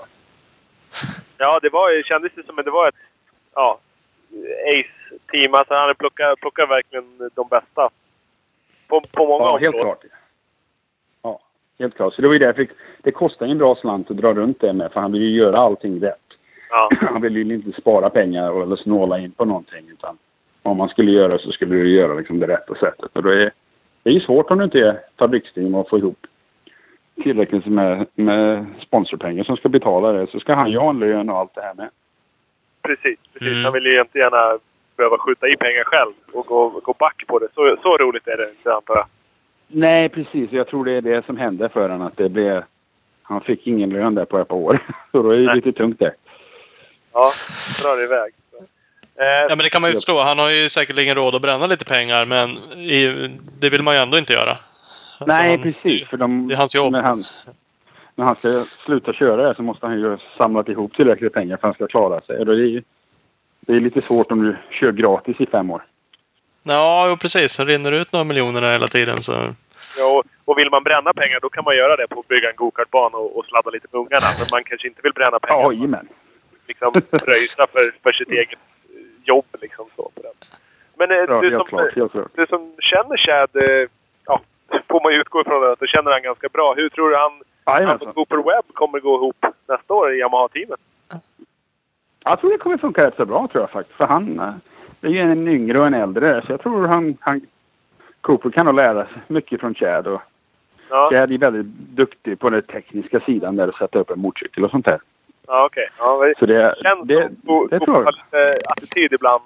Ja, 1.39 1.59
det 1.63 1.69
var, 1.69 2.03
kändes 2.03 2.33
ju 2.37 2.43
som 2.43 2.59
att 2.59 2.65
det 2.65 2.71
var 2.71 2.89
ett 2.89 2.95
ja, 3.55 3.79
ace-team. 4.67 5.55
Alltså 5.55 5.75
han 5.75 5.81
hade 5.81 5.95
plockat, 5.95 6.41
plockat 6.41 6.71
verkligen 6.71 7.31
de 7.35 7.49
bästa. 7.49 7.91
På, 8.89 9.01
på 9.01 9.27
många 9.27 9.45
Ja, 9.45 9.57
helt 9.57 9.75
områden. 9.75 9.97
klart. 10.01 10.16
Helt 11.79 11.97
klart. 11.97 12.15
Så 12.15 12.23
det 12.23 12.29
var 12.29 12.35
ju 12.35 12.39
därför 12.39 12.67
det 13.03 13.13
kostade 13.13 13.51
en 13.51 13.59
bra 13.59 13.75
slant 13.75 14.11
att 14.11 14.17
dra 14.17 14.35
runt 14.35 14.61
det 14.61 14.73
med 14.73 14.93
för 14.93 15.01
han 15.01 15.13
ville 15.13 15.25
ju 15.25 15.37
göra 15.37 15.59
allting 15.59 16.03
rätt. 16.03 16.21
Ja. 16.71 16.91
Han 17.01 17.23
ville 17.23 17.41
ju 17.41 17.55
inte 17.55 17.81
spara 17.81 18.11
pengar 18.11 18.63
eller 18.63 18.77
snåla 18.77 19.19
in 19.19 19.33
på 19.33 19.45
någonting 19.45 19.89
utan 19.93 20.19
om 20.63 20.77
man 20.77 20.89
skulle 20.89 21.11
göra 21.11 21.39
så 21.39 21.53
skulle 21.53 21.75
du 21.75 21.89
göra 21.89 22.15
liksom 22.15 22.39
det 22.39 22.47
rätta 22.47 22.75
sättet. 22.75 23.11
Och 23.13 23.23
då 23.23 23.29
är, 23.29 23.53
det 24.03 24.11
är 24.11 24.15
ju 24.15 24.21
svårt 24.21 24.51
om 24.51 24.59
du 24.59 24.65
inte 24.65 24.85
är 24.85 25.01
fabriksteam 25.19 25.75
att 25.75 25.89
få 25.89 25.99
ihop 25.99 26.27
tillräckligt 27.23 27.67
med, 27.67 28.07
med 28.15 28.67
sponsorpengar 28.87 29.45
som 29.45 29.57
ska 29.57 29.69
betala 29.69 30.13
det. 30.13 30.27
Så 30.27 30.41
ska 30.41 30.55
han 30.55 30.71
ju 30.71 30.79
ha 30.79 30.91
en 30.91 30.99
lön 30.99 31.31
och 31.31 31.39
allt 31.39 31.55
det 31.55 31.63
här 31.63 31.75
med. 31.75 31.91
Precis. 32.83 33.19
precis. 33.33 33.53
Mm. 33.53 33.65
Han 33.65 33.73
vill 33.73 33.85
ju 33.85 34.01
inte 34.01 34.19
gärna 34.19 34.59
behöva 34.97 35.19
skjuta 35.19 35.49
i 35.49 35.57
pengar 35.57 35.85
själv 35.85 36.13
och 36.33 36.47
gå, 36.47 36.69
gå 36.69 36.95
back 36.99 37.25
på 37.27 37.39
det. 37.39 37.49
Så, 37.55 37.77
så 37.83 37.97
roligt 37.97 38.29
är 38.29 38.37
det 38.37 38.51
inte, 38.51 38.75
antar 38.75 38.95
jag. 38.95 39.07
Nej, 39.69 40.09
precis. 40.09 40.53
Jag 40.53 40.67
tror 40.69 40.85
det 40.85 40.93
är 40.93 41.01
det 41.01 41.27
som 41.27 41.37
hände 41.37 41.69
för 41.69 41.89
honom. 41.89 42.07
Att 42.07 42.17
det 42.17 42.29
blev... 42.29 42.63
Han 43.23 43.41
fick 43.41 43.67
ingen 43.67 43.91
lön 43.91 44.15
där 44.15 44.25
på 44.25 44.39
ett 44.39 44.49
par 44.49 44.57
år. 44.57 44.79
Så 45.13 45.23
då 45.23 45.31
är 45.31 45.37
det 45.37 45.47
Nej. 45.47 45.57
lite 45.57 45.73
tungt 45.73 45.99
det. 45.99 46.13
Ja, 47.13 47.31
drar 47.83 48.03
iväg. 48.05 48.33
Eh, 49.19 49.25
Ja, 49.27 49.47
men 49.49 49.59
det 49.59 49.71
kan 49.71 49.81
man 49.83 49.91
ju 49.91 49.95
förstå. 49.97 50.19
Han 50.19 50.39
har 50.39 50.51
ju 50.51 50.69
säkerligen 50.69 51.15
råd 51.15 51.35
att 51.35 51.43
bränna 51.43 51.67
lite 51.67 51.85
pengar, 51.85 52.25
men 52.25 52.51
i, 52.79 53.29
det 53.61 53.71
vill 53.71 53.83
man 53.83 53.95
ju 53.95 54.01
ändå 54.01 54.19
inte 54.19 54.33
göra. 54.33 54.51
Alltså, 55.21 55.37
Nej, 55.39 55.51
han- 55.51 55.63
precis. 55.63 56.09
För 56.09 56.17
de, 56.17 56.49
det 56.49 56.55
är 56.55 56.59
hans 56.59 56.75
jobb. 56.75 56.93
När 56.93 57.03
han, 57.03 57.25
när 58.15 58.25
han 58.25 58.37
ska 58.37 58.49
sluta 58.87 59.13
köra 59.13 59.55
så 59.55 59.63
måste 59.63 59.87
han 59.87 59.99
ju 60.01 60.09
ha 60.11 60.19
samlat 60.39 60.69
ihop 60.69 60.95
tillräckligt 60.97 61.33
pengar 61.33 61.57
för 61.57 61.69
att 61.69 61.79
han 61.79 61.87
ska 61.87 61.87
klara 61.87 62.21
sig. 62.21 62.45
Det 62.45 62.53
är, 62.53 62.83
det 63.61 63.73
är 63.77 63.81
lite 63.81 64.01
svårt 64.01 64.33
om 64.33 64.43
du 64.43 64.57
kör 64.71 64.93
gratis 64.93 65.37
i 65.41 65.47
fem 65.47 65.71
år. 65.71 65.83
Ja, 66.69 67.17
precis. 67.21 67.57
Det 67.57 67.65
rinner 67.65 67.93
ut 67.93 68.13
några 68.13 68.25
miljoner 68.25 68.61
där 68.61 68.73
hela 68.73 68.87
tiden. 68.87 69.17
Så... 69.23 69.33
Ja, 69.99 70.07
och, 70.17 70.25
och 70.45 70.59
vill 70.59 70.71
man 70.71 70.83
bränna 70.83 71.13
pengar 71.13 71.39
då 71.43 71.49
kan 71.49 71.65
man 71.65 71.77
göra 71.77 71.97
det 71.97 72.09
på 72.09 72.21
att 72.21 72.29
bygga 72.29 72.51
en 72.51 72.57
gokartbana 72.57 73.17
och, 73.19 73.39
och 73.39 73.45
sladda 73.45 73.71
lite 73.71 73.87
med 73.93 73.99
ungarna. 73.99 74.29
Men 74.39 74.47
man 74.51 74.65
kanske 74.65 74.89
inte 74.89 75.01
vill 75.03 75.13
bränna 75.13 75.39
pengar. 75.39 75.73
Jajamän. 75.73 76.09
liksom 76.69 76.93
pröjsa 77.11 77.67
för, 77.73 78.03
för 78.03 78.13
sitt 78.13 78.31
eget 78.31 78.53
eh, 78.53 78.59
jobb 79.25 79.47
liksom 79.61 79.87
så. 79.97 80.03
På 80.15 80.23
den. 80.23 80.33
Men 80.99 81.11
eh, 81.11 81.25
Ja, 81.29 81.41
du, 81.41 81.51
som, 81.51 81.67
klart. 81.67 81.93
Klart. 81.93 82.31
du 82.35 82.47
som 82.47 82.75
känner 82.79 83.17
Chad, 83.17 83.51
eh, 83.55 83.89
ja, 84.27 84.41
får 84.89 85.01
man 85.03 85.13
ju 85.13 85.21
utgå 85.21 85.41
ifrån 85.41 85.73
att 85.73 85.81
du 85.81 85.87
känner 85.87 86.11
han 86.11 86.23
ganska 86.23 86.49
bra. 86.49 86.75
Hur 86.75 86.89
tror 86.89 87.11
du 87.11 87.17
han, 87.17 87.33
han 87.65 87.75
Jajamensan. 87.75 88.09
och 88.09 88.15
Cooper 88.15 88.37
Webb 88.37 88.65
kommer 88.75 89.01
gå 89.01 89.15
ihop 89.15 89.45
nästa 89.69 89.95
år 89.95 90.15
i 90.15 90.19
Yamaha-teamet? 90.19 90.81
Jag 92.25 92.41
tror 92.41 92.51
det 92.51 92.59
kommer 92.59 92.79
funka 92.79 93.07
rätt 93.07 93.17
så 93.17 93.25
bra 93.25 93.49
tror 93.53 93.63
jag 93.63 93.71
faktiskt. 93.71 93.97
För 93.97 94.07
han 94.07 94.61
eh, 95.03 95.09
är 95.11 95.15
ju 95.15 95.21
en 95.21 95.49
yngre 95.49 95.81
och 95.81 95.87
en 95.87 95.95
äldre. 95.95 96.43
Så 96.47 96.53
jag 96.53 96.61
tror 96.61 96.87
han, 96.87 97.17
han 97.21 97.41
Cooper 98.21 98.51
kan 98.51 98.67
nog 98.67 98.75
lära 98.75 99.05
sig 99.05 99.15
mycket 99.29 99.61
från 99.61 99.75
Chad. 99.75 100.07
Och 100.07 100.21
Ja, 100.91 101.09
Chad 101.13 101.33
är 101.33 101.39
väldigt 101.39 101.67
duktig 101.77 102.39
på 102.39 102.51
den 102.51 102.63
tekniska 102.63 103.21
sidan 103.21 103.57
där 103.57 103.69
att 103.69 103.75
sätta 103.77 103.99
upp 103.99 104.11
en 104.11 104.19
motorcykel 104.21 104.65
och 104.65 104.71
sånt 104.71 104.87
där. 104.87 105.01
ja 105.47 105.67
okej. 105.67 105.89
Ja, 105.99 106.19
men 106.23 106.35
Så 106.39 106.47
det, 106.47 106.75
känns 106.83 107.09
det, 107.09 107.23
som 107.27 107.37
Bo- 107.43 107.67
det 107.67 107.79
Cooper 107.79 107.93
tror 107.93 108.05
har 108.05 108.13
lite 108.13 108.53
attityd 108.71 109.13
ibland. 109.13 109.43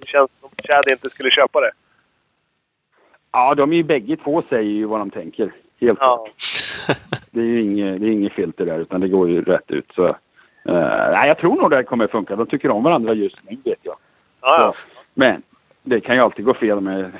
Det 0.00 0.06
känns 0.08 0.30
som 0.40 0.48
Chad 0.64 0.84
inte 0.92 1.10
skulle 1.10 1.30
köpa 1.30 1.60
det. 1.60 1.70
Ja, 3.32 3.54
de 3.54 3.72
är 3.72 3.76
ju 3.76 3.82
bägge 3.82 4.16
två 4.16 4.42
säger 4.48 4.70
ju 4.70 4.84
vad 4.84 5.00
de 5.00 5.10
tänker. 5.10 5.52
Helt 5.80 5.98
Ja, 6.02 6.26
Det 7.32 7.40
är 7.40 7.44
ju 7.44 7.60
inget, 7.62 8.00
det 8.00 8.06
är 8.06 8.10
inget 8.10 8.32
filter 8.32 8.66
där 8.66 8.78
utan 8.78 9.00
det 9.00 9.08
går 9.08 9.28
ju 9.28 9.42
rätt 9.42 9.70
ut. 9.70 9.92
Så, 9.94 10.06
eh, 10.06 10.14
nej, 11.12 11.28
jag 11.28 11.38
tror 11.38 11.56
nog 11.56 11.70
det 11.70 11.84
kommer 11.84 12.06
funka. 12.06 12.36
De 12.36 12.46
tycker 12.46 12.70
om 12.70 12.82
varandra 12.82 13.14
just 13.14 13.36
nu 13.50 13.56
vet 13.64 13.78
jag. 13.82 13.96
Ja. 14.60 14.74
Men 15.14 15.42
det 15.82 16.00
kan 16.00 16.14
ju 16.16 16.22
alltid 16.22 16.44
gå 16.44 16.54
fel 16.54 16.80
med 16.80 17.12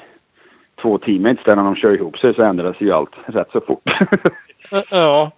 två 0.82 0.98
teammates 0.98 1.44
där 1.44 1.56
när 1.56 1.62
de 1.62 1.76
kör 1.76 1.94
ihop 1.94 2.18
sig 2.18 2.34
så 2.34 2.42
ändras 2.42 2.76
ju 2.78 2.92
allt 2.92 3.10
rätt 3.26 3.48
så 3.52 3.60
fort. 3.60 3.82
Ja. 4.90 5.30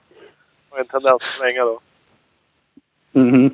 har 0.70 0.78
en 0.78 0.86
tendens 0.86 1.12
att 1.14 1.22
svänga 1.22 1.64
då. 1.64 1.80
Mhm. 3.12 3.50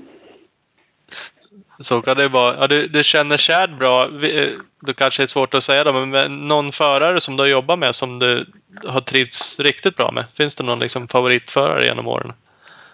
Så 1.81 2.03
kan 2.03 2.17
det 2.17 2.29
vara. 2.29 2.55
Ja, 2.61 2.67
du, 2.67 2.87
du 2.87 3.05
känner 3.05 3.37
Chad 3.37 3.79
bra. 3.79 4.05
Eh, 4.05 4.49
Det 4.81 4.97
kanske 4.97 5.23
är 5.23 5.27
svårt 5.27 5.55
att 5.55 5.63
säga 5.63 5.85
då, 5.85 5.93
men- 5.93 6.49
någon 6.49 6.73
förare 6.73 7.21
som 7.21 7.37
du 7.37 7.43
har 7.43 7.49
jobbat 7.49 7.79
med 7.79 7.95
som 7.95 8.19
du 8.19 8.47
har 8.87 9.01
trivts 9.01 9.61
riktigt 9.61 9.97
bra 9.97 10.11
med? 10.13 10.25
Finns 10.37 10.57
det 10.57 10.65
någon 10.65 10.79
liksom 10.79 11.09
favoritförare 11.09 11.85
genom 11.85 12.07
åren? 12.09 12.33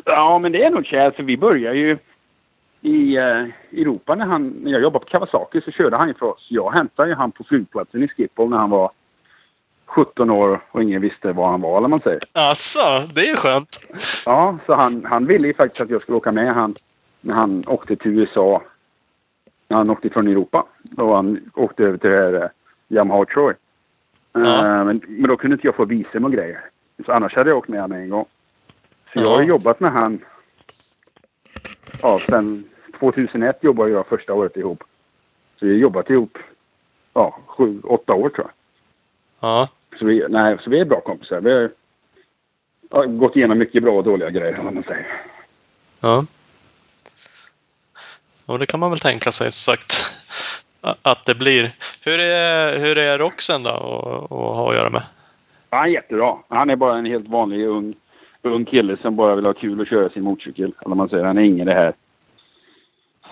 Ja, 0.04 0.38
men 0.38 0.52
det 0.52 0.64
är 0.64 0.70
nog 0.70 0.86
Chad. 0.86 1.14
För 1.14 1.22
vi 1.22 1.36
började 1.36 1.76
ju 1.78 1.98
i 2.84 3.16
eh, 3.16 3.46
Europa 3.80 4.14
när, 4.14 4.26
han, 4.26 4.48
när 4.48 4.70
jag 4.72 4.82
jobbade 4.82 5.04
på 5.04 5.10
Kawasaki 5.10 5.60
så 5.60 5.70
körde 5.70 5.96
han 5.96 6.08
ju 6.08 6.14
för 6.14 6.26
oss. 6.26 6.46
Jag 6.48 6.70
hämtade 6.72 7.08
ju 7.08 7.14
han 7.14 7.32
på 7.32 7.44
flygplatsen 7.44 8.02
i 8.02 8.08
Schiphol 8.08 8.50
när 8.50 8.56
han 8.56 8.70
var 8.70 8.90
17 9.86 10.30
år 10.30 10.60
och 10.70 10.82
ingen 10.82 11.00
visste 11.02 11.32
var 11.32 11.50
han 11.50 11.60
var, 11.60 11.78
eller 11.78 11.88
man 11.88 11.98
säger. 11.98 12.20
Alltså, 12.32 12.78
det 13.14 13.30
är 13.30 13.36
skönt. 13.36 13.78
Ja, 14.26 14.58
så 14.66 14.74
han, 14.74 15.04
han 15.04 15.26
ville 15.26 15.46
ju 15.48 15.54
faktiskt 15.54 15.80
att 15.80 15.90
jag 15.90 16.02
skulle 16.02 16.16
åka 16.16 16.32
med 16.32 16.54
han 16.54 16.74
när 17.22 17.34
han 17.34 17.62
åkte 17.66 17.96
till 17.96 18.18
USA. 18.18 18.62
När 19.68 19.76
han 19.76 19.90
åkte 19.90 20.10
från 20.10 20.28
Europa. 20.28 20.66
Och 20.96 21.16
han 21.16 21.50
åkte 21.54 21.82
över 21.84 21.98
till 21.98 22.10
det 22.10 22.16
här 22.16 22.34
eh, 22.34 22.48
Yamaha 22.88 23.24
Troy. 23.24 23.54
Ja. 24.32 24.40
Eh, 24.40 24.84
men, 24.84 25.00
men 25.08 25.28
då 25.28 25.36
kunde 25.36 25.54
inte 25.54 25.66
jag 25.66 25.74
få 25.76 25.84
visum 25.84 26.24
och 26.24 26.32
grejer. 26.32 26.60
Så 27.06 27.12
annars 27.12 27.34
hade 27.36 27.50
jag 27.50 27.58
åkt 27.58 27.68
med 27.68 27.80
honom 27.80 27.98
en 27.98 28.08
gång. 28.08 28.24
Så 29.12 29.18
jag 29.20 29.24
Ja. 29.24 29.36
har 29.36 29.42
jobbat 29.42 29.80
med 29.80 29.90
han. 29.92 30.18
Ja, 32.02 32.18
sen 32.28 32.64
2001 33.12 33.64
jobbade 33.64 33.90
jag 33.90 34.06
första 34.06 34.34
året 34.34 34.56
ihop. 34.56 34.84
Så 35.58 35.66
vi 35.66 35.72
har 35.72 35.78
jobbat 35.78 36.10
ihop 36.10 36.38
ja, 37.14 37.38
sju, 37.46 37.80
åtta 37.84 38.14
år 38.14 38.28
tror 38.28 38.46
jag. 38.46 38.50
Ja. 39.40 39.68
Så 39.98 40.06
vi, 40.06 40.26
nej, 40.28 40.58
så 40.64 40.70
vi 40.70 40.80
är 40.80 40.84
bra 40.84 41.00
kompisar. 41.00 41.40
Vi 41.40 41.52
har 41.52 41.70
ja, 42.90 43.04
gått 43.04 43.36
igenom 43.36 43.58
mycket 43.58 43.82
bra 43.82 43.92
och 43.92 44.04
dåliga 44.04 44.30
grejer, 44.30 44.58
om 44.58 44.74
man 44.74 44.82
säger. 44.82 45.06
Ja. 46.00 46.26
Och 48.46 48.58
det 48.58 48.66
kan 48.66 48.80
man 48.80 48.90
väl 48.90 48.98
tänka 48.98 49.30
sig, 49.30 49.52
sagt. 49.52 49.92
Att 51.02 51.24
det 51.24 51.34
blir. 51.34 51.62
Hur 52.04 52.20
är, 52.20 52.78
hur 52.78 52.98
är 52.98 53.18
Roxen 53.18 53.62
då 53.62 53.70
att 53.70 54.30
ha 54.30 54.70
att 54.70 54.76
göra 54.76 54.90
med? 54.90 55.02
Ja, 55.70 55.76
han 55.78 55.88
är 55.88 55.92
jättebra. 55.92 56.36
Han 56.48 56.70
är 56.70 56.76
bara 56.76 56.98
en 56.98 57.06
helt 57.06 57.28
vanlig 57.28 57.66
ung, 57.66 57.94
ung 58.42 58.64
kille 58.64 58.96
som 58.96 59.16
bara 59.16 59.34
vill 59.34 59.46
ha 59.46 59.52
kul 59.52 59.80
och 59.80 59.86
köra 59.86 60.08
sin 60.08 60.22
motorcykel. 60.22 60.72
Eller 60.84 60.94
man 60.94 61.08
säger. 61.08 61.24
Han 61.24 61.38
är 61.38 61.42
ingen 61.42 61.66
det 61.66 61.74
här... 61.74 61.92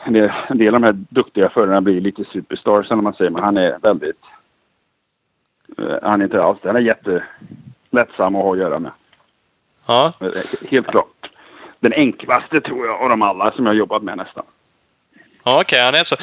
En 0.05 0.13
del, 0.13 0.31
en 0.51 0.75
av 0.75 0.81
de 0.81 0.83
här 0.83 1.05
duktiga 1.09 1.49
förarna 1.49 1.81
blir 1.81 2.01
lite 2.01 2.25
superstars, 2.25 2.91
eller 2.91 3.03
man 3.03 3.15
säger. 3.15 3.31
Men 3.31 3.45
han 3.45 3.57
är 3.57 3.79
väldigt... 3.83 4.21
eh, 5.79 5.97
han 6.03 6.21
är 6.21 6.25
inte 6.25 6.43
alls 6.43 6.59
Han 6.63 6.77
är 6.77 6.81
jättelättsam 6.81 8.37
att 8.37 8.43
ha 8.43 8.53
att 8.53 8.59
göra 8.59 8.79
med. 8.79 8.93
Ja. 9.87 10.13
Eh, 10.21 10.69
Helt 10.71 10.87
klart. 10.87 11.31
Den 11.81 11.93
enklaste 11.93 12.61
tror 12.61 12.87
jag 12.87 13.01
av 13.01 13.09
dem 13.09 13.23
alla 13.23 13.53
som 13.53 13.67
jag 13.67 13.73
har 13.73 13.77
jobbat 13.77 14.03
med 14.03 14.17
nästan. 14.17 14.45
Ja, 15.45 15.61
okej. 15.61 15.85
han 15.85 15.95
är 15.95 16.05
så. 16.05 16.17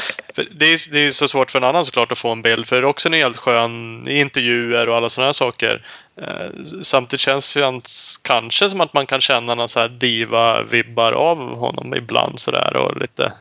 Det, 0.51 0.65
är, 0.65 0.93
det 0.93 0.99
är 0.99 1.11
så 1.11 1.27
svårt 1.27 1.51
för 1.51 1.59
en 1.59 1.65
annan 1.65 1.85
såklart 1.85 2.11
att 2.11 2.17
få 2.17 2.31
en 2.31 2.41
bild. 2.41 2.67
För 2.67 2.81
Roxen 2.81 3.13
är 3.13 3.17
helt 3.17 3.37
skön 3.37 4.07
intervjuer 4.07 4.89
och 4.89 4.95
alla 4.95 5.09
sådana 5.09 5.27
här 5.27 5.33
saker. 5.33 5.85
Eh, 6.15 6.63
samtidigt 6.81 7.21
känns 7.21 7.53
det 7.53 7.81
kanske 8.23 8.69
som 8.69 8.81
att 8.81 8.93
man 8.93 9.05
kan 9.05 9.21
känna 9.21 9.55
någon 9.55 9.69
så 9.69 9.79
här 9.79 9.89
diva-vibbar 9.89 11.11
av 11.11 11.37
honom 11.57 11.95
ibland 11.95 12.39
sådär 12.39 12.75
och 12.75 12.97
lite... 13.01 13.33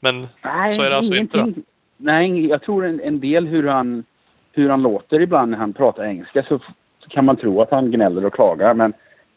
Men 0.00 0.26
Nej, 0.44 0.70
så 0.72 0.82
är 0.82 0.90
det 0.90 0.96
alltså 0.96 1.14
inte 1.14 1.38
då? 1.38 1.42
ingenting. 1.42 1.64
Nej, 1.96 2.46
jag 2.46 2.62
tror 2.62 2.84
en, 2.86 3.00
en 3.00 3.20
del 3.20 3.46
hur 3.46 3.66
han, 3.68 4.04
hur 4.52 4.68
han 4.70 4.82
låter 4.82 5.20
ibland 5.20 5.50
när 5.50 5.58
han 5.58 5.72
pratar 5.72 6.04
engelska 6.04 6.42
så, 6.42 6.58
så 6.98 7.08
kan 7.10 7.24
man 7.24 7.36
tro 7.36 7.62
att 7.62 7.70
han 7.70 7.90
gnäller 7.90 8.24
och 8.24 8.34
klagar. 8.34 8.74
Men 8.74 8.92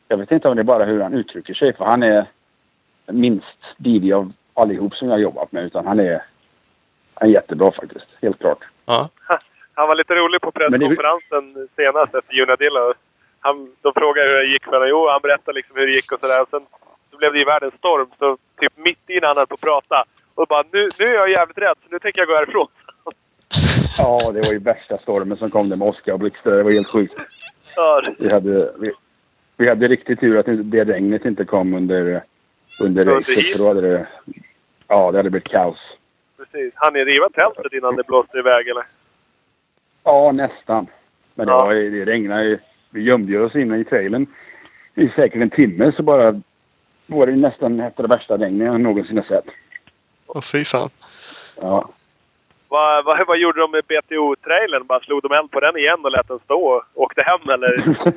jag 0.08 0.18
vet 0.18 0.32
inte 0.32 0.48
om 0.48 0.56
det 0.56 0.62
är 0.62 0.64
bara 0.64 0.86
hur 0.86 1.02
han 1.02 1.14
uttrycker 1.14 1.54
sig. 1.54 1.74
För 1.74 1.86
han 1.86 2.04
är 2.04 2.26
minst 3.12 3.58
divig 3.78 4.14
av 4.14 4.32
allihop 4.54 4.96
som 4.96 5.08
jag 5.08 5.16
har 5.16 5.20
jobbat 5.20 5.52
med. 5.52 5.64
Utan 5.64 5.88
han 5.88 6.00
är, 6.00 6.24
han 7.14 7.30
är 7.30 7.34
jättebra 7.34 7.72
faktiskt. 7.72 8.06
Helt 8.22 8.40
klart. 8.40 8.64
ja. 8.86 9.10
Han 9.74 9.88
var 9.88 9.96
lite 9.96 10.16
rolig 10.16 10.42
på 10.42 10.52
Men 10.56 10.72
det- 10.72 10.78
presskonferensen 10.80 11.68
senast 11.76 12.16
efter 12.16 12.40
Unadilla. 12.42 12.94
Han, 13.40 13.56
de 13.82 13.94
frågade 13.96 14.28
hur 14.30 14.38
det 14.38 14.52
gick 14.54 14.64
för 14.64 14.72
honom. 14.72 14.88
Jo, 14.90 15.08
han 15.10 15.22
berättade 15.22 15.56
liksom 15.56 15.76
hur 15.76 15.88
det 15.88 15.94
gick 16.00 16.12
och 16.12 16.20
sådär. 16.24 16.42
Och 16.44 16.48
sen 16.54 16.64
så 17.12 17.18
blev 17.18 17.32
det 17.34 17.40
ju 17.40 17.46
världens 17.46 17.74
storm. 17.74 18.08
Så 18.20 18.38
typ 18.62 18.74
mitt 18.88 19.04
i 19.10 19.20
när 19.20 19.28
han 19.28 19.38
höll 19.38 19.48
på 19.48 19.54
att 19.60 19.70
prata. 19.72 19.98
Och 20.42 20.48
bara, 20.48 20.64
nu, 20.72 20.80
nu 21.00 21.06
är 21.06 21.14
jag 21.14 21.30
jävligt 21.30 21.58
rädd 21.58 21.76
så 21.84 21.88
nu 21.92 22.00
tänker 22.00 22.22
jag 22.22 22.28
gå 22.28 22.36
härifrån. 22.36 22.68
Ja, 23.98 24.32
det 24.34 24.42
var 24.42 24.52
ju 24.52 24.60
värsta 24.60 24.98
stormen 24.98 25.38
som 25.38 25.50
kom 25.50 25.70
där 25.70 25.76
med 25.78 25.88
åska 25.88 26.14
och 26.14 26.20
blixtar. 26.20 26.52
Det 26.52 26.64
var 26.64 26.72
helt 26.72 26.88
sjukt. 26.88 27.14
Ja, 27.76 28.02
Vi 28.20 28.34
hade, 28.34 28.74
vi, 28.80 28.92
vi 29.58 29.70
hade 29.70 29.88
riktigt 29.88 30.20
tur 30.20 30.38
att 30.38 30.46
det 30.72 30.84
regnet 30.86 31.26
inte 31.26 31.46
kom 31.46 31.74
under, 31.74 32.24
under 32.78 33.08
Under 33.08 33.16
racet. 33.16 33.58
då 33.58 33.68
hade 33.68 33.82
det, 33.82 34.08
ja, 34.88 35.12
det 35.12 35.18
hade 35.18 35.30
blivit 35.30 35.48
kaos. 35.48 35.78
precis. 36.38 36.74
Han 36.76 36.96
är 36.96 37.06
riva 37.06 37.30
tältet 37.30 37.74
innan 37.74 37.96
det 37.96 38.04
blåste 38.08 38.38
iväg 38.38 38.68
eller? 38.68 38.84
Ja, 40.04 40.32
nästan. 40.32 40.88
Men 41.36 41.48
det, 41.48 41.54
Ja. 41.54 41.66
var, 41.66 41.74
det 41.74 42.06
regnade 42.06 42.44
ju. 42.44 42.60
Vi 42.90 43.02
gömde 43.02 43.40
oss 43.40 43.56
inne 43.56 43.78
i 43.78 43.84
trailern 43.84 44.28
i 44.96 45.08
säkert 45.10 45.42
en 45.42 45.50
timme 45.50 45.92
så 45.96 46.04
bara 46.04 46.42
var 47.08 47.28
det 47.28 47.36
nästan 47.36 47.80
ett 47.80 48.00
av 48.00 48.08
de 48.08 48.16
värsta 48.16 48.38
regnen 48.38 48.68
jag 48.68 48.82
någonsin 48.82 49.18
har 49.18 49.24
sett. 49.24 49.46
Åh, 50.36 50.42
fy 50.42 50.66
fan. 50.66 50.90
Ja. 51.62 51.90
Vad, 52.68 53.06
vad, 53.06 53.28
vad 53.28 53.38
gjorde 53.38 53.60
de 53.60 53.72
med 53.72 53.84
BTO-trailern? 53.84 54.88
Bara 54.88 55.00
slog 55.00 55.22
de 55.22 55.32
eld 55.32 55.52
på 55.52 55.60
den 55.60 55.78
igen 55.78 56.00
och 56.04 56.12
lät 56.12 56.28
den 56.28 56.40
stå 56.40 56.64
och 56.64 56.84
åkte 56.94 57.24
hem 57.26 57.50
eller? 57.50 57.96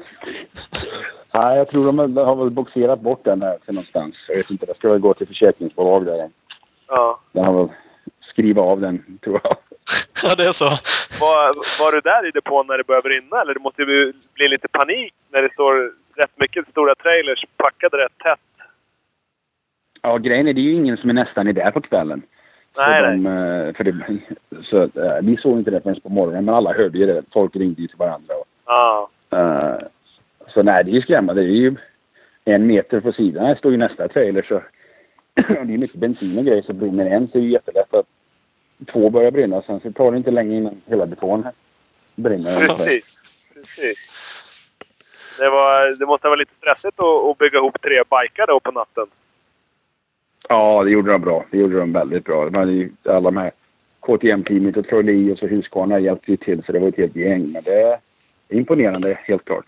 Nej, 1.34 1.58
jag 1.58 1.68
tror 1.68 1.86
de 1.86 2.16
har 2.16 2.36
väl 2.36 2.50
boxerat 2.50 3.00
bort 3.00 3.24
den 3.24 3.42
här 3.42 3.58
till 3.58 3.74
någonstans. 3.74 4.14
Jag 4.28 4.36
vet 4.36 4.50
inte, 4.50 4.66
det 4.66 4.74
ska 4.74 4.90
väl 4.90 4.98
gå 4.98 5.14
till 5.14 5.26
försäkringsbolag 5.26 6.06
där. 6.06 6.30
Ja. 6.88 7.20
De 7.32 7.44
har 7.44 7.52
väl 7.52 7.68
skrivit 8.20 8.58
av 8.58 8.80
den, 8.80 9.18
tror 9.24 9.40
jag. 9.42 9.56
Ja, 10.22 10.34
det 10.34 10.44
är 10.44 10.52
så. 10.52 10.70
Var, 11.20 11.46
var 11.82 11.92
du 11.92 12.00
där 12.00 12.28
i 12.28 12.30
depån 12.30 12.66
när 12.66 12.78
det 12.78 12.84
började 12.84 13.08
brinna? 13.08 13.40
Eller 13.40 13.54
det 13.54 13.60
måste 13.60 13.82
ju 13.82 14.12
bli 14.34 14.48
lite 14.48 14.68
panik 14.68 15.14
när 15.32 15.42
det 15.42 15.52
står 15.52 15.92
rätt 16.16 16.34
mycket 16.36 16.68
stora 16.68 16.94
trailers 16.94 17.44
packade 17.56 17.96
rätt 17.96 18.18
tätt. 18.18 18.53
Ja, 20.04 20.18
grejen 20.18 20.48
är 20.48 20.52
det 20.52 20.60
är 20.60 20.62
ju 20.62 20.72
ingen 20.74 20.96
som 20.96 21.10
är 21.10 21.14
nästan 21.14 21.48
är 21.48 21.52
där 21.52 21.70
på 21.70 21.80
kvällen. 21.80 22.22
Nej, 22.76 22.86
så 22.86 22.92
nej. 22.92 23.02
de, 23.02 23.26
eh, 23.26 23.74
för 23.74 23.84
det, 23.84 24.18
så, 24.70 24.82
eh, 24.82 25.18
vi 25.22 25.36
såg 25.36 25.58
inte 25.58 25.70
det 25.70 25.80
förrän 25.80 26.00
på 26.00 26.08
morgonen, 26.08 26.44
men 26.44 26.54
alla 26.54 26.72
hörde 26.72 26.98
ju 26.98 27.06
det. 27.06 27.22
Folk 27.32 27.56
ringde 27.56 27.82
ju 27.82 27.88
till 27.88 27.96
varandra. 27.96 28.34
Och, 28.34 28.46
Ja. 28.66 29.10
eh, 29.30 29.86
så 30.48 30.62
nej, 30.62 30.84
det 30.84 30.90
är 30.90 30.94
ju 30.94 31.02
skrämmande. 31.02 31.42
Det 31.42 31.48
är 31.48 31.60
ju 31.60 31.76
en 32.44 32.66
meter 32.66 33.00
på 33.00 33.12
sidan. 33.12 33.46
Här 33.46 33.54
står 33.54 33.72
ju 33.72 33.78
nästa 33.78 34.08
trailer. 34.08 34.42
Så 34.42 34.62
det 35.34 35.74
är 35.74 35.78
mycket 35.78 36.00
bensin 36.00 36.38
och 36.38 36.44
grejer. 36.44 36.62
Så 36.62 36.72
brinner 36.72 37.06
en 37.06 37.28
så 37.28 37.38
är 37.38 37.42
det 37.42 37.48
jättelätt 37.48 37.94
att 37.94 38.06
två 38.92 39.10
börjar 39.10 39.30
brinna. 39.30 39.62
Sen 39.62 39.80
så 39.80 39.92
tar 39.92 40.10
det 40.10 40.16
inte 40.16 40.30
länge 40.30 40.56
innan 40.56 40.80
hela 40.86 41.06
depån 41.06 41.46
brinner. 42.16 42.68
Precis. 42.68 43.20
Precis. 43.54 43.98
Det, 45.38 45.50
var, 45.50 45.98
det 45.98 46.06
måste 46.06 46.26
ha 46.26 46.30
varit 46.30 46.38
lite 46.38 46.54
stressigt 46.58 47.00
att, 47.00 47.30
att 47.30 47.38
bygga 47.38 47.58
ihop 47.58 47.80
tre 47.82 48.02
bikar 48.10 48.46
då 48.46 48.60
på 48.60 48.70
natten. 48.70 49.06
Ja, 50.48 50.82
det 50.84 50.90
gjorde 50.90 51.12
de 51.12 51.20
bra. 51.20 51.44
Det 51.50 51.58
gjorde 51.58 51.78
de 51.78 51.92
väldigt 51.92 52.24
bra. 52.24 52.50
Alla 53.04 53.20
de 53.20 53.36
här 53.36 53.52
KTM-teamet 54.00 54.76
och 54.76 54.88
Troy 54.88 55.02
Lee 55.02 55.32
och 55.32 55.38
så 55.38 55.46
Husqvarna 55.46 55.98
hjälpte 55.98 56.30
ju 56.30 56.36
till 56.36 56.62
så 56.64 56.72
det 56.72 56.78
var 56.78 56.88
ett 56.88 56.96
helt 56.96 57.16
gäng. 57.16 57.52
Men 57.52 57.62
det 57.62 57.82
är 57.82 57.98
imponerande, 58.48 59.18
helt 59.24 59.44
klart. 59.44 59.66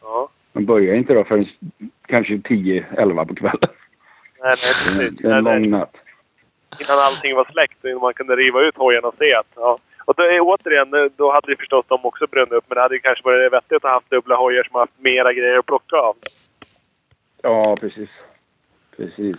Ja. 0.00 0.28
De 0.52 0.64
börjar 0.64 0.94
inte 0.94 1.14
då 1.14 1.24
förrän 1.24 1.46
kanske 2.06 2.34
10-11 2.34 3.26
på 3.26 3.34
kvällen. 3.34 3.58
Nej, 3.60 3.70
nej, 4.42 4.50
precis. 4.52 5.24
En 5.24 5.30
Nej, 5.30 5.42
nej. 5.42 5.52
lång 5.52 5.70
natt. 5.70 5.96
innan 6.80 6.98
allting 6.98 7.34
var 7.36 7.48
släckt 7.52 7.84
och 7.84 7.90
innan 7.90 8.02
man 8.02 8.14
kunde 8.14 8.36
riva 8.36 8.60
ut 8.60 8.76
hojarna 8.76 9.08
och 9.08 9.14
se 9.18 9.34
att... 9.34 9.46
Ja. 9.54 9.78
Och 10.04 10.14
då, 10.16 10.22
återigen, 10.40 11.10
då 11.16 11.32
hade 11.32 11.50
ju 11.50 11.56
förstås 11.56 11.86
de 11.88 11.98
också 12.04 12.26
brunnit 12.26 12.52
upp. 12.52 12.64
Men 12.68 12.74
det 12.76 12.82
hade 12.82 12.94
ju 12.94 13.00
kanske 13.00 13.24
varit 13.24 13.52
vettigt 13.52 13.76
att 13.76 13.82
ha 13.82 13.90
haft 13.90 14.10
dubbla 14.10 14.36
hojar 14.36 14.62
som 14.62 14.80
haft 14.80 14.98
mera 14.98 15.32
grejer 15.32 15.58
att 15.58 15.66
plocka 15.66 15.96
av. 15.96 16.16
Ja, 17.42 17.76
precis. 17.80 18.10
Precis. 18.96 19.36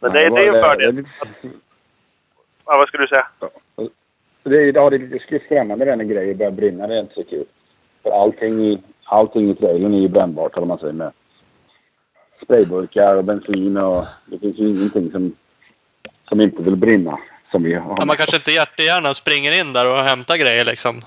Men 0.00 0.12
det, 0.12 0.20
det 0.20 0.40
är 0.40 0.44
ju 0.52 0.56
en 0.58 0.64
fördel. 0.64 0.94
Det, 0.96 1.04
Ja, 2.66 2.74
vad 2.78 2.88
skulle 2.88 3.02
du 3.04 3.08
säga? 3.08 3.26
det, 4.42 4.56
är- 4.56 4.72
ja, 4.74 4.90
det 4.90 4.96
är 4.96 4.98
lite 4.98 5.44
skrämmande 5.44 5.84
det 5.84 5.96
när 5.96 6.04
grejer 6.04 6.34
börjar 6.34 6.50
brinna. 6.50 6.86
Det 6.86 6.94
är 6.96 7.00
inte 7.00 7.14
så 7.14 7.24
kul. 7.24 7.44
För 8.02 8.10
allting 8.22 8.60
i, 8.66 8.82
allting 9.04 9.50
i 9.50 9.54
trailern 9.54 9.94
är 9.94 9.98
ju 10.00 10.08
brännbart, 10.08 10.56
eller 10.56 10.66
man 10.66 10.78
säger. 10.78 10.92
Med 10.92 11.12
sprayburkar 12.42 13.14
och 13.16 13.24
bensin 13.24 13.76
och... 13.76 14.04
Det 14.26 14.38
finns 14.38 14.58
ju 14.58 14.68
ingenting 14.68 15.10
som, 15.10 15.36
som 16.28 16.40
inte 16.40 16.62
vill 16.62 16.76
brinna. 16.76 17.18
Som 17.50 17.62
vi 17.62 17.74
har. 17.74 17.94
Ja, 17.98 18.04
man 18.04 18.16
kanske 18.16 18.36
inte 18.36 18.50
hjärtegärna 18.52 19.14
springer 19.14 19.60
in 19.60 19.72
där 19.72 19.90
och 19.92 19.98
hämtar 19.98 20.36
grejer 20.36 20.64
liksom. 20.64 21.00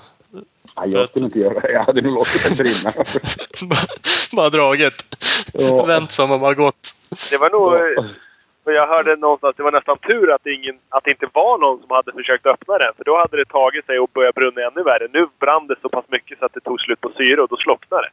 Ja, 0.76 0.86
jag 0.86 1.08
skulle 1.08 1.24
inte 1.24 1.38
göra 1.38 1.60
det. 1.60 1.72
Jag 1.72 1.84
hade 1.84 2.00
nog 2.02 2.14
låtit 2.14 2.56
det 2.58 2.62
brinna. 2.64 2.92
bara 4.36 4.50
dragit. 4.50 5.16
Ja. 5.52 5.84
Vänt 5.84 6.10
som 6.12 6.32
om 6.32 6.40
har 6.40 6.54
gått. 6.54 6.94
Det 7.30 7.36
var 7.38 7.50
nog... 7.50 8.04
Ja. 8.64 8.70
Och 8.70 8.72
jag 8.72 8.86
hörde 8.86 9.16
någonstans 9.16 9.56
det 9.56 9.62
var 9.62 9.72
nästan 9.72 9.98
tur 9.98 10.30
att, 10.34 10.46
ingen, 10.46 10.78
att 10.88 11.04
det 11.04 11.10
inte 11.10 11.26
var 11.32 11.58
någon 11.58 11.80
som 11.80 11.90
hade 11.90 12.12
försökt 12.12 12.46
öppna 12.46 12.78
den. 12.78 12.92
För 12.96 13.04
då 13.04 13.18
hade 13.18 13.36
det 13.36 13.44
tagit 13.44 13.86
sig 13.86 13.98
och 13.98 14.10
börjat 14.14 14.34
brunna 14.34 14.60
ännu 14.62 14.82
värre. 14.82 15.08
Nu 15.12 15.26
brann 15.40 15.66
det 15.66 15.76
så 15.82 15.88
pass 15.88 16.04
mycket 16.08 16.38
så 16.38 16.44
att 16.44 16.52
det 16.54 16.60
tog 16.60 16.80
slut 16.80 17.00
på 17.00 17.10
syre 17.16 17.42
och 17.42 17.48
då 17.48 17.56
slocknade 17.56 18.02
det. 18.02 18.10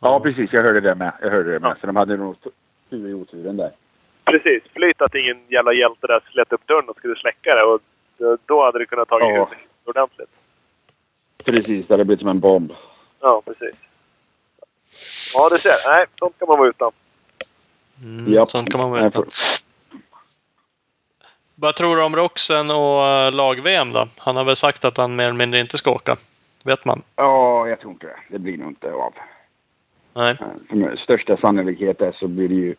Ja, 0.00 0.20
precis. 0.20 0.50
Jag 0.52 0.62
hörde 0.62 0.80
det 0.80 0.94
med. 0.94 1.12
Jag 1.22 1.30
hörde 1.30 1.52
det 1.52 1.60
med. 1.60 1.76
Så 1.80 1.86
de 1.86 1.96
hade 1.96 2.16
nog 2.16 2.36
tur 2.90 3.08
i 3.08 3.14
oturen 3.14 3.56
där. 3.56 3.70
Precis. 4.24 4.62
Flyt 4.72 5.02
att 5.02 5.14
ingen 5.14 5.38
jävla 5.48 5.72
hjälte 5.72 6.06
där 6.06 6.20
slet 6.32 6.52
upp 6.52 6.66
dörren 6.66 6.88
och 6.88 6.96
skulle 6.96 7.16
släcka 7.16 7.50
det. 7.56 7.62
Och 7.62 7.80
då- 8.18 8.38
då 8.46 8.64
hade 8.64 8.78
det 8.78 8.86
kunnat 8.86 9.08
tagit 9.08 9.28
Ja. 9.28 9.32
huvudet 9.34 9.58
ordentligt. 9.84 10.30
Precis. 11.46 11.86
Det 11.86 11.94
hade 11.94 12.04
blivit 12.04 12.20
som 12.20 12.28
en 12.28 12.40
bomb. 12.40 12.72
Ja, 13.20 13.42
precis. 13.46 13.80
Ja, 15.34 15.48
du 15.52 15.58
ser. 15.58 15.90
Nej, 15.92 16.06
sånt 16.14 16.38
kan 16.38 16.48
man 16.48 16.58
vara 16.58 16.68
utan. 16.68 16.90
Mm, 18.02 18.32
Japp. 18.32 18.50
Sånt 18.50 18.70
kan 18.72 18.80
man 18.90 19.12
för- 19.12 19.24
Vad 21.54 21.76
tror 21.76 21.96
du 21.96 22.02
om 22.02 22.16
Roxen 22.16 22.70
och 22.70 23.06
eh, 23.06 23.32
lag-VM 23.32 23.92
då? 23.92 24.08
Han 24.18 24.36
har 24.36 24.44
väl 24.44 24.56
sagt 24.56 24.84
att 24.84 24.96
han 24.96 25.16
mer 25.16 25.24
eller 25.24 25.34
mindre 25.34 25.60
inte 25.60 25.76
ska 25.78 25.90
åka. 25.90 26.16
Vet 26.64 26.84
man? 26.84 27.02
Ja, 27.16 27.68
jag 27.68 27.80
tror 27.80 27.92
inte 27.92 28.06
det. 28.06 28.16
Det 28.30 28.38
blir 28.38 28.56
nog 28.56 28.68
inte 28.70 28.92
av. 28.92 29.12
Nej. 30.14 30.36
Eh, 30.70 30.76
Med 30.76 30.98
största 30.98 31.36
sannolikhet 31.36 32.00
är 32.00 32.12
så 32.12 32.28
blir 32.28 32.48
det 32.48 32.54
ju 32.54 32.74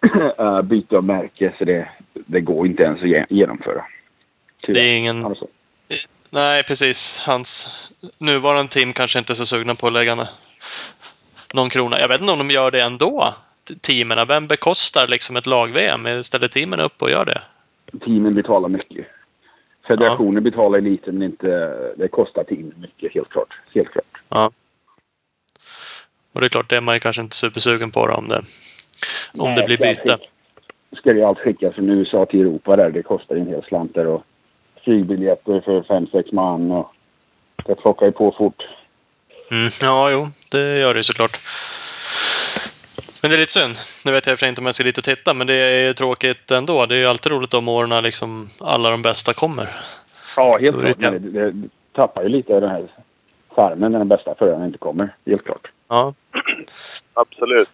eh, 0.38 0.62
byte 0.62 0.96
av 0.96 1.04
märke. 1.04 1.54
Så 1.58 1.64
det, 1.64 1.88
det 2.12 2.40
går 2.40 2.66
inte 2.66 2.82
ens 2.82 3.02
att 3.02 3.08
ge- 3.08 3.26
genomföra. 3.30 3.84
Tyvärr. 4.62 4.80
Det 4.80 4.86
är 4.88 4.96
ingen... 4.96 5.24
Alltså, 5.24 5.46
Nej, 6.30 6.62
precis. 6.64 7.20
Hans 7.26 7.68
nuvarande 8.18 8.72
team 8.72 8.92
kanske 8.92 9.18
inte 9.18 9.32
är 9.32 9.34
så 9.34 9.46
sugna 9.46 9.74
på 9.74 9.86
att 9.86 9.92
lägga 9.92 10.28
någon 11.54 11.68
krona. 11.70 12.00
Jag 12.00 12.08
vet 12.08 12.20
inte 12.20 12.32
om 12.32 12.38
de 12.38 12.50
gör 12.50 12.70
det 12.70 12.82
ändå. 12.82 13.34
Teamen. 13.80 14.28
Vem 14.28 14.46
bekostar 14.46 15.08
liksom 15.08 15.36
ett 15.36 15.46
lag-VM? 15.46 16.22
Ställer 16.22 16.48
teamen 16.48 16.80
upp 16.80 17.02
och 17.02 17.10
gör 17.10 17.24
det? 17.24 17.42
teamen 17.98 18.34
betalar 18.34 18.68
mycket. 18.68 19.06
Federationen 19.86 20.42
betalar 20.42 20.80
lite 20.80 21.12
men 21.12 21.22
inte... 21.22 21.46
Det 21.96 22.08
kostar 22.08 22.44
teamen 22.44 22.74
mycket, 22.80 23.14
helt 23.14 23.28
klart. 23.28 23.54
Helt 23.74 23.90
klart. 23.90 24.20
Ja. 24.28 24.50
Och 26.32 26.40
det 26.40 26.46
är 26.46 26.48
klart, 26.48 26.70
det 26.70 26.76
är 26.76 26.80
man 26.80 26.94
ju 26.94 27.00
kanske 27.00 27.22
inte 27.22 27.36
supersugen 27.36 27.90
på 27.90 28.06
då, 28.06 28.14
om 28.14 28.28
det, 28.28 28.42
om 29.38 29.50
det 29.50 29.56
Nej, 29.56 29.66
blir 29.66 29.76
ska 29.76 29.86
byte. 29.86 30.18
Ska 30.96 31.14
ju 31.14 31.24
allt 31.24 31.38
skickas 31.38 31.74
från 31.74 31.90
USA 31.90 32.26
till 32.26 32.40
Europa 32.40 32.76
där. 32.76 32.90
Det 32.90 33.02
kostar 33.02 33.34
ju 33.34 33.40
en 33.40 33.46
hel 33.46 33.62
slant 33.62 33.94
där. 33.94 34.06
Och 34.06 34.22
flygbiljetter 34.84 35.60
för 35.60 35.82
fem, 35.82 36.06
sex 36.12 36.32
man 36.32 36.70
och... 36.70 36.90
Det 37.66 37.74
plockar 37.74 38.06
ju 38.06 38.12
på 38.12 38.34
fort. 38.38 38.62
Mm, 39.50 39.70
ja, 39.82 40.10
jo, 40.10 40.26
det 40.50 40.78
gör 40.78 40.94
det 40.94 41.04
såklart. 41.04 41.40
Men 43.24 43.30
det 43.30 43.36
är 43.36 43.38
lite 43.40 43.52
synd. 43.52 43.76
Nu 44.04 44.12
vet 44.12 44.26
jag 44.26 44.38
för 44.38 44.46
inte 44.46 44.60
om 44.60 44.66
jag 44.66 44.74
ska 44.74 44.84
dit 44.84 44.98
och 44.98 45.04
titta, 45.04 45.34
men 45.34 45.46
det 45.46 45.54
är 45.54 45.86
ju 45.86 45.94
tråkigt 45.94 46.50
ändå. 46.50 46.86
Det 46.86 46.94
är 46.94 46.98
ju 46.98 47.06
alltid 47.06 47.32
roligt 47.32 47.50
de 47.50 47.68
åren 47.68 48.02
liksom 48.02 48.48
alla 48.60 48.90
de 48.90 49.02
bästa 49.02 49.32
kommer. 49.32 49.68
Ja, 50.36 50.58
helt 50.60 50.82
det 50.82 50.94
klart. 50.94 51.12
Det, 51.12 51.50
det 51.50 51.68
tappar 51.92 52.22
ju 52.22 52.28
lite 52.28 52.54
av 52.54 52.60
den 52.60 52.70
här 52.70 52.88
charmen 53.48 53.92
när 53.92 53.98
den 53.98 54.08
bästa 54.08 54.34
föraren 54.38 54.66
inte 54.66 54.78
kommer. 54.78 55.16
Helt 55.26 55.44
klart. 55.44 55.70
Ja, 55.88 56.14
Absolut. 57.14 57.68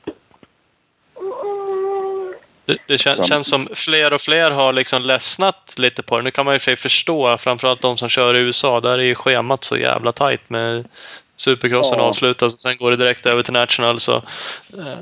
det, 2.64 2.78
det 2.86 2.98
kän, 2.98 3.22
känns 3.22 3.48
som 3.48 3.68
fler 3.74 4.12
och 4.12 4.20
fler 4.20 4.50
har 4.50 4.72
liksom 4.72 5.02
ledsnat 5.02 5.74
lite 5.78 6.02
på 6.02 6.16
det. 6.16 6.22
Nu 6.22 6.30
kan 6.30 6.44
man 6.44 6.54
ju 6.54 6.58
för 6.58 6.64
sig 6.64 6.76
förstå, 6.76 7.36
framförallt 7.36 7.80
de 7.80 7.96
som 7.96 8.08
kör 8.08 8.34
i 8.34 8.40
USA. 8.40 8.80
Där 8.80 8.98
är 8.98 9.02
ju 9.02 9.14
schemat 9.14 9.64
så 9.64 9.76
jävla 9.76 10.12
tajt 10.12 10.50
med 10.50 10.88
Supercrossen 11.36 11.98
Ja. 11.98 12.04
avslutas 12.04 12.54
och 12.54 12.60
sen 12.60 12.76
går 12.76 12.90
det 12.90 12.96
direkt 12.96 13.26
över 13.26 13.42
till 13.42 13.52
National. 13.52 14.00
Så, 14.00 14.16
eh, 14.16 14.98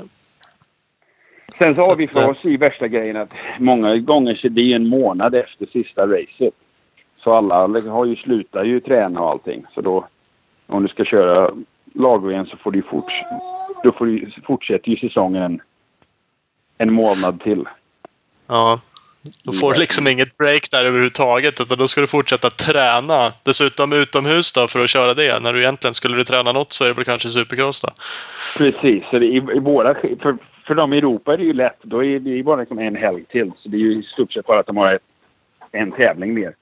Sen 1.59 1.75
så 1.75 1.81
Så 1.81 1.89
har 1.89 1.95
vi 1.95 2.07
för 2.07 2.21
eh, 2.21 2.29
oss 2.29 2.45
i 2.45 2.57
värsta 2.57 2.87
grejen 2.87 3.17
att 3.17 3.29
många 3.59 3.97
gånger 3.97 4.35
så 4.35 4.47
det 4.47 4.61
är 4.61 4.75
en 4.75 4.87
månad 4.87 5.35
efter 5.35 5.65
sista 5.65 6.07
racet. 6.07 6.53
Så 7.23 7.31
alla 7.31 7.81
har 7.91 8.05
ju 8.05 8.15
slutat 8.15 8.67
ju 8.67 8.79
träna 8.79 9.21
och 9.21 9.29
allting. 9.29 9.65
Så 9.73 9.81
då 9.81 10.07
om 10.67 10.83
du 10.83 10.89
ska 10.89 11.05
köra 11.05 11.51
lag 11.93 12.47
så 12.51 12.57
får 12.57 12.71
du 12.71 12.77
ju 12.77 12.83
forts 12.83 13.13
då 13.83 13.91
får 13.91 14.05
du, 14.05 14.31
fortsätter 14.47 14.89
ju 14.89 14.97
säsongen 14.97 15.43
en, 15.43 15.61
en 16.77 16.93
månad 16.93 17.41
till. 17.41 17.63
Ja. 18.47 18.79
Då 19.43 19.53
får 19.53 19.73
du 19.73 19.79
liksom 19.79 20.07
inget 20.07 20.37
break 20.37 20.71
där 20.71 20.85
överhuvudtaget, 20.85 21.61
utan 21.61 21.77
då 21.77 21.87
ska 21.87 22.01
du 22.01 22.07
fortsätta 22.07 22.49
träna. 22.49 23.31
Dessutom 23.43 23.93
utomhus 23.93 24.53
då, 24.53 24.67
för 24.67 24.83
att 24.83 24.89
köra 24.89 25.13
det. 25.13 25.39
När 25.39 25.53
du 25.53 25.61
egentligen 25.61 25.93
skulle 25.93 26.17
du 26.17 26.23
träna 26.23 26.51
något 26.51 26.73
så 26.73 26.83
är 26.83 26.87
det 26.87 26.93
väl 26.93 27.05
kanske 27.05 27.29
supercross 27.29 27.81
då. 27.81 27.89
Precis. 28.57 29.03
Så 29.11 29.17
i, 29.17 29.35
i 29.35 29.59
våra, 29.59 29.93
för, 29.93 30.37
för 30.69 30.75
dem 30.75 30.93
i 30.93 30.97
Europa 30.97 31.33
är 31.33 31.37
det 31.37 31.43
ju 31.43 31.53
lätt. 31.53 31.77
Då 31.81 32.03
är 32.03 32.19
det 32.19 32.29
ju 32.29 32.43
bara 32.43 32.59
liksom 32.59 32.79
en 32.79 32.95
helg 32.95 33.25
till. 33.25 33.51
Så 33.57 33.69
det 33.69 33.77
är 33.77 33.79
ju 33.79 33.99
i 33.99 34.03
stort 34.03 34.33
sett 34.33 34.45
bara 34.45 34.59
att 34.59 34.65
de 34.65 34.77
har 34.77 34.93
ett, 34.93 35.01
en 35.71 35.91
tävling 35.91 36.33
mer. 36.33 36.55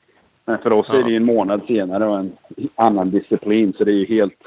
Men 0.45 0.57
för 0.57 0.73
oss 0.73 0.87
Ja. 0.89 0.99
är 0.99 1.03
det 1.03 1.09
ju 1.09 1.17
en 1.17 1.25
månad 1.25 1.61
senare 1.67 2.05
och 2.05 2.19
en 2.19 2.37
annan 2.75 3.11
disciplin. 3.11 3.73
Så 3.77 3.83
det 3.83 3.91
är 3.91 3.95
ju 3.95 4.05
helt, 4.05 4.39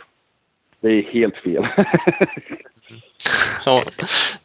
det 0.80 0.88
är 0.88 1.02
helt 1.02 1.36
fel. 1.36 1.66
Ja. 3.66 3.82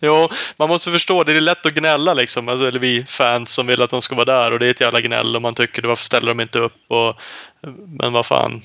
Jo, 0.02 0.28
man 0.60 0.70
måste 0.70 0.92
förstå, 0.92 1.24
det 1.24 1.38
är 1.38 1.42
lätt 1.42 1.66
att 1.66 1.74
gnälla 1.74 2.14
liksom. 2.14 2.50
Alltså, 2.50 2.68
eller 2.68 2.80
vi 2.80 3.04
fans 3.04 3.54
som 3.56 3.68
vill 3.68 3.82
att 3.82 3.90
de 3.90 4.02
ska 4.02 4.16
vara 4.16 4.26
där 4.26 4.54
och 4.54 4.60
det 4.60 4.68
är 4.68 4.72
ett 4.72 4.82
jävla 4.82 5.02
gnäll 5.02 5.36
och 5.36 5.42
man 5.42 5.54
tycker 5.54 5.88
varför 5.88 6.04
ställer 6.04 6.28
de 6.28 6.42
inte 6.42 6.60
upp 6.60 6.82
och... 6.88 7.16
Men 8.00 8.14
vad 8.14 8.26
fan. 8.26 8.62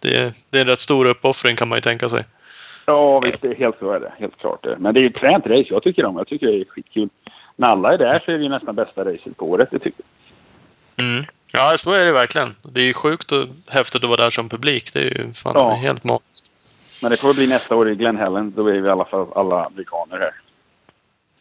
Det 0.00 0.34
det 0.50 0.58
är 0.58 0.60
en 0.60 0.66
rätt 0.66 0.80
stor 0.80 1.06
uppoffring 1.06 1.56
kan 1.56 1.68
man 1.68 1.76
ju 1.78 1.80
tänka 1.80 2.08
sig. 2.08 2.24
Ja, 2.86 3.20
visst. 3.20 3.42
Det 3.42 3.48
är 3.48 3.54
helt 3.54 3.78
så 3.78 3.92
är 3.92 4.00
det. 4.00 4.12
Helt 4.18 4.38
klart. 4.38 4.66
Men 4.78 4.94
det 4.94 5.00
är 5.00 5.02
ju 5.02 5.08
ett 5.08 5.18
fränt 5.18 5.46
race. 5.46 5.66
Jag 5.68 5.82
tycker 5.82 6.04
om. 6.04 6.16
Jag 6.16 6.26
tycker 6.28 6.46
det 6.46 6.60
är 6.60 6.64
skitkul. 6.64 7.08
När 7.56 7.68
alla 7.68 7.94
är 7.94 7.98
där 7.98 8.18
så 8.24 8.30
är 8.30 8.36
det 8.38 8.42
ju 8.42 8.48
nästan 8.48 8.74
bästa 8.74 9.04
racet 9.04 9.36
på 9.36 9.50
året. 9.50 9.68
Det 9.70 9.78
tycker 9.78 10.02
jag. 10.96 11.06
Mm. 11.06 11.24
Ja, 11.54 11.74
så 11.78 11.92
är 11.92 12.06
det 12.06 12.12
verkligen. 12.12 12.54
Det 12.62 12.80
är 12.80 12.84
ju 12.84 12.94
sjukt 12.94 13.32
och 13.32 13.46
häftigt 13.70 14.04
att 14.04 14.10
vara 14.10 14.22
där 14.22 14.30
som 14.30 14.48
publik. 14.48 14.92
Det 14.92 14.98
är 14.98 15.04
ju 15.04 15.32
fan 15.32 15.52
Ja. 15.54 15.74
helt 15.74 16.04
magiskt. 16.04 16.50
Men 17.02 17.10
det 17.10 17.16
får 17.20 17.34
bli 17.34 17.46
nästa 17.46 17.76
år 17.76 17.90
i 17.90 17.94
Glen 17.94 18.16
Helen. 18.16 18.52
Då 18.56 18.66
är 18.68 18.72
vi 18.72 18.88
i 18.88 18.90
alla 18.90 19.04
fall 19.04 19.26
alla 19.34 19.64
amerikaner 19.64 20.18
här. 20.18 20.30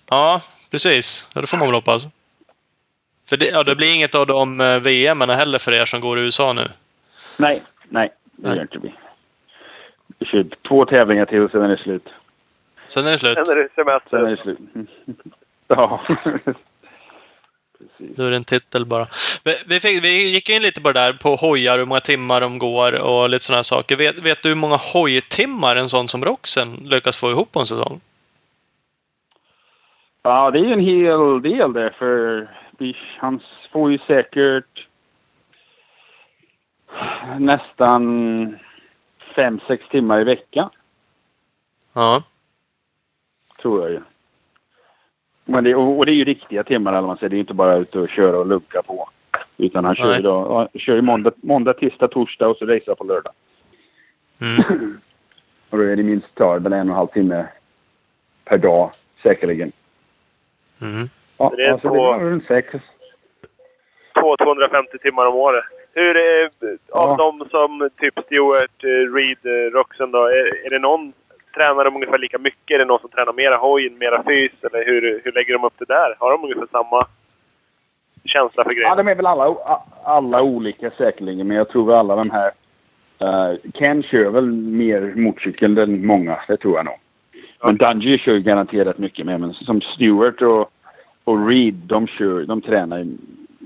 Ja, 0.09 0.41
precis. 0.71 1.29
Ja, 1.35 1.41
det 1.41 1.47
får 1.47 1.57
man 1.57 1.67
väl 1.67 1.75
hoppas. 1.75 2.07
För 3.29 3.37
det, 3.37 3.45
ja, 3.49 3.63
det 3.63 3.75
blir 3.75 3.95
inget 3.95 4.15
av 4.15 4.27
de 4.27 4.61
eh, 4.61 4.79
VM 4.79 5.21
heller 5.21 5.59
för 5.59 5.71
er 5.71 5.85
som 5.85 6.01
går 6.01 6.19
i 6.19 6.21
USA 6.23 6.53
nu. 6.53 6.67
Nej, 7.37 7.63
nej. 7.89 8.13
Det 8.31 8.55
gör 8.55 8.61
inte 8.61 8.77
vi. 8.77 8.93
Kör 10.25 10.45
två 10.67 10.85
tävlingar 10.85 11.25
till 11.25 11.41
och 11.41 11.51
sen 11.51 11.61
är 11.61 11.69
det 11.69 11.77
slut. 11.77 12.09
Sen 12.87 13.07
är 13.07 13.11
det 13.11 13.17
slut. 13.17 13.37
Sen 13.47 13.57
är 13.57 13.63
det 13.63 13.69
semester. 13.75 14.17
Sen 14.17 14.25
är 14.25 14.29
det 14.29 14.41
slut. 14.41 14.59
ja. 15.67 16.01
Precis. 17.79 18.15
Då 18.15 18.23
är 18.23 18.31
det 18.31 18.37
en 18.37 18.43
titel 18.43 18.85
bara. 18.85 19.07
Vi, 19.43 19.51
vi, 19.67 19.79
fick, 19.79 20.03
vi 20.03 20.33
gick 20.33 20.49
in 20.49 20.61
lite 20.61 20.81
på 20.81 20.91
det 20.91 20.99
där 20.99 21.13
på 21.13 21.35
hojar, 21.35 21.77
hur 21.77 21.85
många 21.85 21.99
timmar 21.99 22.41
de 22.41 22.59
går 22.59 23.01
och 23.01 23.29
lite 23.29 23.43
sådana 23.43 23.63
saker. 23.63 23.97
Vet, 23.97 24.25
vet 24.25 24.43
du 24.43 24.49
hur 24.49 24.55
många 24.55 24.77
hojtimmar 24.93 25.75
en 25.75 25.89
sån 25.89 26.07
som 26.07 26.25
Roxen 26.25 26.67
lyckas 26.83 27.17
få 27.17 27.31
ihop 27.31 27.51
på 27.51 27.59
en 27.59 27.65
säsong? 27.65 28.01
Ja, 30.23 30.51
det 30.51 30.59
är 30.59 30.63
ju 30.63 30.73
en 30.73 30.79
hel 30.79 31.41
del 31.41 31.73
det 31.73 31.93
för 31.99 32.47
vi, 32.77 32.97
han 33.17 33.39
får 33.71 33.91
ju 33.91 33.97
säkert 33.97 34.87
nästan 37.39 38.59
fem, 39.35 39.59
sex 39.67 39.83
timmar 39.89 40.21
i 40.21 40.23
veckan. 40.23 40.69
Ja. 41.93 42.23
Tror 43.61 43.81
jag 43.81 43.91
ju. 43.91 44.01
Men 45.45 45.63
det, 45.63 45.75
och, 45.75 46.05
det 46.05 46.11
är 46.11 46.15
ju 46.15 46.23
riktiga 46.25 46.63
timmar, 46.63 46.93
eller 46.93 47.07
man 47.07 47.17
säger. 47.17 47.29
Det 47.29 47.33
är 47.33 47.37
ju 47.37 47.41
inte 47.41 47.53
bara 47.53 47.75
ut 47.75 47.95
och 47.95 48.09
köra 48.09 48.37
och 48.39 48.45
lugga 48.45 48.81
på. 48.83 49.09
Utan 49.57 49.85
han 49.85 49.95
kör 49.95 50.15
ju, 50.15 50.21
då, 50.21 50.57
han 50.57 50.79
kör 50.81 50.95
ju 50.95 51.01
måndag, 51.01 51.31
måndag, 51.35 51.73
tisdag, 51.73 52.07
torsdag 52.07 52.47
och 52.47 52.57
så 52.57 52.65
racear 52.65 52.95
på 52.95 53.03
lördag. 53.03 53.33
Mm. 54.41 54.99
Och 55.69 55.77
då 55.77 55.83
är 55.83 55.95
det 55.95 56.03
minst 56.03 56.35
tar 56.35 56.59
väl 56.59 56.73
en 56.73 56.79
och 56.79 56.85
en 56.85 56.97
halv 56.97 57.07
timme 57.07 57.47
per 58.45 58.57
dag, 58.57 58.91
säkerligen. 59.23 59.71
Mm. 60.81 61.09
Ja, 61.39 61.53
Det 61.57 61.65
är 61.65 61.71
alltså 61.71 61.87
det 61.87 61.95
på- 61.95 62.03
var 62.03 62.19
runt 62.19 62.45
sex. 62.45 62.73
Två 64.21 64.37
250 64.37 64.97
timmar 65.01 65.25
om 65.25 65.35
året. 65.35 65.63
Hur 65.95 66.15
är, 66.17 66.43
av 66.91 67.09
Ja. 67.09 67.15
de 67.17 67.49
som 67.49 67.89
typ 67.99 68.13
Stewart, 68.25 68.83
eh, 68.83 69.13
Reed, 69.15 69.37
eh, 69.45 69.71
Roxen 69.77 70.11
då, 70.11 70.25
är, 70.25 70.65
är 70.65 70.69
det 70.69 70.79
någon 70.79 71.13
tränar 71.55 71.83
de 71.85 71.95
ungefär 71.95 72.17
lika 72.17 72.37
mycket? 72.37 72.75
Är 72.75 72.79
det 72.79 72.85
någon 72.85 72.99
som 72.99 73.09
tränar 73.09 73.33
mera 73.33 73.57
hojen, 73.57 73.97
mera 73.97 74.23
fys? 74.23 74.51
Eller 74.63 74.85
hur, 74.85 75.21
hur 75.23 75.31
lägger 75.31 75.53
de 75.53 75.63
upp 75.63 75.73
det 75.77 75.85
där? 75.85 76.15
Har 76.19 76.31
de 76.31 76.43
ungefär 76.43 76.67
samma 76.71 77.07
känsla 78.25 78.63
för 78.63 78.69
Ja, 78.71 78.75
grejerna? 78.75 78.95
de 78.95 79.07
är 79.07 79.15
väl 79.15 79.25
alla, 79.25 79.55
alla 80.03 80.41
olika 80.41 80.91
säkerligen, 80.91 81.47
men 81.47 81.57
jag 81.57 81.69
tror 81.69 81.93
alla 81.93 82.15
de 82.15 82.29
här... 82.31 82.51
eh, 83.19 83.57
Ken 83.73 84.03
kör 84.03 84.29
väl 84.29 84.51
mer 84.51 85.13
motorcykel 85.15 85.77
än 85.77 86.05
många, 86.05 86.39
det 86.47 86.57
tror 86.57 86.75
jag 86.75 86.85
nog. 86.85 86.95
Men 87.65 87.77
Dungey 87.77 88.17
kör 88.17 88.33
ju 88.33 88.39
garanterat 88.41 88.97
mycket 88.97 89.25
mer, 89.25 89.37
men 89.37 89.53
som 89.53 89.81
Stewart 89.81 90.41
och, 90.41 90.71
och 91.23 91.47
Reed, 91.47 91.73
de, 91.73 92.07
kör, 92.07 92.43
de 92.45 92.61
tränar 92.61 93.05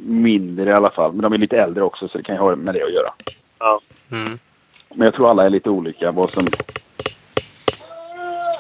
mindre 0.08 0.70
i 0.70 0.74
alla 0.74 0.92
fall. 0.92 1.14
Men 1.14 1.22
de 1.22 1.34
är 1.34 1.38
lite 1.38 1.58
äldre 1.58 1.84
också, 1.84 2.08
så 2.08 2.18
det 2.18 2.24
kan 2.24 2.36
ju 2.36 2.42
ha 2.42 2.56
med 2.56 2.74
det 2.74 2.84
att 2.84 2.94
göra. 2.94 3.14
Ja. 3.60 3.80
Mm. 4.12 4.40
Men 4.90 5.06
jag 5.06 5.14
tror 5.14 5.30
alla 5.30 5.46
är 5.46 5.50
lite 5.50 5.70
olika, 5.70 6.12
vad 6.12 6.30
som, 6.30 6.46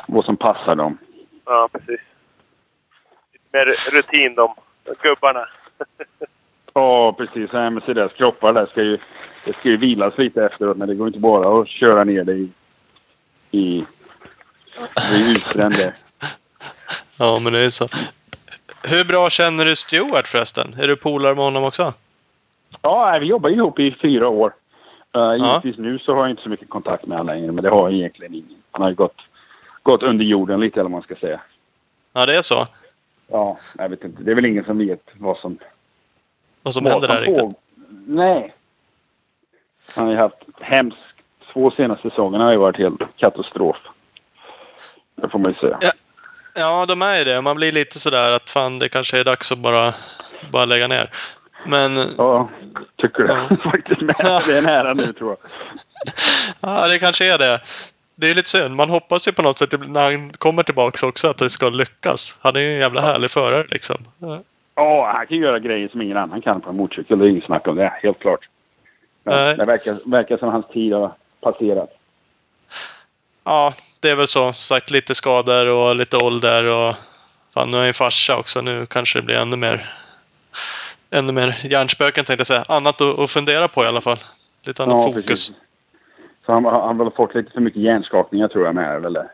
vad 0.08 0.26
som 0.26 0.38
passar 0.38 0.76
dem. 0.76 0.98
Ja, 1.46 1.70
precis. 1.72 2.02
Lite 3.34 3.46
mer 3.52 3.66
rutin 3.98 4.36
de 4.36 4.56
gubbarna. 5.02 5.48
Ja, 6.74 7.14
precis. 7.14 7.50
Nej, 7.54 7.70
men 7.70 7.82
se 7.82 7.94
deras 7.94 8.14
kroppar 8.14 8.54
där 8.54 8.66
ska 8.66 8.84
ju, 8.84 8.98
det 9.46 9.54
ska 9.54 9.70
ju 9.70 9.78
vilas 9.78 10.18
lite 10.18 10.46
efteråt. 10.46 10.78
Men 10.78 10.88
det 10.88 10.96
går 10.96 11.08
inte 11.08 11.20
bara 11.20 11.62
att 11.62 11.68
köra 11.68 12.04
ner 12.04 12.24
det 12.24 12.34
i, 12.34 12.50
i, 13.52 13.86
i 15.14 15.32
utbränd. 15.32 15.74
Ja, 17.20 17.40
men 17.44 17.54
det 17.54 17.60
är 17.60 17.70
så. 17.70 17.86
Hur 18.84 19.06
bra 19.06 19.30
känner 19.30 19.66
du 19.66 19.76
Stewart 19.76 20.28
förresten? 20.28 20.76
Är 20.80 20.88
du 20.88 20.96
polare 20.96 21.36
med 21.36 21.44
honom 21.44 21.64
också? 21.64 21.94
Ja, 22.82 23.18
vi 23.22 23.26
jobbar 23.26 23.50
ihop 23.50 23.80
i 23.80 23.98
fyra 24.02 24.30
år. 24.30 24.54
Uh, 25.18 25.36
givetvis 25.36 25.78
nu 25.78 26.00
så 26.00 26.14
har 26.14 26.22
jag 26.22 26.30
inte 26.30 26.44
så 26.44 26.50
mycket 26.50 26.70
kontakt 26.70 27.06
med 27.06 27.18
honom 27.18 27.36
längre, 27.36 27.52
men 27.52 27.64
det 27.64 27.70
har 27.70 27.90
jag 27.90 27.94
egentligen 27.94 28.34
ingen. 28.34 28.62
Han 28.72 28.82
har 28.82 28.90
ju 28.90 28.96
gått, 28.96 29.22
gått 29.84 30.04
under 30.04 30.26
jorden 30.26 30.60
lite, 30.60 30.80
eller 30.80 30.84
vad 30.84 30.92
man 30.92 31.02
ska 31.02 31.16
säga. 31.16 31.42
Ja, 32.14 32.26
det 32.26 32.36
är 32.36 32.42
så. 32.42 32.66
Ja, 33.28 33.58
jag 33.78 33.90
vet 33.90 34.04
inte. 34.04 34.24
Det 34.24 34.32
är 34.32 34.36
väl 34.36 34.46
ingen 34.46 34.64
som 34.64 34.78
vet 34.78 35.10
vad 35.14 35.38
som, 35.38 35.58
Vad 36.64 36.74
som 36.74 36.84
vad 36.84 36.94
händer 36.94 37.08
där 37.08 37.22
riktigt. 37.22 37.60
Nej. 38.08 38.54
Han 39.96 40.06
har 40.06 40.12
ju 40.12 40.20
haft 40.20 40.36
hemskt. 40.60 40.98
Två 41.54 41.72
senaste 41.72 42.10
säsongerna 42.10 42.44
har 42.44 42.52
ju 42.52 42.58
varit 42.58 42.78
helt 42.78 43.02
katastrof. 43.16 43.78
Det 45.16 45.30
får 45.30 45.40
man 45.40 45.52
ju 45.52 45.58
säga. 45.58 45.78
Ja. 45.82 45.92
Ja, 46.58 46.86
de 46.86 47.02
är 47.02 47.18
ju 47.18 47.24
det. 47.24 47.42
Man 47.42 47.56
blir 47.56 47.72
lite 47.72 48.00
sådär 48.00 48.32
att 48.32 48.50
fan, 48.50 48.80
det 48.80 48.90
kanske 48.90 49.20
är 49.20 49.24
dags 49.24 49.52
att 49.52 49.58
bara, 49.58 49.94
bara 50.52 50.66
lägga 50.66 50.88
ner. 50.88 51.10
Men 51.66 51.98
Ja, 52.18 52.50
tycker 52.96 53.24
det. 53.24 53.48
Ja. 53.50 53.58
Faktiskt 53.72 54.02
med. 54.02 54.16
Det 54.48 54.58
är 54.58 54.62
nära 54.62 54.94
nu 54.94 55.04
tror 55.04 55.30
jag. 55.30 55.50
ja, 56.82 56.88
det 56.88 57.00
kanske 57.00 57.34
är 57.34 57.38
det. 57.38 57.60
Det 58.16 58.32
är 58.32 58.36
lite 58.36 58.50
synd. 58.50 58.76
Man 58.76 58.90
hoppas 58.90 59.28
ju 59.28 59.32
på 59.32 59.42
något 59.42 59.58
sätt 59.58 59.74
när 59.88 60.12
han 60.12 60.30
kommer 60.30 60.64
tillbaks 60.64 61.04
också 61.04 61.28
att 61.28 61.38
det 61.38 61.50
ska 61.50 61.70
lyckas. 61.70 62.40
Han 62.44 62.56
är 62.56 62.60
ju 62.60 62.74
en 62.74 62.80
jävla 62.80 63.02
härlig 63.02 63.32
förare 63.32 63.66
liksom. 63.70 63.98
Ja. 64.20 64.40
Ja, 64.76 65.12
han 65.16 65.28
kan 65.28 65.38
göra 65.38 65.60
grejer 65.60 65.88
som 65.88 66.02
ingen 66.02 66.18
annan 66.18 66.42
kan 66.42 66.62
på 66.62 66.70
en 66.70 66.76
motorcykel. 66.76 67.20
Det 67.20 67.26
är 67.26 67.30
inget 67.30 67.44
snack 67.44 67.68
om 67.68 67.76
det. 67.76 67.94
Helt 68.04 68.20
klart. 68.20 68.50
Men 69.24 69.36
Nej. 69.36 69.56
det 69.58 69.66
verkar, 69.66 70.10
verkar 70.10 70.38
som 70.38 70.50
hans 70.50 70.68
tid 70.68 70.94
har 70.94 71.12
passerat. 71.42 71.90
Ja, 73.48 73.74
det 74.02 74.10
är 74.10 74.16
väl 74.16 74.28
så. 74.28 74.54
Sagt, 74.54 74.92
lite 74.92 75.16
skador 75.16 75.68
och 75.68 75.96
lite 75.96 76.18
ålder 76.18 76.64
och... 76.66 76.96
Fan, 77.54 77.72
nu 77.72 77.78
är 77.78 77.82
jag 77.82 77.88
ju 77.88 77.94
farsa 77.94 78.38
också. 78.38 78.62
Nu 78.62 78.86
kanske 78.86 79.20
det 79.20 79.24
blir 79.24 79.36
ännu 79.36 79.56
mer... 79.56 79.94
Ännu 81.10 81.32
mer 81.34 81.60
hjärnspöken 81.64 82.26
tänkte 82.26 82.40
jag 82.40 82.48
säga. 82.48 82.66
Annat 82.68 83.02
att, 83.02 83.20
att 83.20 83.32
fundera 83.32 83.68
på 83.68 83.84
i 83.84 83.88
alla 83.88 84.02
fall. 84.02 84.18
Lite 84.66 84.84
annat 84.84 85.04
fokus. 85.04 85.26
precis. 85.26 85.56
Så 86.46 86.52
han, 86.52 86.66
han 86.66 87.00
har 87.00 87.10
fått 87.10 87.36
lite 87.36 87.52
för 87.52 87.62
mycket 87.62 87.82
hjärnskakningar 87.82 88.48
tror 88.48 88.66
jag 88.66 88.76
med. 88.76 89.06
Eller 89.06 89.28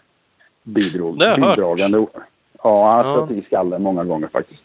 bidrog, 0.64 1.20
Det 1.20 1.26
har 1.30 1.38
jag 1.38 1.46
hört. 1.46 1.56
bidragande. 1.56 2.06
Ja, 2.64 2.92
han 2.96 3.06
har 3.06 3.28
Ja. 3.30 3.36
i 3.36 3.42
skallen 3.42 3.82
många 3.84 4.04
gånger 4.04 4.28
faktiskt. 4.28 4.62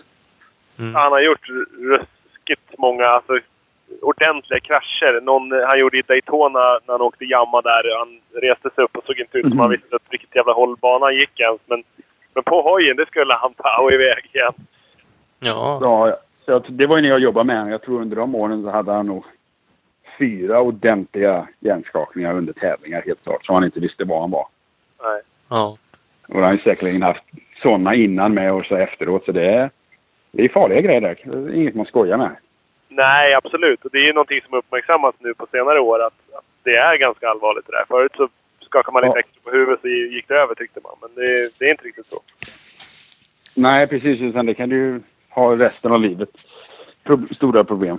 Han 0.79 1.13
har 1.13 1.21
gjort 1.21 1.49
ruskigt 1.79 2.79
många 2.79 3.05
alltså, 3.07 3.33
ordentliga 4.03 4.61
krascher. 4.61 5.21
Någon 5.21 5.53
han 5.71 5.79
gjorde 5.79 5.99
i 5.99 6.03
Daytona 6.03 6.79
när 6.87 6.93
han 6.95 7.01
åkte 7.01 7.25
jamma 7.25 7.61
där. 7.61 7.99
Han 7.99 8.21
reste 8.43 8.71
sig 8.71 8.85
upp 8.85 8.97
och 8.97 9.05
såg 9.05 9.19
inte 9.19 9.39
ut 9.39 9.49
som 9.49 9.59
han 9.59 9.71
visste 9.71 9.97
att 9.97 10.03
vilket 10.11 10.37
jävla 10.37 10.53
håll 10.53 10.77
banan 10.77 11.15
gick 11.15 11.41
ens. 11.41 11.61
Men, 11.67 11.85
men 12.35 12.45
på 12.45 12.63
hojen, 12.63 12.97
det 12.97 13.07
skulle 13.07 13.35
han 13.35 13.55
ta 13.55 13.93
iväg 13.93 14.31
igen. 14.33 14.53
Ja. 15.41 15.79
Ja, 15.83 16.19
jag, 16.47 16.65
det 16.69 16.87
var 16.87 16.97
ju 16.97 17.03
när 17.03 17.09
jag 17.09 17.19
jobbade 17.19 17.47
med 17.47 17.57
honom. 17.57 17.73
Jag 17.73 17.83
tror 17.83 18.01
under 18.01 18.17
de 18.17 18.35
åren 18.35 18.63
så 18.63 18.71
hade 18.71 18.93
han 18.93 19.07
nog 19.07 19.25
fyra 20.19 20.61
ordentliga 20.61 21.49
hjärnskakningar 21.61 22.35
under 22.35 22.53
tävlingar 22.53 23.03
helt 23.07 23.23
klart. 23.23 23.47
Så 23.47 23.53
han 23.53 23.65
inte 23.65 23.81
visste 23.81 24.05
var 24.05 24.21
han 24.21 24.31
var. 24.31 24.47
Nej. 25.03 25.23
Ja. 25.51 25.77
Och 26.29 26.35
han 26.35 26.45
har 26.45 26.53
ju 26.53 26.59
säkerligen 26.59 27.03
haft 27.03 27.25
sådana 27.63 27.95
innan 27.95 28.35
med 28.35 28.53
och 28.53 28.65
så 28.65 28.77
efteråt. 28.77 29.25
Så 29.25 29.33
det 29.33 29.55
är, 29.55 29.71
det 30.31 30.45
är 30.45 30.49
farliga 30.49 30.81
grejer 30.81 31.01
där. 31.01 31.19
Det 31.25 31.53
är 31.53 31.61
inget 31.61 31.75
man 31.75 31.85
skojar 31.85 32.17
med. 32.17 32.37
Nej, 32.89 33.35
absolut. 33.35 33.85
Och 33.85 33.91
det 33.93 33.99
är 33.99 34.03
ju 34.07 34.13
någonting 34.13 34.41
som 34.47 34.59
uppmärksammas 34.59 35.15
nu 35.19 35.35
på 35.35 35.47
senare 35.51 35.81
år. 35.81 36.07
Att, 36.07 36.13
att 36.39 36.45
det 36.63 36.77
är 36.77 36.97
ganska 36.97 37.29
allvarligt 37.29 37.67
det 37.67 37.73
där. 37.73 37.85
Förut 37.89 38.13
så 38.17 38.29
skakade 38.61 38.93
man 38.93 39.03
lite 39.03 39.19
Ja. 39.19 39.21
extra 39.21 39.41
på 39.45 39.51
huvudet 39.51 39.81
så 39.81 39.89
gick 39.89 40.29
det 40.29 40.35
över 40.35 40.55
tyckte 40.55 40.81
man. 40.83 40.97
Men 41.01 41.15
det, 41.15 41.59
det 41.59 41.65
är 41.65 41.71
inte 41.71 41.85
riktigt 41.85 42.07
så. 42.07 42.17
Nej, 43.57 43.89
precis. 43.89 44.21
Utan 44.21 44.47
det 44.47 44.55
kan 44.55 44.69
du 44.69 44.77
ju 44.77 45.01
ha 45.31 45.57
resten 45.57 45.93
av 45.93 46.01
livet. 46.01 46.29
Pro 47.05 47.27
stora 47.35 47.65
problem. 47.65 47.99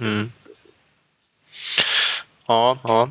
Mm. 0.00 0.32
Ja, 2.48 2.78
ja. 2.84 3.08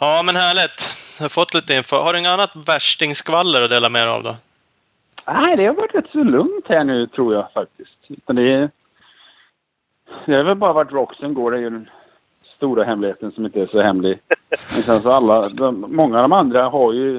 Ja, 0.00 0.22
men 0.24 0.36
härligt. 0.36 0.90
Jag 1.18 1.24
har 1.24 1.28
fått 1.28 1.54
lite 1.54 1.74
info. 1.74 1.96
Har 1.96 2.12
du 2.12 2.18
inget 2.18 2.30
annat 2.30 2.50
värstingskvaller 2.66 3.62
att 3.62 3.70
dela 3.70 3.88
med 3.88 4.02
dig 4.02 4.10
av 4.10 4.22
då? 4.22 4.36
Nej, 5.26 5.56
det 5.56 5.66
har 5.66 5.74
varit 5.74 5.94
rätt 5.94 6.10
så 6.12 6.24
lugnt 6.24 6.64
här 6.68 6.84
nu 6.84 7.06
tror 7.06 7.34
jag 7.34 7.52
faktiskt. 7.52 7.96
Utan 8.08 8.36
det, 8.36 8.52
är, 8.52 8.70
det 10.26 10.34
har 10.36 10.44
väl 10.44 10.54
bara 10.56 10.72
varit 10.72 10.92
Roxen 10.92 11.34
går. 11.34 11.50
Det 11.50 11.56
är 11.56 11.60
ju 11.60 11.70
den 11.70 11.90
stora 12.56 12.84
hemligheten 12.84 13.32
som 13.32 13.44
inte 13.46 13.62
är 13.62 13.66
så 13.66 13.80
hemlig. 13.82 14.18
Men 14.48 14.82
sen 14.82 15.00
så 15.00 15.10
alla, 15.10 15.48
de, 15.48 15.84
många 15.88 16.16
av 16.16 16.22
de 16.28 16.32
andra 16.32 16.68
har 16.68 16.92
ju, 16.92 17.18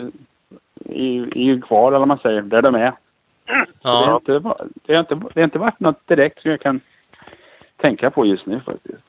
är, 0.85 1.37
är 1.37 1.43
ju 1.43 1.61
kvar 1.61 1.87
eller 1.87 1.99
vad 1.99 2.07
man 2.07 2.17
säger, 2.19 2.41
där 2.41 2.61
de 2.61 2.75
är. 2.75 2.93
Det, 3.81 3.89
har 3.89 4.07
Ja. 4.07 4.15
inte, 4.15 4.31
det, 4.85 4.93
har 4.93 4.99
inte, 4.99 5.15
det 5.15 5.39
har 5.39 5.43
inte 5.43 5.59
varit 5.59 5.79
något 5.79 6.07
direkt 6.07 6.41
som 6.41 6.51
jag 6.51 6.59
kan 6.61 6.79
tänka 7.77 8.11
på 8.11 8.25
just 8.25 8.45
nu 8.45 8.59
faktiskt. 8.59 9.03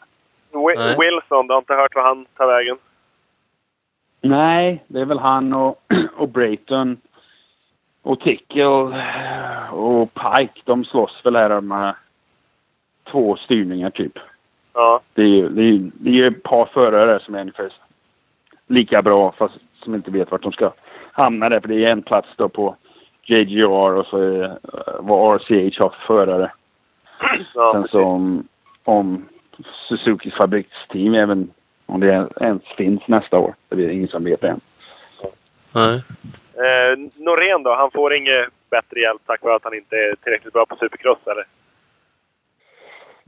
Wi-. 0.53 0.97
Wilson, 1.01 1.47
du 1.47 1.55
har 1.55 1.59
inte 1.59 1.75
hört 1.75 1.95
vad 1.95 2.05
han 2.05 2.27
tar 2.37 2.47
vägen? 2.47 2.77
Nej, 4.21 4.85
det 4.87 5.01
är 5.01 5.05
väl 5.05 5.19
han 5.19 5.53
och, 5.55 5.83
och 6.17 6.29
Brayton 6.29 6.97
och 8.03 8.21
Tickle 8.21 8.67
och 9.71 10.15
Pike. 10.15 10.61
De 10.65 10.85
slåss 10.85 11.21
väl 11.25 11.37
här 11.37 11.51
om 11.51 11.73
eh, 11.73 11.91
två 13.11 13.37
styrningar 13.37 13.91
typ. 13.91 14.19
Ja. 14.74 15.01
Det 15.15 15.23
är 15.23 15.27
ju 15.27 15.49
det 15.49 15.62
är, 15.62 15.91
det 15.95 16.20
är 16.20 16.31
ett 16.31 16.43
par 16.43 16.66
förare 16.66 17.20
som 17.20 17.35
är 17.35 17.41
ungefär 17.41 17.73
lika 18.66 19.03
bra 19.03 19.33
fast 19.39 19.55
som 19.83 19.95
inte 19.95 20.11
vet 20.11 20.31
vart 20.31 20.43
de 20.43 20.53
ska 20.53 20.73
hamna 21.12 21.49
där. 21.49 21.61
För 21.61 21.69
det 21.69 21.85
är 21.85 21.93
en 21.93 22.03
plats 22.03 22.29
då 22.37 22.49
på 22.49 22.77
JGR 23.23 23.95
och 23.95 24.07
så 24.07 24.19
är, 24.19 24.45
eh, 24.45 24.51
vad 24.99 25.41
RCH 25.41 25.81
har 25.81 25.89
för 25.89 26.07
förare. 26.07 26.53
ja 27.55 27.73
Sen 27.73 27.89
så 27.89 28.03
om, 28.03 28.49
om 28.85 29.29
Suzukis 29.89 30.35
fabriksteam 30.35 31.15
även 31.15 31.51
om 31.87 32.01
det 32.01 32.29
ens 32.41 32.62
finns 32.77 33.09
nästa 33.09 33.39
år. 33.39 33.55
Det 33.69 33.85
är 33.85 33.89
ingen 33.89 34.09
som 34.09 34.24
vet 34.24 34.45
än. 34.45 34.61
Nej. 35.74 36.03
Eh, 36.55 36.99
Norén 37.16 37.62
då? 37.62 37.74
Han 37.74 37.91
får 37.91 38.15
inget 38.15 38.49
bättre 38.70 39.01
hjälp 39.01 39.23
tack 39.27 39.43
vare 39.43 39.57
att 39.57 39.65
han 39.65 39.74
inte 39.74 39.97
är 39.97 40.15
tillräckligt 40.15 40.53
bra 40.53 40.66
på 40.66 40.77
supercross 40.77 41.19
eller? 41.27 41.47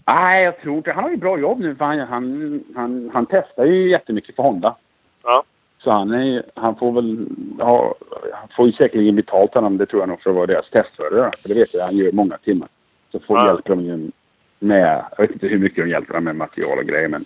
Nej, 0.07 0.45
jag 0.45 0.61
tror 0.61 0.77
inte. 0.77 0.93
Han 0.93 1.05
har 1.05 1.11
ju 1.11 1.17
bra 1.17 1.39
jobb 1.39 1.61
nu 1.61 1.75
för 1.75 1.85
han, 1.85 1.99
han, 1.99 2.65
han, 2.77 3.11
han 3.15 3.27
testar 3.27 3.65
ju 3.65 3.91
jättemycket 3.91 4.37
för 4.37 4.43
Honda. 4.43 4.77
Ja. 5.23 5.45
Så 5.79 5.91
han, 5.91 6.11
är, 6.15 6.43
han 6.55 6.77
får 6.77 6.93
väl 6.93 7.27
ha, 7.59 7.95
han 8.33 8.49
får 8.57 8.67
ju 8.67 8.73
säkerligen 8.73 9.17
betalt 9.17 9.53
dem, 9.53 9.79
det 9.79 9.87
tror 9.87 10.03
jag 10.03 10.09
nog, 10.09 10.23
för 10.23 10.31
att 10.31 10.37
vara 10.37 10.47
deras 10.47 10.71
testförare. 10.71 11.31
För 11.43 11.49
det 11.49 11.55
vet 11.61 11.75
jag, 11.75 11.85
han 11.85 11.97
gör 11.97 12.13
många 12.13 12.37
timmar. 12.37 12.69
Så 13.13 13.19
får 13.21 13.39
Ja. 13.39 13.47
hjälper 13.47 13.71
de 13.71 13.81
ju 13.85 14.11
med, 14.59 15.05
jag 15.17 15.25
vet 15.25 15.31
inte 15.31 15.47
hur 15.47 15.59
mycket 15.59 15.85
de 15.85 15.91
hjälper 15.91 16.15
dem 16.15 16.25
med 16.25 16.37
material 16.37 16.79
och 16.79 16.85
grejer 16.85 17.09
men. 17.09 17.25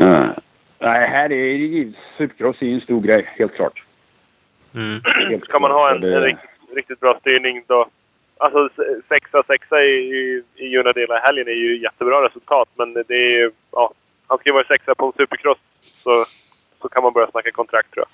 Uh, 0.00 0.30
nej, 0.78 1.08
här 1.08 1.32
är 1.32 1.52
ju, 1.54 1.92
supercross 2.18 2.62
är 2.62 2.66
ju 2.66 2.74
en 2.74 2.80
stor 2.80 3.00
grej, 3.00 3.28
helt 3.38 3.54
klart. 3.54 3.84
Mm. 4.74 5.30
Helt 5.30 5.44
Ska 5.44 5.58
man 5.58 5.70
ha 5.70 5.90
en, 5.96 6.04
en 6.04 6.22
riktigt, 6.22 6.50
riktigt 6.76 7.00
bra 7.00 7.18
styrning 7.20 7.64
då... 7.66 7.86
Alltså 8.40 8.68
se- 8.76 9.00
sexa, 9.08 9.42
sexa 9.42 9.82
i, 9.82 9.90
i, 9.90 10.42
i 10.56 10.76
Unadilla 10.78 11.16
i 11.18 11.20
helgen 11.26 11.48
är 11.48 11.52
ju 11.52 11.78
jättebra 11.82 12.24
resultat, 12.26 12.68
men 12.74 12.92
det 12.92 13.14
är 13.14 13.30
ju... 13.38 13.50
Ja, 13.72 13.90
han 14.26 14.38
ska 14.38 14.48
ju 14.48 14.54
vara 14.54 14.64
sexa 14.64 14.94
på 14.94 15.06
en 15.06 15.12
supercross, 15.12 15.58
så, 16.04 16.24
så 16.82 16.88
kan 16.88 17.02
man 17.02 17.12
börja 17.12 17.30
snacka 17.30 17.50
kontrakt 17.50 17.90
tror 17.94 18.04
jag. 18.08 18.12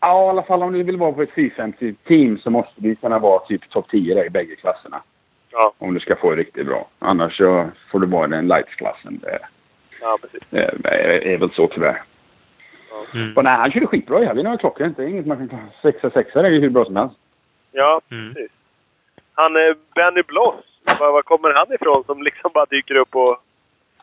Ja, 0.00 0.26
i 0.26 0.28
alla 0.28 0.42
fall 0.42 0.62
om 0.62 0.72
du 0.72 0.82
vill 0.82 0.96
vara 0.96 1.12
på 1.12 1.22
ett 1.22 1.34
450-team 1.34 2.38
så 2.38 2.50
måste 2.50 2.72
du 2.76 2.94
kunna 2.94 3.18
vara 3.18 3.38
typ 3.46 3.70
topp 3.70 3.86
10 3.90 4.14
där 4.14 4.24
i 4.24 4.30
bägge 4.30 4.56
klasserna. 4.56 5.02
Ja, 5.50 5.72
Om 5.78 5.94
du 5.94 6.00
ska 6.00 6.16
få 6.16 6.30
det 6.30 6.36
riktigt 6.36 6.66
bra. 6.66 6.88
Annars 6.98 7.36
så 7.36 7.68
får 7.90 8.00
du 8.00 8.06
vara 8.06 8.26
i 8.26 8.30
den 8.30 8.48
light-klassen. 8.48 9.18
Det, 9.22 9.38
ja 10.00 10.18
precis. 10.22 10.40
det 10.50 10.88
är, 10.88 11.26
är 11.26 11.38
väl 11.38 11.50
så 11.50 11.66
tyvärr. 11.68 12.02
Mm. 13.14 13.36
Och 13.36 13.44
nej, 13.44 13.56
han 13.56 13.72
körde 13.72 13.86
skitbra 13.86 14.22
i 14.22 14.26
helgen. 14.26 14.44
Det 14.44 14.50
var 14.50 14.56
klockrent. 14.56 14.96
Det 14.96 15.02
är 15.02 15.08
inget 15.08 15.26
man 15.26 15.48
kan. 15.48 15.58
Sexa, 15.82 16.10
sexa 16.10 16.42
det 16.42 16.48
är 16.48 16.52
ju 16.52 16.60
hur 16.60 16.70
bra 16.70 16.84
som 16.84 16.96
helst. 16.96 17.16
Ja, 17.72 18.00
Mm. 18.10 18.34
precis. 18.34 18.50
Han 19.40 19.56
eh, 19.56 19.74
Benny 19.94 20.22
Bloss, 20.22 20.64
var, 21.00 21.12
var 21.12 21.22
kommer 21.22 21.54
han 21.56 21.72
ifrån 21.72 22.04
som 22.06 22.22
liksom 22.22 22.50
bara 22.54 22.66
dyker 22.66 22.94
upp 22.94 23.16
och... 23.16 23.36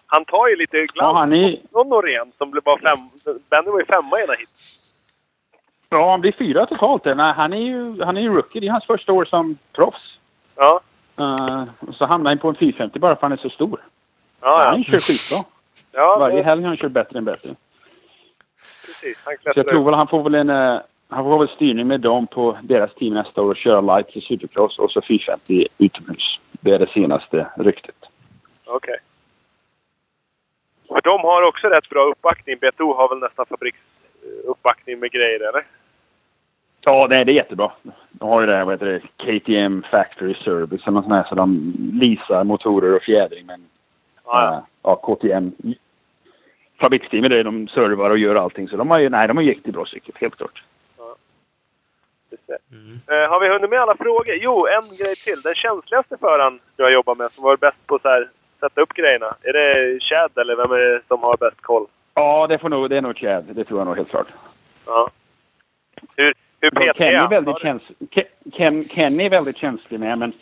Han 0.07 0.25
tar 0.25 0.47
ju 0.47 0.55
lite 0.55 0.77
Ja, 0.77 0.85
glans 0.93 1.17
han 1.17 1.33
är, 1.33 1.57
från 1.71 1.89
Norén 1.89 2.31
som 2.37 2.51
blev 2.51 2.63
bara 2.63 2.77
fem... 2.79 2.97
Benny 3.49 3.69
var 3.71 3.79
ju 3.79 3.85
femma 3.85 4.19
i 4.19 4.23
ena 4.23 4.33
hit. 4.33 4.49
ja, 5.89 6.11
han 6.11 6.21
blir 6.21 6.31
fyra 6.31 6.65
totalt. 6.65 7.05
Nej, 7.05 7.33
han 7.33 7.53
är 7.53 7.57
ju 7.61 8.03
han 8.03 8.17
är 8.17 8.21
ju 8.21 8.33
rookie. 8.35 8.61
Det 8.61 8.67
är 8.67 8.71
hans 8.71 8.85
första 8.85 9.11
år 9.13 9.25
som 9.25 9.57
proffs. 9.75 10.17
Ja, 10.55 10.81
Uh, 11.19 11.63
så 11.93 12.05
hamnar 12.07 12.31
han 12.31 12.37
på 12.37 12.49
en 12.49 12.55
450 12.55 12.99
bara 12.99 13.07
för 13.09 13.13
att 13.13 13.21
han 13.21 13.31
är 13.31 13.37
så 13.37 13.49
stor. 13.49 13.79
ja, 14.41 14.65
Han 14.69 14.77
ja. 14.77 14.83
kör 14.83 14.97
skitbra. 14.97 15.51
ja 15.91 16.17
Varje 16.19 16.35
det- 16.35 16.43
helg 16.43 16.61
har 16.61 16.67
han 16.67 16.77
kört 16.77 16.91
bättre 16.93 17.17
än 17.17 17.25
bättre. 17.25 17.49
precis. 18.85 19.17
Han 19.25 19.33
Så 19.33 19.39
jag 19.43 19.53
klättrar 19.53 19.71
tror 19.73 19.83
väl 19.85 19.93
han 19.95 20.07
får 20.07 20.23
väl 20.23 20.35
en... 20.35 20.49
eh, 21.15 21.23
han 21.23 21.33
får 21.33 21.39
väl 21.39 21.55
styrning 21.55 21.87
med 21.87 22.01
dem 22.01 22.27
på 22.27 22.57
deras 22.63 22.93
team 22.93 23.13
nästa 23.13 23.41
år 23.41 23.49
och 23.49 23.57
köra 23.57 23.81
lights 23.81 24.15
i 24.15 24.21
supercross 24.21 24.79
och 24.79 24.91
så 24.91 25.01
450 25.01 25.67
utomhus. 25.77 26.39
Det 26.51 26.71
är 26.71 26.79
det 26.79 26.89
senaste 26.89 27.47
ryktet. 27.57 27.95
Okej. 28.65 28.97
För 30.87 30.99
de 31.03 31.21
har 31.21 31.47
också 31.47 31.67
rätt 31.67 31.89
bra 31.89 32.03
uppbackning. 32.03 32.57
BTO 32.57 32.93
har 32.93 33.09
väl 33.09 33.19
nästan 33.19 33.45
fabriksuppbackning 33.45 34.99
med 34.99 35.11
grejer, 35.11 35.49
eller? 35.49 35.65
Ja, 36.81 37.07
det 37.07 37.15
är, 37.15 37.25
det 37.25 37.31
är 37.31 37.35
jättebra. 37.35 37.71
De 38.11 38.29
har 38.29 38.41
ju 38.41 38.47
det 38.47 38.55
här, 38.55 38.65
vad 38.65 38.73
heter 38.73 38.85
det, 38.85 39.01
KTM 39.17 39.83
Factory 39.91 40.33
Service 40.33 40.81
eller 40.81 40.91
något 40.91 41.05
sånt 41.05 41.15
här, 41.15 41.25
så 41.29 41.35
de 41.35 41.73
leasar 41.93 42.43
motorer 42.43 42.95
och 42.95 43.01
fjädring. 43.01 43.45
Men 43.45 43.65
Ja, 44.25 44.43
ja, 44.43 44.65
ja 44.83 44.95
KTM 44.95 45.51
fabriksteamet 46.83 47.45
de 47.45 47.67
servar 47.67 48.09
och 48.09 48.17
gör 48.17 48.35
allting. 48.35 48.67
Så 48.67 48.77
de 48.77 48.89
har 48.89 48.99
ju, 48.99 49.09
nej, 49.09 49.27
de 49.27 49.37
har 49.37 49.43
riktigt 49.43 49.73
bra 49.73 49.85
cykel, 49.85 50.15
helt 50.19 50.35
klart. 50.35 50.63
Just 52.35 52.47
det. 52.51 52.57
Mm. 52.75 52.93
Eh, 53.11 53.29
har 53.31 53.39
vi 53.39 53.47
hunnit 53.53 53.69
med 53.69 53.79
alla 53.81 53.95
frågor? 53.95 54.35
Jo, 54.45 54.55
en 54.77 54.87
grej 55.01 55.15
till. 55.25 55.39
Den 55.43 55.55
känsligaste 55.55 56.17
föraren 56.17 56.59
du 56.75 56.83
har 56.83 56.91
jobbat 56.91 57.17
med 57.17 57.31
som 57.31 57.43
var 57.43 57.57
bäst 57.57 57.87
på 57.87 57.95
att 57.95 58.27
sätta 58.59 58.81
upp 58.81 58.93
grejerna. 58.93 59.35
Är 59.41 59.53
det 59.53 59.99
Chad 59.99 60.31
eller 60.41 60.55
vem 60.55 60.71
är 60.71 60.77
det 60.77 61.01
som 61.07 61.23
har 61.23 61.37
bäst 61.37 61.61
koll? 61.61 61.85
Ja, 62.13 62.47
det, 62.47 62.57
får 62.57 62.69
nog, 62.69 62.89
det 62.89 62.97
är 62.97 63.01
nog 63.01 63.17
Chad. 63.17 63.43
Det 63.49 63.63
tror 63.63 63.79
jag 63.79 63.87
nog 63.87 63.95
helt 63.95 64.09
klart. 64.09 64.27
Ja. 64.85 65.09
Hur, 66.15 66.33
hur 66.61 66.69
petig 66.69 66.95
Kenny 66.95 67.15
är 67.15 67.19
han? 67.21 67.29
väldigt 67.29 67.57
käns- 67.61 67.91
Ken, 68.53 68.83
Ken, 68.83 69.19
är 69.19 69.29
väldigt 69.29 69.57
känslig 69.57 69.99
med, 69.99 70.17
men 70.17 70.33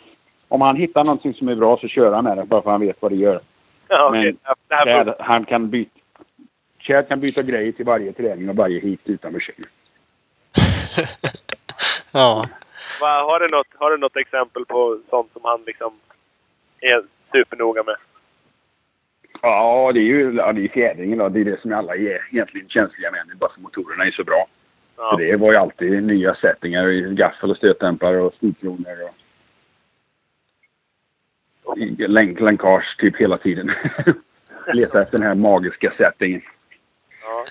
om 0.48 0.62
han 0.62 0.76
hittar 0.76 1.04
någonting 1.04 1.34
som 1.34 1.48
är 1.48 1.56
bra 1.56 1.78
så 1.78 1.88
kör 1.88 2.12
han 2.14 2.24
med 2.24 2.38
det, 2.38 2.46
bara 2.46 2.62
för 2.62 2.70
att 2.70 2.74
han 2.74 2.82
vet 2.82 3.02
vad 3.02 3.12
det 3.12 3.16
gör. 3.16 3.40
Ja, 3.88 4.08
okej. 4.10 4.22
Men 4.24 4.38
Det 4.68 4.76
här 4.76 4.86
Chad, 4.86 5.16
han 5.20 5.46
kan 5.46 5.70
byta... 5.70 5.92
Chad 6.80 7.08
kan 7.08 7.20
byta 7.20 7.42
grejer 7.42 7.72
till 7.72 7.86
varje 7.86 8.14
träning 8.14 8.50
och 8.50 8.56
varje 8.56 8.80
hit 8.80 9.02
utan 9.06 9.34
bekymmer. 9.34 9.68
Ja. 12.14 12.46
Va, 13.02 13.24
har, 13.24 13.40
du 13.40 13.48
något, 13.48 13.68
har 13.76 13.92
du 13.92 13.98
något 13.98 14.18
exempel 14.18 14.66
på 14.66 15.00
sånt 15.10 15.34
som 15.34 15.42
han 15.44 15.64
liksom 15.66 15.94
är 16.80 17.04
supernoga 17.32 17.84
med? 17.84 17.96
Ja, 19.42 19.92
det 19.94 20.00
är 20.00 20.04
ju 20.04 20.34
ja, 20.34 20.54
det 20.54 20.66
är 20.66 20.68
fjädringen 20.68 21.18
då. 21.18 21.30
Det 21.30 21.40
är 21.40 21.46
det 21.46 21.62
som 21.62 21.74
alla 21.74 21.96
är 21.96 22.28
egentligen 22.32 22.70
känsliga 22.70 23.12
med. 23.12 23.28
Det 23.28 23.34
är 23.34 23.36
bara 23.36 23.54
för 23.54 23.62
motorerna 23.62 24.06
är 24.06 24.12
så 24.12 24.24
bra. 24.24 24.48
Ja. 24.98 25.10
Så 25.12 25.18
det 25.18 25.36
var 25.36 25.52
ju 25.52 25.58
alltid 25.58 26.04
nya 26.04 26.36
settingar 26.36 26.90
i 26.90 27.16
gaffel 27.16 27.52
och 27.52 27.58
stötdämpare 27.58 28.22
och 28.22 28.34
stilkronor 28.34 29.10
och 31.64 31.78
i 31.78 32.08
länk, 32.08 32.40
länkage 32.40 32.98
typ 32.98 33.18
hela 33.18 33.38
tiden. 33.38 33.72
Leta 34.74 35.02
efter 35.02 35.18
den 35.18 35.28
här 35.28 35.36
magiska 35.36 35.94
settingen. 35.98 36.42
Ja. 37.22 37.46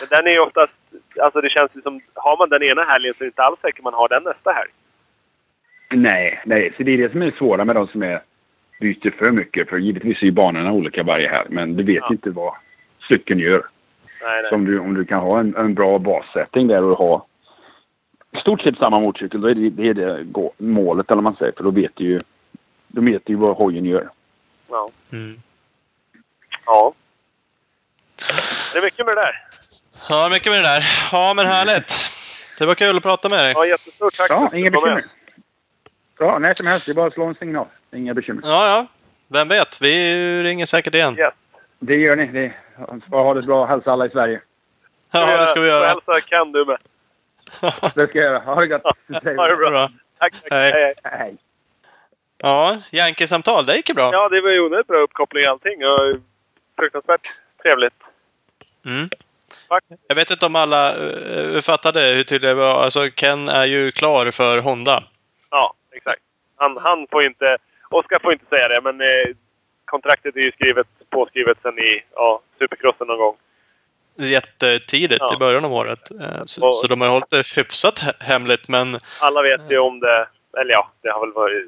Men 0.00 0.08
den 0.10 0.26
är 0.26 0.30
ju 0.30 0.40
oftast... 0.40 0.72
Alltså 1.20 1.40
det 1.40 1.50
känns 1.50 1.70
ju 1.74 1.80
som... 1.82 2.00
Har 2.14 2.36
man 2.36 2.48
den 2.48 2.62
ena 2.62 2.84
helgen 2.84 3.14
så 3.18 3.24
är 3.24 3.26
det 3.26 3.28
inte 3.28 3.42
alls 3.42 3.60
säkert 3.60 3.84
man 3.84 3.94
har 3.94 4.08
den 4.08 4.22
nästa 4.22 4.52
helg. 4.52 4.70
Nej, 5.90 6.42
nej. 6.46 6.74
Så 6.76 6.82
det 6.82 6.92
är 6.92 6.98
det 6.98 7.10
som 7.12 7.22
är 7.22 7.30
svåra 7.30 7.64
med 7.64 7.76
de 7.76 7.86
som 7.86 8.02
är 8.02 8.22
byter 8.80 9.10
för 9.10 9.30
mycket. 9.30 9.68
För 9.68 9.78
givetvis 9.78 10.22
är 10.22 10.26
ju 10.26 10.32
banorna 10.32 10.72
olika 10.72 11.02
varje 11.02 11.28
helg. 11.28 11.48
Men 11.50 11.76
du 11.76 11.84
vet 11.84 11.96
Ja. 11.96 12.08
inte 12.10 12.30
vad 12.30 12.54
cykeln 13.08 13.40
gör. 13.40 13.66
Nej, 14.22 14.42
nej. 14.42 14.48
Så 14.48 14.54
om 14.54 14.64
du, 14.64 14.78
om 14.78 14.94
du 14.94 15.04
kan 15.04 15.20
ha 15.20 15.40
en, 15.40 15.56
en 15.56 15.74
bra 15.74 15.98
bassättning 15.98 16.68
där 16.68 16.82
och 16.82 16.98
ha 16.98 17.26
i 18.32 18.40
stort 18.40 18.60
sett 18.62 18.78
samma 18.78 19.00
motorcykel, 19.00 19.40
då 19.40 19.48
är 19.48 19.54
det 19.54 19.70
det, 19.70 19.88
är 19.88 19.94
det 19.94 20.26
målet 20.58 21.10
eller 21.10 21.22
man 21.22 21.36
säger. 21.36 21.52
För 21.52 21.64
då 21.64 21.70
vet 21.70 21.92
du 21.96 22.04
ju, 22.04 22.20
då 22.88 23.00
vet 23.00 23.26
du 23.26 23.32
ju 23.32 23.38
vad 23.38 23.56
hojen 23.56 23.84
gör. 23.84 24.08
Ja. 24.68 24.90
Mm. 25.12 25.36
ja. 26.66 26.92
Det 28.72 28.78
är 28.78 28.82
mycket 28.82 29.06
med 29.06 29.14
det 29.14 29.20
där. 29.20 29.34
Ja, 30.08 30.28
mycket 30.32 30.52
med 30.52 30.58
det 30.58 30.68
där. 30.68 30.84
Ja, 31.12 31.34
men 31.34 31.46
härligt. 31.46 31.94
Det 32.58 32.66
var 32.66 32.74
kul 32.74 32.96
att 32.96 33.02
prata 33.02 33.28
med 33.28 33.38
dig. 33.38 33.52
Ja, 33.56 33.66
jättestort 33.66 34.16
tack 34.16 34.30
Ja, 34.30 34.50
inga 34.54 34.70
bekymmer. 34.70 35.04
Ja, 36.18 36.38
när 36.38 36.54
som 36.54 36.66
helst. 36.66 36.86
Det 36.86 36.92
är 36.92 36.94
bara 36.94 37.06
att 37.06 37.12
slå 37.12 37.24
en 37.24 37.34
signal. 37.34 37.66
Inga 37.92 38.14
bekymmer. 38.14 38.42
Ja, 38.44 38.68
ja. 38.68 38.86
Vem 39.28 39.48
vet? 39.48 39.80
Vi 39.80 40.42
ringer 40.42 40.66
säkert 40.66 40.94
igen. 40.94 41.18
Yes. 41.18 41.34
Det 41.78 41.94
gör 41.94 42.16
ni. 42.16 42.26
Det, 42.26 42.52
bara 43.06 43.22
ha 43.22 43.34
det 43.34 43.42
bra. 43.42 43.66
Hälsa 43.66 43.92
alla 43.92 44.06
i 44.06 44.10
Sverige. 44.10 44.40
Ja, 45.10 45.36
det 45.36 45.46
ska 45.46 45.60
vi 45.60 45.68
göra. 45.68 45.86
hälsa 45.86 46.20
kan 46.20 46.52
du 46.52 46.64
med. 46.64 46.78
Det 47.94 48.08
ska 48.08 48.18
jag 48.18 48.24
göra. 48.24 48.38
Ha 48.38 48.60
det 48.60 48.66
gott. 48.66 48.82
Ha 49.36 49.46
det 49.48 49.56
bra. 49.56 49.70
Bra. 49.70 49.90
Tack, 50.18 50.32
tack. 50.42 50.52
Hej. 50.52 50.94
Hej. 51.04 51.36
Ja, 52.38 52.76
Yankee-samtal, 52.92 53.66
det 53.66 53.76
gick 53.76 53.88
ju 53.88 53.94
bra. 53.94 54.10
Ja, 54.12 54.28
det 54.28 54.40
var 54.40 54.50
ju 54.50 54.60
onödigt 54.60 54.86
bra 54.86 54.98
uppkoppling 54.98 55.44
och 55.44 55.50
allting. 55.50 55.86
Och 55.86 56.16
fruktansvärt 56.76 57.28
trevligt. 57.62 57.94
Mm. 58.86 59.08
Jag 60.08 60.16
vet 60.16 60.30
inte 60.30 60.46
om 60.46 60.56
alla 60.56 60.96
uh, 60.96 61.60
fattade 61.60 62.00
hur 62.00 62.22
tydligt 62.22 62.50
det 62.50 62.54
var. 62.54 62.84
Alltså, 62.84 63.00
Ken 63.16 63.48
är 63.48 63.64
ju 63.64 63.90
klar 63.90 64.30
för 64.30 64.58
Honda. 64.58 65.04
Ja, 65.50 65.74
exakt. 65.92 66.20
Han, 66.56 66.76
han 66.76 67.06
får 67.10 67.24
inte... 67.24 67.56
Oskar 67.90 68.18
får 68.22 68.32
inte 68.32 68.46
säga 68.46 68.68
det, 68.68 68.80
men 68.80 69.00
eh, 69.00 69.34
kontraktet 69.84 70.36
är 70.36 70.40
ju 70.40 70.52
skrivet, 70.52 70.86
påskrivet 71.10 71.58
sen 71.62 71.78
i 71.78 72.02
ja, 72.14 72.40
Supercrossen 72.58 73.06
någon 73.06 73.18
gång. 73.18 73.36
Jättetidigt 74.18 75.20
Ja. 75.20 75.34
i 75.34 75.38
början 75.38 75.64
av 75.64 75.72
året. 75.72 76.10
Eh, 76.10 76.42
Så, 76.44 76.66
Och- 76.66 76.74
så 76.74 76.86
de 76.86 77.00
har 77.00 77.08
hållit 77.08 77.30
det 77.30 77.56
hyfsat 77.56 77.98
he- 77.98 78.22
hemligt, 78.24 78.68
men 78.68 78.98
Alla 79.20 79.42
vet 79.42 79.70
ju 79.70 79.78
om 79.78 80.00
det. 80.00 80.28
Eller 80.60 80.72
ja, 80.72 80.90
det 81.02 81.10
har 81.10 81.20
väl 81.20 81.32
varit... 81.32 81.64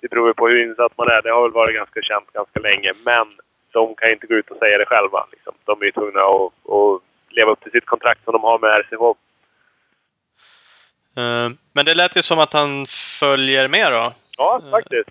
Det 0.00 0.08
beror 0.10 0.28
ju 0.28 0.34
på 0.34 0.48
hur 0.48 0.62
insatt 0.66 0.92
man 0.98 1.08
är. 1.08 1.22
Det 1.22 1.30
har 1.30 1.42
väl 1.42 1.52
varit 1.52 1.74
ganska 1.76 2.02
känt 2.02 2.32
ganska 2.32 2.60
länge. 2.60 2.92
Men 3.04 3.26
de 3.72 3.94
kan 3.94 4.08
ju 4.08 4.14
inte 4.14 4.26
gå 4.26 4.34
ut 4.34 4.50
och 4.50 4.58
säga 4.58 4.78
det 4.78 4.86
själva. 4.86 5.26
Liksom. 5.32 5.54
De 5.64 5.80
är 5.80 5.84
ju 5.84 5.92
tvungna 5.92 6.20
att, 6.20 6.52
att 6.76 7.02
leva 7.36 7.50
upp 7.52 7.62
till 7.62 7.72
sitt 7.72 7.86
kontrakt 7.86 8.24
som 8.24 8.32
de 8.32 8.42
har 8.42 8.58
med 8.58 8.70
RCH. 8.70 9.02
eh, 11.20 11.50
men 11.72 11.84
det 11.84 11.94
lät 11.94 12.16
ju 12.16 12.22
som 12.22 12.38
att 12.38 12.52
han 12.52 12.86
följer 13.20 13.68
med 13.68 13.92
då. 13.92 14.12
Ja, 14.38 14.62
faktiskt. 14.70 15.10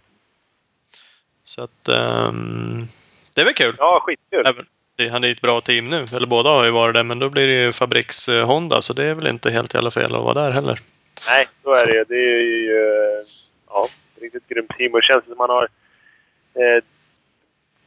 Så 1.43 1.63
att 1.63 1.87
ehm, 1.87 2.85
det 3.35 3.41
är 3.41 3.45
väl 3.45 3.53
kul. 3.53 3.75
Ja, 3.77 3.99
skitkul. 4.03 4.45
Även, 4.47 5.11
han 5.11 5.23
är 5.23 5.27
ju 5.27 5.33
ett 5.33 5.41
bra 5.41 5.61
team 5.61 5.89
nu. 5.89 6.05
Eller 6.15 6.27
båda 6.27 6.49
har 6.49 6.65
ju 6.65 6.71
varit 6.71 6.95
det, 6.95 7.03
men 7.03 7.19
då 7.19 7.29
blir 7.29 7.47
det 7.47 7.53
ju 7.53 7.71
fabriks-Honda. 7.71 8.81
Så 8.81 8.93
det 8.93 9.05
är 9.05 9.15
väl 9.15 9.27
inte 9.27 9.51
helt 9.51 9.73
jävla 9.73 9.91
fel 9.91 10.15
att 10.15 10.21
vara 10.23 10.33
där 10.33 10.51
heller. 10.51 10.79
Nej, 11.27 11.47
så 11.63 11.73
är 11.73 11.87
det 11.87 11.93
ju. 11.93 12.03
Det 12.03 12.15
är 12.15 12.41
ju 12.41 12.77
eh, 12.77 13.25
ja, 13.69 13.85
ett 14.15 14.21
riktigt 14.21 14.47
grymt 14.47 14.77
team. 14.77 14.93
Och 14.93 15.01
det 15.01 15.05
känns 15.05 15.25
som 15.25 15.37
man 15.37 15.49
har 15.49 15.63
eh, 16.53 16.83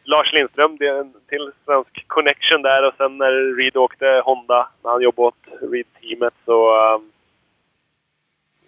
Lars 0.09 0.33
Lindström, 0.33 0.77
det 0.77 0.87
är 0.87 1.01
en 1.01 1.13
till 1.29 1.51
svensk 1.65 2.05
connection 2.07 2.63
där. 2.63 2.83
Och 2.87 2.95
sen 2.97 3.19
när 3.19 3.57
Reed 3.57 3.77
åkte 3.77 4.23
Honda, 4.25 4.69
när 4.85 4.91
han 4.91 5.03
jobbade 5.03 5.29
åt 5.29 5.45
Reed-teamet, 5.73 6.35
så 6.45 6.77
eh, 6.77 7.01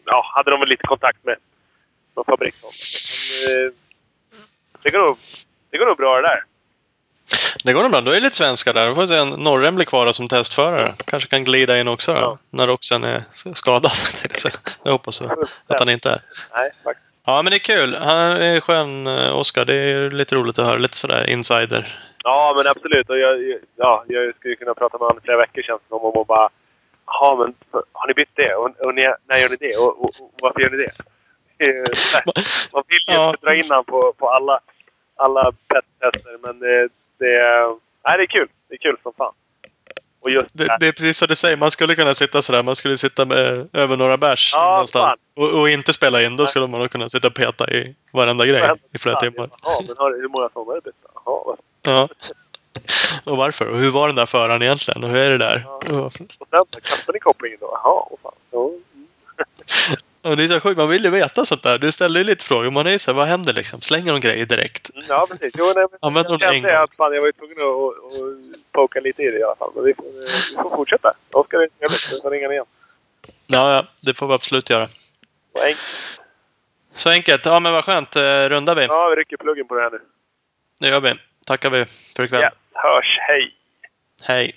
ja, 0.05 0.33
hade 0.37 0.51
de 0.51 0.61
väl 0.61 0.69
lite 0.69 0.87
kontakt 0.87 1.25
med 1.25 1.37
någon 2.17 2.25
fabrik. 2.25 2.55
Men, 2.63 3.67
eh, 3.67 3.73
det, 4.83 4.91
går 4.91 4.99
nog, 4.99 5.17
det 5.71 5.79
går 5.79 5.87
nog 5.87 5.97
bra 5.97 6.17
det 6.17 6.23
där. 6.23 6.41
Det 7.65 7.73
går 7.73 7.83
nog 7.83 7.91
bra. 7.91 8.01
Då 8.01 8.11
är 8.11 8.21
lite 8.21 8.37
svenskar 8.37 8.75
där. 8.75 8.87
Då 8.87 8.95
får 8.95 9.03
vi 9.03 9.09
se 9.09 9.21
om 9.21 9.29
Norrem 9.31 9.75
blir 9.75 9.87
kvar 9.87 10.13
som 10.13 10.29
testförare. 10.29 10.95
Kanske 11.07 11.29
kan 11.29 11.45
glida 11.45 11.81
in 11.81 11.89
också 11.89 12.15
då, 12.15 12.21
Ja. 12.21 12.39
när 12.51 12.67
Roxen 12.67 13.05
är 13.05 13.23
skadad. 13.55 13.93
jag 14.85 14.93
hoppas 14.93 15.23
att 15.67 15.79
han 15.79 15.89
inte 15.89 16.11
är. 16.11 16.23
Nej, 16.55 16.71
faktiskt. 16.85 17.10
Ja, 17.31 17.43
men 17.43 17.51
det 17.51 17.57
är 17.57 17.75
kul. 17.75 17.95
Han 17.95 18.31
är 18.43 18.61
skön, 18.61 19.07
eh, 19.07 19.39
Oskar. 19.39 19.65
Det 19.65 19.75
är 19.75 20.11
lite 20.11 20.35
roligt 20.35 20.59
att 20.59 20.67
höra. 20.67 20.77
Lite 20.79 20.97
sådär 20.97 21.31
insider. 21.31 21.83
Ja, 22.25 22.53
men 22.57 22.67
absolut. 22.67 23.11
Och 23.11 23.19
jag, 23.19 23.59
ja, 23.77 24.05
jag 24.09 24.35
skulle 24.35 24.57
kunna 24.57 24.75
prata 24.75 24.99
med 24.99 25.07
honom 25.07 25.21
flera 25.25 25.37
veckor 25.37 25.63
känns 25.63 25.81
det 25.83 25.89
som. 25.89 25.99
Om 25.99 26.13
och 26.13 26.27
bara 26.27 26.49
Ja, 27.07 27.37
men 27.39 27.83
har 27.93 28.07
ni 28.09 28.15
bytt 28.15 28.35
det? 28.35 28.55
Och, 28.55 28.71
och 28.81 28.95
ni, 28.95 29.03
när 29.29 29.37
gör 29.39 29.49
ni 29.49 29.57
det? 29.57 29.77
Och, 29.77 30.05
och, 30.05 30.11
och 30.21 30.31
varför 30.43 30.61
gör 30.61 30.71
ni 30.71 30.77
det? 30.77 30.93
Man 32.73 32.83
vill 32.89 32.99
ju 33.09 33.15
Ja. 33.15 33.29
inte 33.29 33.47
dra 33.47 33.55
in 33.55 33.65
han 33.71 33.85
på, 33.85 34.13
på 34.19 34.29
alla, 34.31 34.61
alla 35.17 35.53
pet-tester, 35.69 36.37
men 36.43 36.59
det, 36.59 36.89
det, 37.19 37.33
nej, 38.07 38.17
det 38.17 38.23
är 38.23 38.27
kul. 38.27 38.49
Det 38.69 38.75
är 38.75 38.79
kul 38.79 38.97
som 39.03 39.13
fan. 39.19 39.33
Och 40.21 40.31
just 40.31 40.49
Det, 40.53 40.77
det 40.81 40.89
är 40.89 40.93
precis 40.93 41.19
som 41.19 41.29
du 41.29 41.37
säger, 41.37 41.57
man 41.57 41.71
skulle 41.71 41.95
kunna 41.95 42.15
sitta 42.15 42.43
sådär. 42.43 42.63
Man 42.63 42.77
skulle 42.77 42.97
sitta 42.97 43.25
med 43.25 43.69
över 43.73 43.97
några 43.97 44.17
bärs 44.17 44.51
Ja, 44.55 44.71
någonstans. 44.71 45.33
Och, 45.37 45.61
och 45.61 45.69
inte 45.71 45.93
spela 45.93 46.23
in. 46.23 46.37
Då 46.37 46.47
skulle 46.47 46.67
man 46.67 46.89
kunna 46.89 47.09
sitta 47.09 47.27
och 47.27 47.35
peta 47.35 47.71
i 47.71 47.95
varenda 48.13 48.47
grej 48.47 48.71
i 48.95 48.99
flera 48.99 49.17
timmar. 49.17 49.51
Jaha, 49.63 49.81
men 49.89 49.97
har, 49.99 50.11
hur 50.11 50.29
många 50.29 50.49
sådana 50.49 50.75
du 50.75 50.81
bytt? 50.81 50.95
Jaha, 51.25 51.57
Ja. 51.83 52.09
Och 53.25 53.37
varför? 53.37 53.67
Och 53.67 53.79
hur 53.79 53.91
var 53.91 54.07
den 54.07 54.17
där 54.17 54.27
föraren 54.27 54.63
egentligen? 54.63 55.05
Och 55.05 55.11
hur 55.11 55.19
är 55.19 55.31
det 55.31 55.39
där? 55.39 55.65
Ja. 55.67 56.01
Och, 56.01 56.13
sen? 56.13 56.29
Kastade 56.83 57.17
ni 57.17 57.21
kopplingen 57.21 57.59
då? 57.61 57.81
Jaha, 57.85 58.07
vad 58.11 58.19
fan. 58.23 58.33
Ja. 58.51 58.71
och 60.23 60.37
det 60.37 60.45
är 60.45 60.49
så 60.49 60.61
sjukt, 60.61 60.77
man 60.79 60.89
vill 60.89 61.05
ju 61.05 61.11
veta 61.11 61.45
sånt 61.45 61.63
där. 61.63 61.79
Du 61.79 61.93
ställer 61.93 62.21
ju 62.21 62.25
lite 62.25 62.45
frågor. 62.45 62.71
Man 62.71 62.87
är 62.87 62.91
ju 62.91 62.99
såhär, 62.99 63.17
vad 63.17 63.27
händer 63.27 63.53
liksom? 63.53 63.81
Slänger 63.81 64.13
de 64.13 64.21
grejer 64.21 64.47
direkt? 64.47 64.91
Ja, 65.09 65.27
precis. 65.31 65.53
Jo, 65.59 65.73
nej, 65.77 65.87
Använder 66.03 66.31
jag 66.31 66.41
de 66.41 66.45
en 66.47 66.53
kände 66.53 66.69
gång? 66.73 66.83
att 66.85 66.95
fan, 66.97 67.13
jag 67.13 67.21
var 67.21 67.27
ju 67.27 67.33
tvungen 67.33 67.59
att, 67.59 68.57
att, 68.57 68.73
poka 68.73 69.01
lite 69.01 69.23
i 69.23 69.31
det 69.31 69.39
i 69.39 69.43
alla 69.43 69.57
fall. 69.57 69.71
Men 69.75 69.85
vi 69.85 69.95
får, 69.95 70.05
vi 70.05 70.63
får 70.63 70.77
fortsätta. 70.77 71.13
Oskar 71.33 71.59
är 71.59 71.69
trevligt. 71.79 72.13
Vi 72.13 72.21
får 72.21 72.31
ringa 72.31 72.53
igen. 72.53 72.65
Ja, 73.47 73.75
ja, 73.75 73.85
det 74.01 74.15
får 74.15 74.27
vi 74.27 74.35
absolut 74.35 74.71
göra. 74.71 74.89
Och 75.53 75.69
en, 75.69 75.75
Så 76.95 77.11
enkelt. 77.11 77.45
Ja, 77.45 77.61
men 77.61 77.73
vad 77.73 77.85
skönt. 77.85 78.17
Eh, 78.17 78.49
Rundar 78.49 78.75
vi. 78.75 78.85
ja, 78.85 79.09
vi 79.09 79.17
rycker 79.21 79.37
pluggen 79.37 79.69
på 79.69 79.75
det 79.75 79.83
här 79.83 79.91
nu. 79.91 80.01
Det 80.81 80.89
gör 80.89 81.01
vi. 81.01 81.15
Tackar 81.47 81.71
vi 81.71 81.85
för 82.17 82.23
ikväll. 82.25 82.43
Ja, 82.43 82.51
hörs. 82.73 83.19
Hej! 83.29 83.55
Hej. 84.23 84.57